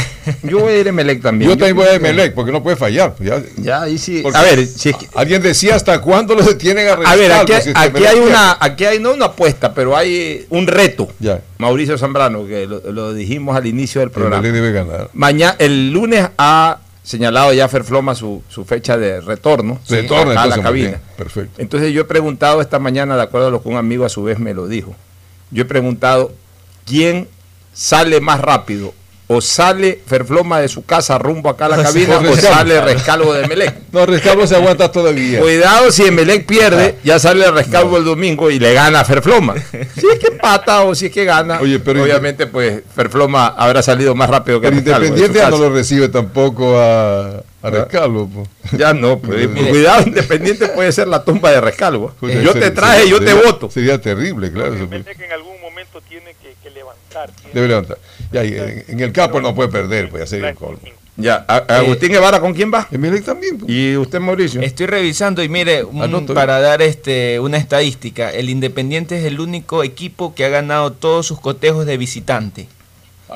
Yo 0.43 0.59
voy 0.59 0.73
a 0.73 0.77
ir 0.79 0.85
a 0.87 0.89
Emelec 0.89 1.21
también. 1.21 1.49
Yo 1.51 1.57
también 1.57 1.75
voy 1.75 1.85
a 1.87 1.91
que- 1.91 1.95
Emelec, 1.97 2.33
porque 2.33 2.51
no 2.51 2.61
puede 2.63 2.75
fallar. 2.75 3.15
Ya, 3.19 3.41
Ya, 3.57 3.81
ahí 3.83 3.97
sí. 3.97 4.19
Porque- 4.21 4.37
A 4.37 4.41
ver, 4.43 4.65
si 4.65 4.89
es 4.89 4.95
que- 4.97 5.07
Alguien 5.15 5.41
decía 5.41 5.75
hasta 5.75 5.99
cuándo 6.01 6.35
lo 6.35 6.43
detienen 6.43 6.87
a 6.89 6.93
a 6.93 7.15
ver, 7.15 7.31
aquí, 7.31 7.53
si 7.63 7.71
aquí 7.73 8.05
hay 8.05 8.19
una, 8.19 8.57
aquí 8.59 8.85
hay 8.85 8.99
no 8.99 9.13
una 9.13 9.25
apuesta, 9.27 9.73
pero 9.73 9.95
hay 9.97 10.45
un 10.49 10.67
reto. 10.67 11.07
Ya, 11.19 11.41
Mauricio 11.57 11.97
Zambrano, 11.97 12.45
que 12.45 12.65
lo, 12.67 12.79
lo 12.91 13.13
dijimos 13.13 13.55
al 13.55 13.65
inicio 13.65 14.01
del 14.01 14.11
programa. 14.11 14.41
Debe 14.41 14.71
ganar. 14.71 15.09
Mañana, 15.13 15.55
el 15.59 15.91
lunes 15.91 16.27
ha 16.37 16.79
señalado 17.03 17.51
ya 17.51 17.67
Ferfloma 17.67 18.13
su, 18.13 18.43
su 18.47 18.63
fecha 18.63 18.95
de 18.97 19.21
retorno. 19.21 19.79
Retorna 19.89 20.33
acá 20.33 20.43
a 20.43 20.47
la 20.47 20.61
cabina. 20.61 20.87
bien, 20.89 21.01
Perfecto. 21.17 21.59
Entonces 21.61 21.91
yo 21.93 22.01
he 22.01 22.05
preguntado 22.05 22.61
esta 22.61 22.77
mañana, 22.79 23.15
de 23.15 23.23
acuerdo 23.23 23.47
a 23.47 23.51
lo 23.51 23.61
que 23.63 23.69
un 23.69 23.75
amigo 23.77 24.05
a 24.05 24.09
su 24.09 24.21
vez 24.23 24.37
me 24.39 24.53
lo 24.53 24.67
dijo, 24.67 24.95
yo 25.49 25.63
he 25.63 25.65
preguntado 25.65 26.31
quién 26.85 27.27
sale 27.73 28.21
más 28.21 28.39
rápido, 28.39 28.93
o 29.33 29.41
sale 29.41 29.99
Ferfloma 30.05 30.59
de 30.59 30.67
su 30.67 30.83
casa 30.85 31.17
rumbo 31.17 31.49
acá 31.49 31.65
a 31.65 31.69
la 31.69 31.83
cabina, 31.83 32.17
o 32.17 32.21
Rescalvo. 32.21 32.35
sale 32.55 32.81
Rescalvo 32.81 33.33
de 33.33 33.47
Melec. 33.47 33.75
No, 33.91 34.05
Rescalvo 34.05 34.47
se 34.47 34.55
aguanta 34.55 34.89
todavía. 34.89 35.41
Cuidado 35.41 35.91
si 35.91 36.03
Emelec 36.03 36.45
pierde, 36.45 36.95
ya 37.03 37.19
sale 37.19 37.45
el 37.45 37.53
Rescalvo 37.53 37.97
el 37.97 38.05
domingo 38.05 38.49
y 38.49 38.57
le 38.57 38.73
gana 38.73 39.01
a 39.01 39.05
Ferfloma. 39.05 39.55
Si 39.95 40.07
es 40.07 40.17
que 40.19 40.27
empata 40.27 40.83
o 40.83 40.95
si 40.95 41.07
es 41.07 41.11
que 41.11 41.25
gana, 41.25 41.59
Oye, 41.61 41.79
pero- 41.79 42.01
obviamente 42.03 42.47
pues 42.47 42.81
Ferfloma 42.95 43.47
habrá 43.47 43.81
salido 43.81 44.15
más 44.15 44.29
rápido 44.29 44.61
que 44.61 44.67
Pero 44.69 44.77
Rescalvo. 44.77 45.05
Independiente 45.05 45.39
ya 45.39 45.49
no 45.49 45.57
lo 45.57 45.69
recibe 45.71 46.07
tampoco 46.09 46.79
a, 46.79 47.43
a 47.61 47.69
Rescalvo. 47.69 48.27
po. 48.29 48.47
Ya 48.77 48.93
no, 48.93 49.19
pues, 49.19 49.49
Mire. 49.49 49.69
cuidado, 49.69 50.03
Independiente 50.07 50.67
puede 50.69 50.91
ser 50.93 51.07
la 51.09 51.23
tumba 51.25 51.51
de 51.51 51.59
Rescalvo. 51.61 52.13
Yo 52.21 52.27
sería- 52.29 52.53
te 52.53 52.71
traje, 52.71 53.09
yo 53.09 53.19
te 53.19 53.27
sería- 53.27 53.43
voto. 53.43 53.69
Sería 53.69 53.99
terrible, 54.01 54.51
claro. 54.51 54.73
eso, 54.75 54.87
Melec 54.87 55.19
en 55.19 55.31
algún 55.33 55.59
momento 55.61 55.99
tiene 56.07 56.33
que, 56.41 56.55
que 56.63 56.69
levantar. 56.69 57.29
tiene- 57.31 57.53
Debe 57.53 57.67
levantar. 57.67 57.97
Ya, 58.31 58.43
en, 58.43 58.85
en 58.87 58.99
el 58.99 59.11
campo 59.11 59.41
no 59.41 59.53
puede 59.55 59.69
perder, 59.69 60.09
puede 60.09 60.23
hacer 60.23 60.43
el 60.43 60.53
gol. 60.55 60.77
Ya, 61.17 61.43
a- 61.47 61.65
a 61.67 61.77
Agustín 61.79 62.09
Guevara, 62.13 62.39
¿con 62.39 62.53
quién 62.53 62.71
va? 62.73 62.87
Emelec 62.89 63.25
también. 63.25 63.57
po. 63.59 63.65
¿Y 63.69 63.97
usted, 63.97 64.19
Mauricio? 64.19 64.61
Estoy 64.61 64.85
revisando 64.85 65.43
y 65.43 65.49
mire, 65.49 65.83
un- 65.83 66.01
Anoto. 66.01 66.33
para 66.33 66.59
dar 66.61 66.81
este 66.81 67.39
una 67.41 67.57
estadística, 67.57 68.29
el 68.31 68.49
Independiente 68.49 69.19
es 69.19 69.25
el 69.25 69.39
único 69.41 69.83
equipo 69.83 70.33
que 70.33 70.45
ha 70.45 70.49
ganado 70.49 70.93
todos 70.93 71.27
sus 71.27 71.39
cotejos 71.39 71.85
de 71.85 71.97
visitante. 71.97 72.67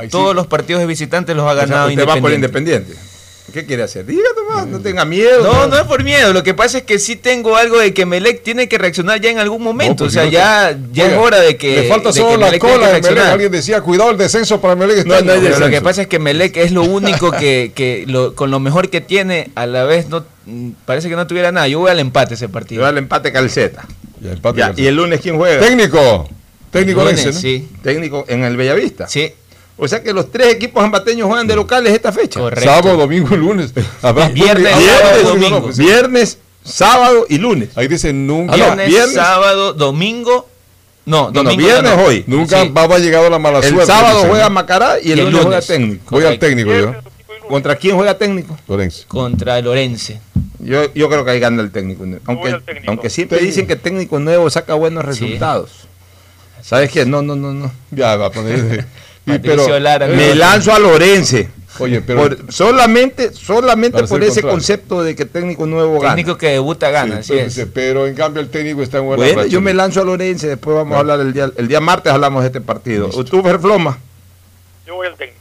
Sí. 0.01 0.07
Todos 0.09 0.35
los 0.35 0.47
partidos 0.47 0.81
de 0.81 0.87
visitante 0.87 1.35
los 1.35 1.45
ha 1.45 1.51
O 1.51 1.55
sea, 1.55 1.65
ganado 1.65 1.89
usted 1.89 2.07
va 2.07 2.15
por 2.17 2.31
Independiente. 2.31 2.93
Independiente. 2.93 3.14
¿Qué 3.53 3.65
quiere 3.65 3.83
hacer? 3.83 4.05
Diga 4.05 4.23
nomás, 4.35 4.65
no 4.67 4.79
tenga 4.79 5.05
miedo. 5.05 5.43
No, 5.43 5.67
no 5.67 5.77
es 5.77 5.83
por 5.83 6.03
miedo. 6.03 6.33
Lo 6.33 6.41
que 6.43 6.53
pasa 6.55 6.79
es 6.79 6.83
que 6.83 6.97
sí 6.99 7.15
tengo 7.15 7.55
algo 7.55 7.77
de 7.79 7.93
que 7.93 8.05
Melec 8.05 8.41
tiene 8.43 8.67
que 8.67 8.77
reaccionar 8.77 9.21
ya 9.21 9.29
en 9.29 9.37
algún 9.39 9.61
momento. 9.61 10.03
No, 10.03 10.07
o 10.07 10.11
sea, 10.11 10.25
ya, 10.25 10.71
no 10.75 10.77
te- 10.87 10.93
ya 10.93 11.03
es 11.05 11.09
Oiga, 11.11 11.21
hora 11.21 11.39
de 11.41 11.55
que. 11.55 11.81
Le 11.81 11.87
falta 11.87 12.11
solo 12.11 12.31
que 12.31 12.37
la 12.37 12.45
Melec 12.47 12.61
cola 12.61 12.87
de 12.87 12.91
reaccionar. 12.93 13.27
Alguien 13.27 13.51
decía, 13.51 13.81
cuidado 13.81 14.09
el 14.11 14.17
descenso 14.17 14.59
para 14.59 14.73
Emelec. 14.73 14.97
este 14.97 15.09
No, 15.09 15.15
año. 15.15 15.25
no 15.25 15.31
hay 15.33 15.39
Pero 15.41 15.59
lo 15.59 15.69
que 15.69 15.81
pasa 15.81 16.01
es 16.01 16.07
que 16.07 16.17
Melec 16.19 16.57
es 16.57 16.71
lo 16.71 16.83
único 16.83 17.31
que, 17.31 17.71
que 17.75 18.03
lo- 18.07 18.33
con 18.35 18.49
lo 18.51 18.59
mejor 18.59 18.89
que 18.89 18.99
tiene, 19.01 19.51
a 19.55 19.67
la 19.67 19.83
vez 19.83 20.09
no 20.09 20.25
mm, 20.47 20.71
parece 20.85 21.07
que 21.07 21.15
no 21.15 21.27
tuviera 21.27 21.51
nada. 21.51 21.67
Yo 21.67 21.79
voy 21.79 21.91
al 21.91 21.99
empate 21.99 22.33
ese 22.33 22.49
partido. 22.49 22.81
va 22.81 22.89
el 22.89 22.97
empate 22.97 23.31
calceta. 23.31 23.85
Ya, 24.21 24.31
empate 24.31 24.59
Ya, 24.59 24.73
con- 24.73 24.83
¿Y 24.83 24.87
el 24.87 24.95
lunes 24.95 25.19
quién 25.21 25.37
juega? 25.37 25.59
Técnico. 25.65 26.27
Técnico 26.71 27.03
Lunes. 27.05 27.35
Sí, 27.39 27.69
Técnico 27.83 28.25
en 28.27 28.43
el 28.43 28.57
Bellavista. 28.57 29.07
sí, 29.07 29.31
O 29.77 29.87
sea 29.87 30.01
que 30.01 30.13
los 30.13 30.31
tres 30.31 30.53
equipos 30.53 30.83
ambateños 30.83 31.27
juegan 31.27 31.47
de 31.47 31.55
locales 31.55 31.93
esta 31.93 32.11
fecha. 32.11 32.39
correcto. 32.39 32.69
Sábado, 32.69 32.97
domingo 32.97 33.35
y 33.35 33.37
lunes. 33.37 33.73
Viernes, 33.73 33.91
sábado, 34.01 34.29
Viernes, 34.33 35.23
domingo. 35.23 35.59
no. 35.59 35.73
Viernes, 35.73 36.37
sábado 36.63 37.25
y 37.29 37.37
lunes. 37.37 37.69
Ahí 37.75 37.87
dice 37.87 38.13
nunca. 38.13 38.55
Viernes, 38.55 38.87
viernes. 38.87 39.13
sábado, 39.15 39.73
domingo. 39.73 40.47
No, 41.05 41.25
No, 41.31 41.43
no, 41.43 41.43
domingo 41.43 41.57
viernes 41.67 41.91
no, 41.91 41.97
no. 41.97 42.03
hoy. 42.03 42.23
Nunca 42.25 42.61
Sí. 42.63 42.69
va 42.69 42.83
a 42.83 42.99
llegar 42.99 43.29
la 43.29 43.37
mala 43.37 43.59
El 43.59 43.65
suerte. 43.69 43.85
sábado 43.85 44.15
dicen, 44.15 44.29
juega. 44.31 44.49
Macará 44.49 44.95
y 44.99 45.11
el, 45.11 45.19
Y 45.19 45.21
el 45.21 45.25
lunes, 45.29 45.43
juega 45.43 45.61
técnico. 45.61 46.03
Voy 46.09 46.21
al 46.21 46.25
Correcto. 46.39 46.45
técnico 46.47 46.73
yo. 46.73 46.95
¿Contra 47.47 47.75
quién 47.75 47.95
juega 47.95 48.17
técnico? 48.17 48.57
Lorenzo. 48.67 49.03
Contra 49.07 49.59
el 49.59 49.67
Orense. 49.67 50.19
Yo, 50.57 50.91
yo 50.95 51.09
creo 51.09 51.23
que 51.23 51.29
ahí 51.31 51.39
gana 51.39 51.61
el 51.61 51.69
técnico. 51.71 52.05
nuevo. 52.07 52.23
Aunque, 52.25 52.53
técnico. 52.65 52.91
aunque 52.91 53.09
siempre 53.11 53.37
dicen 53.39 53.67
que 53.67 53.75
técnico 53.75 54.17
nuevo 54.19 54.49
saca 54.49 54.73
buenos 54.73 55.05
resultados. 55.05 55.69
¿Sabes 56.63 56.89
qué? 56.89 57.05
No, 57.05 57.21
no, 57.21 57.35
no, 57.35 57.53
no. 57.53 57.71
Ya 57.91 58.15
va 58.15 58.27
a 58.27 58.31
poner. 58.31 58.87
Y, 59.25 59.31
Patricio 59.31 59.79
Lara, 59.79 60.07
eh, 60.07 60.15
Me 60.15 60.35
lanzo 60.35 60.71
a 60.73 60.79
Lorense. 60.79 61.49
Oye, 61.79 61.99
pero. 62.01 62.21
Por- 62.21 62.53
solamente 62.53 63.33
solamente 63.33 64.03
por 64.03 64.23
ese 64.23 64.35
contrario. 64.41 64.49
concepto 64.51 65.03
de 65.03 65.13
que 65.15 65.25
técnico 65.25 65.65
nuevo 65.65 65.99
gana. 65.99 66.15
Técnico 66.15 66.37
que 66.37 66.47
debuta 66.47 66.89
gana, 66.89 67.21
sí, 67.21 67.37
así 67.37 67.61
es. 67.61 67.67
pero 67.73 68.07
en 68.07 68.15
cambio 68.15 68.41
el 68.41 68.49
técnico 68.49 68.81
está 68.81 68.99
en 68.99 69.05
buena 69.07 69.21
Bueno, 69.23 69.37
racha. 69.39 69.49
yo 69.49 69.59
me 69.59 69.73
lanzo 69.73 69.99
a 70.01 70.05
Lorense, 70.05 70.47
después 70.47 70.73
vamos 70.75 70.95
a 70.95 70.99
hablar 70.99 71.19
el 71.19 71.33
día, 71.33 71.51
el 71.57 71.67
día 71.67 71.81
martes 71.81 72.13
hablamos 72.13 72.43
de 72.43 72.47
este 72.47 72.61
partido. 72.61 73.07
Listo. 73.07 73.25
Tú, 73.25 73.41
Ferfloma, 73.43 73.97
Yo 74.87 74.95
voy 74.95 75.07
al 75.07 75.15
técnico. 75.15 75.39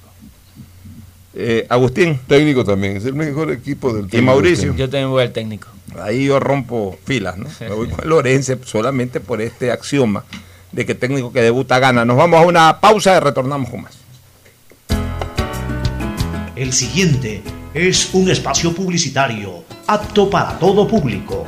eh, 1.35 1.67
Agustín 1.69 2.19
Técnico 2.27 2.65
también. 2.65 2.97
Es 2.97 3.05
el 3.05 3.15
mejor 3.15 3.51
equipo 3.53 3.93
del 3.93 4.09
técnico. 4.09 4.33
Mauricio. 4.33 4.75
Yo 4.75 4.89
también 4.89 5.11
voy 5.11 5.23
al 5.23 5.33
técnico. 5.33 5.69
ahí 6.01 6.25
yo 6.27 6.41
rompo 6.41 6.99
filas, 7.05 7.37
¿no? 7.39 7.47
Me 7.61 7.69
voy 7.71 7.89
con 7.89 8.09
Lorense 8.09 8.59
solamente 8.65 9.21
por 9.21 9.41
este 9.41 9.71
axioma 9.71 10.25
de 10.75 10.85
que 10.85 10.95
técnico 10.95 11.33
que 11.33 11.41
debuta 11.41 11.79
gana. 11.79 12.05
Nos 12.05 12.17
vamos 12.17 12.41
a 12.41 12.47
una 12.47 12.81
pausa 12.81 13.17
y 13.17 13.21
retornamos 13.21 13.71
con 13.71 13.83
más. 13.83 13.95
El 16.57 16.73
siguiente 16.73 17.43
es 17.75 18.11
un 18.13 18.31
espacio 18.31 18.75
publicitario 18.75 19.65
apto 19.87 20.31
para 20.31 20.59
todo 20.59 20.87
público. 20.87 21.45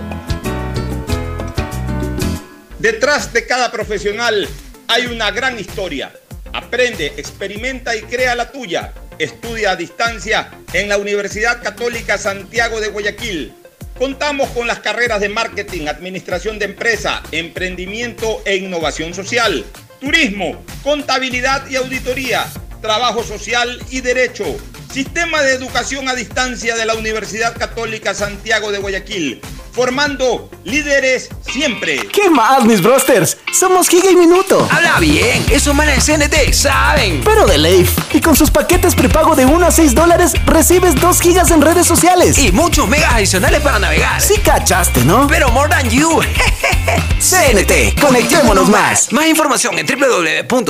Detrás 2.78 3.32
de 3.32 3.46
cada 3.46 3.70
profesional 3.72 4.48
hay 4.88 5.06
una 5.06 5.30
gran 5.30 5.58
historia. 5.58 6.12
Aprende, 6.52 7.12
experimenta 7.16 7.96
y 7.96 8.02
crea 8.02 8.34
la 8.34 8.50
tuya. 8.50 8.94
Estudia 9.18 9.72
a 9.72 9.76
distancia 9.76 10.50
en 10.72 10.88
la 10.88 10.98
Universidad 10.98 11.62
Católica 11.62 12.18
Santiago 12.18 12.80
de 12.80 12.88
Guayaquil. 12.88 13.54
Contamos 13.98 14.50
con 14.50 14.66
las 14.66 14.80
carreras 14.80 15.20
de 15.20 15.30
marketing, 15.30 15.86
administración 15.86 16.58
de 16.58 16.66
empresa, 16.66 17.22
emprendimiento 17.32 18.42
e 18.44 18.56
innovación 18.56 19.14
social, 19.14 19.64
turismo, 20.00 20.62
contabilidad 20.82 21.66
y 21.70 21.76
auditoría, 21.76 22.44
trabajo 22.82 23.24
social 23.24 23.80
y 23.90 24.02
derecho. 24.02 24.44
Sistema 24.92 25.42
de 25.42 25.52
Educación 25.54 26.08
a 26.08 26.14
Distancia 26.14 26.76
de 26.76 26.86
la 26.86 26.94
Universidad 26.94 27.56
Católica 27.56 28.14
Santiago 28.14 28.72
de 28.72 28.78
Guayaquil 28.78 29.42
formando 29.76 30.50
líderes 30.64 31.28
siempre. 31.52 32.08
¿Qué 32.10 32.30
más, 32.30 32.64
mis 32.64 32.80
brosters? 32.80 33.36
Somos 33.52 33.90
Giga 33.90 34.10
y 34.10 34.16
Minuto. 34.16 34.66
Habla 34.70 34.98
bien, 34.98 35.44
esos 35.50 35.74
manes 35.74 36.06
de 36.06 36.16
CNT 36.16 36.54
saben. 36.54 37.20
Pero 37.22 37.44
de 37.44 37.58
Leif. 37.58 37.90
Y 38.14 38.22
con 38.22 38.34
sus 38.34 38.50
paquetes 38.50 38.94
prepago 38.94 39.36
de 39.36 39.44
1 39.44 39.66
a 39.66 39.70
6 39.70 39.94
dólares, 39.94 40.32
recibes 40.46 40.94
2 40.94 41.20
gigas 41.20 41.50
en 41.50 41.60
redes 41.60 41.86
sociales. 41.86 42.38
Y 42.38 42.52
muchos 42.52 42.88
megas 42.88 43.12
adicionales 43.12 43.60
para 43.60 43.78
navegar. 43.78 44.18
Sí 44.22 44.38
cachaste, 44.42 45.04
¿no? 45.04 45.26
Pero 45.26 45.50
more 45.50 45.68
than 45.68 45.90
you. 45.90 46.22
CNT, 47.20 48.00
conectémonos 48.00 48.70
más. 48.70 49.12
Más 49.12 49.26
información 49.26 49.78
en 49.78 49.84
www.cnt.com.es. 49.86 50.66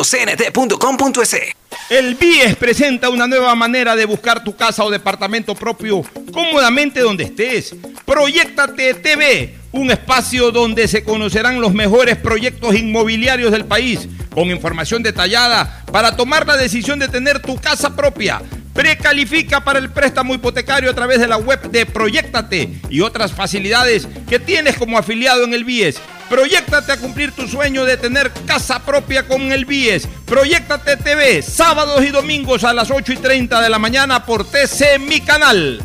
El 1.89 2.17
BIES 2.17 2.57
presenta 2.57 3.11
una 3.11 3.29
nueva 3.29 3.55
manera 3.55 3.95
de 3.95 4.07
buscar 4.07 4.43
tu 4.43 4.57
casa 4.57 4.83
o 4.83 4.91
departamento 4.91 5.55
propio 5.55 6.03
cómodamente 6.33 6.99
donde 6.99 7.23
estés. 7.23 7.77
Proyectate 8.05 8.95
TV, 8.95 9.55
un 9.71 9.93
espacio 9.93 10.51
donde 10.51 10.89
se 10.89 11.05
conocerán 11.05 11.61
los 11.61 11.73
mejores 11.73 12.17
proyectos 12.17 12.75
inmobiliarios 12.75 13.53
del 13.53 13.67
país, 13.67 14.09
con 14.35 14.51
información 14.51 15.05
detallada 15.05 15.85
para 15.93 16.17
tomar 16.17 16.45
la 16.45 16.57
decisión 16.57 16.99
de 16.99 17.07
tener 17.07 17.39
tu 17.41 17.55
casa 17.55 17.95
propia. 17.95 18.43
Precalifica 18.77 19.65
para 19.65 19.79
el 19.79 19.89
préstamo 19.91 20.35
hipotecario 20.35 20.91
a 20.91 20.95
través 20.95 21.19
de 21.19 21.27
la 21.27 21.39
web 21.39 21.63
de 21.71 21.87
Proyectate 21.87 22.79
y 22.91 23.01
otras 23.01 23.33
facilidades 23.33 24.07
que 24.29 24.39
tienes 24.39 24.77
como 24.77 24.99
afiliado 24.99 25.45
en 25.45 25.55
el 25.55 25.65
BIES. 25.65 25.99
Proyectate 26.29 26.93
a 26.93 26.99
cumplir 26.99 27.33
tu 27.33 27.49
sueño 27.49 27.87
de 27.87 27.97
tener 27.97 28.31
casa 28.47 28.85
propia 28.85 29.27
con 29.27 29.51
el 29.51 29.65
BIES. 29.65 30.07
Proyectate 30.27 30.99
TV, 30.99 31.41
sábados 31.41 32.05
y 32.05 32.11
domingos 32.11 32.65
a 32.65 32.75
las 32.75 32.91
8 32.91 33.15
y 33.15 33.17
30 33.17 33.63
de 33.63 33.71
la 33.71 33.79
mañana 33.79 34.27
por 34.27 34.45
TC 34.45 34.99
Mi 35.01 35.21
Canal. 35.23 35.81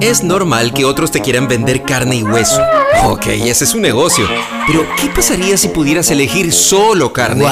Es 0.00 0.22
normal 0.22 0.74
que 0.74 0.84
otros 0.84 1.10
te 1.10 1.20
quieran 1.22 1.48
vender 1.48 1.82
carne 1.82 2.16
y 2.16 2.22
hueso. 2.22 2.60
Ok, 3.04 3.28
ese 3.28 3.64
es 3.64 3.74
un 3.74 3.80
negocio. 3.80 4.28
Pero, 4.66 4.86
¿qué 5.00 5.08
pasaría 5.08 5.56
si 5.56 5.68
pudieras 5.68 6.10
elegir 6.10 6.52
solo 6.52 7.12
carne? 7.12 7.46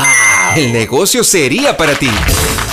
El 0.55 0.73
negocio 0.73 1.25
sería 1.25 1.77
para 1.77 1.95
ti. 1.95 2.11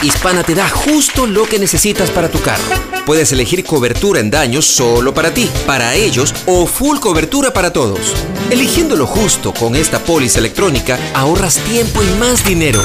Hispana 0.01 0.43
te 0.43 0.55
da 0.55 0.67
justo 0.67 1.25
lo 1.25 1.45
que 1.45 1.57
necesitas 1.57 2.11
para 2.11 2.29
tu 2.29 2.41
carro. 2.41 2.63
Puedes 3.05 3.31
elegir 3.31 3.63
cobertura 3.63 4.19
en 4.19 4.29
daños 4.29 4.65
solo 4.65 5.13
para 5.13 5.33
ti, 5.33 5.49
para 5.65 5.93
ellos 5.93 6.33
o 6.47 6.65
full 6.65 6.99
cobertura 6.99 7.53
para 7.53 7.71
todos. 7.71 8.13
Eligiendo 8.49 8.95
lo 8.95 9.07
justo 9.07 9.53
con 9.53 9.75
esta 9.75 9.99
póliza 9.99 10.39
electrónica, 10.39 10.99
ahorras 11.13 11.59
tiempo 11.59 12.01
y 12.03 12.19
más 12.19 12.43
dinero. 12.45 12.81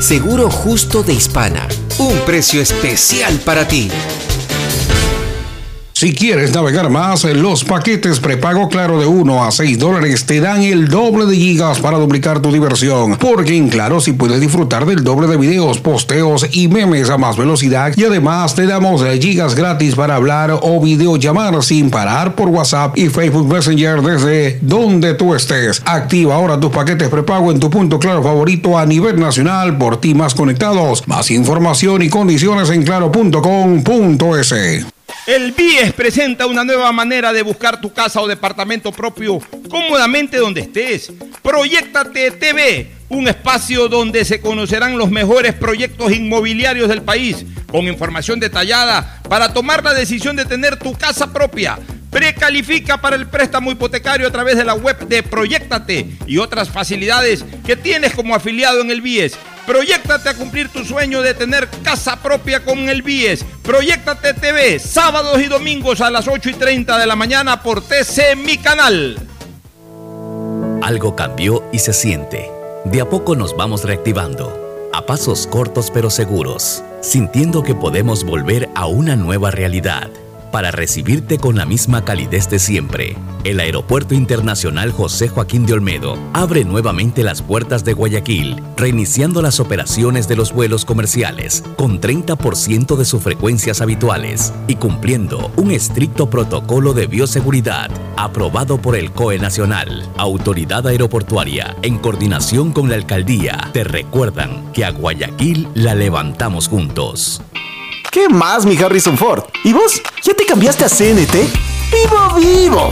Seguro 0.00 0.50
justo 0.50 1.02
de 1.02 1.12
Hispana. 1.12 1.68
Un 1.98 2.18
precio 2.20 2.60
especial 2.62 3.38
para 3.40 3.68
ti. 3.68 3.90
Si 6.00 6.14
quieres 6.14 6.54
navegar 6.54 6.88
más, 6.88 7.24
los 7.24 7.62
paquetes 7.62 8.20
prepago 8.20 8.70
Claro 8.70 8.98
de 8.98 9.04
1 9.04 9.44
a 9.44 9.50
6 9.50 9.78
dólares 9.78 10.24
te 10.24 10.40
dan 10.40 10.62
el 10.62 10.88
doble 10.88 11.26
de 11.26 11.36
gigas 11.36 11.78
para 11.78 11.98
duplicar 11.98 12.40
tu 12.40 12.50
diversión. 12.50 13.18
Porque 13.18 13.54
en 13.54 13.68
Claro 13.68 14.00
sí 14.00 14.14
puedes 14.14 14.40
disfrutar 14.40 14.86
del 14.86 15.04
doble 15.04 15.26
de 15.26 15.36
videos, 15.36 15.78
posteos 15.78 16.46
y 16.52 16.68
memes 16.68 17.10
a 17.10 17.18
más 17.18 17.36
velocidad. 17.36 17.92
Y 17.98 18.04
además 18.04 18.54
te 18.54 18.64
damos 18.64 19.04
gigas 19.20 19.54
gratis 19.54 19.94
para 19.94 20.14
hablar 20.14 20.58
o 20.62 20.80
videollamar 20.80 21.62
sin 21.62 21.90
parar 21.90 22.34
por 22.34 22.48
WhatsApp 22.48 22.96
y 22.96 23.10
Facebook 23.10 23.52
Messenger 23.52 24.00
desde 24.00 24.58
donde 24.62 25.12
tú 25.12 25.34
estés. 25.34 25.82
Activa 25.84 26.34
ahora 26.34 26.58
tus 26.58 26.70
paquetes 26.70 27.10
prepago 27.10 27.50
en 27.50 27.60
tu 27.60 27.68
punto 27.68 27.98
Claro 27.98 28.22
favorito 28.22 28.78
a 28.78 28.86
nivel 28.86 29.20
nacional 29.20 29.76
por 29.76 30.00
ti 30.00 30.14
más 30.14 30.34
conectados. 30.34 31.06
Más 31.06 31.30
información 31.30 32.00
y 32.00 32.08
condiciones 32.08 32.70
en 32.70 32.84
claro.com.es. 32.84 34.54
El 35.30 35.52
BIES 35.52 35.92
presenta 35.92 36.44
una 36.48 36.64
nueva 36.64 36.90
manera 36.90 37.32
de 37.32 37.42
buscar 37.42 37.80
tu 37.80 37.92
casa 37.92 38.20
o 38.20 38.26
departamento 38.26 38.90
propio 38.90 39.38
cómodamente 39.70 40.38
donde 40.38 40.62
estés. 40.62 41.12
Proyectate 41.40 42.32
TV, 42.32 42.90
un 43.10 43.28
espacio 43.28 43.88
donde 43.88 44.24
se 44.24 44.40
conocerán 44.40 44.96
los 44.96 45.10
mejores 45.10 45.52
proyectos 45.52 46.12
inmobiliarios 46.12 46.88
del 46.88 47.02
país, 47.02 47.44
con 47.70 47.86
información 47.86 48.40
detallada 48.40 49.20
para 49.28 49.52
tomar 49.52 49.84
la 49.84 49.92
decisión 49.92 50.36
de 50.36 50.44
tener 50.44 50.76
tu 50.76 50.94
casa 50.94 51.32
propia. 51.32 51.78
Precalifica 52.10 53.00
para 53.00 53.16
el 53.16 53.26
préstamo 53.26 53.70
hipotecario 53.70 54.26
a 54.26 54.32
través 54.32 54.56
de 54.56 54.64
la 54.64 54.74
web 54.74 54.98
de 55.06 55.22
Proyectate 55.22 56.08
y 56.26 56.38
otras 56.38 56.70
facilidades 56.70 57.44
que 57.66 57.76
tienes 57.76 58.14
como 58.14 58.34
afiliado 58.34 58.80
en 58.80 58.90
el 58.90 59.00
BIES. 59.00 59.36
Proyectate 59.66 60.28
a 60.28 60.34
cumplir 60.34 60.68
tu 60.68 60.84
sueño 60.84 61.20
de 61.22 61.34
tener 61.34 61.68
casa 61.82 62.16
propia 62.20 62.64
con 62.64 62.88
el 62.88 63.02
BIES. 63.02 63.44
Proyectate 63.62 64.34
TV, 64.34 64.78
sábados 64.78 65.40
y 65.40 65.46
domingos 65.46 66.00
a 66.00 66.10
las 66.10 66.26
8 66.26 66.50
y 66.50 66.54
30 66.54 66.98
de 66.98 67.06
la 67.06 67.16
mañana 67.16 67.62
por 67.62 67.82
TC 67.82 68.36
Mi 68.36 68.56
Canal. 68.58 69.18
Algo 70.82 71.14
cambió 71.14 71.68
y 71.72 71.78
se 71.78 71.92
siente. 71.92 72.59
De 72.84 73.00
a 73.00 73.08
poco 73.08 73.36
nos 73.36 73.54
vamos 73.56 73.84
reactivando, 73.84 74.88
a 74.92 75.04
pasos 75.04 75.46
cortos 75.46 75.90
pero 75.90 76.08
seguros, 76.08 76.82
sintiendo 77.02 77.62
que 77.62 77.74
podemos 77.74 78.24
volver 78.24 78.68
a 78.74 78.86
una 78.86 79.16
nueva 79.16 79.50
realidad 79.50 80.10
para 80.50 80.70
recibirte 80.70 81.38
con 81.38 81.56
la 81.56 81.66
misma 81.66 82.04
calidez 82.04 82.48
de 82.50 82.58
siempre. 82.58 83.16
El 83.44 83.60
Aeropuerto 83.60 84.14
Internacional 84.14 84.92
José 84.92 85.28
Joaquín 85.28 85.64
de 85.64 85.72
Olmedo 85.72 86.18
abre 86.32 86.64
nuevamente 86.64 87.22
las 87.22 87.40
puertas 87.40 87.84
de 87.84 87.94
Guayaquil, 87.94 88.62
reiniciando 88.76 89.40
las 89.40 89.60
operaciones 89.60 90.28
de 90.28 90.36
los 90.36 90.52
vuelos 90.52 90.84
comerciales 90.84 91.64
con 91.76 92.00
30% 92.00 92.96
de 92.96 93.04
sus 93.04 93.22
frecuencias 93.22 93.80
habituales 93.80 94.52
y 94.68 94.76
cumpliendo 94.76 95.50
un 95.56 95.70
estricto 95.70 96.28
protocolo 96.28 96.92
de 96.92 97.06
bioseguridad 97.06 97.90
aprobado 98.16 98.80
por 98.80 98.96
el 98.96 99.12
COE 99.12 99.38
Nacional. 99.38 100.08
Autoridad 100.16 100.86
Aeroportuaria, 100.86 101.76
en 101.82 101.98
coordinación 101.98 102.72
con 102.72 102.88
la 102.88 102.96
Alcaldía, 102.96 103.70
te 103.72 103.84
recuerdan 103.84 104.72
que 104.72 104.84
a 104.84 104.90
Guayaquil 104.90 105.68
la 105.74 105.94
levantamos 105.94 106.68
juntos. 106.68 107.42
¿Qué 108.10 108.28
más, 108.28 108.66
mi 108.66 108.76
Harrison 108.76 109.16
Ford? 109.16 109.44
¿Y 109.62 109.72
vos? 109.72 110.02
¿Ya 110.24 110.34
te 110.34 110.44
cambiaste 110.44 110.84
a 110.84 110.88
CNT? 110.88 111.32
¡Vivo, 111.92 112.34
vivo! 112.34 112.90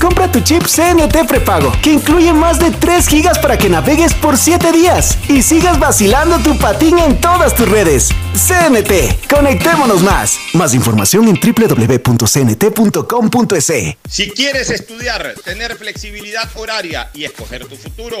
Compra 0.00 0.30
tu 0.30 0.40
chip 0.40 0.62
CNT 0.64 1.26
prepago, 1.26 1.72
que 1.82 1.92
incluye 1.92 2.32
más 2.32 2.58
de 2.58 2.70
3 2.70 3.08
gigas 3.08 3.38
para 3.38 3.56
que 3.56 3.68
navegues 3.68 4.12
por 4.14 4.36
7 4.36 4.72
días 4.72 5.16
y 5.28 5.42
sigas 5.42 5.78
vacilando 5.78 6.38
tu 6.38 6.58
patín 6.58 6.98
en 6.98 7.20
todas 7.20 7.54
tus 7.54 7.68
redes. 7.68 8.10
CNT, 8.34 9.28
conectémonos 9.28 10.02
más. 10.02 10.38
Más 10.52 10.74
información 10.74 11.28
en 11.28 11.40
www.cnt.com.es. 11.40 12.36
Si 14.08 14.30
quieres 14.30 14.70
estudiar, 14.70 15.34
tener 15.44 15.76
flexibilidad 15.76 16.48
horaria 16.54 17.10
y 17.14 17.24
escoger 17.24 17.66
tu 17.66 17.76
futuro, 17.76 18.18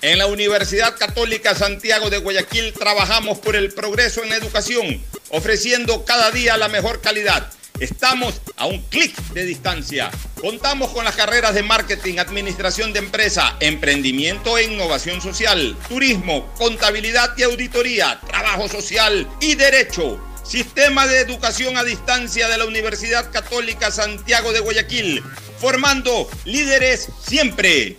en 0.00 0.18
la 0.18 0.26
Universidad 0.26 0.96
Católica 0.96 1.54
Santiago 1.54 2.08
de 2.08 2.18
Guayaquil 2.18 2.72
trabajamos 2.72 3.38
por 3.38 3.56
el 3.56 3.72
progreso 3.72 4.22
en 4.22 4.30
la 4.30 4.36
educación, 4.36 5.02
ofreciendo 5.30 6.04
cada 6.04 6.30
día 6.30 6.56
la 6.56 6.68
mejor 6.68 7.00
calidad. 7.00 7.50
Estamos 7.80 8.40
a 8.56 8.66
un 8.66 8.80
clic 8.82 9.16
de 9.34 9.44
distancia. 9.44 10.10
Contamos 10.40 10.90
con 10.90 11.04
las 11.04 11.14
carreras 11.14 11.54
de 11.54 11.62
marketing, 11.62 12.18
administración 12.18 12.92
de 12.92 12.98
empresa, 12.98 13.56
emprendimiento 13.60 14.58
e 14.58 14.64
innovación 14.64 15.20
social, 15.20 15.76
turismo, 15.88 16.52
contabilidad 16.58 17.34
y 17.36 17.44
auditoría, 17.44 18.20
trabajo 18.26 18.68
social 18.68 19.28
y 19.40 19.54
derecho. 19.54 20.18
Sistema 20.42 21.06
de 21.06 21.20
Educación 21.20 21.76
a 21.76 21.84
Distancia 21.84 22.48
de 22.48 22.58
la 22.58 22.64
Universidad 22.64 23.30
Católica 23.30 23.92
Santiago 23.92 24.52
de 24.52 24.60
Guayaquil, 24.60 25.22
formando 25.58 26.28
líderes 26.46 27.10
siempre. 27.24 27.98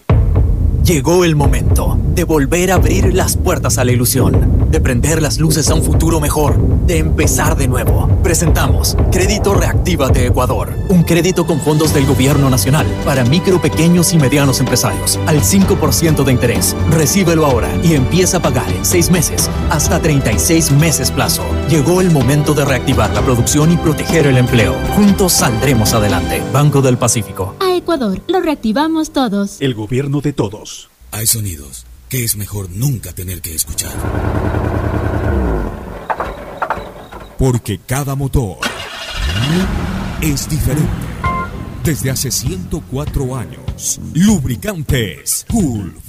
Llegó 0.84 1.24
el 1.24 1.36
momento 1.38 1.98
de 2.20 2.26
volver 2.26 2.70
a 2.70 2.76
abrir 2.76 3.14
las 3.14 3.38
puertas 3.38 3.78
a 3.78 3.86
la 3.86 3.94
ilusión, 3.94 4.68
de 4.70 4.82
prender 4.82 5.22
las 5.22 5.40
luces 5.40 5.70
a 5.70 5.74
un 5.74 5.82
futuro 5.82 6.20
mejor, 6.20 6.58
de 6.86 6.98
empezar 6.98 7.56
de 7.56 7.70
nuevo. 7.70 8.10
Presentamos 8.22 8.98
Crédito 9.10 9.54
Reactiva 9.54 10.10
de 10.10 10.26
Ecuador, 10.26 10.74
un 10.90 11.04
crédito 11.04 11.48
con 11.48 11.62
fondos 11.62 11.94
del 11.94 12.06
gobierno 12.06 12.50
nacional 12.50 12.86
para 13.06 13.24
micro, 13.24 13.62
pequeños 13.62 14.12
y 14.12 14.18
medianos 14.18 14.60
empresarios, 14.60 15.18
al 15.28 15.40
5% 15.40 16.26
de 16.26 16.34
interés. 16.34 16.76
Recíbelo 16.90 17.46
ahora 17.46 17.70
y 17.84 17.94
empieza 17.94 18.40
a 18.40 18.42
pagar 18.42 18.70
en 18.70 18.84
6 18.84 19.12
meses, 19.12 19.50
hasta 19.70 20.02
36 20.02 20.74
meses 20.74 21.12
plazo. 21.12 21.46
Llegó 21.70 22.02
el 22.02 22.12
momento 22.12 22.54
de 22.54 22.66
reactivar 22.66 23.14
la 23.14 23.22
producción 23.22 23.72
y 23.72 23.78
proteger 23.78 24.28
el 24.28 24.36
empleo. 24.36 24.76
Juntos 24.98 25.32
saldremos 25.32 25.94
adelante. 25.94 26.44
Banco 26.52 26.82
del 26.82 26.98
Pacífico. 26.98 27.56
A 27.62 27.78
Ecuador, 27.78 28.20
lo 28.28 28.42
reactivamos 28.42 29.12
todos. 29.12 29.62
El 29.62 29.74
gobierno 29.74 30.20
de 30.20 30.34
todos. 30.34 30.90
Hay 31.12 31.26
sonidos 31.26 31.86
que 32.10 32.24
es 32.24 32.36
mejor 32.36 32.70
nunca 32.72 33.14
tener 33.14 33.40
que 33.42 33.54
escuchar. 33.54 33.94
Porque 37.38 37.80
cada 37.86 38.16
motor 38.16 38.58
es 40.22 40.50
diferente. 40.50 40.90
Desde 41.84 42.12
hace 42.12 42.32
104 42.32 43.36
años, 43.36 44.02
Lubricantes 44.14 45.46
Gulf 45.50 46.09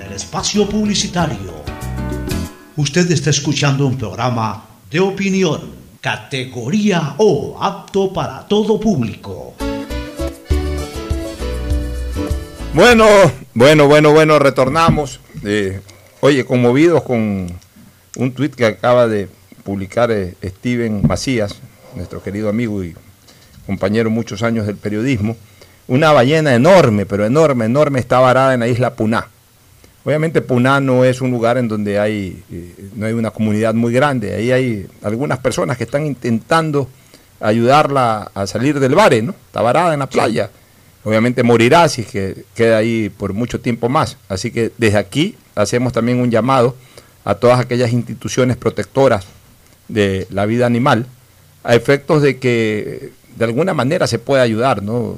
espacio 0.21 0.69
publicitario. 0.69 1.51
Usted 2.77 3.09
está 3.09 3.31
escuchando 3.31 3.87
un 3.87 3.97
programa 3.97 4.63
de 4.91 4.99
opinión, 4.99 5.59
categoría 5.99 7.15
O, 7.17 7.57
apto 7.59 8.13
para 8.13 8.47
todo 8.47 8.79
público. 8.79 9.55
Bueno, 12.75 13.07
bueno, 13.55 13.87
bueno, 13.87 14.11
bueno, 14.11 14.37
retornamos. 14.37 15.19
Eh, 15.43 15.81
oye, 16.19 16.45
conmovidos 16.45 17.01
con 17.01 17.47
un 18.15 18.31
tuit 18.33 18.53
que 18.53 18.67
acaba 18.67 19.07
de 19.07 19.27
publicar 19.63 20.11
eh, 20.11 20.35
Steven 20.43 21.01
Macías, 21.07 21.55
nuestro 21.95 22.21
querido 22.21 22.47
amigo 22.47 22.83
y 22.83 22.93
compañero 23.65 24.11
muchos 24.11 24.43
años 24.43 24.67
del 24.67 24.77
periodismo. 24.77 25.35
Una 25.87 26.11
ballena 26.11 26.53
enorme, 26.53 27.07
pero 27.07 27.25
enorme, 27.25 27.65
enorme, 27.65 27.99
está 27.99 28.19
varada 28.19 28.53
en 28.53 28.59
la 28.59 28.67
isla 28.67 28.93
Puná. 28.93 29.30
Obviamente 30.03 30.41
Puná 30.41 30.79
no 30.79 31.05
es 31.05 31.21
un 31.21 31.31
lugar 31.31 31.57
en 31.57 31.67
donde 31.67 31.99
hay, 31.99 32.43
eh, 32.51 32.89
no 32.95 33.05
hay 33.05 33.13
una 33.13 33.31
comunidad 33.31 33.73
muy 33.73 33.93
grande. 33.93 34.33
Ahí 34.33 34.51
hay 34.51 34.87
algunas 35.03 35.39
personas 35.39 35.77
que 35.77 35.83
están 35.83 36.05
intentando 36.05 36.89
ayudarla 37.39 38.31
a 38.33 38.47
salir 38.47 38.79
del 38.79 38.95
bare, 38.95 39.21
¿no? 39.21 39.35
Está 39.47 39.61
varada 39.61 39.93
en 39.93 39.99
la 39.99 40.07
playa 40.07 40.49
obviamente 41.03 41.43
morirá 41.43 41.87
si 41.89 42.01
es 42.01 42.07
que 42.07 42.45
queda 42.55 42.77
ahí 42.77 43.09
por 43.09 43.33
mucho 43.33 43.59
tiempo 43.59 43.89
más. 43.89 44.17
Así 44.29 44.51
que 44.51 44.71
desde 44.77 44.97
aquí 44.97 45.35
hacemos 45.55 45.93
también 45.93 46.19
un 46.19 46.31
llamado 46.31 46.75
a 47.23 47.35
todas 47.35 47.59
aquellas 47.59 47.91
instituciones 47.91 48.57
protectoras 48.57 49.25
de 49.87 50.27
la 50.29 50.45
vida 50.45 50.65
animal, 50.65 51.05
a 51.63 51.75
efectos 51.75 52.21
de 52.21 52.39
que 52.39 53.11
de 53.35 53.45
alguna 53.45 53.73
manera 53.73 54.07
se 54.07 54.19
pueda 54.19 54.41
ayudar, 54.41 54.81
¿no? 54.81 55.17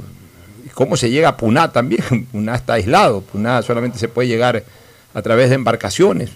¿Cómo 0.74 0.98
se 0.98 1.10
llega 1.10 1.30
a 1.30 1.38
Puná 1.38 1.72
también? 1.72 2.26
Puná 2.32 2.56
está 2.56 2.74
aislado, 2.74 3.22
Puná 3.22 3.62
solamente 3.62 4.00
se 4.00 4.08
puede 4.08 4.28
llegar 4.28 4.64
a 5.14 5.22
través 5.22 5.50
de 5.50 5.56
embarcaciones. 5.56 6.32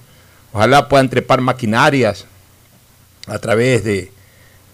Ojalá 0.53 0.87
puedan 0.87 1.09
trepar 1.09 1.41
maquinarias 1.41 2.25
a 3.27 3.39
través 3.39 3.83
de, 3.83 4.11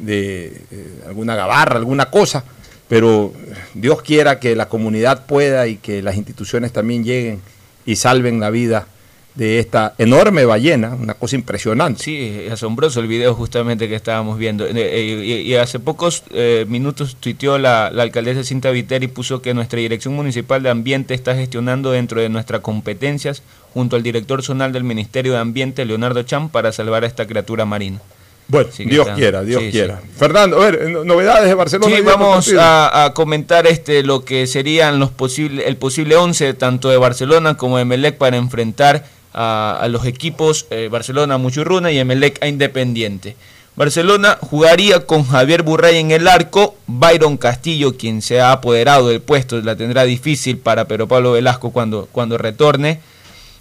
eh, 0.06 1.04
alguna 1.08 1.36
gabarra, 1.36 1.78
alguna 1.78 2.06
cosa, 2.06 2.44
pero 2.88 3.34
Dios 3.74 4.02
quiera 4.02 4.40
que 4.40 4.56
la 4.56 4.68
comunidad 4.68 5.26
pueda 5.26 5.68
y 5.68 5.78
que 5.78 6.02
las 6.02 6.16
instituciones 6.16 6.72
también 6.72 7.04
lleguen 7.04 7.42
y 7.86 7.96
salven 7.96 8.40
la 8.40 8.50
vida 8.50 8.88
de 9.36 9.58
esta 9.60 9.96
enorme 9.98 10.46
ballena, 10.46 10.90
una 10.90 11.16
cosa 11.16 11.36
impresionante. 11.36 12.04
Sí, 12.04 12.44
es 12.46 12.52
asombroso 12.52 13.00
el 13.00 13.08
video 13.08 13.34
justamente 13.34 13.90
que 13.90 13.96
estábamos 13.96 14.38
viendo. 14.38 14.66
Eh, 14.66 14.74
eh, 14.76 15.42
y, 15.44 15.56
hace 15.56 15.80
pocos 15.80 16.24
eh, 16.32 16.66
minutos 16.68 17.18
tuiteó 17.20 17.58
la, 17.58 17.90
la, 17.92 18.04
alcaldesa 18.04 18.44
Cinta 18.44 18.70
Viter 18.70 19.04
y 19.04 19.08
puso 19.08 19.42
que 19.42 19.54
nuestra 19.54 19.80
Dirección 19.80 20.14
Municipal 20.14 20.62
de 20.62 20.70
Ambiente 20.70 21.14
está 21.14 21.36
gestionando 21.36 21.92
dentro 21.92 22.22
de 22.22 22.30
nuestras 22.30 22.62
competencias 22.62 23.42
junto 23.74 23.96
al 23.96 24.04
director 24.04 24.44
zonal 24.44 24.72
del 24.72 24.84
Ministerio 24.84 25.34
de 25.34 25.40
Ambiente, 25.40 25.84
Leonardo 25.86 26.22
Cham, 26.24 26.50
para 26.50 26.72
salvar 26.72 27.04
a 27.04 27.08
esta 27.08 27.26
criatura 27.26 27.66
marina. 27.66 28.00
Bueno, 28.48 28.70
Dios 28.78 29.08
quiera, 29.16 29.42
Dios 29.44 29.64
quiera. 29.72 30.02
Fernando, 30.18 30.62
a 30.62 30.70
ver, 30.70 30.90
novedades 31.06 31.48
de 31.48 31.56
Barcelona. 31.56 31.96
Sí, 31.96 32.02
vamos 32.02 32.54
a, 32.60 33.12
comentar 33.16 33.66
este 33.68 34.04
lo 34.04 34.26
que 34.26 34.48
serían 34.48 35.00
los 35.00 35.12
posibles 35.12 35.66
el 35.66 35.78
posible 35.78 36.16
11 36.16 36.54
tanto 36.54 36.90
de 36.90 36.98
Barcelona 36.98 37.56
como 37.58 37.78
de 37.78 37.86
Melec 37.86 38.18
para 38.18 38.38
enfrentar 38.38 39.06
a, 39.34 39.88
los 39.90 40.06
equipos 40.06 40.68
eh, 40.70 40.90
Barcelona 40.92 41.38
Muchurruna 41.38 41.92
y 41.92 42.00
Emelec 42.00 42.42
a 42.42 42.48
Independiente. 42.48 43.36
Barcelona 43.76 44.38
jugaría 44.40 45.08
con 45.08 45.24
Javier 45.26 45.64
Burray 45.64 45.98
en 45.98 46.12
el 46.12 46.28
arco, 46.28 46.76
Byron 46.86 47.38
Castillo, 47.38 47.98
quien 47.98 48.22
se 48.22 48.40
ha 48.40 48.52
apoderado 48.52 49.08
del 49.08 49.22
puesto, 49.22 49.60
la 49.62 49.76
tendrá 49.76 50.04
difícil 50.04 50.60
para 50.60 50.86
Pero 50.86 51.08
Pablo 51.08 51.32
Velasco 51.32 51.72
cuando, 51.72 52.08
cuando 52.12 52.38
retorne. 52.38 53.00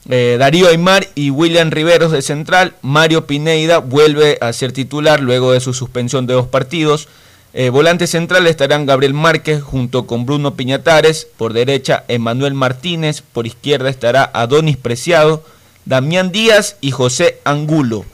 Eh, 0.08 0.36
Darío 0.38 0.68
Aymar 0.68 1.08
y 1.14 1.30
William 1.30 1.70
Riveros 1.70 2.12
de 2.12 2.22
central. 2.22 2.74
Mario 2.82 3.26
Pineida 3.26 3.78
vuelve 3.78 4.36
a 4.40 4.52
ser 4.52 4.72
titular 4.72 5.20
luego 5.20 5.52
de 5.52 5.60
su 5.60 5.72
suspensión 5.72 6.26
de 6.26 6.34
dos 6.34 6.48
partidos. 6.48 7.08
Eh, 7.54 7.68
volante 7.68 8.06
central 8.06 8.46
estarán 8.46 8.86
Gabriel 8.86 9.14
Márquez 9.14 9.62
junto 9.62 10.06
con 10.06 10.26
Bruno 10.26 10.54
Piñatares. 10.54 11.28
Por 11.36 11.52
derecha, 11.52 12.04
Emanuel 12.08 12.54
Martínez. 12.54 13.22
Por 13.22 13.46
izquierda 13.46 13.90
estará 13.90 14.30
Adonis 14.34 14.76
Preciado, 14.76 15.44
Damián 15.84 16.32
Díaz 16.32 16.76
y 16.80 16.90
José 16.90 17.38
Angulo. 17.44 18.04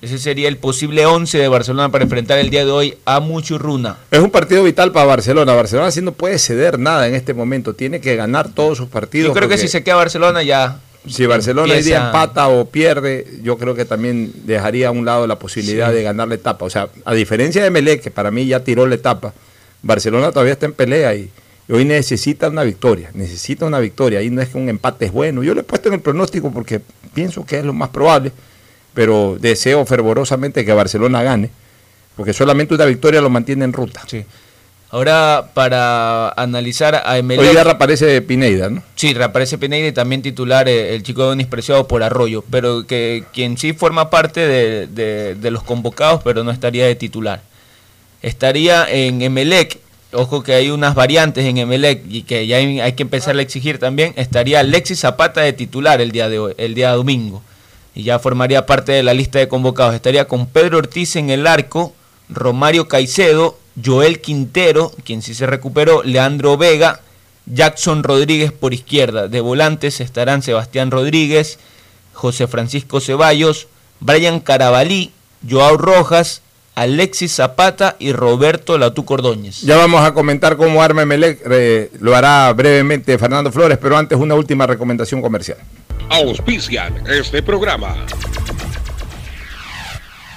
Ese 0.00 0.18
sería 0.18 0.48
el 0.48 0.56
posible 0.56 1.06
11 1.06 1.38
de 1.38 1.46
Barcelona 1.46 1.88
para 1.90 2.02
enfrentar 2.02 2.38
el 2.38 2.50
día 2.50 2.64
de 2.64 2.72
hoy 2.72 2.98
a 3.04 3.20
Muchurruna. 3.20 3.98
Es 4.10 4.18
un 4.18 4.30
partido 4.30 4.64
vital 4.64 4.90
para 4.90 5.06
Barcelona. 5.06 5.54
Barcelona 5.54 5.92
sí 5.92 6.02
no 6.02 6.12
puede 6.12 6.40
ceder 6.40 6.78
nada 6.78 7.06
en 7.06 7.14
este 7.14 7.34
momento. 7.34 7.74
Tiene 7.74 8.00
que 8.00 8.16
ganar 8.16 8.48
todos 8.48 8.78
sus 8.78 8.88
partidos. 8.88 9.28
Yo 9.28 9.34
creo 9.34 9.48
que 9.48 9.58
si 9.58 9.68
se 9.68 9.84
queda 9.84 9.94
Barcelona 9.94 10.42
ya 10.42 10.80
si 11.08 11.26
Barcelona 11.26 11.74
hoy 11.74 11.82
día 11.82 12.06
empata 12.06 12.48
o 12.48 12.66
pierde, 12.66 13.26
yo 13.42 13.58
creo 13.58 13.74
que 13.74 13.84
también 13.84 14.32
dejaría 14.44 14.88
a 14.88 14.90
un 14.92 15.04
lado 15.04 15.26
la 15.26 15.38
posibilidad 15.38 15.92
de 15.92 16.02
ganar 16.02 16.28
la 16.28 16.36
etapa. 16.36 16.64
O 16.64 16.70
sea, 16.70 16.88
a 17.04 17.14
diferencia 17.14 17.62
de 17.62 17.70
Melec, 17.70 18.02
que 18.02 18.10
para 18.10 18.30
mí 18.30 18.46
ya 18.46 18.62
tiró 18.62 18.86
la 18.86 18.94
etapa, 18.94 19.34
Barcelona 19.82 20.30
todavía 20.30 20.52
está 20.52 20.66
en 20.66 20.74
pelea 20.74 21.14
y, 21.14 21.30
hoy 21.74 21.84
necesita 21.84 22.48
una 22.48 22.62
victoria. 22.62 23.10
Necesita 23.14 23.66
una 23.66 23.78
victoria. 23.78 24.20
Ahí 24.20 24.30
no 24.30 24.42
es 24.42 24.50
que 24.50 24.58
un 24.58 24.68
empate 24.68 25.06
es 25.06 25.12
bueno. 25.12 25.42
Yo 25.42 25.54
le 25.54 25.60
he 25.60 25.64
puesto 25.64 25.88
en 25.88 25.94
el 25.94 26.00
pronóstico 26.00 26.50
porque 26.50 26.80
pienso 27.14 27.44
que 27.44 27.58
es 27.58 27.64
lo 27.64 27.72
más 27.72 27.90
probable, 27.90 28.32
pero 28.94 29.36
deseo 29.40 29.84
fervorosamente 29.86 30.64
que 30.64 30.72
Barcelona 30.72 31.22
gane, 31.22 31.50
porque 32.16 32.32
solamente 32.32 32.74
una 32.74 32.84
victoria 32.84 33.20
lo 33.20 33.30
mantiene 33.30 33.64
en 33.64 33.72
ruta. 33.72 34.02
Sí. 34.06 34.24
Ahora, 34.92 35.48
para 35.54 36.28
analizar 36.32 37.02
a 37.06 37.16
Emelec... 37.16 37.48
Hoy 37.48 37.54
ya 37.54 37.64
reaparece 37.64 38.20
Pineida, 38.20 38.68
¿no? 38.68 38.82
Sí, 38.94 39.14
reaparece 39.14 39.56
Pineida 39.56 39.88
y 39.88 39.92
también 39.92 40.20
titular 40.20 40.68
eh, 40.68 40.94
el 40.94 41.02
chico 41.02 41.24
Donis 41.24 41.46
Preciado 41.46 41.88
por 41.88 42.02
Arroyo, 42.02 42.44
pero 42.50 42.86
que 42.86 43.24
quien 43.32 43.56
sí 43.56 43.72
forma 43.72 44.10
parte 44.10 44.46
de, 44.46 45.50
los 45.50 45.62
convocados, 45.62 46.20
pero 46.22 46.44
no 46.44 46.50
estaría 46.50 46.86
de 46.86 46.94
titular. 46.94 47.40
Estaría 48.20 48.84
en 48.86 49.22
Emelec, 49.22 49.78
ojo 50.12 50.42
que 50.42 50.54
hay 50.54 50.70
unas 50.70 50.94
variantes 50.94 51.44
en 51.44 51.58
Emelec 51.58 52.02
y 52.08 52.22
que 52.22 52.46
ya 52.46 52.56
hay, 52.56 52.92
que 52.92 53.02
empezar 53.02 53.36
a 53.36 53.42
exigir 53.42 53.78
también, 53.78 54.12
estaría 54.16 54.60
Alexis 54.60 55.00
Zapata 55.00 55.40
de 55.40 55.52
titular 55.52 56.00
el 56.00 56.12
día 56.12 56.28
de 56.28 56.54
el 56.58 56.74
día 56.74 56.92
domingo, 56.92 57.42
y 57.94 58.02
ya 58.04 58.18
formaría 58.18 58.66
parte 58.66 58.92
de 58.92 59.02
la 59.02 59.14
lista 59.14 59.38
de 59.38 59.48
convocados. 59.48 59.94
Estaría 59.94 60.26
con 60.26 60.46
Pedro 60.46 60.78
Ortiz 60.78 61.16
en 61.16 61.30
el 61.30 61.46
arco, 61.46 61.92
Romario 62.28 62.88
Caicedo, 62.88 63.58
Joel 63.82 64.20
Quintero, 64.20 64.92
quien 65.04 65.22
sí 65.22 65.34
se 65.34 65.46
recuperó, 65.46 66.02
Leandro 66.02 66.56
Vega, 66.56 67.00
Jackson 67.46 68.02
Rodríguez 68.02 68.52
por 68.52 68.74
izquierda. 68.74 69.28
De 69.28 69.40
volantes 69.40 70.00
estarán 70.00 70.42
Sebastián 70.42 70.90
Rodríguez, 70.90 71.58
José 72.12 72.46
Francisco 72.46 73.00
Ceballos, 73.00 73.68
Brian 74.00 74.40
Carabalí, 74.40 75.12
Joao 75.48 75.76
Rojas, 75.76 76.42
Alexis 76.74 77.34
Zapata 77.34 77.96
y 77.98 78.12
Roberto 78.12 78.78
Latú 78.78 79.04
Cordóñez. 79.04 79.60
Ya 79.60 79.76
vamos 79.76 80.02
a 80.02 80.14
comentar 80.14 80.56
cómo 80.56 80.82
arma 80.82 81.04
Melec, 81.04 81.42
eh, 81.50 81.90
lo 82.00 82.16
hará 82.16 82.52
brevemente 82.52 83.18
Fernando 83.18 83.52
Flores, 83.52 83.78
pero 83.80 83.96
antes 83.96 84.18
una 84.18 84.34
última 84.34 84.66
recomendación 84.66 85.20
comercial. 85.20 85.58
Auspician 86.08 87.06
este 87.06 87.42
programa. 87.42 87.94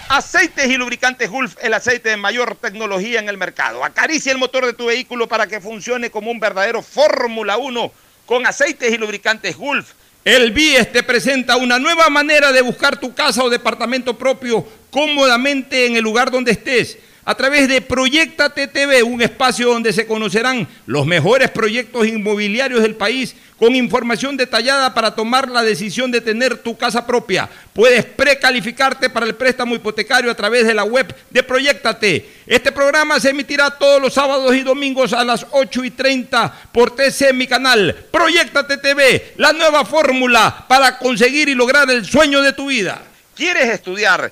Aceites 0.09 0.69
y 0.69 0.77
lubricantes 0.77 1.29
Gulf, 1.29 1.55
el 1.61 1.73
aceite 1.73 2.09
de 2.09 2.17
mayor 2.17 2.55
tecnología 2.55 3.19
en 3.19 3.27
el 3.27 3.37
mercado. 3.37 3.83
Acaricia 3.83 4.31
el 4.31 4.37
motor 4.37 4.65
de 4.65 4.73
tu 4.73 4.85
vehículo 4.85 5.27
para 5.27 5.47
que 5.47 5.59
funcione 5.59 6.11
como 6.11 6.29
un 6.29 6.39
verdadero 6.39 6.81
Fórmula 6.81 7.57
1 7.57 7.91
con 8.25 8.45
aceites 8.45 8.93
y 8.93 8.97
lubricantes 8.97 9.57
Gulf. 9.57 9.93
El 10.25 10.53
BIES 10.53 10.91
te 10.91 11.03
presenta 11.03 11.55
una 11.55 11.77
nueva 11.77 12.09
manera 12.09 12.51
de 12.51 12.63
buscar 12.63 12.99
tu 12.99 13.13
casa 13.13 13.43
o 13.43 13.49
departamento 13.49 14.17
propio 14.17 14.65
cómodamente 14.89 15.85
en 15.85 15.97
el 15.97 16.03
lugar 16.03 16.31
donde 16.31 16.51
estés. 16.51 16.97
A 17.25 17.35
través 17.35 17.67
de 17.67 17.81
Proyectate 17.81 18.67
TV, 18.67 19.01
un 19.01 19.21
espacio 19.21 19.69
donde 19.69 19.91
se 19.91 20.05
conocerán 20.05 20.67
los 20.85 21.07
mejores 21.07 21.49
proyectos 21.49 22.05
inmobiliarios 22.07 22.83
del 22.83 22.95
país 22.95 23.35
con 23.57 23.75
información 23.75 24.37
detallada 24.37 24.93
para 24.93 25.15
tomar 25.15 25.49
la 25.49 25.63
decisión 25.63 26.11
de 26.11 26.21
tener 26.21 26.57
tu 26.57 26.77
casa 26.77 27.07
propia. 27.07 27.49
Puedes 27.73 28.05
precalificarte 28.05 29.09
para 29.09 29.25
el 29.25 29.33
préstamo 29.33 29.75
hipotecario 29.75 30.29
a 30.29 30.35
través 30.35 30.67
de 30.67 30.73
la 30.73 30.83
web 30.83 31.15
de 31.31 31.41
Proyectate. 31.41 32.29
Este 32.45 32.71
programa 32.71 33.19
se 33.19 33.31
emitirá 33.31 33.71
todos 33.71 34.01
los 34.01 34.13
sábados 34.13 34.53
y 34.55 34.61
domingos 34.61 35.13
a 35.13 35.23
las 35.23 35.47
8 35.51 35.83
y 35.83 35.91
30 35.91 36.53
por 36.71 36.95
TC 36.95 37.33
Mi 37.33 37.47
Canal. 37.47 37.95
Proyectate 38.11 38.77
TV, 38.77 39.33
la 39.37 39.51
nueva 39.51 39.83
fórmula 39.83 40.65
para 40.67 40.99
conseguir 40.99 41.49
y 41.49 41.55
lograr 41.55 41.89
el 41.89 42.05
sueño 42.05 42.41
de 42.41 42.53
tu 42.53 42.67
vida. 42.67 43.01
¿Quieres 43.35 43.69
estudiar, 43.69 44.31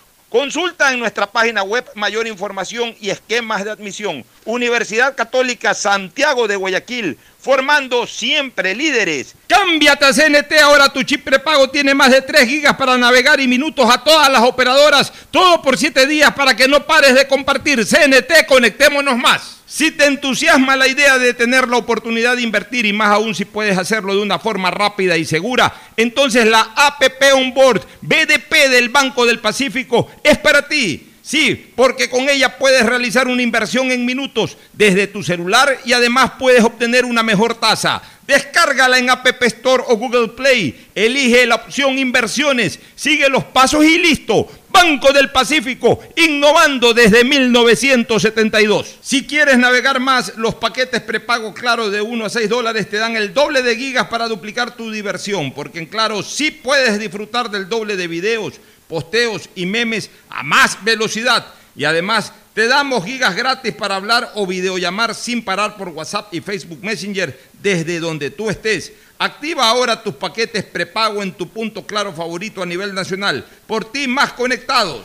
Consulta 0.31 0.93
en 0.93 0.99
nuestra 0.99 1.29
página 1.29 1.61
web 1.61 1.83
mayor 1.93 2.25
información 2.25 2.95
y 3.01 3.09
esquemas 3.09 3.65
de 3.65 3.71
admisión. 3.71 4.23
Universidad 4.45 5.13
Católica 5.13 5.73
Santiago 5.73 6.47
de 6.47 6.55
Guayaquil, 6.55 7.17
formando 7.37 8.07
siempre 8.07 8.73
líderes. 8.73 9.35
Cámbiate 9.47 10.05
a 10.05 10.13
CNT, 10.13 10.53
ahora 10.63 10.87
tu 10.87 11.03
chip 11.03 11.25
prepago 11.25 11.69
tiene 11.69 11.93
más 11.93 12.11
de 12.11 12.21
3 12.21 12.47
gigas 12.47 12.77
para 12.77 12.97
navegar 12.97 13.41
y 13.41 13.47
minutos 13.49 13.93
a 13.93 14.01
todas 14.01 14.31
las 14.31 14.41
operadoras, 14.43 15.11
todo 15.31 15.61
por 15.61 15.77
7 15.77 16.07
días 16.07 16.33
para 16.33 16.55
que 16.55 16.65
no 16.65 16.87
pares 16.87 17.13
de 17.13 17.27
compartir. 17.27 17.85
CNT, 17.85 18.45
conectémonos 18.47 19.17
más. 19.17 19.60
Si 19.73 19.89
te 19.89 20.03
entusiasma 20.03 20.75
la 20.75 20.85
idea 20.85 21.17
de 21.17 21.33
tener 21.33 21.69
la 21.69 21.77
oportunidad 21.77 22.35
de 22.35 22.41
invertir 22.41 22.85
y 22.85 22.91
más 22.91 23.07
aún 23.07 23.33
si 23.33 23.45
puedes 23.45 23.77
hacerlo 23.77 24.13
de 24.13 24.21
una 24.21 24.37
forma 24.37 24.69
rápida 24.69 25.15
y 25.15 25.23
segura, 25.23 25.73
entonces 25.95 26.45
la 26.45 26.73
APP 26.75 27.33
Onboard 27.33 27.81
BDP 28.01 28.69
del 28.69 28.89
Banco 28.89 29.25
del 29.25 29.39
Pacífico 29.39 30.11
es 30.25 30.37
para 30.39 30.67
ti. 30.67 31.07
Sí, 31.21 31.71
porque 31.73 32.09
con 32.09 32.27
ella 32.27 32.57
puedes 32.57 32.85
realizar 32.85 33.29
una 33.29 33.43
inversión 33.43 33.93
en 33.93 34.05
minutos 34.05 34.57
desde 34.73 35.07
tu 35.07 35.23
celular 35.23 35.79
y 35.85 35.93
además 35.93 36.33
puedes 36.37 36.65
obtener 36.65 37.05
una 37.05 37.23
mejor 37.23 37.55
tasa. 37.55 38.01
Descárgala 38.27 38.99
en 38.99 39.09
App 39.09 39.25
Store 39.43 39.83
o 39.87 39.95
Google 39.95 40.29
Play. 40.29 40.89
Elige 40.93 41.45
la 41.45 41.55
opción 41.55 41.97
inversiones, 41.97 42.77
sigue 42.95 43.29
los 43.29 43.45
pasos 43.45 43.85
y 43.85 43.97
listo. 43.99 44.49
Banco 44.81 45.13
del 45.13 45.29
Pacífico, 45.29 45.99
innovando 46.15 46.91
desde 46.91 47.23
1972. 47.23 48.97
Si 48.99 49.27
quieres 49.27 49.59
navegar 49.59 49.99
más, 49.99 50.35
los 50.37 50.55
paquetes 50.55 51.01
prepago 51.01 51.53
Claro 51.53 51.91
de 51.91 52.01
1 52.01 52.25
a 52.25 52.29
6 52.31 52.49
dólares 52.49 52.89
te 52.89 52.97
dan 52.97 53.15
el 53.15 53.31
doble 53.31 53.61
de 53.61 53.75
gigas 53.75 54.07
para 54.07 54.27
duplicar 54.27 54.75
tu 54.75 54.89
diversión, 54.89 55.53
porque 55.53 55.77
en 55.77 55.85
Claro 55.85 56.23
sí 56.23 56.49
puedes 56.49 56.99
disfrutar 56.99 57.51
del 57.51 57.69
doble 57.69 57.95
de 57.95 58.07
videos, 58.07 58.55
posteos 58.87 59.49
y 59.53 59.67
memes 59.67 60.09
a 60.31 60.41
más 60.41 60.83
velocidad. 60.83 61.45
Y 61.75 61.85
además 61.85 62.33
te 62.53 62.67
damos 62.67 63.05
gigas 63.05 63.35
gratis 63.35 63.73
para 63.73 63.95
hablar 63.95 64.31
o 64.35 64.45
videollamar 64.45 65.15
sin 65.15 65.43
parar 65.43 65.77
por 65.77 65.89
WhatsApp 65.89 66.33
y 66.33 66.41
Facebook 66.41 66.79
Messenger 66.81 67.39
desde 67.61 67.99
donde 67.99 68.29
tú 68.29 68.49
estés. 68.49 68.91
Activa 69.17 69.69
ahora 69.69 70.01
tus 70.01 70.15
paquetes 70.15 70.63
prepago 70.63 71.21
en 71.21 71.31
tu 71.31 71.47
punto 71.47 71.85
claro 71.85 72.11
favorito 72.11 72.61
a 72.61 72.65
nivel 72.65 72.93
nacional. 72.93 73.45
Por 73.67 73.85
ti 73.85 74.07
más 74.07 74.33
conectados. 74.33 75.03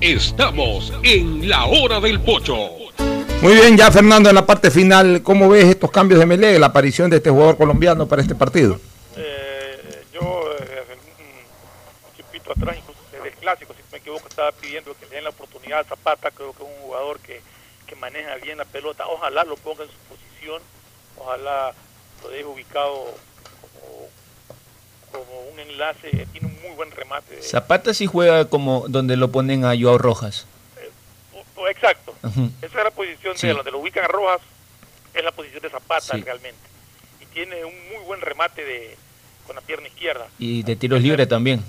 Estamos 0.00 0.92
en 1.02 1.48
la 1.48 1.64
hora 1.64 2.00
del 2.00 2.20
pocho. 2.20 2.70
Muy 3.40 3.54
bien, 3.54 3.76
ya 3.76 3.90
Fernando, 3.90 4.28
en 4.28 4.34
la 4.34 4.46
parte 4.46 4.70
final, 4.70 5.22
¿cómo 5.22 5.48
ves 5.48 5.66
estos 5.66 5.90
cambios 5.90 6.18
de 6.18 6.26
Melé, 6.26 6.58
la 6.58 6.66
aparición 6.66 7.10
de 7.10 7.18
este 7.18 7.30
jugador 7.30 7.56
colombiano 7.56 8.06
para 8.08 8.22
este 8.22 8.34
partido? 8.34 8.80
Eh, 9.16 10.02
yo, 10.12 10.20
eh, 10.20 10.96
un 12.06 12.16
tiempito 12.16 12.52
atrás, 12.52 12.76
incluso 12.78 13.00
desde 13.12 13.28
el 13.28 13.34
clásico, 13.34 13.74
si 13.74 13.80
no 13.82 13.88
me 13.92 13.93
equivoco, 14.04 14.28
estaba 14.28 14.52
pidiendo 14.52 14.94
que 14.94 15.06
le 15.06 15.16
den 15.16 15.24
la 15.24 15.30
oportunidad 15.30 15.80
a 15.80 15.84
Zapata, 15.84 16.30
creo 16.30 16.52
que 16.52 16.62
es 16.62 16.68
un 16.68 16.82
jugador 16.82 17.18
que, 17.20 17.40
que 17.86 17.96
maneja 17.96 18.34
bien 18.36 18.58
la 18.58 18.64
pelota, 18.64 19.06
ojalá 19.06 19.44
lo 19.44 19.56
ponga 19.56 19.84
en 19.84 19.90
su 19.90 19.96
posición, 20.08 20.60
ojalá 21.18 21.72
lo 22.22 22.28
deje 22.30 22.44
ubicado 22.44 23.14
como, 23.72 24.08
como 25.24 25.40
un 25.52 25.58
enlace, 25.60 26.10
tiene 26.32 26.46
un 26.48 26.62
muy 26.62 26.72
buen 26.76 26.90
remate. 26.90 27.42
Zapata 27.42 27.94
sí 27.94 28.06
juega 28.06 28.48
como 28.48 28.84
donde 28.88 29.16
lo 29.16 29.30
ponen 29.32 29.64
a 29.64 29.74
Joao 29.78 29.98
Rojas. 29.98 30.46
O 31.56 31.68
exacto, 31.68 32.14
esa 32.60 32.78
es 32.78 32.84
la 32.84 32.90
posición 32.90 33.36
Sí. 33.38 33.46
de 33.46 33.54
donde 33.54 33.70
lo 33.70 33.78
ubican 33.78 34.04
a 34.04 34.08
Rojas, 34.08 34.40
es 35.14 35.24
la 35.24 35.32
posición 35.32 35.62
de 35.62 35.70
Zapata 35.70 36.14
Sí. 36.16 36.20
realmente. 36.22 36.60
Y 37.20 37.26
tiene 37.26 37.64
un 37.64 37.74
muy 37.88 38.04
buen 38.04 38.20
remate 38.20 38.64
de 38.64 38.96
con 39.46 39.54
la 39.56 39.62
pierna 39.62 39.86
izquierda. 39.88 40.26
Y 40.38 40.62
de 40.62 40.74
tiros 40.76 41.00
libres 41.00 41.28
también. 41.28 41.62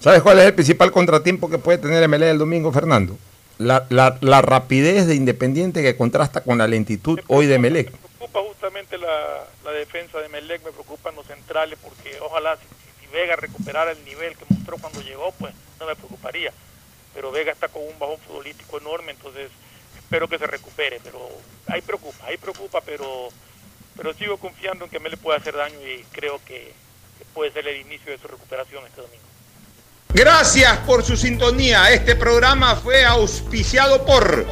¿Sabes 0.00 0.22
cuál 0.22 0.38
es 0.38 0.46
el 0.46 0.54
principal 0.54 0.90
contratiempo 0.90 1.50
que 1.50 1.58
puede 1.58 1.78
tener 1.78 2.06
Melé 2.08 2.30
el 2.30 2.38
domingo, 2.38 2.72
Fernando? 2.72 3.18
La, 3.58 3.84
la- 3.90 4.16
la 4.22 4.40
rapidez 4.40 5.06
de 5.06 5.14
Independiente 5.14 5.82
que 5.82 5.96
contrasta 5.96 6.40
con 6.42 6.56
la 6.58 6.66
lentitud 6.66 7.20
hoy 7.28 7.46
de 7.46 7.58
Melec. 7.58 7.90
Me 7.92 7.98
preocupa 7.98 8.40
justamente 8.48 8.96
la, 8.96 9.44
la 9.64 9.72
defensa 9.72 10.18
de 10.18 10.28
Melec, 10.30 10.64
me 10.64 10.70
preocupan 10.72 11.14
los 11.14 11.26
centrales, 11.26 11.78
porque 11.82 12.18
ojalá 12.22 12.56
si, 12.56 12.62
si- 12.62 13.06
si 13.06 13.12
Vega 13.12 13.36
recuperara 13.36 13.92
el 13.92 14.02
nivel 14.06 14.34
que 14.36 14.46
mostró 14.48 14.78
cuando 14.78 15.02
llegó, 15.02 15.32
pues 15.32 15.52
no 15.78 15.86
me 15.86 15.94
preocuparía. 15.94 16.52
Pero 17.12 17.30
Vega 17.30 17.52
está 17.52 17.68
con 17.68 17.82
un 17.82 17.98
bajón 17.98 18.16
futbolístico 18.26 18.78
enorme, 18.78 19.12
entonces 19.12 19.50
espero 19.98 20.26
que 20.28 20.38
se 20.38 20.46
recupere. 20.46 20.98
Pero 21.04 21.20
ahí 21.66 21.82
preocupa, 21.82 22.24
ahí 22.24 22.38
preocupa, 22.38 22.80
pero, 22.80 23.28
pero 23.98 24.14
sigo 24.14 24.38
confiando 24.38 24.86
en 24.86 24.90
que 24.90 25.00
Melec 25.00 25.20
puede 25.20 25.38
hacer 25.38 25.54
daño 25.56 25.76
y 25.86 26.02
creo 26.12 26.40
que, 26.46 26.72
que 27.18 27.24
puede 27.34 27.52
ser 27.52 27.68
el 27.68 27.82
inicio 27.82 28.10
de 28.12 28.16
su 28.18 28.26
recuperación 28.28 28.82
este 28.86 29.02
domingo. 29.02 29.24
Gracias 30.14 30.76
por 30.78 31.04
su 31.04 31.16
sintonía. 31.16 31.90
Este 31.92 32.16
programa 32.16 32.74
fue 32.74 33.04
auspiciado 33.04 34.04
por 34.04 34.44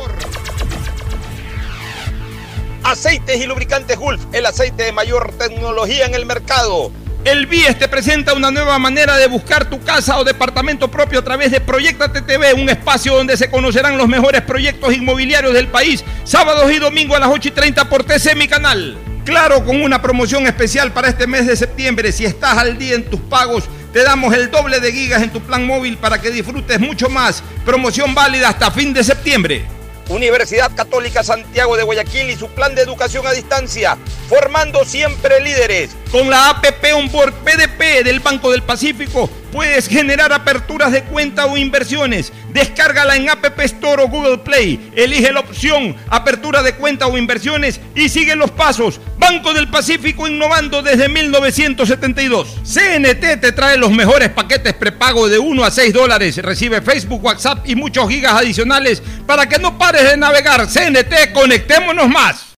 Aceites 2.84 3.40
y 3.40 3.46
Lubricantes 3.46 3.98
Gulf, 3.98 4.22
el 4.32 4.46
aceite 4.46 4.84
de 4.84 4.92
mayor 4.92 5.32
tecnología 5.36 6.06
en 6.06 6.14
el 6.14 6.26
mercado. 6.26 6.92
El 7.24 7.46
BIES 7.46 7.78
te 7.78 7.88
presenta 7.88 8.34
una 8.34 8.52
nueva 8.52 8.78
manera 8.78 9.16
de 9.16 9.26
buscar 9.26 9.68
tu 9.68 9.80
casa 9.80 10.18
o 10.18 10.24
departamento 10.24 10.88
propio 10.88 11.18
a 11.18 11.24
través 11.24 11.50
de 11.50 11.60
Proyectate 11.60 12.22
TV, 12.22 12.54
un 12.54 12.68
espacio 12.68 13.16
donde 13.16 13.36
se 13.36 13.50
conocerán 13.50 13.98
los 13.98 14.08
mejores 14.08 14.42
proyectos 14.42 14.94
inmobiliarios 14.94 15.52
del 15.52 15.66
país, 15.66 16.04
sábados 16.22 16.70
y 16.70 16.78
domingos 16.78 17.16
a 17.16 17.20
las 17.20 17.30
8 17.30 17.48
y 17.48 17.50
30 17.50 17.88
por 17.88 18.04
TC 18.04 18.36
Mi 18.36 18.46
Canal. 18.46 18.96
Claro, 19.28 19.62
con 19.62 19.82
una 19.82 20.00
promoción 20.00 20.46
especial 20.46 20.90
para 20.90 21.10
este 21.10 21.26
mes 21.26 21.46
de 21.46 21.54
septiembre, 21.54 22.12
si 22.12 22.24
estás 22.24 22.56
al 22.56 22.78
día 22.78 22.94
en 22.94 23.04
tus 23.10 23.20
pagos, 23.20 23.64
te 23.92 24.02
damos 24.02 24.32
el 24.32 24.50
doble 24.50 24.80
de 24.80 24.90
gigas 24.90 25.22
en 25.22 25.28
tu 25.28 25.42
plan 25.42 25.66
móvil 25.66 25.98
para 25.98 26.18
que 26.18 26.30
disfrutes 26.30 26.80
mucho 26.80 27.10
más. 27.10 27.42
Promoción 27.62 28.14
válida 28.14 28.48
hasta 28.48 28.70
fin 28.70 28.94
de 28.94 29.04
septiembre. 29.04 29.66
Universidad 30.08 30.74
Católica 30.74 31.22
Santiago 31.22 31.76
de 31.76 31.82
Guayaquil 31.82 32.30
y 32.30 32.36
su 32.36 32.48
plan 32.48 32.74
de 32.74 32.82
educación 32.82 33.26
a 33.26 33.32
distancia, 33.32 33.98
formando 34.28 34.84
siempre 34.84 35.40
líderes. 35.40 35.90
Con 36.10 36.30
la 36.30 36.50
APP 36.50 36.94
Onboard 36.94 37.34
PDP 37.44 38.04
del 38.04 38.20
Banco 38.20 38.50
del 38.50 38.62
Pacífico, 38.62 39.28
puedes 39.52 39.88
generar 39.88 40.32
aperturas 40.32 40.92
de 40.92 41.02
cuenta 41.04 41.46
o 41.46 41.56
inversiones. 41.56 42.32
Descárgala 42.50 43.16
en 43.16 43.28
App 43.28 43.44
Store 43.60 44.02
o 44.02 44.08
Google 44.08 44.38
Play. 44.38 44.90
Elige 44.94 45.32
la 45.32 45.40
opción 45.40 45.96
apertura 46.08 46.62
de 46.62 46.74
cuenta 46.74 47.06
o 47.06 47.18
inversiones 47.18 47.80
y 47.94 48.08
sigue 48.08 48.36
los 48.36 48.50
pasos. 48.50 49.00
Banco 49.18 49.52
del 49.52 49.68
Pacífico 49.68 50.26
innovando 50.26 50.82
desde 50.82 51.08
1972. 51.08 52.56
CNT 52.62 53.40
te 53.40 53.52
trae 53.52 53.76
los 53.76 53.90
mejores 53.90 54.30
paquetes 54.30 54.74
prepago 54.74 55.28
de 55.28 55.38
1 55.38 55.64
a 55.64 55.70
6 55.70 55.92
dólares. 55.92 56.36
Recibe 56.38 56.80
Facebook, 56.80 57.22
WhatsApp 57.22 57.68
y 57.68 57.74
muchos 57.74 58.08
gigas 58.08 58.34
adicionales 58.34 59.02
para 59.26 59.48
que 59.48 59.58
no 59.58 59.76
pares 59.76 59.97
de 60.04 60.16
navegar. 60.16 60.66
CNT, 60.66 61.32
conectémonos 61.32 62.08
más. 62.08 62.46